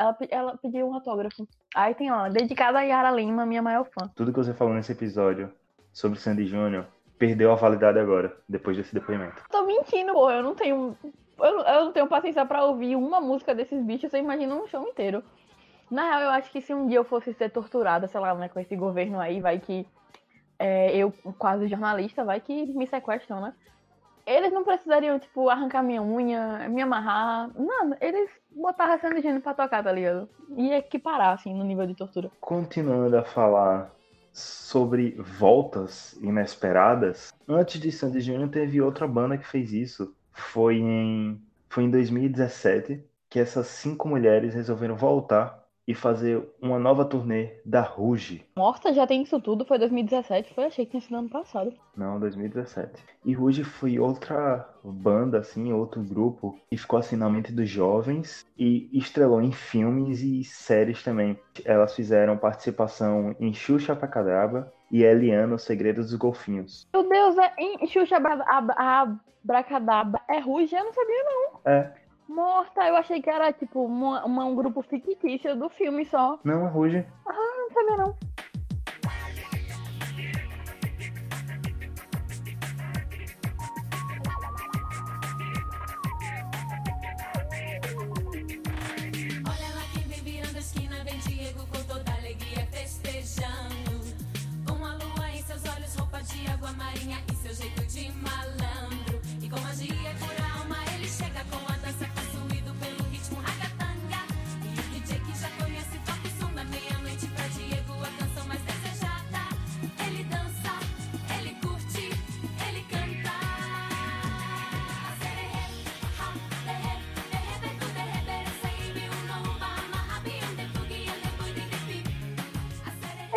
ela, 0.00 0.16
ela 0.30 0.56
pediu 0.56 0.88
um 0.88 0.94
autógrafo. 0.94 1.46
Aí 1.74 1.94
tem 1.94 2.10
lá, 2.10 2.28
dedicada 2.28 2.78
a 2.78 2.82
Yara 2.82 3.10
Lima, 3.10 3.44
minha 3.44 3.60
maior 3.60 3.84
fã. 3.84 4.08
Tudo 4.16 4.32
que 4.32 4.38
você 4.38 4.54
falou 4.54 4.72
nesse 4.72 4.92
episódio 4.92 5.52
sobre 5.92 6.18
Sandy 6.18 6.46
Júnior 6.46 6.86
perdeu 7.18 7.52
a 7.52 7.54
validade 7.54 7.98
agora, 7.98 8.34
depois 8.48 8.76
desse 8.76 8.94
depoimento. 8.94 9.44
Tô 9.50 9.66
mentindo, 9.66 10.14
pô, 10.14 10.30
eu 10.30 10.42
não 10.42 10.54
tenho. 10.54 10.96
Eu, 11.38 11.60
eu 11.60 11.84
não 11.84 11.92
tenho 11.92 12.06
paciência 12.06 12.44
pra 12.46 12.64
ouvir 12.64 12.96
uma 12.96 13.20
música 13.20 13.54
desses 13.54 13.82
bichos, 13.82 14.10
você 14.10 14.18
imagina 14.18 14.54
um 14.54 14.66
show 14.66 14.82
inteiro. 14.88 15.22
Na 15.90 16.02
real, 16.04 16.20
eu 16.22 16.30
acho 16.30 16.50
que 16.50 16.62
se 16.62 16.72
um 16.72 16.86
dia 16.86 16.98
eu 16.98 17.04
fosse 17.04 17.34
ser 17.34 17.50
torturada, 17.50 18.06
sei 18.06 18.20
lá, 18.20 18.34
né, 18.34 18.48
com 18.48 18.60
esse 18.60 18.74
governo 18.76 19.20
aí, 19.20 19.40
vai 19.40 19.58
que 19.58 19.86
é, 20.58 20.96
eu, 20.96 21.12
quase 21.38 21.68
jornalista, 21.68 22.24
vai 22.24 22.40
que 22.40 22.66
me 22.72 22.86
sequestram, 22.86 23.40
né? 23.40 23.54
Eles 24.26 24.52
não 24.52 24.62
precisariam, 24.62 25.18
tipo, 25.18 25.48
arrancar 25.48 25.82
minha 25.82 26.02
unha, 26.02 26.68
me 26.68 26.80
amarrar, 26.80 27.50
nada. 27.58 27.98
Eles 28.00 28.30
botaram 28.52 28.94
a 28.94 28.98
Sandy 28.98 29.22
Júnior 29.22 29.42
pra 29.42 29.54
tocar, 29.54 29.82
tá 29.82 29.92
ligado? 29.92 30.28
E 30.56 30.72
equiparar, 30.72 31.34
assim, 31.34 31.54
no 31.54 31.64
nível 31.64 31.86
de 31.86 31.94
tortura. 31.94 32.30
Continuando 32.40 33.16
a 33.16 33.24
falar 33.24 33.92
sobre 34.32 35.12
voltas 35.18 36.14
inesperadas, 36.14 37.32
antes 37.48 37.80
de 37.80 37.90
Sandy 37.90 38.20
Júnior 38.20 38.48
teve 38.48 38.80
outra 38.80 39.06
banda 39.06 39.36
que 39.36 39.46
fez 39.46 39.72
isso. 39.72 40.14
Foi 40.32 40.76
em, 40.76 41.40
foi 41.68 41.84
em 41.84 41.90
2017 41.90 43.04
que 43.28 43.38
essas 43.38 43.66
cinco 43.68 44.08
mulheres 44.08 44.54
resolveram 44.54 44.96
voltar 44.96 45.59
e 45.90 45.94
fazer 45.94 46.48
uma 46.62 46.78
nova 46.78 47.04
turnê 47.04 47.54
da 47.64 47.80
Ruge. 47.80 48.46
Morta 48.56 48.92
já 48.92 49.04
tem 49.08 49.22
isso 49.22 49.40
tudo, 49.40 49.64
foi 49.64 49.76
2017, 49.76 50.54
foi, 50.54 50.66
achei 50.66 50.84
que 50.84 50.92
tinha 50.92 51.00
sido 51.00 51.16
ano 51.16 51.28
passado. 51.28 51.72
Não, 51.96 52.20
2017. 52.20 53.02
E 53.24 53.32
Ruge 53.32 53.64
foi 53.64 53.98
outra 53.98 54.68
banda, 54.84 55.38
assim, 55.38 55.72
outro 55.72 56.00
grupo 56.00 56.56
que 56.70 56.76
ficou 56.76 56.96
assim 57.00 57.16
na 57.16 57.28
mente 57.28 57.50
dos 57.52 57.68
jovens 57.68 58.46
e 58.56 58.88
estrelou 58.92 59.42
em 59.42 59.50
filmes 59.50 60.20
e 60.22 60.44
séries 60.44 61.02
também. 61.02 61.36
Elas 61.64 61.92
fizeram 61.96 62.36
participação 62.38 63.34
em 63.40 63.52
Xuxa 63.52 63.96
Pacadaba 63.96 64.72
e 64.92 65.02
Eliana, 65.02 65.56
Os 65.56 65.62
Segredos 65.62 66.10
dos 66.10 66.14
Golfinhos. 66.18 66.86
Meu 66.94 67.08
Deus, 67.08 67.36
é 67.36 67.52
em 67.58 67.84
Xuxa 67.88 68.16
Abra- 68.16 68.44
Ab- 68.46 69.10
Abracadabra 69.44 70.20
é 70.28 70.38
Ruge? 70.38 70.74
Eu 70.76 70.84
não 70.84 70.92
sabia, 70.92 71.24
não. 71.24 71.60
É, 71.64 71.92
Morta, 72.34 72.86
eu 72.86 72.94
achei 72.94 73.20
que 73.20 73.28
era, 73.28 73.52
tipo, 73.52 73.84
uma- 73.84 74.24
uma- 74.24 74.44
um 74.44 74.54
grupo 74.54 74.80
fictício 74.82 75.56
do 75.56 75.68
filme 75.68 76.04
só. 76.04 76.38
não, 76.44 76.64
é 76.66 76.68
Ruge. 76.70 77.04
Ah, 77.26 77.32
não 77.58 77.70
sabia, 77.72 77.96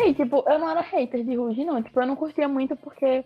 sei, 0.04 0.14
tipo, 0.14 0.44
eu 0.46 0.58
não 0.58 0.68
era 0.68 0.82
hater 0.82 1.24
de 1.24 1.34
Ruge, 1.34 1.64
não. 1.64 1.82
Tipo, 1.82 2.00
eu 2.00 2.06
não 2.06 2.16
curtia 2.16 2.46
muito 2.46 2.76
porque 2.76 3.24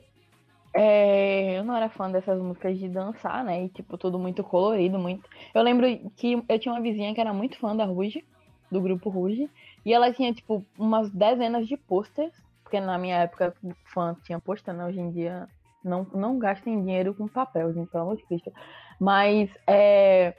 é, 0.74 1.58
eu 1.58 1.64
não 1.64 1.76
era 1.76 1.88
fã 1.88 2.10
dessas 2.10 2.40
músicas 2.40 2.78
de 2.78 2.88
dançar, 2.88 3.44
né? 3.44 3.64
E, 3.64 3.68
tipo, 3.70 3.98
tudo 3.98 4.18
muito 4.18 4.44
colorido, 4.44 4.98
muito. 4.98 5.28
Eu 5.54 5.62
lembro 5.62 5.86
que 6.16 6.44
eu 6.48 6.58
tinha 6.58 6.72
uma 6.72 6.80
vizinha 6.80 7.14
que 7.14 7.20
era 7.20 7.32
muito 7.32 7.58
fã 7.58 7.74
da 7.74 7.84
Ruge, 7.84 8.24
do 8.70 8.80
grupo 8.80 9.10
Ruge, 9.10 9.50
e 9.84 9.92
ela 9.92 10.12
tinha, 10.12 10.32
tipo, 10.32 10.64
umas 10.78 11.10
dezenas 11.10 11.66
de 11.66 11.76
posters, 11.76 12.34
porque 12.62 12.78
na 12.80 12.98
minha 12.98 13.16
época 13.16 13.54
fã 13.92 14.14
tinha 14.24 14.38
pôster, 14.38 14.74
né? 14.74 14.84
Hoje 14.84 15.00
em 15.00 15.10
dia 15.10 15.48
não, 15.82 16.06
não 16.12 16.38
gastem 16.38 16.80
dinheiro 16.80 17.14
com 17.14 17.26
papel, 17.26 17.72
gente, 17.72 17.90
pelo 17.90 18.04
amor 18.04 18.16
de. 18.16 18.24
Mas 19.00 19.50
é, 19.66 20.34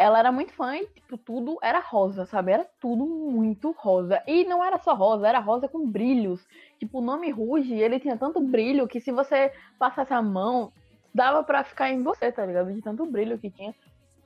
ela 0.00 0.18
era 0.18 0.32
muito 0.32 0.54
fã 0.54 0.74
e, 0.76 0.86
tipo, 0.86 1.18
tudo 1.18 1.58
era 1.62 1.78
rosa, 1.78 2.24
sabe? 2.24 2.52
Era 2.52 2.66
tudo 2.80 3.04
muito 3.04 3.70
rosa. 3.76 4.22
E 4.26 4.44
não 4.44 4.64
era 4.64 4.78
só 4.78 4.94
rosa, 4.94 5.28
era 5.28 5.38
rosa 5.38 5.68
com 5.68 5.86
brilhos. 5.86 6.40
Tipo, 6.78 7.00
o 7.00 7.02
nome 7.02 7.30
Ruge, 7.30 7.74
ele 7.74 8.00
tinha 8.00 8.16
tanto 8.16 8.40
brilho 8.40 8.88
que 8.88 8.98
se 8.98 9.12
você 9.12 9.52
passasse 9.78 10.14
a 10.14 10.22
mão, 10.22 10.72
dava 11.14 11.44
pra 11.44 11.62
ficar 11.62 11.90
em 11.90 12.02
você, 12.02 12.32
tá 12.32 12.46
ligado? 12.46 12.72
De 12.72 12.80
tanto 12.80 13.04
brilho 13.04 13.38
que 13.38 13.50
tinha. 13.50 13.74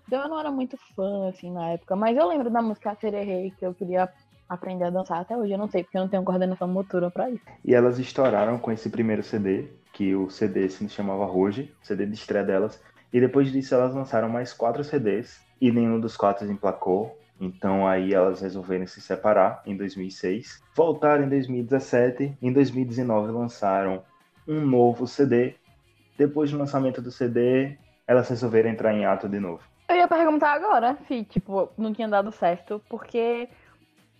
Então 0.06 0.22
eu 0.22 0.28
não 0.28 0.38
era 0.38 0.52
muito 0.52 0.76
fã, 0.94 1.28
assim, 1.28 1.50
na 1.50 1.70
época. 1.70 1.96
Mas 1.96 2.16
eu 2.16 2.28
lembro 2.28 2.48
da 2.50 2.62
música 2.62 2.96
Sererei, 3.00 3.52
que 3.58 3.66
eu 3.66 3.74
queria 3.74 4.08
aprender 4.48 4.84
a 4.84 4.90
dançar. 4.90 5.18
Até 5.18 5.36
hoje 5.36 5.54
eu 5.54 5.58
não 5.58 5.68
sei, 5.68 5.82
porque 5.82 5.98
eu 5.98 6.02
não 6.02 6.08
tenho 6.08 6.22
coordenação 6.22 6.68
motora 6.68 7.10
pra 7.10 7.28
isso. 7.30 7.44
E 7.64 7.74
elas 7.74 7.98
estouraram 7.98 8.60
com 8.60 8.70
esse 8.70 8.88
primeiro 8.88 9.24
CD, 9.24 9.72
que 9.92 10.14
o 10.14 10.30
CD 10.30 10.68
se 10.68 10.88
chamava 10.88 11.24
Ruge, 11.24 11.74
CD 11.82 12.06
de 12.06 12.14
estreia 12.14 12.44
delas. 12.44 12.80
E 13.12 13.18
depois 13.20 13.50
disso 13.50 13.74
elas 13.74 13.92
lançaram 13.92 14.28
mais 14.28 14.52
quatro 14.52 14.84
CDs 14.84 15.43
e 15.66 15.72
nenhum 15.72 15.98
dos 15.98 16.14
quatro 16.14 16.46
emplacou. 16.50 17.18
Então 17.40 17.86
aí 17.88 18.12
elas 18.12 18.42
resolveram 18.42 18.86
se 18.86 19.00
separar 19.00 19.62
em 19.64 19.74
2006. 19.74 20.62
Voltaram 20.76 21.24
em 21.24 21.28
2017. 21.30 22.36
Em 22.42 22.52
2019 22.52 23.32
lançaram 23.32 24.02
um 24.46 24.60
novo 24.60 25.06
CD. 25.06 25.54
Depois 26.18 26.50
do 26.50 26.58
lançamento 26.58 27.00
do 27.00 27.10
CD, 27.10 27.78
elas 28.06 28.28
resolveram 28.28 28.68
entrar 28.68 28.92
em 28.92 29.06
ato 29.06 29.26
de 29.26 29.40
novo. 29.40 29.62
Eu 29.88 29.96
ia 29.96 30.06
perguntar 30.06 30.52
agora 30.52 30.98
se, 31.08 31.24
tipo, 31.24 31.70
não 31.78 31.94
tinha 31.94 32.08
dado 32.08 32.30
certo, 32.30 32.80
porque 32.90 33.48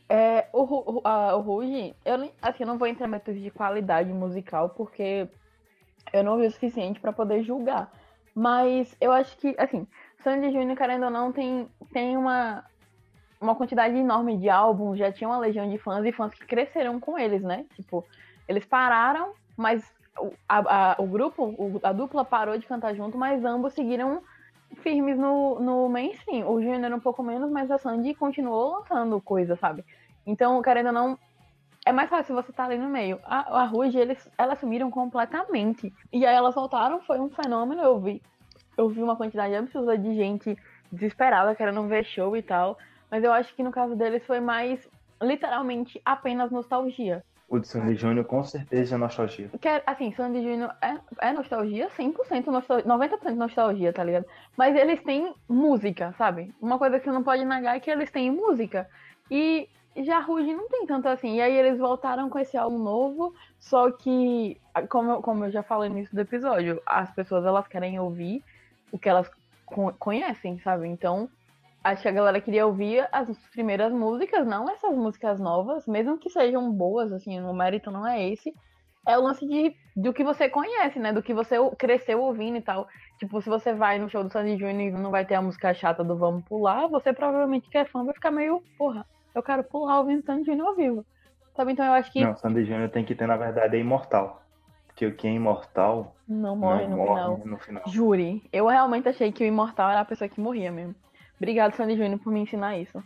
é, 0.09 0.47
o, 0.51 1.01
a- 1.05 1.37
o 1.37 1.41
Ruge, 1.41 1.95
eu 2.07 2.15
assim, 2.41 2.63
eu 2.63 2.67
não 2.67 2.79
vou 2.79 2.89
entrar 2.89 3.07
em 3.07 3.11
métodos 3.11 3.41
de 3.43 3.51
qualidade 3.51 4.11
musical, 4.13 4.71
porque 4.71 5.29
eu 6.11 6.25
não 6.25 6.39
vi 6.39 6.47
o 6.47 6.51
suficiente 6.51 7.01
pra 7.01 7.13
poder 7.13 7.43
julgar. 7.43 7.93
Mas 8.35 8.97
eu 9.01 9.13
acho 9.13 9.37
que, 9.37 9.55
assim, 9.59 9.87
Sandy 10.25 10.51
Júnior, 10.53 10.77
querendo 10.77 11.05
ou 11.05 11.11
não, 11.11 11.31
tem, 11.31 11.69
tem 11.93 12.17
uma, 12.17 12.65
uma 13.41 13.55
quantidade 13.55 13.95
enorme 13.97 14.37
de 14.39 14.49
álbuns, 14.49 14.99
já 14.99 15.13
tinha 15.13 15.29
uma 15.29 15.39
legião 15.39 15.69
de 15.69 15.79
fãs 15.79 16.05
e 16.05 16.13
fãs 16.13 16.33
que 16.35 16.47
cresceram 16.47 16.99
com 16.99 17.19
eles, 17.19 17.43
né? 17.43 17.67
Tipo, 17.77 18.05
eles 18.49 18.65
pararam, 18.65 19.33
mas 19.57 19.85
o, 20.19 20.33
a- 20.49 20.93
a- 20.93 20.97
o 20.99 21.07
grupo, 21.07 21.55
a 21.83 21.93
dupla 21.93 22.25
parou 22.25 22.57
de 22.59 22.67
cantar 22.67 22.95
junto, 22.95 23.19
mas 23.19 23.45
ambos 23.45 23.75
seguiram 23.75 24.23
firmes 24.77 25.19
no, 25.19 25.61
no 25.61 25.89
mainstream. 25.89 26.51
O 26.51 26.61
Júnior 26.61 26.93
um 26.93 27.01
pouco 27.01 27.23
menos, 27.23 27.51
mas 27.51 27.71
a 27.71 27.79
Sandy 27.79 28.15
continuou 28.15 28.79
lançando 28.79 29.21
coisa, 29.21 29.57
sabe? 29.57 29.85
Então, 30.27 30.61
querendo 30.63 30.87
ou 30.87 30.93
não, 30.93 31.19
é 31.87 31.93
mais 31.93 32.09
fácil 32.09 32.35
você 32.35 32.51
estar 32.51 32.65
ali 32.65 32.79
no 32.79 32.89
meio. 32.89 33.21
A, 33.25 33.61
a 33.61 33.65
Ruge, 33.67 33.99
eles, 33.99 34.27
elas 34.39 34.59
sumiram 34.59 34.91
completamente. 34.91 35.93
E 36.13 36.25
aí 36.25 36.35
elas 36.35 36.55
voltaram, 36.55 37.01
foi 37.03 37.21
um 37.21 37.29
fenômeno, 37.29 37.83
eu 37.83 38.01
vi. 38.01 38.23
Eu 38.77 38.89
vi 38.89 39.03
uma 39.03 39.17
quantidade 39.17 39.55
absurda 39.55 39.97
de 39.97 40.15
gente 40.15 40.57
desesperada, 40.91 41.55
querendo 41.55 41.87
ver 41.87 42.05
show 42.05 42.37
e 42.37 42.43
tal. 42.43 42.79
Mas 43.11 43.23
eu 43.25 43.33
acho 43.33 43.55
que 43.55 43.63
no 43.63 43.71
caso 43.71 43.95
deles 43.95 44.25
foi 44.27 44.41
mais, 44.41 44.89
literalmente, 45.23 46.01
apenas 46.05 46.51
nostalgia. 46.51 47.23
O 47.49 47.59
de 47.59 47.69
Sandy 47.69 47.95
Júnior 47.95 48.25
com 48.25 48.43
certeza 48.43 48.95
é 48.95 48.99
nostalgia. 48.99 49.51
Que, 49.61 49.69
é, 49.69 49.83
assim, 49.87 50.13
Sandy 50.15 50.43
Júnior 50.43 50.75
é, 50.81 50.97
é 51.21 51.33
nostalgia, 51.33 51.89
100% 51.91 52.47
nostalgia, 52.47 52.87
90% 52.87 53.35
nostalgia, 53.35 53.93
tá 53.93 54.03
ligado? 54.03 54.25
Mas 54.57 54.75
eles 54.75 55.03
têm 55.03 55.33
música, 55.49 56.15
sabe? 56.17 56.53
Uma 56.61 56.79
coisa 56.79 56.99
que 56.99 57.05
você 57.05 57.13
não 57.13 57.23
pode 57.23 57.45
negar 57.45 57.77
é 57.77 57.81
que 57.81 57.91
eles 57.91 58.11
têm 58.11 58.31
música. 58.31 58.89
E 59.31 59.69
já 59.99 60.19
Ruge 60.21 60.53
não 60.55 60.69
tem 60.69 60.87
tanto 60.87 61.07
assim. 61.07 61.37
E 61.37 61.41
aí 61.43 61.55
eles 61.55 61.79
voltaram 61.79 62.29
com 62.31 62.39
esse 62.39 62.57
álbum 62.57 62.79
novo, 62.79 63.35
só 63.61 63.91
que, 63.93 64.57
como, 64.89 65.13
eu- 65.13 65.23
como 65.23 65.45
eu 65.45 65.51
já 65.53 65.63
falei 65.63 65.89
no 65.91 65.99
início 65.99 66.15
do 66.15 66.21
episódio, 66.23 66.83
as 66.87 67.11
pessoas 67.13 67.45
elas 67.45 67.69
querem 67.69 68.01
ouvir 68.01 68.43
o 68.93 68.99
que 68.99 69.09
elas 69.09 69.31
co- 69.67 69.93
conhecem, 69.99 70.59
sabe? 70.61 70.89
Então, 70.89 71.29
acho 71.83 72.03
que 72.03 72.09
a 72.09 72.13
galera 72.13 72.41
queria 72.41 72.67
ouvir 72.67 73.07
as 73.13 73.29
primeiras 73.51 73.93
músicas, 73.93 74.47
não 74.47 74.71
essas 74.71 74.97
músicas 74.97 75.39
novas, 75.41 75.87
mesmo 75.87 76.19
que 76.19 76.31
sejam 76.31 76.71
boas, 76.73 77.13
assim, 77.13 77.41
o 77.41 77.53
mérito 77.53 77.91
não 77.91 78.07
é 78.07 78.29
esse. 78.29 78.53
É 79.07 79.19
o 79.19 79.23
lance 79.23 79.47
de, 79.47 79.75
do 79.95 80.15
que 80.15 80.25
você 80.25 80.49
conhece, 80.49 80.99
né? 80.99 81.13
Do 81.13 81.23
que 81.23 81.35
você 81.35 81.57
cresceu 81.77 82.23
ouvindo 82.23 82.57
e 82.57 82.63
tal. 82.63 82.89
Tipo, 83.19 83.41
se 83.43 83.51
você 83.51 83.75
vai 83.75 83.99
no 83.99 84.09
show 84.09 84.25
do 84.25 84.33
Sandy 84.33 84.57
Júnior 84.57 84.81
e 84.81 84.91
não 84.91 85.11
vai 85.11 85.27
ter 85.27 85.35
a 85.35 85.43
música 85.43 85.75
chata 85.75 86.03
do 86.03 86.17
Vamos 86.17 86.45
Pular, 86.47 86.89
você 86.89 87.13
provavelmente 87.13 87.69
que 87.69 87.77
é 87.77 87.85
fã 87.85 88.03
vai 88.03 88.15
ficar 88.15 88.31
meio, 88.31 88.63
porra, 88.79 89.05
eu 89.35 89.43
quero 89.43 89.63
pular 89.65 89.99
ouvindo 90.01 90.25
Sandy 90.25 90.47
Júnior 90.47 90.69
ao 90.69 90.75
vivo. 90.75 91.07
Sabe? 91.55 91.73
Então 91.73 91.85
eu 91.85 91.93
acho 91.93 92.11
que 92.11 92.21
Não, 92.21 92.35
Sandy 92.37 92.65
Júnior 92.65 92.89
tem 92.91 93.05
que 93.05 93.15
ter, 93.15 93.27
na 93.27 93.37
verdade, 93.37 93.77
é 93.77 93.81
imortal. 93.81 94.44
Porque 94.95 95.07
o 95.07 95.15
que 95.17 95.27
é 95.27 95.33
imortal 95.33 96.15
não 96.27 96.55
morre 96.55 96.87
não 96.87 96.91
no 96.91 96.97
morre 96.97 97.09
final. 97.09 97.39
no 97.45 97.59
final. 97.59 97.83
Jure. 97.89 98.49
Eu 98.53 98.69
realmente 98.69 99.09
achei 99.09 99.33
que 99.33 99.43
o 99.43 99.47
imortal 99.47 99.91
era 99.91 100.01
a 100.01 100.05
pessoa 100.05 100.29
que 100.29 100.41
morria 100.41 100.71
mesmo. 100.71 100.95
Obrigado, 101.37 101.75
Sandy 101.75 101.97
Júnior, 101.97 102.21
por 102.21 102.33
me 102.33 102.39
ensinar 102.41 102.79
isso. 102.79 103.03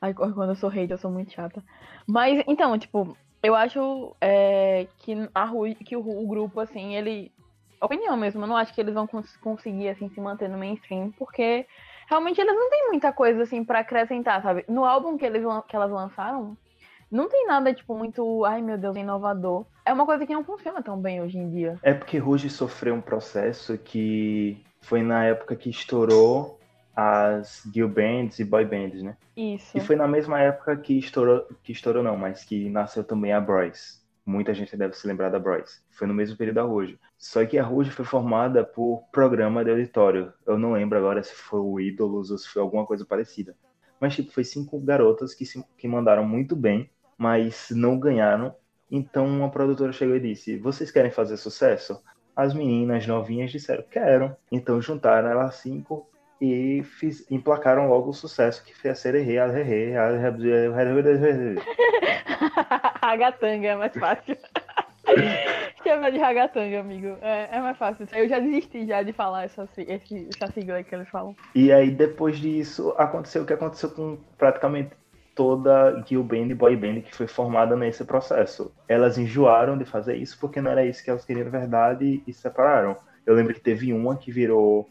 Ai, 0.00 0.14
quando 0.14 0.50
eu 0.50 0.54
sou 0.54 0.70
hater, 0.70 0.94
eu 0.94 0.98
sou 0.98 1.10
muito 1.10 1.32
chata. 1.32 1.62
Mas, 2.06 2.44
então, 2.46 2.78
tipo, 2.78 3.16
eu 3.42 3.56
acho 3.56 4.14
é, 4.20 4.86
que, 4.98 5.28
a 5.34 5.44
Rui, 5.44 5.74
que 5.74 5.96
o, 5.96 6.00
o 6.00 6.26
grupo, 6.28 6.60
assim, 6.60 6.94
ele. 6.94 7.32
Opinião 7.80 8.16
mesmo, 8.16 8.42
eu 8.42 8.46
não 8.46 8.56
acho 8.56 8.72
que 8.72 8.80
eles 8.80 8.94
vão 8.94 9.06
cons- 9.06 9.36
conseguir, 9.38 9.88
assim, 9.88 10.08
se 10.08 10.20
manter 10.20 10.48
no 10.48 10.58
mainstream, 10.58 11.12
porque 11.18 11.66
realmente 12.08 12.40
eles 12.40 12.54
não 12.54 12.70
têm 12.70 12.88
muita 12.88 13.12
coisa, 13.12 13.42
assim, 13.42 13.64
pra 13.64 13.80
acrescentar, 13.80 14.40
sabe? 14.42 14.64
No 14.68 14.84
álbum 14.84 15.16
que, 15.16 15.26
eles, 15.26 15.44
que 15.68 15.76
elas 15.76 15.90
lançaram, 15.90 16.56
não 17.10 17.28
tem 17.28 17.46
nada, 17.46 17.72
tipo, 17.72 17.96
muito, 17.96 18.44
ai 18.44 18.60
meu 18.60 18.76
Deus, 18.78 18.96
inovador. 18.96 19.66
É 19.84 19.92
uma 19.92 20.04
coisa 20.04 20.26
que 20.26 20.34
não 20.34 20.44
funciona 20.44 20.82
tão 20.82 21.00
bem 21.00 21.22
hoje 21.22 21.38
em 21.38 21.48
dia. 21.48 21.78
É 21.82 21.94
porque 21.94 22.18
Ruge 22.18 22.50
sofreu 22.50 22.94
um 22.94 23.00
processo 23.00 23.78
que 23.78 24.62
foi 24.80 25.02
na 25.02 25.24
época 25.24 25.56
que 25.56 25.70
estourou 25.70 26.58
as 26.94 27.62
girl 27.72 27.88
bands 27.88 28.38
e 28.38 28.44
boy 28.44 28.64
bands, 28.64 29.02
né? 29.02 29.16
Isso. 29.36 29.78
E 29.78 29.80
foi 29.80 29.94
na 29.94 30.08
mesma 30.08 30.40
época 30.40 30.76
que 30.76 30.98
estourou, 30.98 31.46
que 31.62 31.72
estourou 31.72 32.02
não, 32.02 32.16
mas 32.16 32.44
que 32.44 32.68
nasceu 32.68 33.04
também 33.04 33.32
a 33.32 33.40
Bros. 33.40 34.04
Muita 34.26 34.52
gente 34.52 34.76
deve 34.76 34.94
se 34.94 35.06
lembrar 35.06 35.30
da 35.30 35.38
Bros. 35.38 35.80
Foi 35.90 36.06
no 36.06 36.12
mesmo 36.12 36.36
período 36.36 36.56
da 36.56 36.62
Ruge. 36.62 36.98
Só 37.16 37.46
que 37.46 37.56
a 37.56 37.62
Ruge 37.62 37.90
foi 37.90 38.04
formada 38.04 38.64
por 38.64 39.04
programa 39.10 39.64
de 39.64 39.70
auditório. 39.70 40.32
Eu 40.46 40.58
não 40.58 40.72
lembro 40.72 40.98
agora 40.98 41.22
se 41.22 41.32
foi 41.34 41.60
o 41.60 41.80
Ídolos 41.80 42.30
ou 42.30 42.36
se 42.36 42.48
foi 42.48 42.60
alguma 42.60 42.84
coisa 42.84 43.06
parecida. 43.06 43.54
Mas 44.00 44.14
tipo, 44.14 44.32
foi 44.32 44.44
cinco 44.44 44.78
garotas 44.80 45.34
que, 45.34 45.46
se, 45.46 45.64
que 45.76 45.88
mandaram 45.88 46.26
muito 46.26 46.54
bem, 46.54 46.90
mas 47.18 47.68
não 47.70 47.98
ganharam. 47.98 48.54
Então 48.90 49.26
uma 49.26 49.50
produtora 49.50 49.92
chegou 49.92 50.16
e 50.16 50.20
disse: 50.20 50.56
Vocês 50.56 50.90
querem 50.90 51.10
fazer 51.10 51.36
sucesso? 51.36 52.00
As 52.34 52.54
meninas 52.54 53.06
novinhas 53.06 53.50
disseram: 53.50 53.84
Quero. 53.90 54.34
Então 54.50 54.80
juntaram 54.80 55.28
elas 55.28 55.56
cinco 55.56 56.08
e 56.40 56.82
fiz, 56.84 57.28
emplacaram 57.30 57.88
logo 57.88 58.10
o 58.10 58.14
sucesso 58.14 58.64
que 58.64 58.74
foi 58.74 58.90
a 58.90 58.94
Sererê, 58.94 59.38
a 59.38 59.46
Rerê, 59.48 59.96
a 59.96 60.08
Ragatanga 63.02 63.68
é 63.68 63.76
mais 63.76 63.92
fácil. 63.92 64.36
Chama 65.82 66.10
de 66.12 66.18
ragatanga, 66.18 66.80
amigo. 66.80 67.16
É, 67.22 67.48
é 67.56 67.60
mais 67.60 67.76
fácil. 67.78 68.06
Eu 68.12 68.28
já 68.28 68.38
desisti 68.38 68.86
já 68.86 69.02
de 69.02 69.12
falar 69.12 69.44
essa, 69.44 69.66
esse, 69.78 70.28
essa 70.34 70.52
sigla 70.52 70.82
que 70.82 70.94
eles 70.94 71.08
falam. 71.08 71.34
E 71.54 71.72
aí, 71.72 71.90
depois 71.90 72.38
disso, 72.38 72.94
aconteceu 72.98 73.42
o 73.42 73.46
que 73.46 73.52
aconteceu 73.52 73.90
com 73.90 74.18
praticamente 74.36 74.90
toda 75.38 76.02
girl 76.04 76.22
band 76.22 76.48
e 76.48 76.54
boy 76.54 76.74
band 76.74 77.02
que 77.02 77.14
foi 77.14 77.28
formada 77.28 77.76
nesse 77.76 78.04
processo. 78.04 78.74
Elas 78.88 79.16
enjoaram 79.16 79.78
de 79.78 79.84
fazer 79.84 80.16
isso 80.16 80.36
porque 80.40 80.60
não 80.60 80.72
era 80.72 80.84
isso 80.84 81.04
que 81.04 81.08
elas 81.08 81.24
queriam 81.24 81.44
de 81.44 81.50
verdade 81.50 82.24
e 82.26 82.32
se 82.32 82.40
separaram. 82.40 82.96
Eu 83.24 83.36
lembro 83.36 83.54
que 83.54 83.60
teve 83.60 83.92
uma 83.92 84.16
que 84.16 84.32
virou 84.32 84.90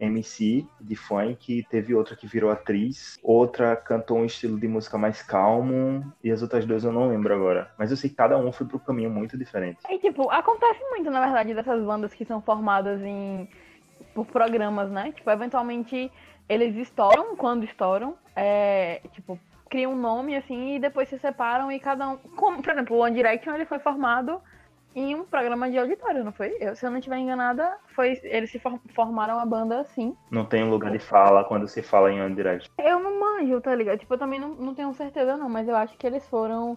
MC 0.00 0.66
de 0.80 0.96
funk, 0.96 1.64
teve 1.70 1.94
outra 1.94 2.16
que 2.16 2.26
virou 2.26 2.50
atriz, 2.50 3.20
outra 3.22 3.76
cantou 3.76 4.18
um 4.18 4.24
estilo 4.24 4.58
de 4.58 4.66
música 4.66 4.98
mais 4.98 5.22
calmo, 5.22 6.12
e 6.24 6.32
as 6.32 6.42
outras 6.42 6.66
duas 6.66 6.82
eu 6.82 6.90
não 6.90 7.08
lembro 7.08 7.32
agora. 7.32 7.70
Mas 7.78 7.92
eu 7.92 7.96
sei 7.96 8.10
que 8.10 8.16
cada 8.16 8.36
um 8.36 8.50
foi 8.50 8.66
pro 8.66 8.80
caminho 8.80 9.10
muito 9.10 9.38
diferente. 9.38 9.78
E, 9.88 9.98
tipo, 10.00 10.28
acontece 10.28 10.82
muito, 10.90 11.08
na 11.08 11.20
verdade, 11.20 11.54
dessas 11.54 11.84
bandas 11.84 12.12
que 12.12 12.24
são 12.24 12.42
formadas 12.42 13.00
em 13.00 13.48
por 14.12 14.26
programas, 14.26 14.90
né? 14.90 15.12
Tipo, 15.12 15.30
eventualmente 15.30 16.10
eles 16.48 16.74
estouram 16.76 17.36
quando 17.36 17.64
estouram. 17.64 18.16
É, 18.34 19.00
tipo, 19.12 19.38
criam 19.68 19.92
um 19.92 19.96
nome, 19.96 20.36
assim, 20.36 20.74
e 20.76 20.78
depois 20.78 21.08
se 21.08 21.18
separam 21.18 21.70
e 21.70 21.78
cada 21.78 22.08
um... 22.08 22.16
Como, 22.16 22.62
por 22.62 22.72
exemplo, 22.72 22.96
o 22.96 23.00
One 23.00 23.14
Direction, 23.14 23.54
ele 23.54 23.66
foi 23.66 23.78
formado 23.78 24.40
em 24.94 25.14
um 25.14 25.24
programa 25.24 25.70
de 25.70 25.78
auditório, 25.78 26.24
não 26.24 26.32
foi? 26.32 26.56
Eu, 26.58 26.74
se 26.74 26.84
eu 26.84 26.90
não 26.90 26.98
estiver 26.98 27.18
enganada, 27.18 27.76
foi, 27.94 28.18
eles 28.24 28.50
se 28.50 28.58
for- 28.58 28.80
formaram 28.94 29.38
a 29.38 29.46
banda 29.46 29.80
assim. 29.80 30.16
Não 30.30 30.44
tem 30.44 30.64
lugar 30.64 30.90
de 30.90 30.98
fala 30.98 31.44
quando 31.44 31.68
se 31.68 31.82
fala 31.82 32.10
em 32.10 32.20
One 32.20 32.34
Direction. 32.34 32.72
Eu 32.78 32.98
não 32.98 33.20
manjo, 33.20 33.60
tá 33.60 33.74
ligado? 33.74 33.98
Tipo, 33.98 34.14
eu 34.14 34.18
também 34.18 34.40
não, 34.40 34.54
não 34.54 34.74
tenho 34.74 34.92
certeza, 34.94 35.36
não, 35.36 35.48
mas 35.48 35.68
eu 35.68 35.76
acho 35.76 35.96
que 35.96 36.06
eles 36.06 36.26
foram 36.28 36.76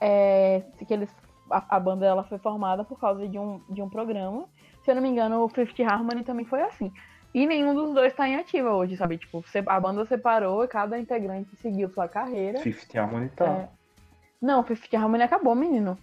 é, 0.00 0.62
que 0.86 0.94
eles, 0.94 1.14
a, 1.50 1.76
a 1.76 1.80
banda 1.80 2.06
ela 2.06 2.24
foi 2.24 2.38
formada 2.38 2.84
por 2.84 2.98
causa 2.98 3.28
de 3.28 3.38
um, 3.38 3.60
de 3.68 3.82
um 3.82 3.88
programa. 3.88 4.46
Se 4.82 4.90
eu 4.90 4.94
não 4.94 5.02
me 5.02 5.08
engano, 5.08 5.42
o 5.42 5.48
Fifth 5.48 5.80
Harmony 5.80 6.22
também 6.22 6.46
foi 6.46 6.62
assim. 6.62 6.90
E 7.34 7.46
nenhum 7.46 7.74
dos 7.74 7.94
dois 7.94 8.12
tá 8.14 8.26
em 8.28 8.36
ativa 8.36 8.72
hoje, 8.72 8.96
sabe? 8.96 9.18
Tipo, 9.18 9.44
a 9.66 9.80
banda 9.80 10.04
separou 10.06 10.64
e 10.64 10.68
cada 10.68 10.98
integrante 10.98 11.54
seguiu 11.56 11.90
sua 11.90 12.08
carreira. 12.08 12.58
Fifth 12.60 12.94
Harmony 12.96 13.28
tá. 13.30 13.44
É. 13.46 13.68
Não, 14.40 14.62
Fifth 14.62 14.92
Harmony 14.94 15.22
acabou, 15.22 15.54
menino. 15.54 15.98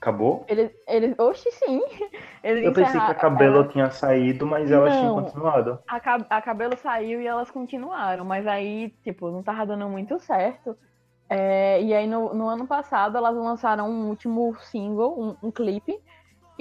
Acabou? 0.00 0.44
Eles, 0.48 0.70
eles, 0.88 1.14
oxe, 1.18 1.50
sim. 1.52 1.80
Eles 2.42 2.64
Eu 2.66 2.72
pensei 2.72 3.00
que 3.00 3.10
a 3.10 3.14
Cabelo 3.14 3.56
ela- 3.58 3.68
tinha 3.68 3.90
saído, 3.90 4.46
mas 4.46 4.70
ela 4.70 4.90
tinha 4.90 5.08
Não. 5.08 5.22
continuado. 5.22 5.78
a, 5.88 6.00
Ca- 6.00 6.26
a 6.28 6.42
Cabelo 6.42 6.76
saiu 6.76 7.20
e 7.20 7.26
elas 7.26 7.50
continuaram, 7.50 8.24
mas 8.24 8.46
aí, 8.46 8.90
tipo, 9.04 9.30
não 9.30 9.42
tava 9.42 9.64
dando 9.66 9.88
muito 9.88 10.18
certo. 10.18 10.76
É, 11.30 11.80
e 11.82 11.94
aí, 11.94 12.06
no, 12.06 12.34
no 12.34 12.48
ano 12.48 12.66
passado, 12.66 13.16
elas 13.16 13.34
lançaram 13.34 13.88
um 13.88 14.08
último 14.08 14.54
single, 14.70 15.18
um, 15.18 15.36
um 15.48 15.50
clipe, 15.50 15.96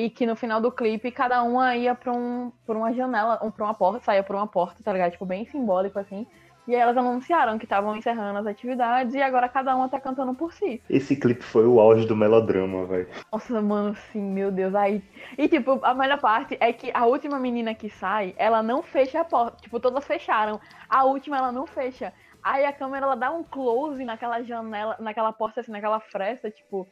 e 0.06 0.10
que 0.10 0.26
no 0.26 0.36
final 0.36 0.60
do 0.60 0.72
clipe, 0.72 1.12
cada 1.12 1.44
uma 1.44 1.76
ia 1.76 1.94
pra, 1.94 2.12
um, 2.12 2.52
pra 2.66 2.76
uma 2.76 2.92
janela, 2.92 3.40
um, 3.44 3.52
pra 3.52 3.66
uma 3.66 3.74
porta, 3.74 4.04
saía 4.04 4.24
por 4.24 4.36
uma 4.36 4.48
porta, 4.48 4.82
tá 4.84 4.92
ligado? 4.92 5.12
Tipo, 5.12 5.26
bem 5.26 5.46
simbólico, 5.46 6.00
assim. 6.00 6.26
E 6.68 6.76
aí 6.76 6.82
elas 6.82 6.98
anunciaram 6.98 7.58
que 7.58 7.66
estavam 7.66 7.96
encerrando 7.96 8.40
as 8.40 8.46
atividades 8.48 9.14
e 9.14 9.22
agora 9.22 9.50
cada 9.50 9.76
uma 9.76 9.90
tá 9.90 10.00
cantando 10.00 10.34
por 10.34 10.54
si. 10.54 10.82
Esse 10.90 11.16
clipe 11.16 11.44
foi 11.44 11.68
o 11.68 11.80
auge 11.80 12.08
do 12.08 12.16
melodrama, 12.16 12.86
velho. 12.86 13.08
Nossa, 13.32 13.62
mano, 13.62 13.96
sim, 14.12 14.22
meu 14.22 14.52
Deus. 14.52 14.74
Aí. 14.74 15.04
E, 15.38 15.48
tipo, 15.48 15.80
a 15.84 15.94
melhor 15.94 16.20
parte 16.20 16.58
é 16.60 16.72
que 16.72 16.92
a 16.94 17.06
última 17.06 17.40
menina 17.40 17.74
que 17.76 17.90
sai, 17.90 18.34
ela 18.38 18.64
não 18.64 18.82
fecha 18.82 19.22
a 19.22 19.26
porta. 19.26 19.58
Tipo, 19.62 19.80
todas 19.80 20.06
fecharam. 20.06 20.60
A 20.90 21.04
última, 21.04 21.38
ela 21.38 21.52
não 21.52 21.68
fecha. 21.68 22.14
Aí 22.44 22.66
a 22.66 22.74
câmera, 22.74 23.06
ela 23.06 23.16
dá 23.16 23.32
um 23.32 23.44
close 23.44 24.04
naquela 24.04 24.42
janela, 24.42 24.96
naquela 25.00 25.32
porta, 25.32 25.62
assim, 25.62 25.72
naquela 25.72 26.00
fresta, 26.00 26.50
tipo, 26.50 26.88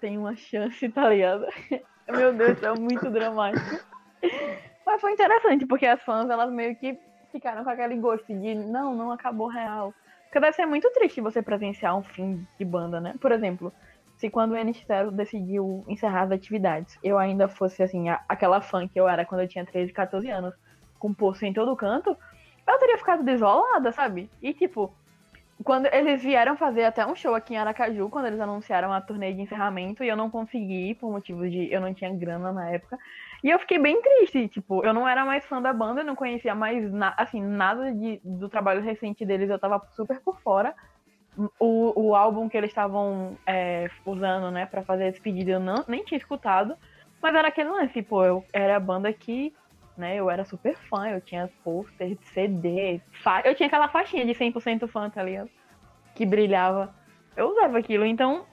tem 0.00 0.16
uma 0.18 0.36
chance, 0.36 0.88
tá 0.88 1.08
ligado? 1.08 1.46
Meu 2.10 2.32
Deus, 2.32 2.62
é 2.62 2.72
muito 2.74 3.10
dramático. 3.10 3.78
Mas 4.84 5.00
foi 5.00 5.12
interessante, 5.12 5.66
porque 5.66 5.86
as 5.86 6.02
fãs, 6.02 6.28
elas 6.30 6.50
meio 6.50 6.74
que 6.76 6.98
ficaram 7.30 7.62
com 7.62 7.70
aquele 7.70 7.96
gosto 7.96 8.26
de, 8.26 8.54
não, 8.54 8.94
não 8.94 9.12
acabou 9.12 9.48
real. 9.48 9.94
Porque 10.24 10.40
deve 10.40 10.54
ser 10.56 10.66
muito 10.66 10.90
triste 10.92 11.20
você 11.20 11.42
presenciar 11.42 11.96
um 11.96 12.02
fim 12.02 12.46
de 12.58 12.64
banda, 12.64 13.00
né? 13.00 13.14
Por 13.20 13.32
exemplo, 13.32 13.72
se 14.16 14.28
quando 14.30 14.52
o 14.52 14.56
NX0 14.56 15.10
decidiu 15.10 15.84
encerrar 15.86 16.22
as 16.22 16.32
atividades, 16.32 16.98
eu 17.02 17.18
ainda 17.18 17.48
fosse, 17.48 17.82
assim, 17.82 18.08
a- 18.08 18.20
aquela 18.28 18.60
fã 18.60 18.88
que 18.88 18.98
eu 18.98 19.06
era 19.08 19.24
quando 19.24 19.42
eu 19.42 19.48
tinha 19.48 19.64
13, 19.64 19.92
14 19.92 20.28
anos, 20.30 20.54
com 20.98 21.14
poço 21.14 21.44
em 21.44 21.52
todo 21.52 21.76
canto, 21.76 22.16
eu 22.66 22.78
teria 22.78 22.98
ficado 22.98 23.22
desolada, 23.22 23.92
sabe? 23.92 24.30
E, 24.42 24.52
tipo, 24.52 24.92
quando 25.64 25.86
eles 25.86 26.22
vieram 26.22 26.56
fazer 26.56 26.84
até 26.84 27.04
um 27.06 27.16
show 27.16 27.34
aqui 27.34 27.54
em 27.54 27.56
Aracaju, 27.56 28.08
quando 28.08 28.26
eles 28.26 28.40
anunciaram 28.40 28.92
a 28.92 29.00
turnê 29.00 29.32
de 29.32 29.42
encerramento, 29.42 30.04
e 30.04 30.08
eu 30.08 30.16
não 30.16 30.30
consegui, 30.30 30.94
por 30.94 31.10
motivos 31.10 31.50
de 31.50 31.72
eu 31.72 31.80
não 31.80 31.92
tinha 31.92 32.12
grana 32.14 32.52
na 32.52 32.70
época. 32.70 32.98
E 33.42 33.50
eu 33.50 33.58
fiquei 33.58 33.78
bem 33.78 34.00
triste, 34.00 34.48
tipo, 34.48 34.84
eu 34.84 34.92
não 34.92 35.08
era 35.08 35.24
mais 35.24 35.44
fã 35.46 35.60
da 35.60 35.72
banda, 35.72 36.02
não 36.04 36.14
conhecia 36.16 36.54
mais, 36.54 36.90
na- 36.92 37.14
assim, 37.16 37.40
nada 37.40 37.92
de, 37.92 38.20
do 38.24 38.48
trabalho 38.48 38.82
recente 38.82 39.24
deles, 39.24 39.50
eu 39.50 39.58
tava 39.58 39.80
super 39.94 40.20
por 40.20 40.40
fora. 40.40 40.74
O, 41.58 42.08
o 42.08 42.14
álbum 42.16 42.48
que 42.48 42.56
eles 42.56 42.70
estavam 42.70 43.36
é, 43.46 43.88
usando, 44.04 44.50
né, 44.50 44.66
pra 44.66 44.82
fazer 44.82 45.04
a 45.04 45.10
despedida, 45.10 45.52
eu 45.52 45.60
não, 45.60 45.84
nem 45.86 46.04
tinha 46.04 46.18
escutado. 46.18 46.76
Mas 47.22 47.34
era 47.34 47.48
aquele 47.48 47.68
lance, 47.68 48.02
pô, 48.02 48.24
eu 48.24 48.44
era 48.52 48.76
a 48.76 48.80
banda 48.80 49.12
que, 49.12 49.52
né, 49.98 50.16
eu 50.16 50.30
era 50.30 50.44
super 50.44 50.76
fã, 50.88 51.08
eu 51.08 51.20
tinha 51.20 51.50
pôster 51.64 52.14
de 52.16 52.26
CD, 52.28 53.00
fa- 53.22 53.42
eu 53.44 53.54
tinha 53.54 53.66
aquela 53.66 53.88
faixinha 53.88 54.24
de 54.24 54.34
100% 54.34 54.86
fã, 54.88 55.10
tá 55.10 55.22
ligado? 55.22 55.50
Que 56.14 56.24
brilhava. 56.24 56.94
Eu 57.36 57.50
usava 57.50 57.78
aquilo, 57.78 58.04
então, 58.04 58.44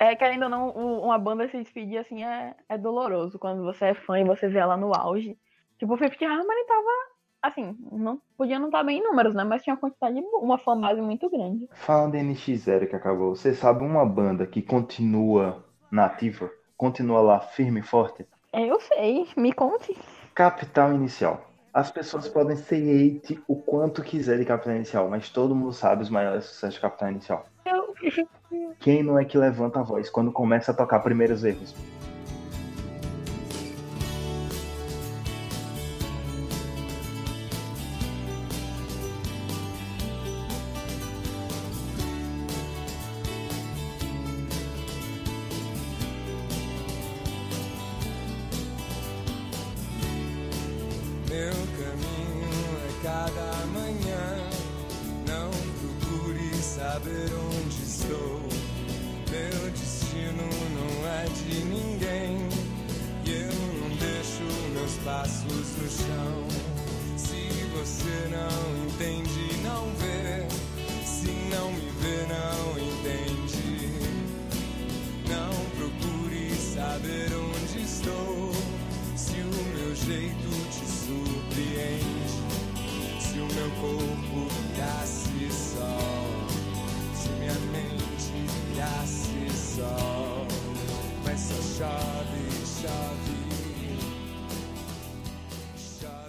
é, 0.00 0.14
querendo 0.16 0.44
ou 0.44 0.48
não, 0.48 0.68
uma 0.70 1.18
banda 1.18 1.48
se 1.48 1.56
despedir 1.58 1.98
assim 1.98 2.24
é, 2.24 2.54
é 2.68 2.76
doloroso 2.78 3.38
quando 3.38 3.62
você 3.62 3.86
é 3.86 3.94
fã 3.94 4.18
e 4.18 4.24
você 4.24 4.48
vê 4.48 4.58
ela 4.58 4.76
no 4.76 4.94
auge. 4.94 5.36
Tipo, 5.78 5.94
o 5.94 5.96
Fifth 5.96 6.22
Harmony 6.22 6.66
tava, 6.66 6.90
assim, 7.42 7.76
não 7.90 8.20
podia 8.36 8.58
não 8.58 8.66
estar 8.66 8.82
bem 8.82 8.98
em 8.98 9.02
números, 9.02 9.34
né, 9.34 9.44
mas 9.44 9.62
tinha 9.62 9.74
uma 9.74 9.80
quantidade, 9.80 10.20
uma 10.34 10.58
fanbase 10.58 11.00
muito 11.00 11.28
grande. 11.30 11.68
Falando 11.72 12.14
em 12.14 12.32
NX0 12.32 12.88
que 12.88 12.96
acabou, 12.96 13.34
você 13.34 13.54
sabe 13.54 13.84
uma 13.84 14.04
banda 14.06 14.46
que 14.46 14.62
continua 14.62 15.64
nativa? 15.90 16.50
Continua 16.76 17.20
lá 17.20 17.40
firme 17.40 17.80
e 17.80 17.82
forte? 17.82 18.26
É, 18.52 18.66
eu 18.66 18.78
sei, 18.80 19.26
me 19.36 19.52
conte. 19.52 19.96
Capital 20.34 20.94
Inicial. 20.94 21.46
As 21.74 21.90
pessoas 21.90 22.26
podem 22.26 22.56
ser 22.56 22.76
hate 22.76 23.42
o 23.46 23.54
quanto 23.54 24.02
quiser 24.02 24.38
de 24.38 24.46
Capital 24.46 24.76
Inicial, 24.76 25.08
mas 25.08 25.28
todo 25.28 25.54
mundo 25.54 25.74
sabe 25.74 26.02
os 26.02 26.08
maiores 26.08 26.46
sucessos 26.46 26.76
de 26.76 26.80
Capital 26.80 27.10
Inicial. 27.10 27.46
Quem 28.80 29.02
não 29.02 29.18
é 29.18 29.26
que 29.26 29.36
levanta 29.36 29.80
a 29.80 29.82
voz 29.82 30.08
quando 30.08 30.32
começa 30.32 30.72
a 30.72 30.74
tocar 30.74 31.00
primeiros 31.00 31.44
erros? 31.44 31.74
Saber 56.92 57.30
onde 57.34 57.82
estou. 57.82 58.40
Meu 59.30 59.70
destino 59.70 60.44
não 60.76 61.08
é 61.08 61.24
de 61.24 61.64
ninguém. 61.64 62.48
E 63.24 63.30
eu 63.30 63.54
não 63.80 63.96
deixo 63.96 64.42
meus 64.74 64.94
passos 65.02 65.68
no 65.78 65.88
chão. 65.88 66.46
Se 67.16 67.48
você 67.74 68.28
não 68.28 68.86
entende, 68.86 69.62
não 69.62 69.86
vê. 70.00 70.46
Se 71.06 71.30
não 71.54 71.72
me 71.72 71.90
vê, 72.02 72.26
não 72.28 72.78
entende. 72.78 73.88
Não 75.30 75.52
procure 75.78 76.54
saber 76.54 77.32
onde 77.34 77.84
estou. 77.84 78.52
Se 79.16 79.36
o 79.40 79.78
meu 79.78 79.94
jeito 79.94 80.50
te 80.70 80.84
surpreende, 80.86 82.28
se 83.18 83.38
o 83.38 83.46
meu 83.54 83.70
corpo 83.80 84.48
virasse 84.74 85.50
sol, 85.50 86.11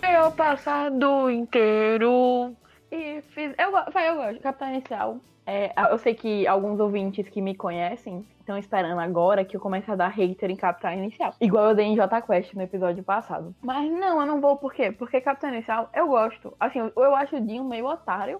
Eu 0.01 0.31
passado 0.31 1.29
inteiro 1.29 2.55
e 2.91 3.21
fiz. 3.21 3.53
Eu, 3.57 3.71
vai, 3.91 4.09
eu 4.09 4.15
gosto. 4.15 4.41
Capitão 4.41 4.69
Inicial. 4.69 5.17
É, 5.45 5.73
eu 5.91 5.97
sei 5.97 6.13
que 6.13 6.47
alguns 6.47 6.79
ouvintes 6.79 7.27
que 7.27 7.41
me 7.41 7.53
conhecem 7.53 8.25
estão 8.39 8.57
esperando 8.57 8.99
agora 8.99 9.43
que 9.43 9.57
eu 9.57 9.59
comece 9.59 9.91
a 9.91 9.95
dar 9.95 10.07
hater 10.07 10.49
em 10.49 10.55
Capitão 10.55 10.93
Inicial. 10.93 11.33
Igual 11.41 11.69
eu 11.69 11.75
dei 11.75 11.85
em 11.87 11.95
J 11.95 12.21
Quest 12.21 12.53
no 12.53 12.61
episódio 12.61 13.03
passado. 13.03 13.53
Mas 13.61 13.91
não, 13.91 14.21
eu 14.21 14.25
não 14.25 14.39
vou 14.39 14.55
por 14.55 14.73
quê? 14.73 14.91
Porque 14.91 15.19
Capitão 15.19 15.49
Inicial 15.49 15.89
eu 15.93 16.07
gosto. 16.07 16.53
Assim, 16.59 16.79
eu, 16.79 16.91
eu 16.95 17.15
acho 17.15 17.35
o 17.35 17.41
Dinho 17.41 17.65
meio 17.65 17.85
otário. 17.85 18.39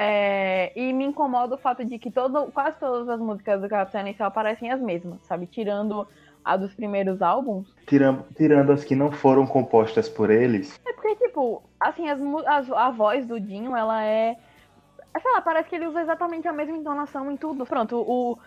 É, 0.00 0.70
e 0.76 0.92
me 0.92 1.04
incomoda 1.04 1.56
o 1.56 1.58
fato 1.58 1.84
de 1.84 1.98
que 1.98 2.08
todo, 2.08 2.52
quase 2.52 2.78
todas 2.78 3.08
as 3.08 3.18
músicas 3.18 3.60
do 3.60 3.68
Capitão 3.68 4.00
Inicial 4.02 4.30
parecem 4.30 4.70
as 4.70 4.80
mesmas, 4.80 5.20
sabe? 5.26 5.44
Tirando 5.48 6.06
a 6.44 6.56
dos 6.56 6.72
primeiros 6.72 7.20
álbuns. 7.20 7.66
Tirando, 7.84 8.24
tirando 8.36 8.70
as 8.70 8.84
que 8.84 8.94
não 8.94 9.10
foram 9.10 9.44
compostas 9.44 10.08
por 10.08 10.30
eles, 10.30 10.78
É 10.86 10.92
porque, 10.92 11.16
tipo, 11.16 11.64
assim, 11.80 12.08
as, 12.08 12.20
as- 12.46 12.70
a 12.70 12.90
voz 12.92 13.26
do 13.26 13.40
Dinho, 13.40 13.74
ela 13.74 14.04
é. 14.04 14.36
Sei 15.20 15.32
lá, 15.32 15.40
parece 15.40 15.68
que 15.68 15.74
ele 15.74 15.88
usa 15.88 16.00
exatamente 16.00 16.46
a 16.46 16.52
mesma 16.52 16.76
entonação 16.76 17.28
em 17.28 17.36
tudo. 17.36 17.66
Pronto, 17.66 17.96
o. 17.98 18.38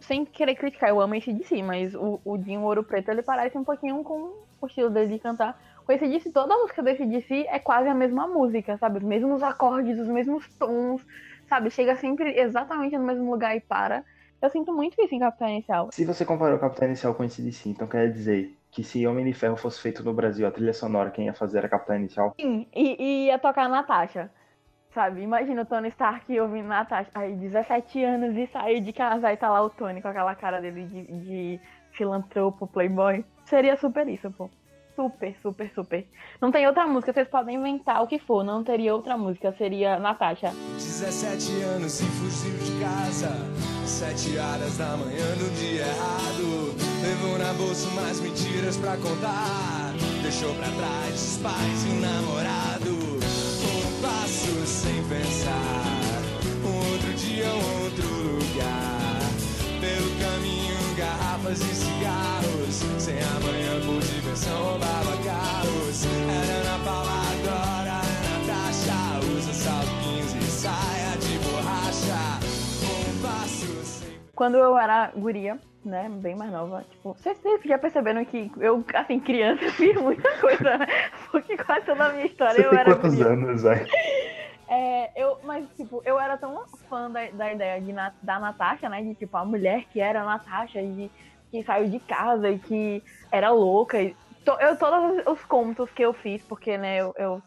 Sem 0.00 0.24
querer 0.24 0.54
criticar, 0.54 0.88
eu 0.88 1.00
amo 1.00 1.14
esse 1.14 1.32
DC, 1.32 1.62
mas 1.62 1.94
o, 1.94 2.18
o 2.24 2.36
Dinho 2.38 2.62
Ouro 2.62 2.82
Preto, 2.82 3.10
ele 3.10 3.22
parece 3.22 3.56
um 3.58 3.64
pouquinho 3.64 4.02
com 4.02 4.32
o 4.60 4.66
estilo 4.66 4.88
dele 4.90 5.12
de 5.14 5.18
cantar. 5.18 5.58
Com 5.84 5.92
esse 5.92 6.08
DC, 6.08 6.30
toda 6.30 6.54
a 6.54 6.58
música 6.58 6.82
desse 6.82 7.04
DC 7.04 7.46
é 7.48 7.58
quase 7.58 7.88
a 7.88 7.94
mesma 7.94 8.26
música, 8.26 8.78
sabe? 8.78 8.98
Os 8.98 9.04
mesmos 9.04 9.42
acordes, 9.42 9.98
os 9.98 10.08
mesmos 10.08 10.48
tons, 10.58 11.04
sabe? 11.46 11.70
Chega 11.70 11.94
sempre 11.96 12.38
exatamente 12.38 12.96
no 12.96 13.04
mesmo 13.04 13.30
lugar 13.30 13.54
e 13.54 13.60
para. 13.60 14.02
Eu 14.40 14.50
sinto 14.50 14.72
muito 14.72 15.00
isso 15.02 15.14
em 15.14 15.18
Capitão 15.18 15.48
Inicial. 15.48 15.90
se 15.92 16.04
você 16.04 16.24
comparou 16.24 16.56
o 16.56 16.60
Capital 16.60 16.88
Inicial 16.88 17.14
com 17.14 17.24
esse 17.24 17.42
DC, 17.42 17.68
então 17.68 17.86
quer 17.86 18.10
dizer 18.10 18.56
que 18.70 18.82
se 18.82 19.06
Homem 19.06 19.24
de 19.24 19.32
Ferro 19.34 19.56
fosse 19.56 19.80
feito 19.80 20.02
no 20.02 20.12
Brasil, 20.12 20.46
a 20.46 20.50
trilha 20.50 20.72
sonora 20.72 21.10
quem 21.10 21.26
ia 21.26 21.34
fazer 21.34 21.58
era 21.58 21.68
Capital 21.68 21.96
Inicial? 21.96 22.34
Sim, 22.40 22.66
e, 22.74 23.02
e 23.02 23.26
ia 23.26 23.38
tocar 23.38 23.68
Natasha. 23.68 24.30
Sabe? 24.92 25.22
Imagina 25.22 25.62
o 25.62 25.66
Tony 25.66 25.88
Stark 25.88 26.40
ouvindo 26.40 26.68
Natasha. 26.68 27.10
Aí, 27.14 27.34
17 27.34 28.02
anos 28.04 28.36
e 28.36 28.46
saiu 28.46 28.80
de 28.80 28.92
casa 28.92 29.32
e 29.32 29.36
tá 29.36 29.50
lá 29.50 29.62
o 29.62 29.70
Tony 29.70 30.00
com 30.00 30.08
aquela 30.08 30.34
cara 30.34 30.60
dele 30.60 30.86
de, 30.86 31.02
de 31.20 31.60
filantropo, 31.90 32.66
playboy. 32.66 33.24
Seria 33.44 33.76
super 33.76 34.08
isso, 34.08 34.30
pô. 34.30 34.48
Super, 34.94 35.34
super, 35.42 35.70
super. 35.74 36.06
Não 36.40 36.50
tem 36.50 36.66
outra 36.66 36.86
música, 36.86 37.12
vocês 37.12 37.28
podem 37.28 37.56
inventar 37.56 38.02
o 38.02 38.06
que 38.06 38.18
for, 38.18 38.44
não 38.44 38.62
teria 38.64 38.94
outra 38.94 39.16
música, 39.16 39.54
seria 39.56 39.98
Natasha. 39.98 40.52
17 40.74 41.52
anos 41.62 42.00
e 42.00 42.04
fugiu 42.04 42.56
de 42.58 42.80
casa. 42.82 43.30
Sete 43.86 44.38
horas 44.38 44.78
da 44.78 44.96
manhã 44.96 45.34
do 45.36 45.54
dia 45.58 45.82
errado. 45.82 46.74
Levou 47.02 47.38
na 47.38 47.52
bolsa 47.52 47.88
mais 48.00 48.20
mentiras 48.20 48.76
pra 48.76 48.96
contar. 48.96 49.92
Deixou 50.22 50.54
pra 50.54 50.68
trás 50.68 51.14
os 51.14 51.38
pais 51.38 51.84
e 51.84 51.90
o 51.90 52.00
namorado. 52.00 52.90
Um 52.90 54.02
passo 54.02 54.66
sem 54.66 55.02
pensar. 55.08 56.22
Um 56.64 56.92
outro 56.92 57.12
dia, 57.14 57.46
um 57.46 57.84
outro 57.84 58.08
lugar. 58.08 59.20
Pelo 59.80 60.10
caminho, 60.18 60.23
garrafas 61.44 61.60
e 61.60 61.74
cigarros. 61.74 62.74
Sem 62.98 63.14
amanhã 63.18 63.80
por 63.84 64.00
diversão, 64.00 64.62
roubava 64.64 65.16
carros. 65.24 66.04
Era 66.06 66.68
Ana 66.70 66.84
Paula 66.84 67.10
agora, 67.32 68.00
é 68.00 68.48
Natasha. 68.48 69.26
Usa 69.36 69.52
salto 69.52 69.88
15 70.02 70.38
e 70.38 70.42
saia 70.42 71.16
de 71.18 71.38
borracha. 71.38 72.40
Um 72.82 73.22
passo 73.22 73.66
sem 73.84 74.08
Quando 74.34 74.56
eu 74.56 74.76
era 74.78 75.12
guria, 75.16 75.58
né, 75.84 76.08
bem 76.08 76.34
mais 76.34 76.50
nova, 76.50 76.84
tipo, 76.90 77.14
vocês, 77.14 77.38
já 77.64 77.78
perceberam 77.78 78.24
que 78.24 78.50
eu, 78.58 78.82
assim, 78.94 79.20
criança, 79.20 79.64
fiz 79.72 79.94
muita 80.00 80.30
coisa, 80.38 80.78
né? 80.78 80.86
Porque 81.30 81.56
quase 81.58 81.84
toda 81.86 82.06
a 82.06 82.12
minha 82.12 82.26
história 82.26 82.54
Você 82.56 82.66
eu 82.66 82.70
tem 82.70 82.78
era 82.78 82.94
quantos 82.96 83.14
guria. 83.14 83.32
anos, 83.32 83.62
velho? 83.62 83.86
É, 84.66 85.10
eu, 85.22 85.38
mas, 85.44 85.66
tipo, 85.76 86.00
eu 86.06 86.18
era 86.18 86.38
tão 86.38 86.64
fã 86.88 87.10
da, 87.10 87.26
da 87.26 87.52
ideia 87.52 87.78
de, 87.82 87.92
Na- 87.92 88.14
da 88.22 88.40
Natasha, 88.40 88.88
né? 88.88 89.02
De, 89.02 89.14
tipo, 89.14 89.36
a 89.36 89.44
mulher 89.44 89.84
que 89.92 90.00
era 90.00 90.22
a 90.22 90.24
Natasha, 90.24 90.80
de, 90.82 91.10
que 91.54 91.62
saiu 91.64 91.88
de 91.88 92.00
casa 92.00 92.50
e 92.50 92.58
que 92.58 93.02
era 93.30 93.50
louca. 93.50 94.02
E, 94.02 94.14
to- 94.44 94.58
eu, 94.60 94.76
todos 94.76 95.24
os 95.26 95.44
contos 95.44 95.88
que 95.92 96.02
eu 96.02 96.12
fiz, 96.12 96.42
porque, 96.42 96.76
né, 96.76 97.00
eu, 97.00 97.14
eu, 97.16 97.42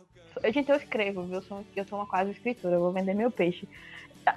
gente, 0.54 0.70
eu 0.70 0.78
escrevo, 0.78 1.26
viu? 1.26 1.36
Eu 1.36 1.42
sou, 1.42 1.66
eu 1.76 1.86
sou 1.86 2.00
uma 2.00 2.08
quase 2.08 2.32
escritora, 2.32 2.76
eu 2.76 2.80
vou 2.80 2.94
vender 2.94 3.14
meu 3.14 3.30
peixe. 3.30 3.68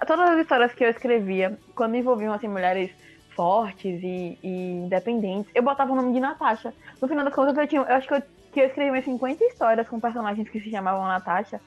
Todas 0.06 0.30
as 0.30 0.40
histórias 0.40 0.72
que 0.74 0.84
eu 0.84 0.90
escrevia, 0.90 1.56
quando 1.76 1.96
envolviam, 1.96 2.32
assim, 2.32 2.48
mulheres 2.48 2.90
fortes 3.36 4.02
e, 4.02 4.38
e 4.42 4.72
independentes, 4.72 5.50
eu 5.54 5.62
botava 5.62 5.92
o 5.92 5.96
nome 5.96 6.12
de 6.12 6.20
Natasha. 6.20 6.72
No 7.00 7.06
final 7.08 7.24
das 7.24 7.34
contas, 7.34 7.56
eu 7.56 7.66
tinha, 7.68 7.80
eu 7.82 7.94
acho 7.94 8.08
que 8.08 8.14
eu, 8.14 8.22
que 8.52 8.60
eu 8.60 8.66
escrevi 8.66 8.90
umas 8.90 9.04
50 9.04 9.44
histórias 9.44 9.88
com 9.88 10.00
personagens 10.00 10.48
que 10.48 10.60
se 10.60 10.70
chamavam 10.70 11.06
Natasha 11.06 11.60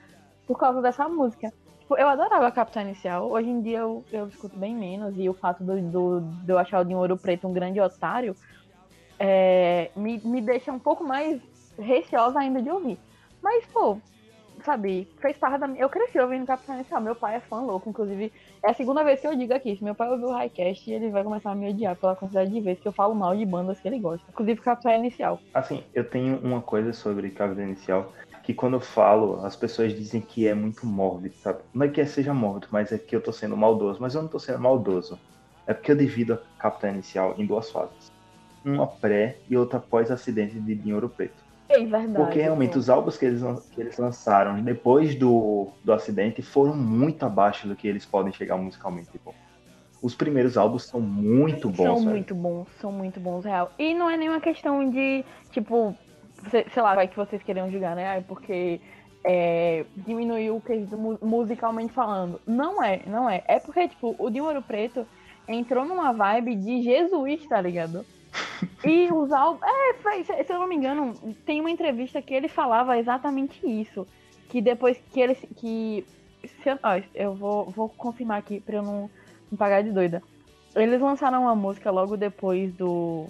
por 0.46 0.58
causa 0.58 0.82
dessa 0.82 1.08
música. 1.08 1.52
Tipo, 1.94 1.98
eu 1.98 2.08
adorava 2.08 2.48
a 2.48 2.52
Capitã 2.52 2.82
Inicial. 2.82 3.30
Hoje 3.30 3.50
em 3.50 3.62
dia 3.62 3.80
eu, 3.80 4.04
eu 4.12 4.28
escuto 4.28 4.58
bem 4.58 4.76
menos. 4.76 5.14
E 5.18 5.30
o 5.30 5.34
fato 5.34 5.64
do, 5.64 5.80
do- 5.82 6.22
de 6.44 6.52
eu 6.52 6.58
achar 6.58 6.80
o 6.82 6.84
Dinho 6.84 6.98
Ouro 6.98 7.18
Preto 7.18 7.48
um 7.48 7.54
grande 7.54 7.80
otário 7.80 8.36
é, 9.20 9.92
me, 9.96 10.20
me 10.24 10.42
deixa 10.42 10.72
um 10.72 10.80
pouco 10.80 11.04
mais 11.04 11.40
receosa 11.78 12.40
ainda 12.40 12.62
de 12.62 12.70
ouvir. 12.70 12.98
Mas, 13.42 13.66
pô, 13.68 13.98
sabe, 14.64 15.08
fez 15.22 15.38
parte 15.38 15.60
da 15.60 15.68
minha. 15.68 15.82
Eu 15.84 15.90
cresci 15.90 16.20
ouvindo 16.20 16.48
Capitã 16.48 16.74
Inicial. 16.76 17.02
Meu 17.02 17.16
pai 17.16 17.36
é 17.36 17.40
fã 17.42 17.62
louco. 17.62 17.90
Inclusive, 17.90 18.32
é 18.64 18.72
a 18.72 18.74
segunda 18.74 19.04
vez 19.04 19.20
que 19.20 19.28
eu 19.28 19.36
digo 19.36 19.54
aqui. 19.54 19.76
Se 19.76 19.84
meu 19.84 19.94
pai 19.94 20.10
ouvir 20.10 20.26
o 20.26 20.32
Highcast, 20.32 20.92
ele 20.92 21.12
vai 21.12 21.24
começar 21.24 21.52
a 21.52 21.56
me 21.56 21.70
odiar 21.70 21.96
pela 21.96 22.16
quantidade 22.16 22.50
de 22.50 22.60
vezes 22.62 22.82
que 22.82 22.88
eu 22.88 22.94
falo 22.94 23.14
mal 23.14 23.36
de 23.36 23.46
bandas 23.46 23.80
que 23.80 23.88
ele 23.88 24.00
gosta. 24.00 24.26
Inclusive 24.30 24.62
Capitã 24.62 24.96
Inicial. 24.96 25.40
Assim, 25.54 25.84
eu 25.94 26.10
tenho 26.10 26.40
uma 26.40 26.62
coisa 26.62 26.92
sobre 26.92 27.30
Cavidade 27.30 27.68
Inicial 27.68 28.12
que 28.44 28.54
quando 28.54 28.74
eu 28.74 28.82
falo, 28.82 29.44
as 29.46 29.56
pessoas 29.56 29.96
dizem 29.96 30.20
que 30.20 30.46
é 30.48 30.54
muito 30.54 30.86
mórbido, 30.86 31.34
sabe? 31.38 31.60
Não 31.74 31.86
é 31.86 31.90
que 31.90 32.06
seja 32.06 32.34
mórbido, 32.34 32.68
mas 32.72 32.92
é 32.92 32.98
que 32.98 33.16
eu 33.16 33.22
tô 33.22 33.32
sendo 33.32 33.56
maldoso. 33.56 34.00
Mas 34.02 34.14
eu 34.14 34.22
não 34.22 34.30
tô 34.30 34.38
sendo 34.38 34.60
maldoso. 34.60 35.18
É 35.66 35.74
porque 35.74 35.94
eu 35.94 35.96
divido 35.96 36.34
a 36.34 36.38
Capitã 36.60 36.90
Inicial 36.90 37.34
em 37.38 37.46
duas 37.46 37.72
fases. 37.72 38.12
Uma 38.66 38.86
pré 38.86 39.38
e 39.50 39.58
outra 39.58 39.80
pós-acidente 39.80 40.60
de 40.60 40.76
Dinho 40.76 40.96
Ouro 40.96 41.10
Preto. 41.10 41.42
É 41.70 41.80
verdade. 41.80 42.14
Porque 42.16 42.42
realmente 42.42 42.74
pô. 42.74 42.80
os 42.80 42.90
álbuns 42.90 43.18
que 43.18 43.26
eles, 43.26 43.42
que 43.72 43.82
eles 43.82 43.98
lançaram 43.98 44.62
depois 44.62 45.16
do, 45.16 45.70
do 45.84 45.94
acidente 45.94 46.42
foram 46.42 46.76
muito 46.76 47.26
abaixo 47.26 47.68
do 47.68 47.76
que 47.76 47.88
eles 47.88 48.06
podem 48.06 48.34
chegar 48.34 48.58
musicalmente. 48.58 49.10
Tipo. 49.12 49.34
Os 50.02 50.14
primeiros 50.14 50.58
álbuns 50.58 50.84
são 50.84 51.00
muito 51.00 51.70
bons. 51.70 52.02
São 52.02 52.02
muito 52.02 52.36
bons, 52.36 52.68
são 52.82 52.92
muito 52.92 53.20
bons, 53.22 53.46
real. 53.46 53.72
E 53.80 53.94
não 53.94 54.10
é 54.10 54.18
nenhuma 54.18 54.42
questão 54.42 54.90
de, 54.90 55.24
tipo, 55.50 55.96
sei, 56.50 56.82
lá, 56.82 56.96
vai 56.96 57.08
que 57.08 57.16
vocês 57.16 57.42
queriam 57.44 57.70
julgar, 57.72 57.96
né? 57.96 58.08
Ai, 58.08 58.22
porque 58.22 58.80
é, 59.24 59.86
diminuiu 59.96 60.58
o 60.58 60.62
quesito 60.62 60.98
mu- 60.98 61.20
musicalmente 61.22 61.94
falando. 61.94 62.40
Não 62.46 62.84
é, 62.84 63.02
não 63.06 63.30
é. 63.30 63.44
É 63.48 63.60
porque, 63.60 63.88
tipo, 63.88 64.16
o 64.18 64.30
Dinho 64.30 64.46
Ouro 64.46 64.62
Preto 64.62 65.06
entrou 65.48 65.86
numa 65.86 66.12
vibe 66.12 66.56
de 66.56 66.82
jesuíta, 66.82 67.50
tá 67.50 67.62
ligado? 67.62 68.06
E 68.86 69.12
os 69.12 69.32
álbuns. 69.32 69.62
É, 69.64 70.44
se, 70.44 70.52
eu 70.52 70.60
não 70.60 70.68
me 70.68 70.76
engano, 70.76 71.14
tem 71.46 71.60
uma 71.60 71.70
entrevista 71.70 72.22
que 72.22 72.34
ele 72.34 72.48
falava 72.48 72.98
exatamente 72.98 73.60
isso. 73.66 74.08
Que 74.50 74.62
depois 74.62 74.98
que 75.12 75.20
ele. 75.20 75.36
Que, 75.36 76.06
eu, 76.66 76.80
ó, 76.82 77.02
eu 77.14 77.34
vou, 77.34 77.66
vou 77.72 77.90
confirmar 77.90 78.40
aqui 78.40 78.60
pra 78.60 78.78
eu 78.78 78.84
não, 78.84 79.10
não 79.52 79.58
pagar 79.58 79.84
de 79.84 79.92
doida. 79.92 80.22
Eles 80.76 81.00
lançaram 81.02 81.44
uma 81.44 81.56
música 81.56 81.92
logo 81.92 82.18
depois 82.18 82.74
do, 82.74 83.28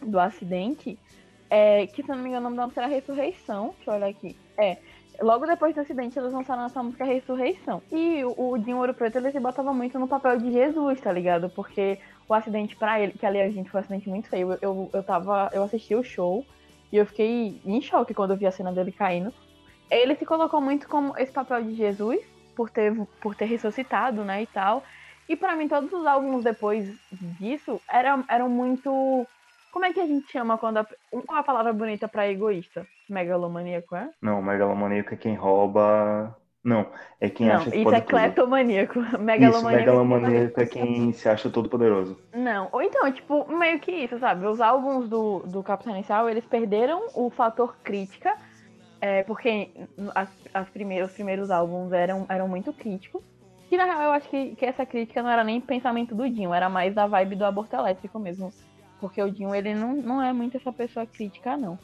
do 0.00 0.18
acidente. 0.18 0.98
É, 1.48 1.86
que 1.86 2.02
se 2.02 2.08
não 2.08 2.18
me 2.18 2.28
engano, 2.28 2.46
o 2.46 2.50
nome 2.50 2.56
da 2.56 2.62
música 2.64 2.82
era 2.82 2.90
Ressurreição. 2.90 3.74
Deixa 3.76 3.90
eu 3.90 3.94
olhar 3.94 4.08
aqui. 4.08 4.36
É. 4.58 4.78
Logo 5.20 5.46
depois 5.46 5.74
do 5.74 5.80
acidente, 5.80 6.18
eles 6.18 6.32
lançaram 6.32 6.64
essa 6.64 6.82
música 6.82 7.04
Ressurreição. 7.04 7.82
E 7.90 8.22
o, 8.24 8.52
o 8.52 8.58
Dinho 8.58 8.78
Ouro 8.78 8.92
Preto, 8.92 9.16
ele 9.16 9.30
se 9.30 9.40
botava 9.40 9.72
muito 9.72 9.98
no 9.98 10.08
papel 10.08 10.38
de 10.38 10.52
Jesus, 10.52 11.00
tá 11.00 11.10
ligado? 11.10 11.48
Porque 11.48 11.98
o 12.28 12.34
acidente 12.34 12.76
pra 12.76 13.00
ele, 13.00 13.12
que 13.12 13.24
aliás, 13.24 13.54
gente, 13.54 13.70
foi 13.70 13.80
um 13.80 13.84
acidente 13.84 14.08
muito 14.08 14.28
feio. 14.28 14.52
Eu, 14.52 14.58
eu, 14.60 14.90
eu 14.92 15.02
tava. 15.02 15.50
Eu 15.52 15.62
assisti 15.62 15.94
o 15.94 16.04
show 16.04 16.44
e 16.92 16.96
eu 16.96 17.06
fiquei 17.06 17.60
em 17.64 17.80
choque 17.80 18.14
quando 18.14 18.32
eu 18.32 18.36
vi 18.36 18.46
a 18.46 18.50
cena 18.50 18.72
dele 18.72 18.92
caindo. 18.92 19.32
Ele 19.90 20.16
se 20.16 20.26
colocou 20.26 20.60
muito 20.60 20.88
como 20.88 21.16
esse 21.16 21.32
papel 21.32 21.62
de 21.62 21.74
Jesus, 21.74 22.20
por 22.54 22.70
ter, 22.70 22.94
por 23.20 23.34
ter 23.34 23.44
ressuscitado, 23.44 24.24
né, 24.24 24.42
e 24.42 24.46
tal. 24.46 24.82
E 25.28 25.36
pra 25.36 25.56
mim, 25.56 25.68
todos 25.68 25.92
os 25.92 26.06
álbuns 26.06 26.44
depois 26.44 26.88
disso 27.38 27.80
eram, 27.88 28.24
eram 28.28 28.48
muito. 28.48 29.26
Como 29.76 29.84
é 29.84 29.92
que 29.92 30.00
a 30.00 30.06
gente 30.06 30.32
chama 30.32 30.56
quando. 30.56 30.78
A, 30.78 30.86
qual 31.26 31.36
é 31.36 31.40
a 31.40 31.42
palavra 31.42 31.70
bonita 31.70 32.08
pra 32.08 32.26
egoísta? 32.26 32.86
Megalomaníaco, 33.10 33.94
é? 33.94 34.08
Não, 34.22 34.40
megalomaníaco 34.40 35.12
é 35.12 35.16
quem 35.18 35.34
rouba. 35.34 36.34
Não, 36.64 36.86
é 37.20 37.28
quem 37.28 37.46
Não, 37.46 37.56
acha 37.56 37.70
que 37.70 37.76
isso 37.76 37.84
pode 37.84 37.96
é 37.96 38.00
cleptomaníaco. 38.00 39.00
Isso, 39.00 39.18
Megalomaníaco. 39.18 39.84
megalomaníaco 39.84 40.60
é 40.62 40.64
quem 40.64 41.12
se 41.12 41.28
acha 41.28 41.50
todo 41.50 41.68
poderoso. 41.68 42.18
Não, 42.32 42.70
ou 42.72 42.80
então, 42.80 43.12
tipo, 43.12 43.46
meio 43.54 43.78
que 43.78 43.92
isso, 43.92 44.18
sabe? 44.18 44.46
Os 44.46 44.62
álbuns 44.62 45.10
do, 45.10 45.40
do 45.40 45.62
Capitão 45.62 45.92
Inicial, 45.92 46.30
eles 46.30 46.46
perderam 46.46 47.08
o 47.14 47.28
fator 47.28 47.76
crítica, 47.84 48.34
é, 48.98 49.24
porque 49.24 49.72
as, 50.14 50.30
as 50.54 50.70
primeiras, 50.70 51.10
os 51.10 51.14
primeiros 51.14 51.50
álbuns 51.50 51.92
eram, 51.92 52.24
eram 52.30 52.48
muito 52.48 52.72
críticos. 52.72 53.22
Que 53.68 53.76
na 53.76 53.84
real 53.84 54.04
eu 54.04 54.12
acho 54.12 54.30
que, 54.30 54.56
que 54.56 54.64
essa 54.64 54.86
crítica 54.86 55.22
não 55.22 55.28
era 55.28 55.44
nem 55.44 55.60
pensamento 55.60 56.14
do 56.14 56.26
Dinho, 56.30 56.54
era 56.54 56.70
mais 56.70 56.94
da 56.94 57.06
vibe 57.06 57.36
do 57.36 57.44
aborto 57.44 57.76
elétrico 57.76 58.18
mesmo. 58.18 58.50
Porque 59.00 59.22
o 59.22 59.30
Dinho, 59.30 59.54
ele 59.54 59.74
não, 59.74 59.94
não 59.94 60.22
é 60.22 60.32
muito 60.32 60.56
essa 60.56 60.72
pessoa 60.72 61.06
crítica, 61.06 61.56
não. 61.56 61.78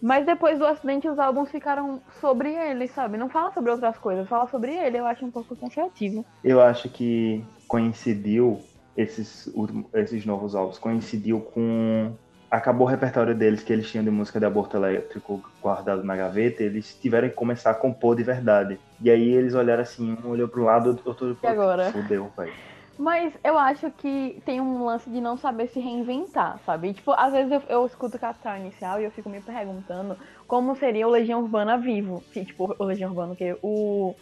Mas 0.00 0.26
depois 0.26 0.58
do 0.58 0.66
acidente, 0.66 1.08
os 1.08 1.18
álbuns 1.18 1.50
ficaram 1.50 2.02
sobre 2.20 2.52
ele, 2.52 2.88
sabe? 2.88 3.16
Não 3.16 3.28
fala 3.30 3.52
sobre 3.52 3.70
outras 3.70 3.96
coisas, 3.98 4.28
fala 4.28 4.48
sobre 4.48 4.74
ele. 4.74 4.98
Eu 4.98 5.06
acho 5.06 5.24
um 5.24 5.30
pouco 5.30 5.56
cansativo. 5.56 6.26
Eu 6.42 6.60
acho 6.60 6.88
que 6.88 7.44
coincidiu 7.68 8.60
esses, 8.96 9.46
últimos- 9.54 9.86
esses 9.94 10.26
novos 10.26 10.54
álbuns, 10.54 10.78
coincidiu 10.78 11.40
com. 11.40 12.16
Acabou 12.50 12.86
o 12.86 12.90
repertório 12.90 13.34
deles 13.34 13.62
que 13.62 13.72
eles 13.72 13.90
tinham 13.90 14.04
de 14.04 14.10
música 14.10 14.38
de 14.38 14.44
aborto 14.44 14.76
elétrico 14.76 15.40
guardado 15.62 16.02
na 16.02 16.14
gaveta, 16.16 16.62
eles 16.62 16.98
tiveram 17.00 17.28
que 17.30 17.34
começar 17.34 17.70
a 17.70 17.74
compor 17.74 18.14
de 18.14 18.22
verdade. 18.24 18.78
E 19.00 19.08
aí 19.10 19.30
eles 19.30 19.54
olharam 19.54 19.82
assim, 19.82 20.12
um 20.22 20.28
olhou 20.28 20.48
pro 20.48 20.64
lado, 20.64 21.00
outro 21.06 21.26
olhou 21.26 21.36
pro 21.38 21.48
E 21.48 21.52
agora? 21.52 21.84
outro. 21.86 22.02
Fudeu, 22.02 22.30
velho. 22.36 22.52
Mas 22.96 23.34
eu 23.42 23.58
acho 23.58 23.90
que 23.92 24.40
tem 24.44 24.60
um 24.60 24.84
lance 24.84 25.10
de 25.10 25.20
não 25.20 25.36
saber 25.36 25.68
se 25.68 25.80
reinventar, 25.80 26.60
sabe? 26.64 26.92
Tipo, 26.94 27.12
às 27.12 27.32
vezes 27.32 27.50
eu, 27.50 27.62
eu 27.68 27.86
escuto 27.86 28.18
Capital 28.18 28.56
Inicial 28.58 29.00
e 29.00 29.04
eu 29.04 29.10
fico 29.10 29.28
me 29.30 29.42
perguntando 29.42 30.16
como 30.46 30.76
seria 30.76 31.06
o 31.08 31.10
Legião 31.10 31.40
Urbana 31.42 31.78
vivo. 31.78 32.26
Que, 32.30 32.44
tipo, 32.44 32.74
o 32.78 32.84
Legião 32.84 33.10
Urbana, 33.10 33.34
que 33.34 33.56
o, 33.62 34.16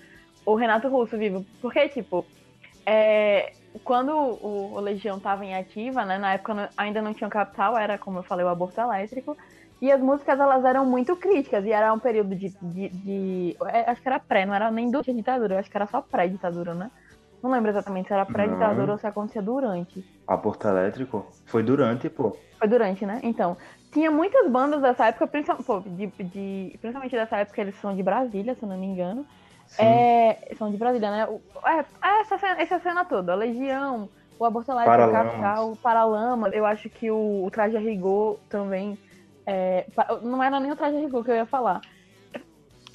o 0.47 0.55
Renato 0.57 0.89
Russo 0.89 1.19
vivo. 1.19 1.47
Porque, 1.61 1.89
tipo, 1.91 2.31
é, 2.89 3.53
quando 3.85 4.11
o, 4.13 4.75
o 4.77 4.81
Legião 4.81 5.21
tava 5.21 5.45
em 5.45 5.55
ativa, 5.57 6.05
né? 6.05 6.19
Na 6.19 6.35
época 6.35 6.55
não- 6.55 6.71
ainda 6.77 7.03
não 7.03 7.15
tinha 7.15 7.29
o 7.29 7.31
Capital, 7.31 7.77
era, 7.79 7.99
como 7.99 8.19
eu 8.21 8.25
falei, 8.25 8.45
o 8.47 8.49
aborto 8.49 8.81
elétrico. 8.81 9.37
E 9.81 9.91
as 9.91 10.01
músicas, 10.01 10.39
elas 10.41 10.65
eram 10.65 10.87
muito 10.87 11.17
críticas. 11.17 11.65
E 11.67 11.73
era 11.73 11.93
um 11.93 12.01
período 12.01 12.37
de... 12.37 12.57
de, 12.61 12.89
de- 12.91 13.57
é, 13.69 13.91
acho 13.91 14.03
que 14.03 14.09
era 14.09 14.21
pré, 14.21 14.47
não 14.47 14.55
era 14.55 14.71
nem 14.71 14.91
durante 14.91 15.11
a 15.11 15.15
ditadura. 15.15 15.59
Acho 15.61 15.71
que 15.71 15.77
era 15.77 15.87
só 15.87 16.03
pré-ditadura, 16.03 16.75
né? 16.75 16.91
Não 17.43 17.51
lembro 17.51 17.71
exatamente 17.71 18.09
se 18.09 18.13
era 18.15 18.25
pré-ditadura 18.27 18.93
ou 18.93 18.99
se 18.99 19.07
acontecia 19.07 19.43
durante. 19.43 20.05
Aborto 20.27 20.69
elétrico 20.69 21.27
foi 21.47 21.63
durante, 21.63 22.09
pô. 22.11 22.37
Foi 22.59 22.69
durante, 22.69 23.07
né? 23.07 23.21
Então, 23.23 23.57
tinha 23.91 24.11
muitas 24.11 24.51
bandas 24.51 24.83
dessa 24.83 25.07
época, 25.07 25.27
principalmente, 25.27 25.67
pô, 25.67 25.81
de, 25.81 26.07
de- 26.07 26.79
principalmente 26.79 27.13
dessa 27.17 27.39
época, 27.39 27.61
eles 27.61 27.75
são 27.77 27.97
de 27.97 28.03
Brasília, 28.03 28.55
se 28.55 28.63
eu 28.63 28.69
não 28.69 28.79
me 28.79 28.87
engano. 28.87 29.27
É, 29.79 30.55
são 30.57 30.71
de 30.71 30.77
Brasília, 30.77 31.11
né? 31.11 31.27
É, 31.65 32.09
é 32.09 32.21
essa, 32.21 32.37
cena, 32.39 32.61
essa 32.61 32.79
cena 32.81 33.05
toda, 33.05 33.33
a 33.33 33.37
Legião, 33.37 34.11
o 34.39 34.45
Aborto 34.45 34.71
Elétrico, 34.71 35.09
o. 35.09 35.13
Capital, 35.13 35.73
o 35.73 35.77
Paralamas. 35.77 36.53
Eu 36.53 36.67
acho 36.67 36.91
que 36.91 37.11
o, 37.11 37.45
o 37.45 37.51
Traje 37.51 37.77
a 37.77 37.81
Rigor 37.81 38.39
também 38.49 38.99
É, 39.47 39.87
não 40.23 40.43
era 40.43 40.61
nem 40.61 40.71
o 40.71 40.77
traje 40.77 40.99
Rico 40.99 41.25
que 41.25 41.31
eu 41.31 41.35
ia 41.35 41.47
falar. 41.47 41.81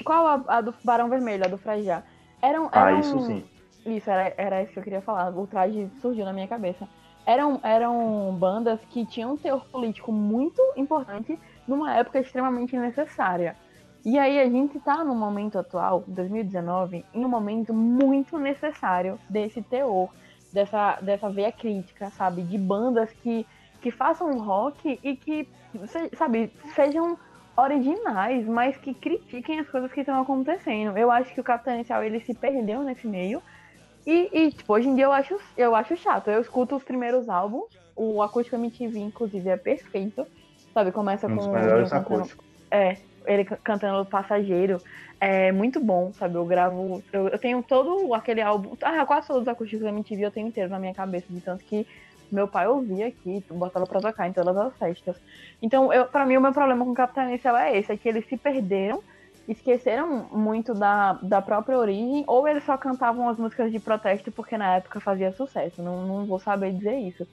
Qual 0.05 0.27
a, 0.27 0.57
a 0.57 0.61
do 0.61 0.73
Barão 0.83 1.09
Vermelho, 1.09 1.43
a 1.45 1.47
do 1.47 1.57
Frajá? 1.57 2.03
Eram, 2.41 2.69
Ah, 2.71 2.89
eram- 2.91 2.99
isso 2.99 3.19
sim. 3.21 3.43
Isso, 3.85 4.09
era, 4.09 4.33
era 4.37 4.63
isso 4.63 4.73
que 4.73 4.79
eu 4.79 4.83
queria 4.83 5.01
falar. 5.01 5.29
O 5.37 5.45
traje 5.45 5.89
surgiu 6.01 6.25
na 6.25 6.33
minha 6.33 6.47
cabeça. 6.47 6.87
Eram, 7.25 7.59
eram 7.63 8.35
bandas 8.37 8.79
que 8.89 9.05
tinham 9.05 9.33
um 9.33 9.37
teor 9.37 9.65
político 9.65 10.11
muito 10.11 10.61
importante 10.75 11.39
numa 11.67 11.95
época 11.95 12.19
extremamente 12.19 12.77
necessária. 12.77 13.55
E 14.03 14.19
aí 14.19 14.39
a 14.39 14.47
gente 14.47 14.79
tá 14.79 15.03
no 15.03 15.15
momento 15.15 15.57
atual, 15.57 16.03
2019, 16.07 17.03
em 17.11 17.25
um 17.25 17.27
momento 17.27 17.73
muito 17.73 18.37
necessário 18.37 19.19
desse 19.27 19.63
teor, 19.63 20.09
dessa, 20.53 20.99
dessa 21.01 21.27
veia 21.27 21.51
crítica, 21.51 22.11
sabe? 22.11 22.43
De 22.43 22.55
bandas 22.55 23.11
que, 23.23 23.47
que 23.81 23.89
façam 23.89 24.37
rock 24.37 24.99
e 25.03 25.15
que, 25.15 25.49
sabe, 26.15 26.53
sejam 26.75 27.17
originais, 27.57 28.45
mas 28.45 28.77
que 28.77 28.93
critiquem 28.93 29.59
as 29.59 29.69
coisas 29.69 29.91
que 29.91 30.01
estão 30.01 30.21
acontecendo. 30.21 30.95
Eu 30.95 31.09
acho 31.09 31.33
que 31.33 31.41
o 31.41 31.43
Capitão 31.43 31.73
Inicial 31.73 32.03
ele 32.03 32.19
se 32.19 32.35
perdeu 32.35 32.83
nesse 32.83 33.07
meio. 33.07 33.41
E, 34.05 34.29
e, 34.47 34.51
tipo, 34.51 34.73
hoje 34.73 34.87
em 34.87 34.95
dia 34.95 35.05
eu 35.05 35.11
acho, 35.11 35.35
eu 35.57 35.75
acho 35.75 35.95
chato. 35.97 36.29
Eu 36.29 36.41
escuto 36.41 36.75
os 36.75 36.83
primeiros 36.83 37.27
álbuns, 37.27 37.69
o 37.95 38.21
Acústico 38.21 38.55
MTV, 38.55 38.99
inclusive, 38.99 39.49
é 39.49 39.57
perfeito. 39.57 40.25
Sabe, 40.73 40.91
começa 40.91 41.27
Um 41.27 41.29
com. 41.31 41.37
dos 41.37 41.47
melhores 41.47 41.91
acústicos. 41.93 42.45
É, 42.71 42.97
ele 43.25 43.45
ca- 43.45 43.57
cantando 43.63 44.07
Passageiro. 44.09 44.81
É 45.19 45.51
muito 45.51 45.79
bom, 45.83 46.11
sabe? 46.13 46.35
Eu 46.37 46.45
gravo. 46.45 47.03
Eu, 47.11 47.29
eu 47.29 47.39
tenho 47.39 47.63
todo 47.63 48.13
aquele 48.13 48.41
álbum. 48.41 48.75
Ah, 48.83 49.05
quase 49.05 49.27
todos 49.27 49.43
os 49.43 49.47
acústicos 49.47 49.83
da 49.83 49.89
MTV 49.89 50.25
eu 50.25 50.31
tenho 50.31 50.47
inteiro 50.47 50.69
na 50.69 50.79
minha 50.79 50.93
cabeça, 50.93 51.31
de 51.31 51.41
tanto 51.41 51.63
que 51.65 51.85
meu 52.29 52.47
pai 52.49 52.67
ouvia 52.67 53.07
aqui, 53.07 53.43
botava 53.49 53.87
pra 53.87 54.01
tocar 54.01 54.27
em 54.27 54.33
todas 54.33 54.55
as 54.57 54.77
festas. 54.77 55.15
Então, 55.61 55.93
eu, 55.93 56.07
pra 56.07 56.25
mim, 56.25 56.37
o 56.37 56.41
meu 56.41 56.51
problema 56.53 56.83
com 56.83 56.91
o 56.91 56.93
Capitão 56.93 57.23
Inicial 57.29 57.55
é 57.55 57.77
esse, 57.77 57.91
é 57.91 57.97
que 57.97 58.09
eles 58.09 58.27
se 58.27 58.37
perderam, 58.37 59.01
esqueceram 59.47 60.27
muito 60.31 60.73
da, 60.73 61.13
da 61.13 61.41
própria 61.41 61.77
origem, 61.77 62.23
ou 62.27 62.47
eles 62.47 62.63
só 62.63 62.77
cantavam 62.77 63.29
as 63.29 63.37
músicas 63.37 63.71
de 63.71 63.79
protesto 63.79 64.31
porque 64.31 64.57
na 64.57 64.75
época 64.75 64.99
fazia 64.99 65.31
sucesso. 65.31 65.81
Não, 65.81 66.05
não 66.05 66.25
vou 66.25 66.39
saber 66.39 66.73
dizer 66.73 66.97
isso. 66.97 67.27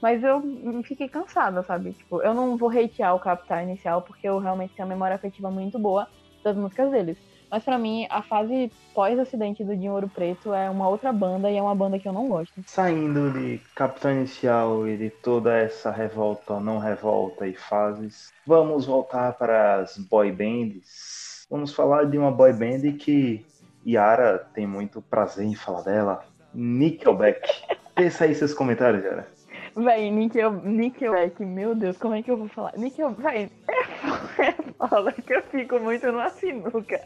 Mas 0.00 0.22
eu 0.22 0.42
fiquei 0.82 1.08
cansada, 1.08 1.62
sabe? 1.62 1.92
Tipo, 1.92 2.20
eu 2.22 2.34
não 2.34 2.56
vou 2.56 2.68
hatear 2.68 3.14
o 3.14 3.20
Capital 3.20 3.62
Inicial 3.62 4.02
porque 4.02 4.28
eu 4.28 4.38
realmente 4.38 4.74
tenho 4.74 4.86
uma 4.86 4.94
memória 4.94 5.16
afetiva 5.16 5.50
muito 5.50 5.78
boa 5.78 6.06
das 6.42 6.56
músicas 6.56 6.90
deles. 6.90 7.16
Mas 7.50 7.62
pra 7.62 7.78
mim, 7.78 8.06
a 8.10 8.20
fase 8.20 8.70
pós-acidente 8.92 9.62
do 9.62 9.76
Dinho 9.76 9.92
Ouro 9.92 10.08
Preto 10.08 10.52
é 10.52 10.68
uma 10.68 10.88
outra 10.88 11.12
banda 11.12 11.50
e 11.50 11.56
é 11.56 11.62
uma 11.62 11.74
banda 11.74 11.98
que 11.98 12.08
eu 12.08 12.12
não 12.12 12.28
gosto. 12.28 12.52
Saindo 12.66 13.30
de 13.30 13.60
Capitão 13.74 14.10
Inicial 14.10 14.88
e 14.88 14.96
de 14.96 15.08
toda 15.08 15.56
essa 15.56 15.90
revolta 15.90 16.58
não 16.58 16.78
revolta 16.78 17.46
e 17.46 17.54
fases, 17.54 18.32
vamos 18.46 18.86
voltar 18.86 19.34
para 19.34 19.76
as 19.76 19.96
boy 19.96 20.32
bands. 20.32 21.33
Vamos 21.50 21.74
falar 21.74 22.04
de 22.06 22.18
uma 22.18 22.30
boy 22.30 22.52
band 22.52 22.80
que 22.98 23.44
Yara 23.86 24.38
tem 24.54 24.66
muito 24.66 25.02
prazer 25.02 25.44
em 25.44 25.54
falar 25.54 25.82
dela, 25.82 26.24
Nickelback. 26.54 27.40
Pensa 27.94 28.24
aí 28.24 28.34
seus 28.34 28.54
comentários, 28.54 29.04
Yara. 29.04 29.28
Véi, 29.76 30.10
Nickel, 30.10 30.52
Nickelback, 30.52 31.44
meu 31.44 31.74
Deus, 31.74 31.96
como 31.98 32.14
é 32.14 32.22
que 32.22 32.30
eu 32.30 32.36
vou 32.36 32.48
falar? 32.48 32.72
Nickel, 32.76 33.10
véi, 33.10 33.50
é 33.68 33.84
foda, 33.84 34.30
é 34.38 34.52
foda 34.88 35.12
que 35.12 35.34
eu 35.34 35.42
fico 35.42 35.78
muito 35.80 36.06
numa 36.10 36.28
sinuca. 36.30 37.00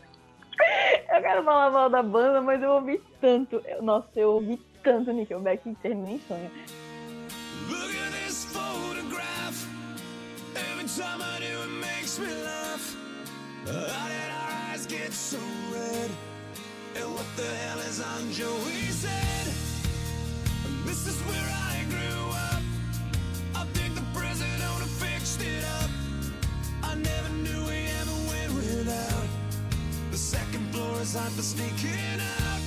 Eu 1.14 1.22
quero 1.22 1.42
falar 1.44 1.70
mal 1.70 1.88
da 1.88 2.02
banda, 2.02 2.42
mas 2.42 2.62
eu 2.62 2.70
ouvi 2.72 3.00
tanto. 3.20 3.62
eu- 3.66 3.82
nossa, 3.82 4.08
eu 4.16 4.32
ouvi 4.32 4.58
tanto 4.82 5.12
Nickelback 5.12 5.66
inteiro, 5.68 5.98
nem 5.98 6.18
sonho. 6.20 6.50
Look 7.70 7.96
at 8.06 8.12
this 8.26 8.44
photograph. 8.46 9.66
Every 10.54 10.86
time 10.88 11.22
I 11.22 11.40
do, 11.40 11.62
it 11.62 11.70
makes 11.80 12.18
me 12.18 12.26
laugh. 12.44 12.57
How 13.68 14.08
did 14.08 14.30
our 14.30 14.72
eyes 14.72 14.86
get 14.86 15.12
so 15.12 15.38
red? 15.70 16.10
And 16.96 17.14
what 17.14 17.26
the 17.36 17.44
hell 17.44 17.78
is 17.80 18.00
on 18.00 18.32
Joey's 18.32 19.04
head? 19.04 19.46
This 20.86 21.06
is 21.06 21.20
where 21.28 21.50
I 21.70 21.84
grew 21.90 22.30
up. 22.30 22.62
I 23.54 23.64
think 23.74 23.94
the 23.94 24.04
president 24.18 24.62
owner 24.72 24.86
fixed 24.86 25.42
it 25.42 25.62
up. 25.82 25.90
I 26.82 26.94
never 26.94 27.28
knew 27.44 27.60
we 27.66 27.88
ever 28.00 28.16
went 28.30 28.54
without. 28.54 29.28
The 30.12 30.16
second 30.16 30.72
floor 30.72 31.02
is 31.02 31.14
hot 31.14 31.30
for 31.32 31.42
sneaking 31.42 32.20
out. 32.40 32.60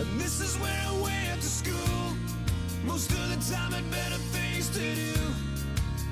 And 0.00 0.20
this 0.20 0.40
is 0.40 0.56
where 0.58 0.82
I 0.88 1.00
went 1.00 1.42
to 1.42 1.48
school. 1.48 2.16
Most 2.84 3.12
of 3.12 3.28
the 3.30 3.54
time 3.54 3.70
had 3.70 3.88
better 3.92 4.18
things 4.34 4.68
to 4.70 4.94
do. 4.96 5.14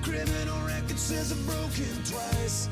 Criminal 0.03 0.65
record 0.65 0.99
says 0.99 1.33
I've 1.33 1.45
broken 1.45 1.91
twice. 2.05 2.69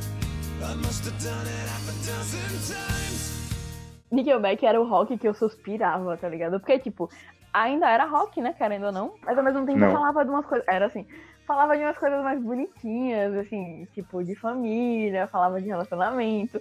Nickelback 4.13 4.65
era 4.65 4.81
o 4.81 4.87
rock 4.87 5.19
que 5.19 5.27
eu 5.27 5.35
suspirava, 5.35 6.17
tá 6.17 6.29
ligado? 6.29 6.61
Porque, 6.61 6.79
tipo, 6.79 7.11
ainda 7.53 7.91
era 7.91 8.05
rock, 8.05 8.41
né, 8.41 8.55
querendo 8.57 8.87
ou 8.87 8.93
não, 8.93 9.15
mas 9.25 9.37
ao 9.37 9.43
mesmo 9.43 9.67
tempo 9.67 9.81
Não. 9.81 9.91
falava 9.93 10.25
de 10.25 10.31
umas 10.31 10.47
coisas. 10.47 10.67
Era 10.69 10.87
assim, 10.87 11.05
falava 11.47 11.77
de 11.77 11.83
umas 11.83 11.99
coisas 11.99 12.23
mais 12.23 12.41
bonitinhas, 12.41 13.35
assim, 13.35 13.89
tipo, 13.93 14.23
de 14.23 14.37
família, 14.37 15.27
falava 15.27 15.61
de 15.61 15.67
relacionamento. 15.67 16.61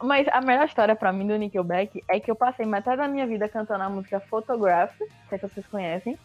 Mas 0.00 0.28
a 0.28 0.40
melhor 0.40 0.66
história 0.66 0.94
pra 0.94 1.12
mim 1.12 1.26
do 1.26 1.36
Nickelback 1.36 2.04
é 2.08 2.20
que 2.20 2.30
eu 2.30 2.36
passei 2.36 2.64
metade 2.64 2.98
da 2.98 3.08
minha 3.08 3.26
vida 3.26 3.48
cantando 3.48 3.82
a 3.82 3.90
música 3.90 4.20
Photograph, 4.20 4.94
não 5.00 5.28
sei 5.28 5.38
se 5.38 5.48
vocês 5.48 5.66
conhecem, 5.66 6.16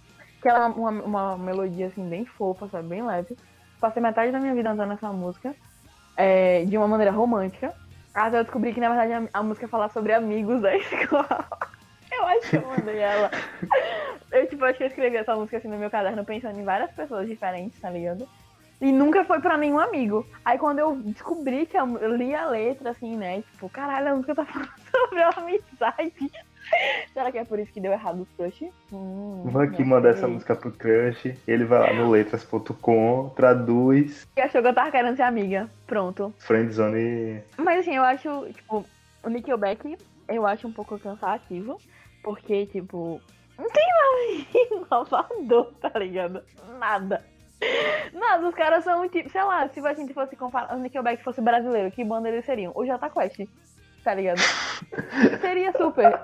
que 0.42 0.48
ela 0.48 0.66
é 0.66 0.68
uma, 0.68 0.92
uma 0.92 1.38
melodia 1.38 1.88
assim 1.88 2.08
bem 2.08 2.24
fofa, 2.24 2.68
sabe, 2.68 2.88
bem 2.88 3.04
leve. 3.04 3.36
Passei 3.82 4.02
metade 4.02 4.32
da 4.32 4.40
minha 4.40 4.54
vida 4.54 4.70
cantando 4.70 4.94
essa 4.94 5.12
música 5.12 5.56
é, 6.18 6.66
de 6.66 6.78
uma 6.78 6.88
maneira 6.88 7.12
romântica. 7.12 7.74
Até 8.14 8.40
eu 8.40 8.44
descobri 8.44 8.74
que 8.74 8.80
na 8.80 8.90
verdade 8.90 9.30
a, 9.34 9.40
a 9.40 9.44
música 9.44 9.68
fala 9.68 9.90
sobre 9.90 10.14
amigos 10.14 10.62
da 10.62 10.76
escola. 10.78 11.48
Eu 12.12 12.26
acho 12.28 12.50
que 12.50 12.56
eu 12.56 12.68
mandei 12.68 13.00
ela. 13.00 13.30
Eu 14.32 14.48
tipo, 14.48 14.64
acho 14.64 14.78
que 14.78 14.84
eu 14.84 14.88
escrevi 14.88 15.18
essa 15.18 15.36
música 15.36 15.58
assim 15.58 15.68
no 15.68 15.78
meu 15.78 15.90
caderno 15.90 16.24
pensando 16.24 16.60
em 16.60 16.64
várias 16.64 16.92
pessoas 16.92 17.28
diferentes, 17.28 17.80
tá 17.80 17.90
ligado? 17.90 18.28
E 18.82 18.92
nunca 18.92 19.24
foi 19.24 19.40
pra 19.40 19.58
nenhum 19.58 19.80
amigo. 19.80 20.26
Aí 20.44 20.58
quando 20.58 20.80
eu 20.80 20.96
descobri 20.96 21.66
que 21.66 21.78
eu 21.78 22.16
li 22.16 22.36
a 22.36 22.46
letra, 22.48 22.92
assim, 22.92 23.16
né? 23.16 23.42
Tipo, 23.42 23.70
caralho, 23.70 24.10
a 24.12 24.16
música 24.16 24.36
tá 24.36 24.46
falando 24.46 24.72
sobre 24.92 25.22
a 25.22 25.30
amizade. 25.30 26.32
Será 27.14 27.32
que 27.32 27.38
é 27.38 27.46
por 27.46 27.60
isso 27.60 27.72
que 27.72 27.80
deu 27.80 27.92
errado 27.92 28.22
os 28.22 28.30
crush? 28.38 28.72
Hum, 28.92 29.44
não 29.46 29.86
mandar 29.86 30.14
sei. 30.14 30.20
essa 30.20 30.28
música 30.28 30.56
pro 30.56 30.72
crush, 30.72 31.36
ele 31.48 31.66
vai 31.66 31.80
lá 31.80 31.94
no 31.94 32.10
letras.com, 32.10 33.34
traduz, 33.36 34.28
E 34.36 34.42
achou 34.42 34.62
que 34.62 34.68
eu 34.68 34.74
tava 34.74 34.92
querendo 34.92 35.16
ser 35.16 35.24
amiga. 35.24 35.70
Pronto. 35.88 36.34
friendzone 36.40 37.42
Mas 37.58 37.80
assim, 37.80 37.96
eu 37.96 38.04
acho, 38.04 38.48
tipo, 38.54 38.86
o 39.24 39.30
Nickelback 39.30 39.98
eu 40.28 40.46
acho 40.46 40.68
um 40.68 40.72
pouco 40.72 41.00
cansativo. 41.00 41.80
Porque, 42.24 42.66
tipo, 42.66 43.22
não 43.58 43.70
tem 43.70 43.86
nada 43.86 44.76
inovador, 44.88 45.74
tá 45.80 46.00
ligado? 46.00 46.42
Nada. 46.80 47.24
Nada, 48.14 48.48
os 48.48 48.56
caras 48.56 48.84
são 48.84 49.08
tipo, 49.08 49.30
sei 49.30 49.44
lá, 49.44 49.68
se 49.70 49.80
a 49.80 49.94
gente 49.94 50.14
fosse 50.14 50.36
comparar, 50.36 50.76
o 50.76 50.80
Nickelback 50.80 51.24
fosse 51.24 51.40
brasileiro, 51.40 51.92
que 51.92 52.04
banda 52.04 52.28
eles 52.28 52.46
seriam? 52.46 52.74
O 52.76 52.86
Jota 52.86 53.10
Quest, 53.10 53.48
tá 54.06 54.14
ligado? 54.14 54.40
seria 55.42 55.74
super. 55.74 56.22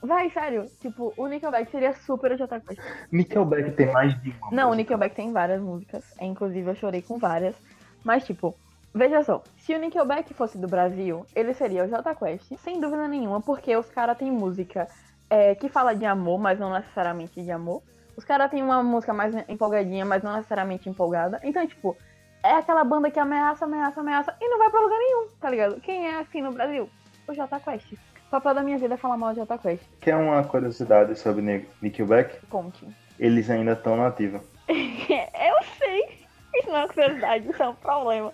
Vai, 0.00 0.30
sério, 0.30 0.66
tipo, 0.80 1.12
o 1.16 1.26
Nickelback 1.26 1.68
seria 1.72 1.92
super 1.92 2.30
o 2.30 2.38
Jota 2.38 2.60
Quest. 2.60 2.80
Nickelback 3.10 3.72
tem 3.72 3.92
mais 3.92 4.18
de 4.22 4.30
uma. 4.40 4.50
Não, 4.52 4.70
o 4.70 4.74
Nickelback 4.74 5.14
tem 5.14 5.32
várias 5.32 5.60
músicas. 5.60 6.04
é, 6.18 6.24
Inclusive, 6.24 6.70
eu 6.70 6.76
chorei 6.76 7.02
com 7.02 7.18
várias. 7.18 7.56
Mas, 8.04 8.24
tipo, 8.24 8.54
veja 8.94 9.24
só. 9.24 9.42
Se 9.56 9.74
o 9.74 9.78
Nickelback 9.78 10.32
fosse 10.32 10.56
do 10.56 10.68
Brasil, 10.68 11.26
ele 11.34 11.52
seria 11.52 11.84
o 11.84 11.88
Jota 11.88 12.14
Quest, 12.14 12.56
sem 12.58 12.80
dúvida 12.80 13.08
nenhuma, 13.08 13.40
porque 13.40 13.76
os 13.76 13.90
caras 13.90 14.16
têm 14.16 14.30
música 14.30 14.86
é, 15.28 15.56
que 15.56 15.68
fala 15.68 15.94
de 15.94 16.06
amor, 16.06 16.38
mas 16.38 16.60
não 16.60 16.72
necessariamente 16.72 17.42
de 17.42 17.50
amor. 17.50 17.82
Os 18.16 18.24
caras 18.24 18.50
têm 18.50 18.62
uma 18.62 18.82
música 18.84 19.12
mais 19.12 19.34
empolgadinha, 19.48 20.04
mas 20.04 20.22
não 20.22 20.32
necessariamente 20.36 20.88
empolgada. 20.88 21.40
Então, 21.42 21.66
tipo, 21.66 21.96
é 22.42 22.52
aquela 22.52 22.84
banda 22.84 23.10
que 23.10 23.18
ameaça, 23.18 23.64
ameaça, 23.64 24.00
ameaça 24.00 24.36
e 24.40 24.48
não 24.48 24.58
vai 24.58 24.70
pra 24.70 24.80
lugar 24.80 24.98
nenhum, 24.98 25.28
tá 25.40 25.50
ligado? 25.50 25.80
Quem 25.80 26.06
é 26.06 26.20
assim 26.20 26.40
no 26.40 26.52
Brasil? 26.52 26.88
O 27.28 27.34
Jota 27.34 27.60
Quest. 27.60 27.92
O 27.92 28.30
papel 28.30 28.54
da 28.54 28.62
minha 28.62 28.78
vida 28.78 28.94
é 28.94 28.96
falar 28.96 29.16
mal 29.16 29.30
de 29.32 29.40
Jota 29.40 29.58
Quest. 29.58 29.82
Quer 30.00 30.16
uma 30.16 30.42
curiosidade 30.44 31.14
sobre 31.18 31.42
Ni- 31.42 31.66
Nickelback? 31.82 32.44
Conte. 32.46 32.86
Eles 33.18 33.48
ainda 33.50 33.72
estão 33.72 33.96
na 33.96 34.06
ativa. 34.08 34.42
Eu 34.68 35.64
sei. 35.78 36.26
Isso 36.54 36.68
não 36.70 36.78
é 36.78 36.88
curiosidade, 36.88 37.48
isso 37.50 37.62
é 37.62 37.68
um 37.68 37.74
problema. 37.74 38.32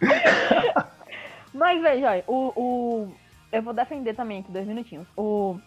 Mas 1.52 1.80
veja, 1.80 2.24
o, 2.26 2.52
o. 2.56 3.12
Eu 3.52 3.62
vou 3.62 3.72
defender 3.72 4.14
também 4.14 4.40
aqui 4.40 4.50
dois 4.50 4.66
minutinhos. 4.66 5.06
O 5.16 5.58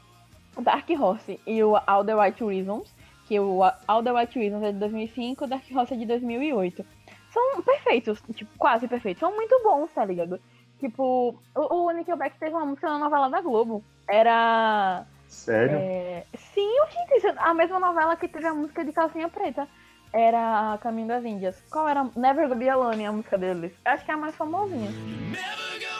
Dark 0.61 0.89
Horse 0.89 1.39
e 1.47 1.63
o 1.63 1.77
All 1.87 2.03
the 2.03 2.13
White 2.15 2.43
Reasons, 2.43 2.93
que 3.27 3.39
o 3.39 3.61
All 3.87 4.03
the 4.03 4.11
White 4.11 4.37
Reasons 4.37 4.63
é 4.63 4.71
de 4.71 4.79
2005, 4.79 5.45
o 5.45 5.47
Dark 5.47 5.63
Horse 5.73 5.93
é 5.93 5.97
de 5.97 6.05
2008. 6.05 6.85
São 7.31 7.61
perfeitos, 7.61 8.21
tipo, 8.33 8.51
quase 8.57 8.87
perfeitos. 8.87 9.19
São 9.19 9.33
muito 9.35 9.61
bons, 9.63 9.91
tá 9.91 10.03
ligado? 10.03 10.39
Tipo, 10.79 11.39
o, 11.55 11.75
o 11.85 11.91
Nickelback 11.91 12.37
teve 12.39 12.55
uma 12.55 12.65
música 12.65 12.89
na 12.89 12.97
novela 12.99 13.29
da 13.29 13.41
Globo. 13.41 13.83
Era. 14.09 15.05
Sério? 15.27 15.77
É, 15.77 16.23
Sim, 16.35 16.71
gente, 16.89 17.27
é 17.27 17.33
a 17.37 17.53
mesma 17.53 17.79
novela 17.79 18.15
que 18.15 18.27
teve 18.27 18.47
a 18.47 18.53
música 18.53 18.85
de 18.85 18.93
calcinha 18.93 19.27
preta. 19.27 19.67
era 20.13 20.77
Caminho 20.81 21.07
das 21.07 21.25
Índias. 21.25 21.61
Qual 21.69 21.87
era? 21.87 22.09
Never 22.15 22.55
Be 22.55 22.69
Alone, 22.69 23.05
a 23.05 23.11
música 23.11 23.37
deles. 23.37 23.73
Eu 23.85 23.91
acho 23.91 24.05
que 24.05 24.11
é 24.11 24.13
a 24.13 24.17
mais 24.17 24.35
famosinha. 24.35 24.89
This 25.31 25.96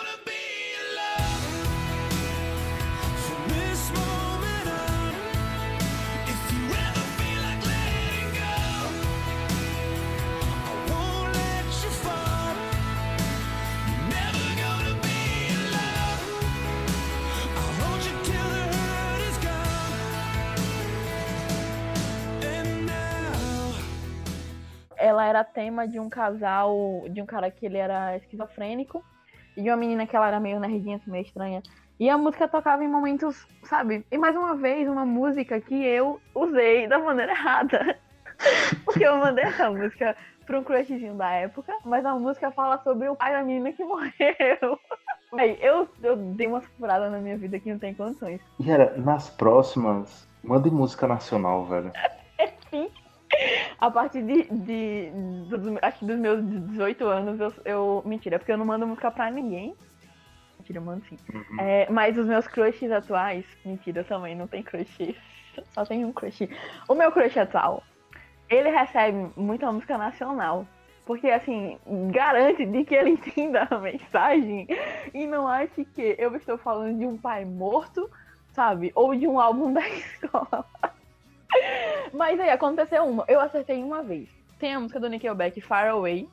Ela 25.18 25.26
era 25.26 25.44
tema 25.44 25.88
de 25.88 26.00
um 26.00 26.10
casal, 26.10 27.04
de 27.10 27.20
um 27.20 27.26
cara 27.26 27.50
que 27.50 27.66
ele 27.66 27.78
era 27.78 28.16
esquizofrênico, 28.18 29.04
e 29.56 29.64
de 29.64 29.70
uma 29.70 29.76
menina 29.76 30.06
que 30.06 30.16
ela 30.16 30.28
era 30.28 30.40
meio 30.40 30.60
nerdinha, 30.60 30.98
assim, 30.98 31.10
meio 31.10 31.24
estranha. 31.24 31.64
E 32.00 32.08
a 32.08 32.16
música 32.20 32.48
tocava 32.48 32.84
em 32.84 32.88
momentos, 32.88 33.48
sabe? 33.64 34.06
E 34.12 34.18
mais 34.20 34.36
uma 34.36 34.56
vez, 34.56 34.88
uma 34.88 35.04
música 35.04 35.60
que 35.60 35.74
eu 35.74 36.22
usei 36.36 36.88
da 36.88 37.00
maneira 37.00 37.32
errada. 37.32 37.98
Porque 38.86 39.04
eu 39.04 39.18
mandei 39.18 39.46
essa 39.46 39.72
música 39.72 40.16
pra 40.46 40.60
um 40.60 40.64
crushzinho 40.64 41.16
da 41.16 41.32
época, 41.32 41.76
mas 41.84 42.06
a 42.06 42.14
música 42.14 42.52
fala 42.52 42.78
sobre 42.84 43.10
o 43.10 43.16
pai 43.16 43.34
da 43.34 43.44
menina 43.44 43.74
que 43.74 43.84
morreu. 43.84 44.80
Véi, 45.34 45.58
eu, 45.60 45.90
eu 46.04 46.16
dei 46.16 46.46
uma 46.46 46.62
furada 46.62 47.10
na 47.10 47.18
minha 47.18 47.38
vida 47.38 47.60
que 47.60 47.72
não 47.72 47.80
tem 47.80 47.96
condições. 47.96 48.40
E 48.60 48.70
era, 48.70 48.96
nas 48.96 49.32
próximas, 49.32 50.30
mande 50.44 50.70
música 50.70 51.08
nacional, 51.08 51.66
velho. 51.66 51.92
Enfim, 52.40 52.92
a 53.80 53.92
partir 53.92 54.24
de, 54.24 54.44
de, 54.44 55.12
dos, 55.48 55.78
acho 55.82 56.06
dos 56.06 56.18
meus 56.18 56.46
18 56.72 57.06
anos, 57.06 57.40
eu, 57.40 57.54
eu. 57.66 58.04
Mentira, 58.06 58.40
porque 58.40 58.52
eu 58.52 58.58
não 58.58 58.66
mando 58.66 58.88
música 58.88 59.12
pra 59.12 59.32
ninguém. 59.32 59.76
Mentira, 60.58 60.80
eu 60.80 60.84
mando 60.84 61.04
sim. 61.06 61.18
É, 61.60 61.90
mas 61.90 62.18
os 62.18 62.26
meus 62.26 62.48
crushes 62.48 62.92
atuais, 62.92 63.46
mentira, 63.64 64.04
também 64.04 64.36
não 64.36 64.48
tenho 64.48 64.64
crush. 64.64 65.16
Só 65.74 65.86
tenho 65.86 66.08
um 66.08 66.14
crush. 66.14 66.50
O 66.88 66.94
meu 66.94 67.12
crush 67.12 67.38
atual, 67.38 67.84
ele 68.50 68.70
recebe 68.70 69.32
muita 69.36 69.72
música 69.72 69.98
nacional. 69.98 70.68
Porque, 71.06 71.30
assim, 71.30 71.80
garante 72.12 72.66
de 72.66 72.84
que 72.84 72.94
ele 72.94 73.12
entenda 73.16 73.66
a 73.72 73.80
mensagem 73.80 74.68
e 75.14 75.26
não 75.26 75.48
ache 75.48 75.86
que 75.86 76.16
eu 76.20 76.36
estou 76.36 76.58
falando 76.58 77.00
de 77.00 77.06
um 77.06 77.18
pai 77.18 77.46
morto, 77.46 78.12
sabe? 78.52 78.92
Ou 78.94 79.16
de 79.16 79.26
um 79.26 79.40
álbum 79.40 79.72
da 79.72 79.88
escola. 79.88 80.66
Mas 82.14 82.40
aí 82.40 82.50
aconteceu 82.50 83.04
uma. 83.06 83.26
Eu 83.28 83.40
acertei 83.40 83.84
uma 83.84 84.02
vez. 84.02 84.30
Tem 84.60 84.74
a 84.74 84.80
música 84.80 85.00
do 85.00 85.10
Nickelback, 85.10 85.60
Far 85.62 85.90
Away, 85.90 86.28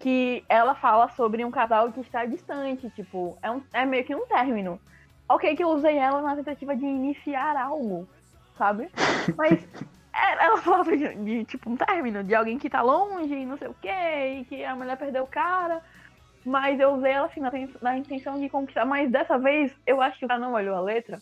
que 0.00 0.44
ela 0.48 0.74
fala 0.74 1.08
sobre 1.10 1.44
um 1.44 1.50
casal 1.50 1.90
que 1.90 2.00
está 2.00 2.24
distante, 2.24 2.90
tipo, 2.90 3.38
é, 3.42 3.50
um, 3.50 3.62
é 3.72 3.84
meio 3.86 4.04
que 4.04 4.14
um 4.14 4.26
término. 4.26 4.78
Ok 5.28 5.56
que 5.56 5.64
eu 5.64 5.68
usei 5.70 5.96
ela 5.96 6.20
na 6.22 6.36
tentativa 6.36 6.76
de 6.76 6.84
iniciar 6.84 7.56
algo, 7.56 8.06
sabe? 8.56 8.90
Mas 9.36 9.66
ela 10.40 10.58
falava 10.58 10.96
de, 10.96 11.14
de, 11.16 11.44
tipo 11.44 11.70
um 11.70 11.76
término, 11.76 12.22
de 12.22 12.34
alguém 12.34 12.58
que 12.58 12.70
tá 12.70 12.82
longe 12.82 13.44
não 13.44 13.56
sei 13.56 13.68
o 13.68 13.74
que, 13.74 13.88
e 13.88 14.44
que 14.44 14.64
a 14.64 14.76
mulher 14.76 14.96
perdeu 14.96 15.24
o 15.24 15.28
cara. 15.28 15.80
Mas 16.44 16.78
eu 16.78 16.90
usei 16.90 17.10
ela 17.10 17.26
assim 17.26 17.40
na, 17.40 17.50
na 17.82 17.98
intenção 17.98 18.38
de 18.38 18.48
conquistar. 18.48 18.84
Mas 18.84 19.10
dessa 19.10 19.36
vez 19.36 19.74
eu 19.84 20.00
acho 20.00 20.18
que 20.18 20.24
o 20.24 20.28
cara 20.28 20.38
não 20.38 20.52
olhou 20.52 20.76
a 20.76 20.80
letra, 20.80 21.20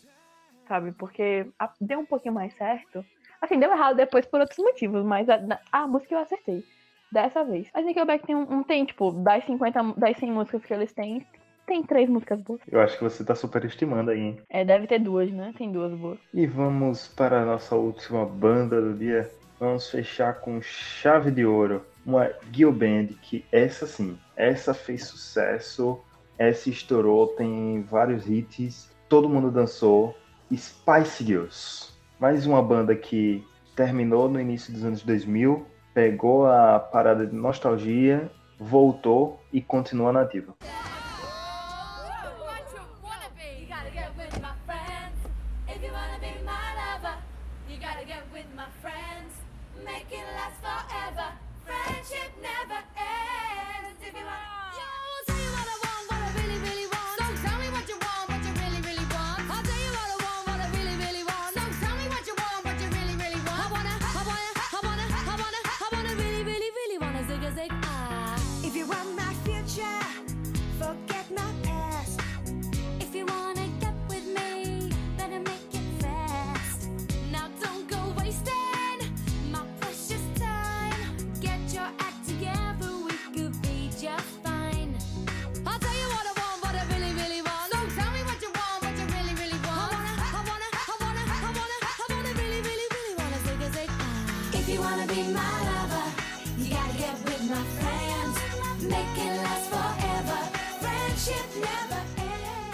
sabe? 0.67 0.91
Porque 0.91 1.47
a- 1.57 1.73
deu 1.81 1.99
um 1.99 2.05
pouquinho 2.05 2.33
mais 2.35 2.53
certo. 2.55 3.03
Assim, 3.41 3.59
deu 3.59 3.71
errado 3.71 3.97
depois 3.97 4.25
por 4.25 4.39
outros 4.39 4.59
motivos, 4.59 5.03
mas 5.03 5.29
a, 5.29 5.39
a 5.71 5.87
música 5.87 6.15
eu 6.15 6.19
acertei. 6.19 6.63
Dessa 7.11 7.43
vez. 7.43 7.69
Mas 7.73 7.85
Nickelback 7.85 8.25
tem 8.25 8.35
um, 8.35 8.41
um 8.41 8.63
tem, 8.63 8.83
tipo, 8.83 9.11
das 9.11 9.45
50, 9.45 9.93
das 9.95 10.17
100 10.17 10.31
músicas 10.31 10.65
que 10.65 10.73
eles 10.73 10.91
têm, 10.91 11.25
tem 11.65 11.83
três 11.83 12.09
músicas 12.09 12.41
boas. 12.41 12.61
Eu 12.69 12.81
acho 12.81 12.97
que 12.97 13.03
você 13.03 13.23
tá 13.23 13.35
superestimando 13.35 14.11
aí, 14.11 14.19
hein? 14.19 14.41
É, 14.49 14.63
deve 14.63 14.87
ter 14.87 14.99
duas, 14.99 15.31
né? 15.31 15.53
Tem 15.57 15.71
duas 15.71 15.93
boas. 15.93 16.19
E 16.33 16.45
vamos 16.45 17.07
para 17.07 17.41
a 17.41 17.45
nossa 17.45 17.75
última 17.75 18.25
banda 18.25 18.81
do 18.81 18.93
dia. 18.93 19.29
Vamos 19.59 19.89
fechar 19.89 20.41
com 20.41 20.61
chave 20.61 21.31
de 21.31 21.45
ouro. 21.45 21.85
Uma 22.05 22.29
Gil 22.51 22.71
Band, 22.71 23.07
que 23.21 23.43
essa 23.51 23.87
sim, 23.87 24.17
essa 24.35 24.73
fez 24.73 25.05
sucesso, 25.05 25.99
essa 26.37 26.69
estourou, 26.69 27.27
tem 27.29 27.81
vários 27.83 28.29
hits, 28.29 28.91
todo 29.09 29.29
mundo 29.29 29.49
dançou. 29.49 30.15
Spice 30.55 31.23
Girls. 31.23 31.94
Mais 32.25 32.47
uma 32.47 32.59
banda 32.59 32.95
que 32.95 33.43
terminou 33.75 34.27
no 34.27 34.41
início 34.41 34.73
dos 34.73 34.83
anos 34.83 35.03
2000, 35.03 35.63
pegou 35.93 36.47
a 36.47 36.79
parada 36.79 37.23
de 37.23 37.35
nostalgia, 37.35 38.31
voltou 38.59 39.39
e 39.53 39.61
continua 39.61 40.11
nativa. 40.11 40.55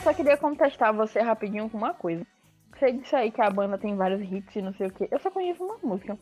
Só 0.04 0.14
queria 0.14 0.36
contestar 0.38 0.94
você 0.94 1.20
rapidinho 1.20 1.70
com 1.70 1.78
uma 1.78 1.94
coisa. 1.94 2.26
Você 2.78 2.92
disse 2.92 3.16
aí 3.16 3.32
que 3.32 3.42
a 3.42 3.50
banda 3.50 3.78
tem 3.78 3.96
vários 3.96 4.22
hits 4.22 4.56
e 4.56 4.62
não 4.62 4.74
sei 4.74 4.88
o 4.88 4.92
que. 4.92 5.08
Eu 5.12 5.20
só 5.20 5.30
conheço 5.30 5.64
uma 5.64 5.78
música. 5.84 6.18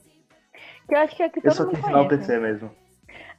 Que 0.88 0.96
eu 0.96 1.00
acho 1.00 1.16
que 1.16 1.24
é 1.24 1.30
que 1.30 1.40
Eu 1.40 1.44
todo 1.44 1.54
só 1.54 1.66
mundo 1.66 1.80
conhece. 1.82 2.10
PC 2.10 2.40
mesmo. 2.40 2.72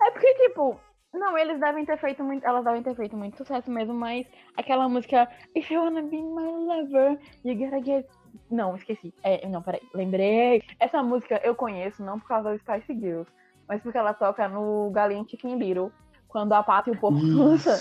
É 0.00 0.10
porque, 0.10 0.34
tipo, 0.34 0.80
não, 1.12 1.36
eles 1.36 1.60
devem 1.60 1.84
ter 1.84 1.98
feito 1.98 2.24
muito. 2.24 2.46
Elas 2.46 2.64
devem 2.64 2.82
ter 2.82 2.94
feito 2.94 3.16
muito 3.16 3.36
sucesso 3.36 3.70
mesmo, 3.70 3.92
mas 3.92 4.26
aquela 4.56 4.88
música 4.88 5.28
If 5.54 5.70
you 5.70 5.82
wanna 5.82 6.02
be 6.02 6.16
my 6.16 6.46
lover, 6.46 7.18
you 7.44 7.56
gotta 7.58 7.82
get. 7.84 8.06
Não, 8.50 8.74
esqueci. 8.76 9.12
É, 9.22 9.46
não, 9.46 9.60
peraí. 9.60 9.82
Lembrei. 9.92 10.62
Essa 10.78 11.02
música 11.02 11.38
eu 11.44 11.54
conheço 11.54 12.02
não 12.02 12.18
por 12.18 12.28
causa 12.28 12.52
do 12.52 12.58
Spice 12.60 12.94
Girls, 12.98 13.30
mas 13.68 13.82
porque 13.82 13.98
ela 13.98 14.14
toca 14.14 14.48
no 14.48 14.90
Galinha 14.90 15.24
Chicken 15.28 15.58
Little. 15.58 15.92
Quando 16.30 16.52
a 16.52 16.62
Pata 16.62 16.90
e 16.90 16.92
o 16.92 16.96
porco 16.96 17.20
dançam. 17.20 17.74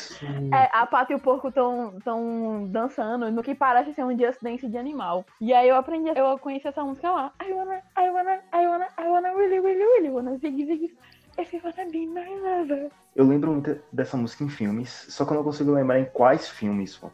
É, 0.51 0.69
a 0.73 0.85
Pata 0.85 1.13
e 1.13 1.15
o 1.15 1.19
porco 1.19 1.49
estão 1.49 1.99
tão 2.03 2.67
dançando 2.67 3.31
no 3.31 3.43
que 3.43 3.53
parece 3.53 3.93
ser 3.93 4.03
um 4.03 4.17
Just 4.17 4.41
Dance 4.41 4.67
de 4.67 4.77
animal. 4.77 5.23
E 5.39 5.53
aí 5.53 5.69
eu 5.69 5.75
aprendi, 5.75 6.09
eu 6.15 6.37
conheci 6.39 6.67
essa 6.67 6.83
música 6.83 7.11
lá. 7.11 7.31
I 7.41 7.53
wanna, 7.53 7.81
I 7.97 8.09
wanna, 8.09 8.39
I 8.53 8.67
wanna, 8.67 8.87
I 8.97 9.07
wanna 9.07 9.33
really, 9.35 9.59
really, 9.59 9.83
really 9.83 10.09
wanna 10.09 10.37
zig 10.37 10.65
zig. 10.65 10.95
If 11.39 11.53
you 11.53 11.61
wanna 11.63 11.89
be 11.91 12.07
my 12.07 12.27
lover. 12.41 12.89
Eu 13.15 13.27
lembro 13.27 13.51
muito 13.51 13.79
dessa 13.93 14.17
música 14.17 14.43
em 14.43 14.49
filmes, 14.49 14.89
só 15.09 15.25
que 15.25 15.31
eu 15.31 15.35
não 15.35 15.43
consigo 15.43 15.71
lembrar 15.71 15.99
em 15.99 16.05
quais 16.05 16.49
filmes, 16.49 16.97
pô. 16.97 17.11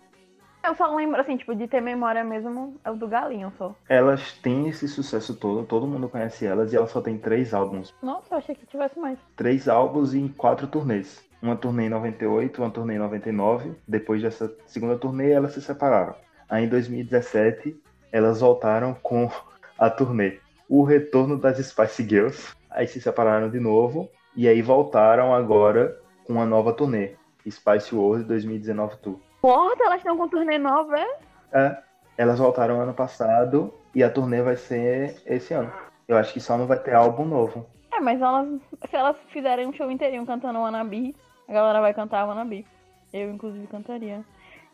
Eu 0.65 0.73
só 0.73 0.95
lembro, 0.95 1.21
assim, 1.21 1.37
tipo, 1.37 1.53
de 1.53 1.67
ter 1.67 1.79
memória 1.79 2.23
mesmo, 2.23 2.79
é 2.83 2.89
o 2.89 2.95
do 2.95 3.07
Galinho 3.07 3.53
só. 3.55 3.75
Elas 3.87 4.33
têm 4.39 4.67
esse 4.67 4.87
sucesso 4.87 5.35
todo, 5.35 5.63
todo 5.63 5.85
mundo 5.85 6.09
conhece 6.09 6.43
elas 6.43 6.73
e 6.73 6.75
elas 6.75 6.89
só 6.89 7.01
tem 7.01 7.19
três 7.19 7.53
álbuns. 7.53 7.93
Nossa, 8.01 8.33
eu 8.33 8.37
achei 8.39 8.55
que 8.55 8.65
tivesse 8.65 8.97
mais. 8.99 9.19
Três 9.35 9.67
álbuns 9.67 10.15
e 10.15 10.27
quatro 10.29 10.65
turnês. 10.65 11.23
Uma 11.41 11.55
turnê 11.55 11.85
em 11.85 11.89
98, 11.89 12.61
uma 12.61 12.71
turnê 12.71 12.95
em 12.95 12.99
99. 12.99 13.75
Depois 13.87 14.21
dessa 14.21 14.53
segunda 14.65 14.97
turnê, 14.97 15.31
elas 15.31 15.53
se 15.53 15.61
separaram. 15.61 16.15
Aí 16.49 16.65
em 16.65 16.69
2017, 16.69 17.79
elas 18.11 18.39
voltaram 18.39 18.93
com 19.01 19.29
a 19.77 19.89
turnê 19.89 20.39
O 20.69 20.83
Retorno 20.83 21.37
das 21.37 21.57
Spice 21.57 22.07
Girls. 22.07 22.55
Aí 22.69 22.87
se 22.87 23.01
separaram 23.01 23.49
de 23.49 23.59
novo. 23.59 24.09
E 24.35 24.47
aí 24.47 24.61
voltaram 24.61 25.33
agora 25.33 25.99
com 26.25 26.33
uma 26.33 26.45
nova 26.45 26.73
turnê. 26.73 27.15
Spice 27.49 27.93
World 27.93 28.25
2019 28.25 28.97
Tour. 28.97 29.19
Porra, 29.41 29.75
elas 29.79 29.97
estão 29.97 30.17
com 30.17 30.27
turnê 30.27 30.57
nova, 30.57 30.97
é? 30.97 31.17
É, 31.53 31.77
elas 32.17 32.39
voltaram 32.39 32.81
ano 32.81 32.93
passado 32.93 33.73
e 33.93 34.03
a 34.03 34.09
turnê 34.09 34.41
vai 34.41 34.55
ser 34.55 35.21
esse 35.25 35.53
ano. 35.53 35.71
Eu 36.07 36.17
acho 36.17 36.33
que 36.33 36.39
só 36.39 36.57
não 36.57 36.65
vai 36.65 36.79
ter 36.79 36.93
álbum 36.93 37.25
novo. 37.25 37.67
É, 37.95 37.99
mas 38.01 38.21
elas, 38.21 38.47
se 38.89 38.95
elas 38.95 39.15
fizerem 39.29 39.67
um 39.67 39.73
show 39.73 39.89
inteirinho 39.91 40.25
cantando 40.25 40.59
Wannabe, 40.59 41.15
a 41.47 41.53
galera 41.53 41.81
vai 41.81 41.93
cantar 41.93 42.25
Wannabe. 42.27 42.65
Eu, 43.13 43.31
inclusive, 43.31 43.65
cantaria. 43.67 44.23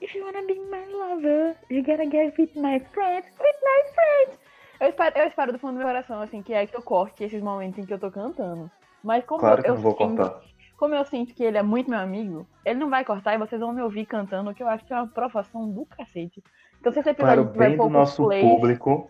If 0.01 0.15
you 0.15 0.23
wanna 0.25 0.41
be 0.47 0.55
my 0.55 0.85
lover, 0.91 1.55
you 1.69 1.83
gotta 1.83 2.05
get 2.09 2.37
with 2.39 2.51
my 2.55 2.79
friends, 2.91 3.27
with 3.39 3.57
my 3.61 3.93
friends. 3.93 4.39
Eu 4.79 4.89
espero, 4.89 5.17
eu 5.19 5.27
espero 5.27 5.53
do 5.53 5.59
fundo 5.59 5.73
do 5.73 5.77
meu 5.77 5.87
coração, 5.87 6.21
assim, 6.21 6.41
que 6.41 6.53
é 6.53 6.65
que 6.65 6.75
eu 6.75 6.81
corte 6.81 7.23
esses 7.23 7.41
momentos 7.41 7.77
em 7.77 7.85
que 7.85 7.93
eu 7.93 7.99
tô 7.99 8.09
cantando. 8.09 8.69
Mas 9.03 9.23
como 9.25 9.39
Claro 9.39 9.61
que 9.61 9.69
eu, 9.69 9.75
eu 9.75 9.79
vou 9.81 9.91
sinto- 9.91 10.15
cortar. 10.17 10.41
como 10.75 10.95
eu 10.95 11.05
sinto 11.05 11.35
que 11.35 11.43
ele 11.43 11.57
é 11.59 11.61
muito 11.61 11.89
meu 11.89 11.99
amigo, 11.99 12.47
ele 12.65 12.79
não 12.79 12.89
vai 12.89 13.05
cortar 13.05 13.35
e 13.35 13.37
vocês 13.37 13.61
vão 13.61 13.71
me 13.73 13.81
ouvir 13.83 14.07
cantando, 14.07 14.55
que 14.55 14.63
eu 14.63 14.67
acho 14.67 14.83
que 14.85 14.91
é 14.93 14.95
uma 14.95 15.07
provação 15.07 15.69
do 15.69 15.85
cacete. 15.85 16.43
Então 16.79 16.91
se 16.91 16.99
esse 16.99 17.13
Para 17.13 17.39
o 17.41 17.45
bem 17.45 17.77
do 17.77 17.87
nosso 17.89 18.25
plays, 18.25 18.43
público, 18.43 19.07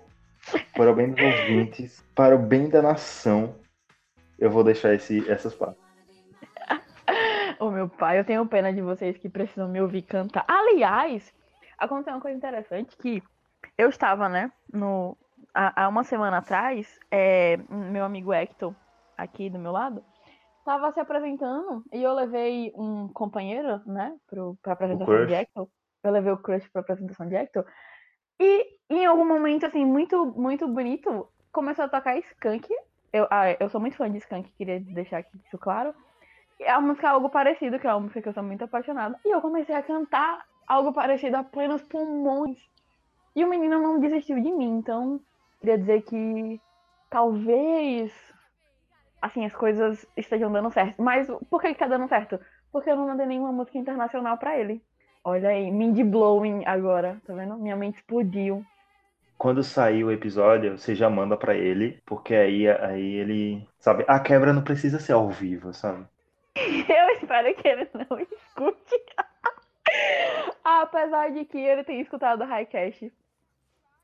para 0.76 0.92
o 0.92 0.96
bem 0.96 1.12
dos 1.12 1.24
ouvintes, 1.24 2.04
para 2.14 2.36
o 2.36 2.40
bem 2.40 2.68
da 2.68 2.82
nação, 2.82 3.56
eu 4.41 4.49
vou 4.49 4.63
deixar 4.63 4.93
esse, 4.93 5.30
essas 5.30 5.53
partes. 5.53 5.81
Ô 7.59 7.69
meu 7.69 7.88
pai, 7.88 8.19
eu 8.19 8.26
tenho 8.26 8.45
pena 8.47 8.73
de 8.73 8.81
vocês 8.81 9.15
que 9.18 9.30
precisam 9.30 9.69
me 9.69 9.80
ouvir 9.80 10.01
cantar. 10.01 10.43
Aliás, 10.47 11.31
aconteceu 11.77 12.13
uma 12.13 12.22
coisa 12.22 12.35
interessante 12.35 12.97
que 12.97 13.22
eu 13.77 13.88
estava, 13.88 14.27
né, 14.27 14.51
no, 14.73 15.15
há, 15.53 15.84
há 15.84 15.88
uma 15.88 16.03
semana 16.03 16.39
atrás, 16.39 16.99
é, 17.11 17.57
meu 17.69 18.03
amigo 18.03 18.34
Hector, 18.34 18.73
aqui 19.15 19.47
do 19.47 19.59
meu 19.59 19.72
lado, 19.72 20.03
estava 20.57 20.91
se 20.91 20.99
apresentando 20.99 21.84
e 21.93 22.01
eu 22.01 22.13
levei 22.13 22.73
um 22.76 23.07
companheiro, 23.09 23.80
né, 23.85 24.18
pro, 24.27 24.57
pra 24.61 24.73
apresentação 24.73 25.26
de. 25.27 25.34
Hector. 25.34 25.68
Eu 26.03 26.11
levei 26.11 26.31
o 26.31 26.38
crush 26.38 26.68
pra 26.69 26.81
apresentação 26.81 27.27
de 27.27 27.35
Hector. 27.35 27.63
E 28.39 28.80
em 28.89 29.05
algum 29.05 29.23
momento, 29.23 29.68
assim, 29.68 29.85
muito, 29.85 30.26
muito 30.35 30.68
bonito, 30.68 31.31
começou 31.51 31.85
a 31.85 31.89
tocar 31.89 32.18
Skank. 32.18 32.68
Eu, 33.14 33.28
ah, 33.30 33.52
eu 33.60 33.70
sou 33.70 33.82
muito 33.82 33.98
fã 33.98 34.10
de 34.10 34.18
Skank, 34.20 34.50
queria 34.58 34.80
deixar 34.80 35.20
aqui 35.20 35.38
isso 35.46 35.58
claro. 35.58 35.94
A 36.66 36.80
música 36.80 37.08
é 37.08 37.10
algo 37.10 37.30
parecido, 37.30 37.80
que 37.80 37.88
é 37.88 37.94
uma 37.94 38.02
música 38.02 38.22
que 38.22 38.30
eu 38.30 38.34
sou 38.34 38.44
muito 38.44 38.64
apaixonada. 38.64 39.20
E 39.26 39.30
eu 39.30 39.42
comecei 39.42 39.76
a 39.76 39.82
cantar 39.82 40.46
algo 40.68 40.94
parecido 40.94 41.38
a 41.38 41.44
plenos 41.44 41.82
pulmões. 41.82 42.58
E 43.36 43.44
o 43.44 43.50
menino 43.50 43.82
não 43.82 44.00
desistiu 44.00 44.40
de 44.42 44.52
mim, 44.52 44.78
então 44.78 45.20
queria 45.60 45.78
dizer 45.78 46.02
que 46.04 46.62
talvez 47.10 48.14
assim 49.22 49.46
as 49.46 49.54
coisas 49.54 50.06
estejam 50.16 50.52
dando 50.52 50.72
certo. 50.72 51.02
Mas 51.02 51.28
por 51.50 51.62
que, 51.62 51.74
que 51.74 51.80
tá 51.80 51.88
dando 51.88 52.08
certo? 52.08 52.40
Porque 52.72 52.90
eu 52.90 52.96
não 52.96 53.08
mandei 53.08 53.26
nenhuma 53.26 53.52
música 53.52 53.78
internacional 53.78 54.38
pra 54.38 54.58
ele. 54.58 54.82
Olha 55.24 55.50
aí, 55.50 55.70
mind 55.70 56.00
blowing 56.10 56.64
agora, 56.66 57.22
tá 57.28 57.34
vendo? 57.34 57.58
Minha 57.58 57.76
mente 57.76 57.98
explodiu. 57.98 58.66
Quando 59.41 59.63
sair 59.63 60.03
o 60.03 60.11
episódio, 60.11 60.77
você 60.77 60.93
já 60.93 61.09
manda 61.09 61.35
pra 61.35 61.55
ele, 61.55 61.99
porque 62.05 62.35
aí, 62.35 62.69
aí 62.69 63.15
ele, 63.15 63.68
sabe, 63.80 64.05
a 64.07 64.19
quebra 64.19 64.53
não 64.53 64.63
precisa 64.63 64.99
ser 64.99 65.13
ao 65.13 65.31
vivo, 65.31 65.73
sabe? 65.73 66.05
Eu 66.55 67.09
espero 67.15 67.51
que 67.55 67.68
ele 67.68 67.89
não 67.91 68.19
escute. 68.19 69.03
Apesar 70.63 71.31
de 71.31 71.43
que 71.45 71.57
ele 71.57 71.84
tenha 71.84 72.03
escutado 72.03 72.41
o 72.41 72.45
Highcast. 72.45 73.11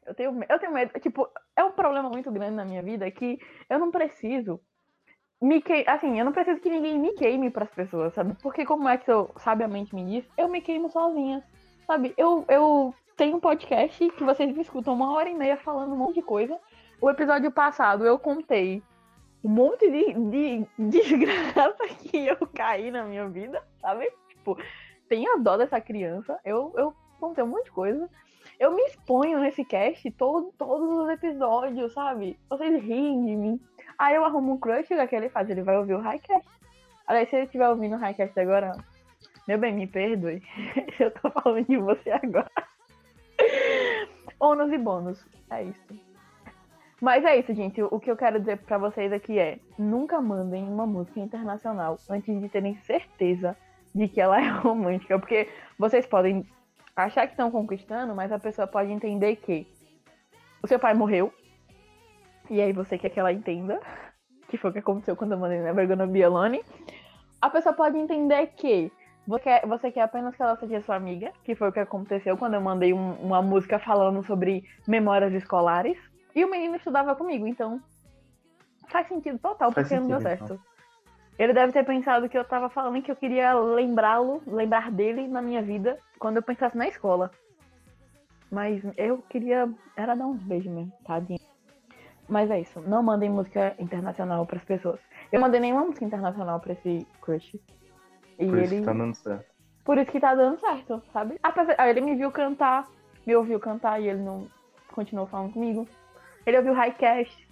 Eu 0.07 0.15
tenho, 0.15 0.43
eu 0.49 0.57
tenho 0.57 0.73
medo. 0.73 0.99
Tipo, 0.99 1.29
é 1.55 1.63
um 1.63 1.71
problema 1.71 2.09
muito 2.09 2.31
grande 2.31 2.55
na 2.55 2.65
minha 2.65 2.81
vida 2.81 3.11
que 3.11 3.39
eu 3.69 3.77
não 3.77 3.91
preciso 3.91 4.59
me 5.39 5.61
que... 5.61 5.85
Assim, 5.85 6.17
eu 6.17 6.25
não 6.25 6.31
preciso 6.31 6.59
que 6.59 6.69
ninguém 6.71 6.97
me 6.97 7.13
queime 7.13 7.51
pras 7.51 7.69
pessoas, 7.69 8.11
sabe? 8.15 8.35
Porque 8.41 8.65
como 8.65 8.89
é 8.89 8.97
que 8.97 9.11
eu 9.11 9.29
sabiamente 9.37 9.93
me 9.93 10.03
diz, 10.03 10.27
eu 10.35 10.47
me 10.47 10.61
queimo 10.61 10.89
sozinha. 10.89 11.43
Sabe? 11.85 12.15
Eu, 12.17 12.43
eu 12.49 12.95
tenho 13.17 13.37
um 13.37 13.39
podcast 13.39 14.09
que 14.11 14.23
vocês 14.23 14.55
me 14.55 14.61
escutam 14.61 14.93
uma 14.93 15.11
hora 15.11 15.27
e 15.27 15.33
meia 15.33 15.57
falando 15.57 15.91
um 15.91 15.97
monte 15.97 16.15
de 16.15 16.21
coisa. 16.21 16.57
O 17.01 17.09
episódio 17.09 17.51
passado 17.51 18.05
eu 18.05 18.19
contei 18.19 18.83
um 19.43 19.49
monte 19.49 19.89
de, 19.89 20.13
de 20.13 20.67
desgraça 20.77 21.75
que 21.99 22.27
eu 22.27 22.37
caí 22.53 22.91
na 22.91 23.03
minha 23.03 23.27
vida, 23.27 23.61
sabe? 23.81 24.07
Tipo, 24.29 24.55
tenha 25.09 25.35
dó 25.39 25.57
dessa 25.57 25.81
criança. 25.81 26.39
Eu, 26.45 26.71
eu 26.77 26.93
contei 27.19 27.43
um 27.43 27.47
monte 27.47 27.65
de 27.65 27.71
coisa. 27.71 28.07
Eu 28.59 28.75
me 28.75 28.83
exponho 28.83 29.39
nesse 29.39 29.65
cast 29.65 30.09
todo, 30.11 30.53
todos 30.55 30.87
os 30.87 31.09
episódios, 31.09 31.93
sabe? 31.93 32.39
Vocês 32.47 32.81
riem 32.83 33.25
de 33.25 33.35
mim. 33.35 33.59
Aí 33.97 34.15
eu 34.15 34.23
arrumo 34.23 34.53
um 34.53 34.59
crush, 34.59 34.91
o 34.91 35.07
que 35.07 35.15
ele 35.15 35.29
faz? 35.29 35.49
Ele 35.49 35.63
vai 35.63 35.75
ouvir 35.75 35.95
o 35.95 35.99
Highcast. 35.99 36.47
Aliás, 37.07 37.29
se 37.29 37.35
ele 37.35 37.45
estiver 37.45 37.67
ouvindo 37.67 37.95
o 37.95 37.99
Highcast 37.99 38.39
agora, 38.39 38.73
meu 39.47 39.57
bem, 39.57 39.73
me 39.73 39.87
perdoe. 39.87 40.43
Eu 40.99 41.09
tô 41.11 41.31
falando 41.31 41.65
de 41.65 41.77
você 41.77 42.11
agora. 42.11 42.76
Ônus 44.39 44.71
e 44.71 44.77
bônus. 44.77 45.25
É 45.49 45.63
isso. 45.63 46.07
Mas 47.01 47.23
é 47.23 47.37
isso, 47.37 47.53
gente. 47.53 47.81
O 47.81 47.99
que 47.99 48.09
eu 48.09 48.17
quero 48.17 48.39
dizer 48.39 48.57
pra 48.57 48.77
vocês 48.77 49.11
aqui 49.13 49.37
é: 49.37 49.59
nunca 49.77 50.19
mandem 50.19 50.63
uma 50.63 50.85
música 50.85 51.19
internacional 51.19 51.97
antes 52.09 52.39
de 52.39 52.49
terem 52.49 52.75
certeza 52.77 53.55
de 53.93 54.07
que 54.07 54.19
ela 54.19 54.39
é 54.41 54.47
romântica. 54.47 55.19
Porque 55.19 55.47
vocês 55.77 56.05
podem 56.05 56.45
achar 56.95 57.27
que 57.27 57.33
estão 57.33 57.51
conquistando, 57.51 58.15
mas 58.15 58.31
a 58.31 58.39
pessoa 58.39 58.67
pode 58.67 58.91
entender 58.91 59.35
que 59.37 59.67
o 60.63 60.67
seu 60.67 60.79
pai 60.79 60.93
morreu. 60.93 61.31
E 62.49 62.61
aí 62.61 62.73
você 62.73 62.97
quer 62.97 63.09
que 63.09 63.19
ela 63.19 63.31
entenda. 63.31 63.79
Que 64.49 64.55
foi 64.55 64.69
o 64.69 64.73
que 64.73 64.79
aconteceu 64.79 65.13
quando 65.13 65.33
eu 65.33 65.37
mandei 65.37 65.59
Never 65.59 65.85
Gonna 65.85 66.07
Be 66.07 66.23
Alone. 66.23 66.63
A 67.41 67.49
pessoa 67.49 67.75
pode 67.75 67.97
entender 67.97 68.47
que 68.55 68.89
você 69.27 69.43
quer, 69.43 69.65
você 69.67 69.91
quer 69.91 70.01
apenas 70.01 70.35
que 70.35 70.41
ela 70.41 70.55
seja 70.57 70.81
sua 70.81 70.95
amiga, 70.95 71.31
que 71.43 71.53
foi 71.53 71.67
o 71.67 71.71
que 71.71 71.79
aconteceu 71.79 72.37
quando 72.37 72.53
eu 72.53 72.61
mandei 72.61 72.93
um- 72.93 73.15
uma 73.15 73.41
música 73.41 73.77
falando 73.77 74.25
sobre 74.25 74.63
memórias 74.87 75.33
escolares. 75.33 75.97
E 76.33 76.45
o 76.45 76.49
menino 76.49 76.77
estudava 76.77 77.13
comigo, 77.15 77.45
então 77.45 77.81
faz 78.89 79.07
sentido 79.07 79.37
total, 79.37 79.71
Faz 79.71 79.87
porque 79.87 79.99
não 79.99 80.07
deu 80.07 80.19
sentido, 80.21 80.33
então. 80.35 80.47
certo. 80.47 80.77
Ele 81.37 81.53
deve 81.53 81.71
ter 81.71 81.85
pensado 81.85 82.27
que 82.29 82.37
eu 82.37 82.43
tava 82.45 82.69
falando 82.69 83.01
que 83.01 83.11
eu 83.11 83.15
queria 83.15 83.53
lembrá-lo, 83.53 84.41
lembrar 84.47 84.89
dele 84.89 85.27
na 85.27 85.41
minha 85.41 85.61
vida 85.61 85.99
quando 86.17 86.37
eu 86.37 86.41
pensasse 86.41 86.75
na 86.75 86.87
escola. 86.87 87.29
Mas 88.49 88.81
eu 88.95 89.19
queria. 89.29 89.69
Era 89.95 90.15
dar 90.15 90.25
uns 90.25 90.41
beijos 90.41 90.71
mesmo, 90.71 90.91
tadinho. 91.05 91.39
Mas 92.29 92.49
é 92.49 92.59
isso. 92.59 92.79
Não 92.81 93.03
mandem 93.03 93.29
música 93.29 93.75
internacional 93.77 94.45
pras 94.45 94.63
pessoas. 94.63 94.99
Eu 95.31 95.39
mandei 95.41 95.59
nenhuma 95.59 95.85
música 95.85 96.05
internacional 96.05 96.59
pra 96.59 96.73
esse 96.73 97.05
crush. 97.21 97.59
E 98.39 98.45
Por 98.45 98.57
isso 98.59 98.73
ele. 98.73 98.81
que 98.81 98.85
tá 98.85 98.93
dando 98.93 99.15
certo. 99.15 99.45
Por 99.83 99.97
isso 99.97 100.11
que 100.11 100.19
tá 100.19 100.35
dando 100.35 100.59
certo, 100.59 101.01
sabe? 101.13 101.39
Apesar... 101.41 101.75
Aí 101.77 101.89
ele 101.89 102.01
me 102.01 102.15
viu 102.15 102.31
cantar, 102.31 102.87
me 103.25 103.35
ouviu 103.35 103.59
cantar 103.59 104.01
e 104.01 104.07
ele 104.09 104.21
não 104.21 104.47
continuou 104.91 105.27
falando 105.27 105.53
comigo. 105.53 105.87
Ele 106.45 106.57
ouviu 106.57 106.73
Highcast, 106.73 107.47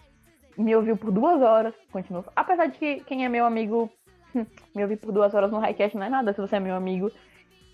me 0.57 0.75
ouviu 0.75 0.97
por 0.97 1.11
duas 1.11 1.41
horas, 1.41 1.73
continuou. 1.91 2.25
Apesar 2.35 2.67
de 2.67 2.77
que 2.77 2.99
quem 3.05 3.25
é 3.25 3.29
meu 3.29 3.45
amigo 3.45 3.91
me 4.75 4.83
ouvir 4.83 4.97
por 4.97 5.11
duas 5.11 5.33
horas 5.33 5.51
no 5.51 5.59
Highcast 5.59 5.95
não 5.97 6.05
é 6.05 6.09
nada. 6.09 6.33
Se 6.33 6.41
você 6.41 6.57
é 6.57 6.59
meu 6.59 6.75
amigo, 6.75 7.09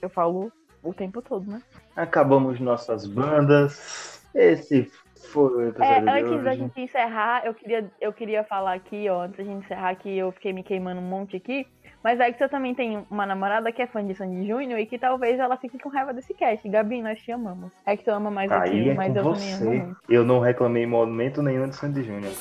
eu 0.01 0.09
falo 0.09 0.51
o 0.83 0.93
tempo 0.93 1.21
todo, 1.21 1.49
né? 1.49 1.61
Acabamos 1.95 2.59
nossas 2.59 3.05
bandas. 3.07 4.23
Esse 4.33 4.91
foi 5.15 5.71
o 5.71 5.83
É, 5.83 5.97
episódio 5.97 6.03
de 6.03 6.09
antes 6.09 6.43
da 6.43 6.55
gente 6.55 6.81
encerrar, 6.81 7.45
eu 7.45 7.53
queria, 7.53 7.91
eu 7.99 8.13
queria 8.13 8.43
falar 8.43 8.73
aqui, 8.73 9.09
ó, 9.09 9.23
antes 9.23 9.37
da 9.37 9.43
gente 9.43 9.65
encerrar 9.65 9.95
que 9.95 10.17
eu 10.17 10.31
fiquei 10.31 10.53
me 10.53 10.63
queimando 10.63 10.99
um 11.01 11.07
monte 11.07 11.35
aqui. 11.35 11.67
Mas 12.03 12.19
é 12.19 12.31
que 12.31 12.37
você 12.37 12.49
também 12.49 12.73
tem 12.73 13.05
uma 13.11 13.25
namorada 13.27 13.71
que 13.71 13.81
é 13.81 13.87
fã 13.87 14.05
de 14.05 14.15
Sandy 14.15 14.47
Júnior 14.47 14.79
e 14.79 14.87
que 14.87 14.97
talvez 14.97 15.39
ela 15.39 15.55
fique 15.57 15.77
com 15.77 15.89
raiva 15.89 16.13
desse 16.13 16.33
cast. 16.33 16.67
Gabi, 16.67 17.01
nós 17.01 17.21
te 17.21 17.31
amamos. 17.31 17.71
É 17.85 17.95
que 17.95 18.03
tu 18.03 18.09
ama 18.09 18.31
mais 18.31 18.51
Aí 18.51 18.87
eu, 18.87 18.93
é 18.93 18.95
mas 18.95 19.13
com 19.13 19.19
eu 19.19 19.23
também 19.33 19.53
amo 19.53 19.63
você. 19.63 19.95
Eu 20.09 20.25
não 20.25 20.39
reclamei 20.39 20.83
em 20.83 20.87
momento 20.87 21.43
nenhum 21.43 21.69
de 21.69 21.75
Sandy 21.75 22.03
Júnior. 22.03 22.33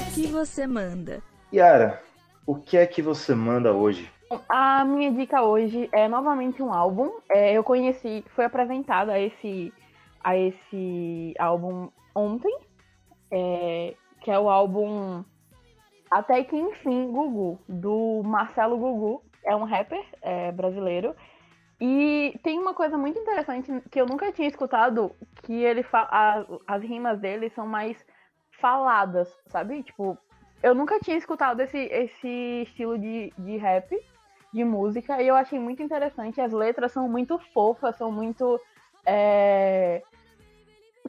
O 0.00 0.14
que 0.14 0.26
você 0.28 0.66
manda? 0.66 1.20
Yara, 1.52 2.00
o 2.46 2.54
que 2.54 2.76
é 2.76 2.86
que 2.86 3.02
você 3.02 3.34
manda 3.34 3.72
hoje? 3.72 4.08
A 4.48 4.84
minha 4.84 5.10
dica 5.10 5.42
hoje 5.42 5.88
é 5.92 6.06
novamente 6.06 6.62
um 6.62 6.72
álbum. 6.72 7.10
É, 7.28 7.52
eu 7.52 7.64
conheci, 7.64 8.24
foi 8.34 8.44
apresentado 8.44 9.10
a 9.10 9.18
esse, 9.18 9.72
a 10.22 10.36
esse 10.36 11.34
álbum 11.38 11.90
ontem, 12.14 12.56
é, 13.30 13.94
que 14.20 14.30
é 14.30 14.38
o 14.38 14.48
álbum 14.48 15.24
Até 16.12 16.44
que 16.44 16.54
Enfim 16.54 17.10
Gugu, 17.10 17.58
do 17.68 18.22
Marcelo 18.24 18.76
Gugu. 18.76 19.22
É 19.44 19.56
um 19.56 19.64
rapper 19.64 20.04
é, 20.20 20.52
brasileiro. 20.52 21.16
E 21.80 22.38
tem 22.44 22.60
uma 22.60 22.74
coisa 22.74 22.96
muito 22.96 23.18
interessante 23.18 23.72
que 23.90 24.00
eu 24.00 24.06
nunca 24.06 24.30
tinha 24.30 24.46
escutado, 24.46 25.10
que 25.42 25.52
ele 25.52 25.84
as 26.64 26.82
rimas 26.82 27.18
dele 27.18 27.50
são 27.50 27.66
mais 27.66 27.96
faladas, 28.60 29.28
sabe? 29.48 29.82
Tipo, 29.82 30.16
eu 30.62 30.76
nunca 30.76 31.00
tinha 31.00 31.16
escutado 31.16 31.58
esse, 31.60 31.78
esse 31.78 32.62
estilo 32.62 32.96
de, 32.96 33.32
de 33.36 33.56
rap, 33.56 33.98
de 34.54 34.64
música, 34.64 35.20
e 35.20 35.26
eu 35.26 35.34
achei 35.34 35.58
muito 35.58 35.82
interessante. 35.82 36.40
As 36.40 36.52
letras 36.52 36.92
são 36.92 37.08
muito 37.08 37.36
fofas, 37.52 37.96
são 37.96 38.12
muito. 38.12 38.60
é, 39.04 40.02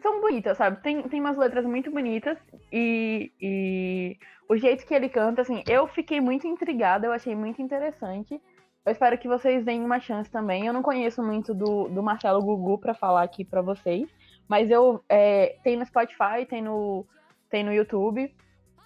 São 0.04 0.22
bonitas, 0.22 0.58
sabe? 0.58 0.84
Tem, 0.84 1.02
tem 1.04 1.20
umas 1.20 1.38
letras 1.38 1.66
muito 1.66 1.90
bonitas 1.90 2.38
e, 2.72 3.32
e 3.42 4.18
o 4.50 4.58
jeito 4.58 4.86
que 4.86 4.94
ele 4.94 5.10
canta, 5.10 5.42
assim, 5.42 5.64
eu 5.68 5.88
fiquei 5.88 6.20
muito 6.20 6.46
intrigada, 6.46 7.08
eu 7.08 7.14
achei 7.14 7.34
muito 7.34 7.62
interessante. 7.62 8.40
Eu 8.86 8.92
espero 8.92 9.18
que 9.18 9.30
vocês 9.30 9.64
deem 9.64 9.82
uma 9.82 10.02
chance 10.02 10.30
também. 10.30 10.68
Eu 10.68 10.74
não 10.74 10.84
conheço 10.84 11.24
muito 11.24 11.54
do, 11.54 11.88
do 11.88 12.04
Marcelo 12.04 12.42
Gugu 12.42 12.78
pra 12.78 12.94
falar 12.94 13.24
aqui 13.24 13.46
pra 13.46 13.62
vocês, 13.62 14.10
mas 14.48 14.70
eu 14.70 15.02
é, 15.08 15.56
tem 15.64 15.78
no 15.78 15.86
Spotify, 15.86 16.46
tem 16.48 16.62
no 16.62 17.06
tem 17.50 17.64
no 17.64 17.72
YouTube. 17.72 18.30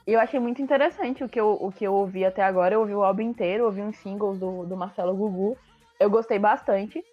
E 0.06 0.14
eu 0.14 0.20
achei 0.20 0.40
muito 0.40 0.62
interessante 0.62 1.24
o 1.24 1.28
que 1.28 1.40
eu, 1.40 1.58
o 1.60 1.72
que 1.72 1.86
eu 1.86 1.94
ouvi 1.94 2.24
até 2.24 2.44
agora. 2.44 2.76
Eu 2.76 2.82
ouvi 2.82 2.94
o 2.94 3.04
álbum 3.04 3.24
inteiro, 3.24 3.66
ouvi 3.66 3.82
uns 3.82 3.98
singles 3.98 4.38
do, 4.38 4.66
do 4.66 4.78
Marcelo 4.78 5.16
Gugu. 5.16 5.58
Eu 6.00 6.10
gostei 6.10 6.38
bastante. 6.38 7.04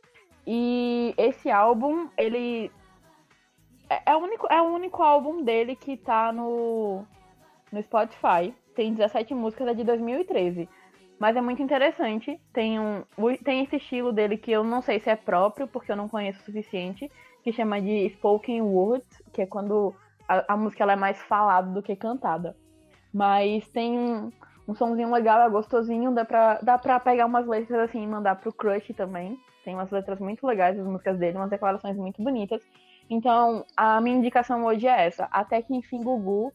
E 0.46 1.14
esse 1.16 1.50
álbum, 1.50 2.08
ele. 2.18 2.70
É, 3.88 4.12
é, 4.12 4.16
o 4.16 4.18
único, 4.18 4.46
é 4.50 4.60
o 4.60 4.66
único 4.66 5.02
álbum 5.02 5.42
dele 5.42 5.76
que 5.76 5.96
tá 5.96 6.32
no, 6.32 7.04
no 7.70 7.82
Spotify. 7.82 8.54
Tem 8.74 8.92
17 8.92 9.34
músicas, 9.34 9.68
é 9.68 9.74
de 9.74 9.84
2013. 9.84 10.68
Mas 11.18 11.36
é 11.36 11.40
muito 11.40 11.62
interessante. 11.62 12.40
Tem, 12.52 12.78
um, 12.78 13.04
tem 13.44 13.62
esse 13.62 13.76
estilo 13.76 14.12
dele 14.12 14.36
que 14.36 14.50
eu 14.50 14.64
não 14.64 14.82
sei 14.82 14.98
se 14.98 15.10
é 15.10 15.16
próprio, 15.16 15.66
porque 15.68 15.92
eu 15.92 15.96
não 15.96 16.08
conheço 16.08 16.40
o 16.40 16.44
suficiente, 16.44 17.10
que 17.42 17.52
chama 17.52 17.80
de 17.80 18.08
spoken 18.10 18.62
words, 18.62 19.22
que 19.32 19.42
é 19.42 19.46
quando 19.46 19.94
a, 20.28 20.54
a 20.54 20.56
música 20.56 20.82
ela 20.82 20.94
é 20.94 20.96
mais 20.96 21.20
falada 21.22 21.70
do 21.70 21.82
que 21.82 21.94
cantada. 21.94 22.56
Mas 23.12 23.68
tem 23.68 23.96
um, 23.96 24.32
um 24.66 24.74
somzinho 24.74 25.12
legal, 25.12 25.40
é 25.40 25.48
gostosinho, 25.48 26.12
dá 26.12 26.24
pra, 26.24 26.58
dá 26.62 26.78
pra 26.78 26.98
pegar 26.98 27.26
umas 27.26 27.46
letras 27.46 27.80
assim 27.88 28.02
e 28.02 28.06
mandar 28.06 28.36
pro 28.36 28.52
crush 28.52 28.92
também. 28.94 29.38
Tem 29.64 29.74
umas 29.74 29.90
letras 29.90 30.18
muito 30.18 30.46
legais 30.46 30.78
as 30.78 30.86
músicas 30.86 31.18
dele, 31.18 31.38
umas 31.38 31.50
declarações 31.50 31.96
muito 31.96 32.22
bonitas. 32.22 32.60
Então, 33.08 33.64
a 33.76 34.00
minha 34.00 34.16
indicação 34.16 34.64
hoje 34.64 34.86
é 34.86 35.06
essa. 35.06 35.28
Até 35.30 35.60
que 35.62 35.74
enfim, 35.74 36.02
Gugu, 36.02 36.52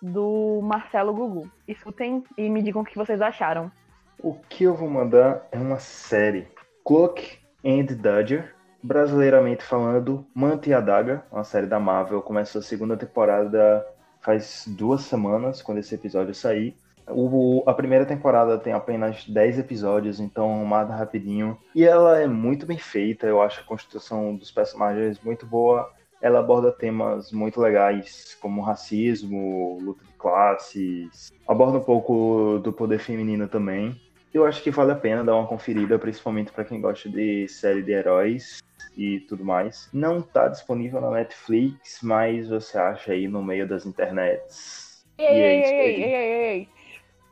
do 0.00 0.60
Marcelo 0.62 1.12
Gugu. 1.12 1.50
Escutem 1.68 2.24
e 2.36 2.48
me 2.48 2.62
digam 2.62 2.82
o 2.82 2.84
que 2.84 2.96
vocês 2.96 3.20
acharam. 3.20 3.70
O 4.18 4.34
que 4.34 4.64
eu 4.64 4.74
vou 4.74 4.88
mandar 4.88 5.46
é 5.50 5.58
uma 5.58 5.78
série. 5.78 6.48
Cloak 6.84 7.38
and 7.64 7.94
Dodger, 7.96 8.54
brasileiramente 8.82 9.62
falando, 9.62 10.26
Manta 10.34 10.68
e 10.68 10.74
a 10.74 10.80
Daga, 10.80 11.24
uma 11.30 11.44
série 11.44 11.66
da 11.66 11.78
Marvel. 11.78 12.22
Começou 12.22 12.60
a 12.60 12.62
segunda 12.62 12.96
temporada 12.96 13.86
faz 14.20 14.64
duas 14.66 15.02
semanas, 15.02 15.62
quando 15.62 15.78
esse 15.78 15.94
episódio 15.94 16.34
sair. 16.34 16.76
O, 17.08 17.62
a 17.66 17.74
primeira 17.74 18.04
temporada 18.04 18.58
tem 18.58 18.72
apenas 18.72 19.26
10 19.26 19.58
episódios, 19.58 20.20
então 20.20 20.64
mata 20.64 20.92
rapidinho. 20.92 21.58
E 21.74 21.84
ela 21.84 22.18
é 22.18 22.26
muito 22.26 22.66
bem 22.66 22.78
feita, 22.78 23.26
eu 23.26 23.40
acho 23.42 23.60
a 23.60 23.64
construção 23.64 24.36
dos 24.36 24.50
personagens 24.50 25.20
muito 25.20 25.46
boa. 25.46 25.90
Ela 26.22 26.40
aborda 26.40 26.70
temas 26.70 27.32
muito 27.32 27.60
legais, 27.60 28.36
como 28.40 28.60
racismo, 28.60 29.78
luta 29.80 30.04
de 30.04 30.12
classes. 30.12 31.32
Aborda 31.48 31.78
um 31.78 31.82
pouco 31.82 32.60
do 32.62 32.72
poder 32.72 32.98
feminino 32.98 33.48
também. 33.48 33.98
Eu 34.32 34.44
acho 34.46 34.62
que 34.62 34.70
vale 34.70 34.92
a 34.92 34.96
pena 34.96 35.24
dar 35.24 35.34
uma 35.34 35.46
conferida, 35.46 35.98
principalmente 35.98 36.52
para 36.52 36.64
quem 36.64 36.80
gosta 36.80 37.08
de 37.08 37.48
série 37.48 37.82
de 37.82 37.90
heróis 37.90 38.58
e 38.96 39.20
tudo 39.20 39.44
mais. 39.44 39.88
Não 39.92 40.22
tá 40.22 40.46
disponível 40.46 41.00
na 41.00 41.10
Netflix, 41.10 41.98
mas 42.02 42.48
você 42.48 42.78
acha 42.78 43.12
aí 43.12 43.26
no 43.26 43.42
meio 43.42 43.66
das 43.66 43.86
internets. 43.86 45.04
Ei, 45.18 45.26
E 45.26 45.40
é 45.40 45.54
ei, 45.54 45.60
isso 45.62 45.72
ei, 45.72 45.80
aí. 45.80 45.86
ei, 45.86 46.02
ei, 46.02 46.14
ei, 46.14 46.58
ei. 46.58 46.68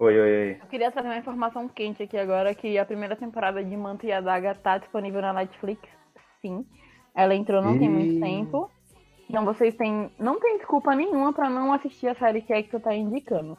Oi, 0.01 0.20
oi, 0.20 0.20
oi. 0.20 0.57
Eu 0.62 0.69
queria 0.69 0.93
trazer 0.93 1.09
uma 1.09 1.16
informação 1.16 1.69
quente 1.69 2.05
aqui 2.05 2.16
agora, 2.16 2.55
que 2.55 2.79
a 2.79 2.87
primeira 2.87 3.16
temporada 3.16 3.65
de 3.65 3.77
Manta 3.77 4.07
e 4.07 4.12
a 4.12 4.20
Daga 4.20 4.55
tá 4.55 4.79
disponível 4.79 5.20
na 5.20 5.33
Netflix, 5.33 5.83
sim. 6.41 6.65
Ela 7.12 7.35
entrou 7.35 7.61
não 7.61 7.77
tem 7.77 7.89
muito 7.89 8.20
tempo. 8.20 8.70
Então 9.29 9.45
vocês 9.45 9.75
têm. 9.75 10.09
Não 10.16 10.39
tem 10.39 10.59
desculpa 10.59 10.95
nenhuma 10.95 11.33
pra 11.33 11.51
não 11.51 11.73
assistir 11.73 12.07
a 12.07 12.15
série 12.15 12.43
que 12.43 12.53
a 12.53 12.59
Hector 12.59 12.81
tá 12.81 12.95
indicando. 12.95 13.59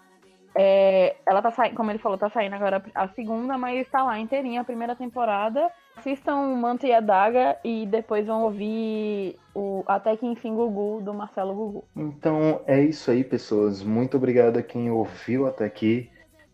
É, 0.55 1.17
ela 1.27 1.41
tá 1.41 1.51
saindo, 1.51 1.75
como 1.75 1.91
ele 1.91 1.99
falou, 1.99 2.17
tá 2.17 2.29
saindo 2.29 2.55
agora 2.55 2.81
a 2.95 3.09
segunda, 3.09 3.57
mas 3.57 3.87
tá 3.89 4.01
lá 4.03 4.17
inteirinha 4.17 4.61
a 4.61 4.63
primeira 4.63 4.95
temporada. 4.95 5.69
Assistam 5.97 6.55
Manta 6.55 6.87
e 6.87 6.93
a 6.93 7.01
Daga 7.01 7.57
e 7.65 7.85
depois 7.85 8.25
vão 8.25 8.43
ouvir 8.43 9.37
o 9.53 9.83
Até 9.85 10.15
que 10.15 10.25
Enfim 10.25 10.55
Gugu, 10.55 11.01
do 11.01 11.13
Marcelo 11.13 11.53
Gugu. 11.53 11.83
Então 11.97 12.61
é 12.65 12.81
isso 12.81 13.11
aí, 13.11 13.25
pessoas. 13.25 13.83
Muito 13.83 14.15
obrigado 14.15 14.57
a 14.57 14.63
quem 14.63 14.89
ouviu 14.89 15.45
até 15.45 15.65
aqui. 15.65 16.09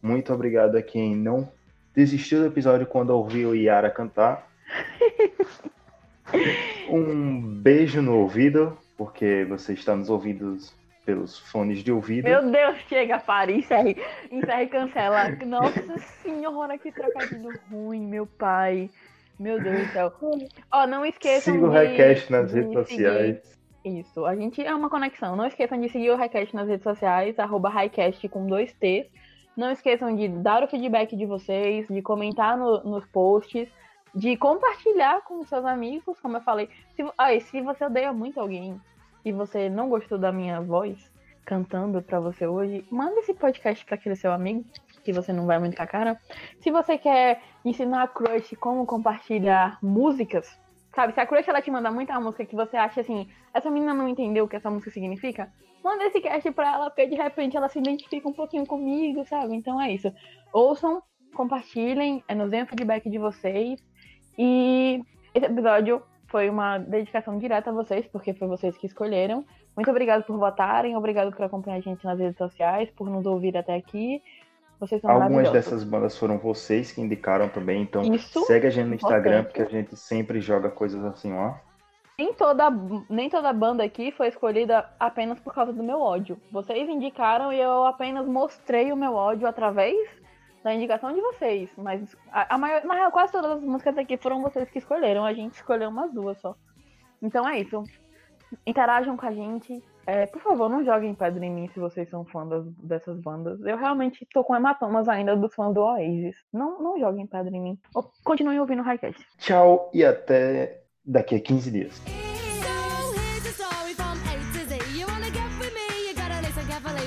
Muito 0.06 0.32
obrigado 0.32 0.76
a 0.77 0.84
quem 0.84 1.15
não 1.15 1.52
desistiu 1.95 2.40
do 2.41 2.45
episódio 2.45 2.86
quando 2.86 3.10
ouviu 3.10 3.56
Yara 3.56 3.90
cantar. 3.90 4.48
Um 6.90 7.41
beijo 7.41 8.02
no 8.02 8.18
ouvido, 8.19 8.77
porque 8.98 9.45
você 9.49 9.73
está 9.73 9.95
nos 9.95 10.10
ouvidos 10.10 10.76
pelos 11.06 11.38
fones 11.38 11.80
de 11.84 11.91
ouvido. 11.91 12.26
Meu 12.27 12.52
Deus, 12.52 12.77
chega, 12.90 13.19
pare, 13.19 13.57
encerre, 13.57 13.95
encerre 14.32 14.64
e 14.64 14.68
cancela. 14.68 15.30
Nossa 15.45 15.98
senhora, 16.23 16.77
que 16.77 16.91
trocadilho 16.91 17.52
ruim, 17.69 18.06
meu 18.07 18.26
pai. 18.26 18.90
Meu 19.40 19.61
Deus 19.61 19.88
do 19.88 19.94
céu. 19.94 20.14
Ó, 20.72 20.88
não 20.88 21.06
esqueçam 21.06 21.53
Siga 21.56 21.65
o. 21.68 21.69
Highcast 21.69 22.32
nas 22.32 22.52
de 22.52 22.60
redes 22.61 22.73
sociais. 22.73 23.38
seguir- 23.84 23.99
Isso, 23.99 24.26
a 24.26 24.36
gente 24.36 24.65
é 24.65 24.73
uma 24.73 24.90
conexão. 24.90 25.36
Não 25.36 25.45
esqueçam 25.45 25.80
de 25.80 25.90
seguir 25.90 26.10
o 26.11 26.15
Highcast 26.15 26.56
nas 26.56 26.68
redes 26.68 26.84
sociais, 26.84 27.38
arroba 27.38 27.69
Highcast 27.69 28.27
com 28.30 28.48
dois 28.48 28.73
T's. 28.73 29.06
Não 29.56 29.72
esqueçam 29.72 30.15
de 30.15 30.27
dar 30.27 30.64
o 30.64 30.68
feedback 30.68 31.15
de 31.15 31.26
vocês, 31.26 31.88
de 31.88 32.02
comentar 32.02 32.57
no- 32.57 32.84
nos 32.84 33.06
posts, 33.06 33.69
de 34.14 34.36
compartilhar 34.38 35.22
com 35.23 35.44
seus 35.44 35.65
amigos, 35.65 36.19
como 36.19 36.38
eu 36.38 36.41
falei. 36.41 36.69
Se, 36.95 37.06
ah, 37.18 37.40
se 37.40 37.61
você 37.61 37.86
odeia 37.86 38.14
muito 38.14 38.40
alguém 38.40 38.80
e 39.23 39.32
você 39.32 39.69
não 39.69 39.90
gostou 39.90 40.18
da 40.18 40.32
minha 40.32 40.61
voz 40.61 41.11
cantando 41.45 42.02
pra 42.02 42.19
você 42.19 42.48
hoje, 42.48 42.86
manda 42.90 43.19
esse 43.19 43.34
podcast 43.34 43.86
pra 43.86 43.95
aquele 43.95 44.15
seu 44.15 44.32
amigo, 44.32 44.65
que 45.03 45.14
você 45.14 45.32
não 45.32 45.45
vai 45.45 45.60
muito 45.60 45.77
com 45.77 45.84
a 45.84 45.88
cara. 45.88 46.19
Se 46.60 46.72
você 46.72 46.98
quer 46.98 47.41
ensinar 47.64 48.03
a 48.03 48.07
crush 48.07 48.56
como 48.56 48.86
compartilhar 48.86 49.77
músicas, 49.82 50.60
sabe? 50.96 51.14
Se 51.14 51.20
a 51.20 51.26
crush 51.28 51.48
ela 51.48 51.62
te 51.62 51.70
manda 51.70 51.92
muita 51.92 52.20
música 52.20 52.46
que 52.46 52.56
você 52.56 52.78
acha 52.78 53.02
assim, 53.02 53.28
essa 53.54 53.70
menina 53.70 53.94
não 53.94 54.08
entendeu 54.08 54.46
o 54.46 54.48
que 54.48 54.56
essa 54.56 54.72
música 54.72 54.90
significa, 54.90 55.52
manda 55.84 56.06
esse 56.06 56.20
cast 56.22 56.50
pra 56.52 56.74
ela, 56.74 56.90
porque 56.90 57.06
de 57.06 57.16
repente 57.16 57.56
ela 57.56 57.70
se 57.70 57.78
identifica 57.78 58.28
um 58.28 58.34
pouquinho 58.34 58.66
comigo, 58.66 59.24
sabe? 59.26 59.56
Então 59.56 59.80
é 59.80 59.92
isso. 59.92 60.12
Ouçam, 60.52 61.04
compartilhem, 61.36 62.24
é, 62.28 62.34
nos 62.34 62.50
deem 62.50 62.64
o 62.64 62.68
feedback 62.68 63.08
de 63.10 63.20
vocês. 63.20 63.80
E 64.38 65.02
esse 65.34 65.46
episódio 65.46 66.02
foi 66.28 66.50
uma 66.50 66.80
dedicação 66.80 67.38
direta 67.38 67.70
a 67.70 67.74
vocês, 67.74 68.08
porque 68.08 68.34
foi 68.34 68.48
vocês 68.48 68.76
que 68.78 68.88
escolheram. 68.88 69.46
Muito 69.76 69.92
obrigado 69.92 70.24
por 70.24 70.38
votarem, 70.38 70.96
obrigado 70.96 71.32
por 71.32 71.44
acompanhar 71.44 71.78
a 71.78 71.82
gente 71.82 72.04
nas 72.04 72.18
redes 72.18 72.38
sociais, 72.38 72.90
por 72.92 73.10
nos 73.10 73.26
ouvir 73.26 73.56
até 73.56 73.76
aqui. 73.76 74.22
Vocês 74.80 75.02
são 75.02 75.10
Algumas 75.10 75.52
dessas 75.52 75.84
bandas 75.84 76.18
foram 76.18 76.38
vocês 76.38 76.91
que 76.91 77.02
indicaram 77.02 77.47
também, 77.47 77.81
então 77.81 78.02
Isso, 78.14 78.45
segue 78.45 78.68
a 78.68 78.69
gente 78.69 78.88
no 78.88 78.95
Instagram, 78.95 79.43
porque 79.45 79.61
a 79.61 79.69
gente 79.69 79.95
sempre 79.95 80.39
joga 80.41 80.69
coisas 80.69 81.03
assim 81.06 81.34
lá. 81.34 81.61
Nem 82.18 82.34
toda, 82.34 82.69
nem 83.10 83.30
toda 83.30 83.52
banda 83.52 83.84
aqui 83.84 84.11
foi 84.11 84.27
escolhida 84.27 84.89
apenas 84.99 85.39
por 85.39 85.53
causa 85.53 85.73
do 85.73 85.84
meu 85.84 85.99
ódio. 85.99 86.39
Vocês 86.52 86.88
indicaram 86.88 87.52
e 87.52 87.60
eu 87.60 87.84
apenas 87.84 88.26
mostrei 88.26 88.91
o 88.91 88.95
meu 88.95 89.14
ódio 89.14 89.47
através 89.47 89.97
da 90.64 90.73
indicação 90.73 91.14
de 91.14 91.19
vocês. 91.19 91.69
Mas 91.77 92.15
a, 92.31 92.56
a 92.56 92.57
maior, 92.57 92.85
na 92.85 92.95
real, 92.95 93.11
quase 93.11 93.34
todas 93.34 93.52
as 93.52 93.61
músicas 93.61 93.97
aqui 93.97 94.18
foram 94.18 94.41
vocês 94.41 94.69
que 94.69 94.80
escolheram. 94.80 95.26
A 95.26 95.34
gente 95.34 95.56
escolheu 95.56 95.89
umas 95.89 96.14
duas 96.14 96.38
só. 96.39 96.56
Então 97.22 97.47
é 97.47 97.60
isso. 97.60 97.84
Interajam 98.65 99.18
com 99.18 99.26
a 99.26 99.31
gente. 99.31 99.84
É, 100.07 100.27
por 100.27 100.41
favor, 100.41 100.69
não 100.69 100.84
joguem 100.86 101.15
pedra 101.15 101.44
em 101.44 101.52
mim 101.52 101.68
se 101.73 101.80
vocês 101.80 102.07
são 102.10 102.23
fãs 102.26 102.48
das- 102.49 102.65
dessas 102.77 103.19
bandas. 103.19 103.60
Eu 103.61 103.76
realmente 103.77 104.26
tô 104.32 104.44
com 104.44 104.56
hematomas 104.56 105.07
ainda 105.10 105.36
dos 105.36 105.53
fãs 105.56 105.73
do 105.73 105.82
Oasis. 105.82 106.36
Não, 106.53 106.82
não 106.82 106.99
joguem 106.99 107.26
pedra 107.26 107.56
em 107.56 107.61
mim. 107.61 107.80
Ou 107.94 108.11
Continuem 108.23 108.60
ouvindo 108.60 108.82
o 108.82 108.86
Highcast. 108.86 109.26
Tchau 109.40 109.90
e 109.94 110.06
até 110.06 110.82
daqui 111.03 111.36
a 111.36 111.40
15 111.40 111.72
dias. 111.72 112.02
You? 114.95 115.07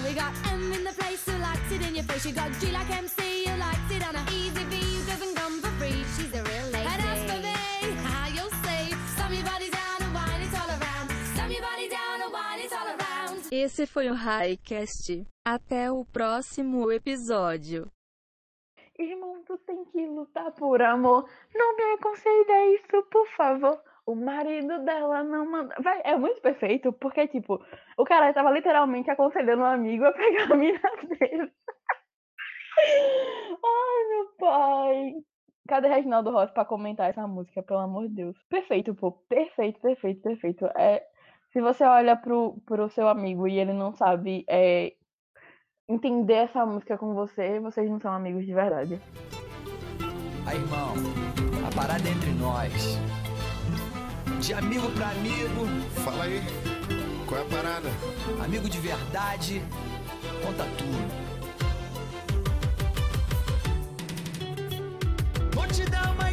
You 0.08 0.14
got. 0.14 0.32
You 2.24 2.34
G 2.60 2.72
like 2.72 2.90
MC 2.90 3.46
likes 3.58 3.90
it 3.92 4.02
on 4.08 4.16
a 4.16 4.24
easy 4.32 4.64
V 4.64 4.77
Esse 13.68 13.86
foi 13.86 14.08
o 14.08 14.14
Highcast. 14.14 15.26
Até 15.46 15.92
o 15.92 16.02
próximo 16.02 16.90
episódio. 16.90 17.86
Irmão, 18.98 19.44
tu 19.44 19.58
tem 19.58 19.84
que 19.84 20.06
lutar 20.06 20.50
por 20.52 20.80
amor. 20.80 21.28
Não 21.54 21.76
me 21.76 21.82
aconselha 21.92 22.74
isso, 22.74 23.02
por 23.10 23.28
favor. 23.36 23.78
O 24.06 24.14
marido 24.14 24.82
dela 24.86 25.22
não 25.22 25.44
manda. 25.50 25.74
Vai, 25.82 26.00
é 26.02 26.16
muito 26.16 26.40
perfeito, 26.40 26.94
porque, 26.94 27.28
tipo, 27.28 27.62
o 27.98 28.04
cara 28.06 28.32
tava 28.32 28.50
literalmente 28.52 29.10
aconselhando 29.10 29.60
um 29.60 29.66
amigo 29.66 30.06
a 30.06 30.12
pegar 30.12 30.50
a 30.50 30.56
mina 30.56 30.80
dele. 31.20 31.52
Ai, 33.62 34.08
meu 34.08 34.26
pai. 34.38 35.12
Cadê 35.68 35.88
Reginaldo 35.88 36.30
Rossi 36.30 36.54
pra 36.54 36.64
comentar 36.64 37.10
essa 37.10 37.26
música, 37.26 37.62
pelo 37.62 37.80
amor 37.80 38.08
de 38.08 38.14
Deus? 38.14 38.36
Perfeito, 38.48 38.94
pô. 38.94 39.12
Perfeito, 39.28 39.78
perfeito, 39.78 40.22
perfeito. 40.22 40.64
É, 40.74 41.06
se 41.58 41.60
você 41.60 41.82
olha 41.82 42.14
pro, 42.14 42.56
pro 42.64 42.88
seu 42.88 43.08
amigo 43.08 43.48
e 43.48 43.58
ele 43.58 43.72
não 43.72 43.92
sabe 43.92 44.44
é, 44.48 44.92
entender 45.88 46.34
essa 46.34 46.64
música 46.64 46.96
com 46.96 47.14
você, 47.14 47.58
vocês 47.58 47.90
não 47.90 47.98
são 47.98 48.12
amigos 48.12 48.46
de 48.46 48.54
verdade. 48.54 49.00
Aí, 50.46 50.56
irmão, 50.56 50.94
a 51.66 51.74
parada 51.74 52.08
é 52.08 52.12
entre 52.12 52.30
nós. 52.34 52.96
De 54.40 54.54
amigo 54.54 54.88
pra 54.92 55.10
amigo. 55.10 55.66
Fala 56.04 56.22
aí, 56.26 56.40
qual 57.26 57.40
é 57.40 57.42
a 57.42 57.48
parada? 57.48 57.88
Amigo 58.44 58.70
de 58.70 58.78
verdade, 58.78 59.60
conta 60.46 60.62
tudo. 60.78 61.08
Vou 65.56 65.66
te 65.66 65.84
dar 65.90 66.12
uma 66.12 66.27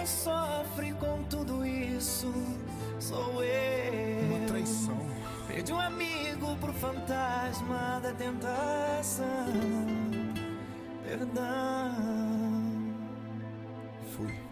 mais 0.00 0.08
sofre 0.08 0.94
com 0.94 1.22
tudo 1.24 1.66
isso 1.66 2.32
sou 2.98 3.44
eu. 3.44 4.24
Uma 4.30 4.46
traição. 4.46 4.96
Perdi 5.46 5.72
um 5.74 5.78
amigo 5.78 6.56
pro 6.56 6.72
fantasma 6.72 8.00
da 8.02 8.10
tentação. 8.12 9.26
Perdão. 11.04 12.94
Fui. 14.16 14.49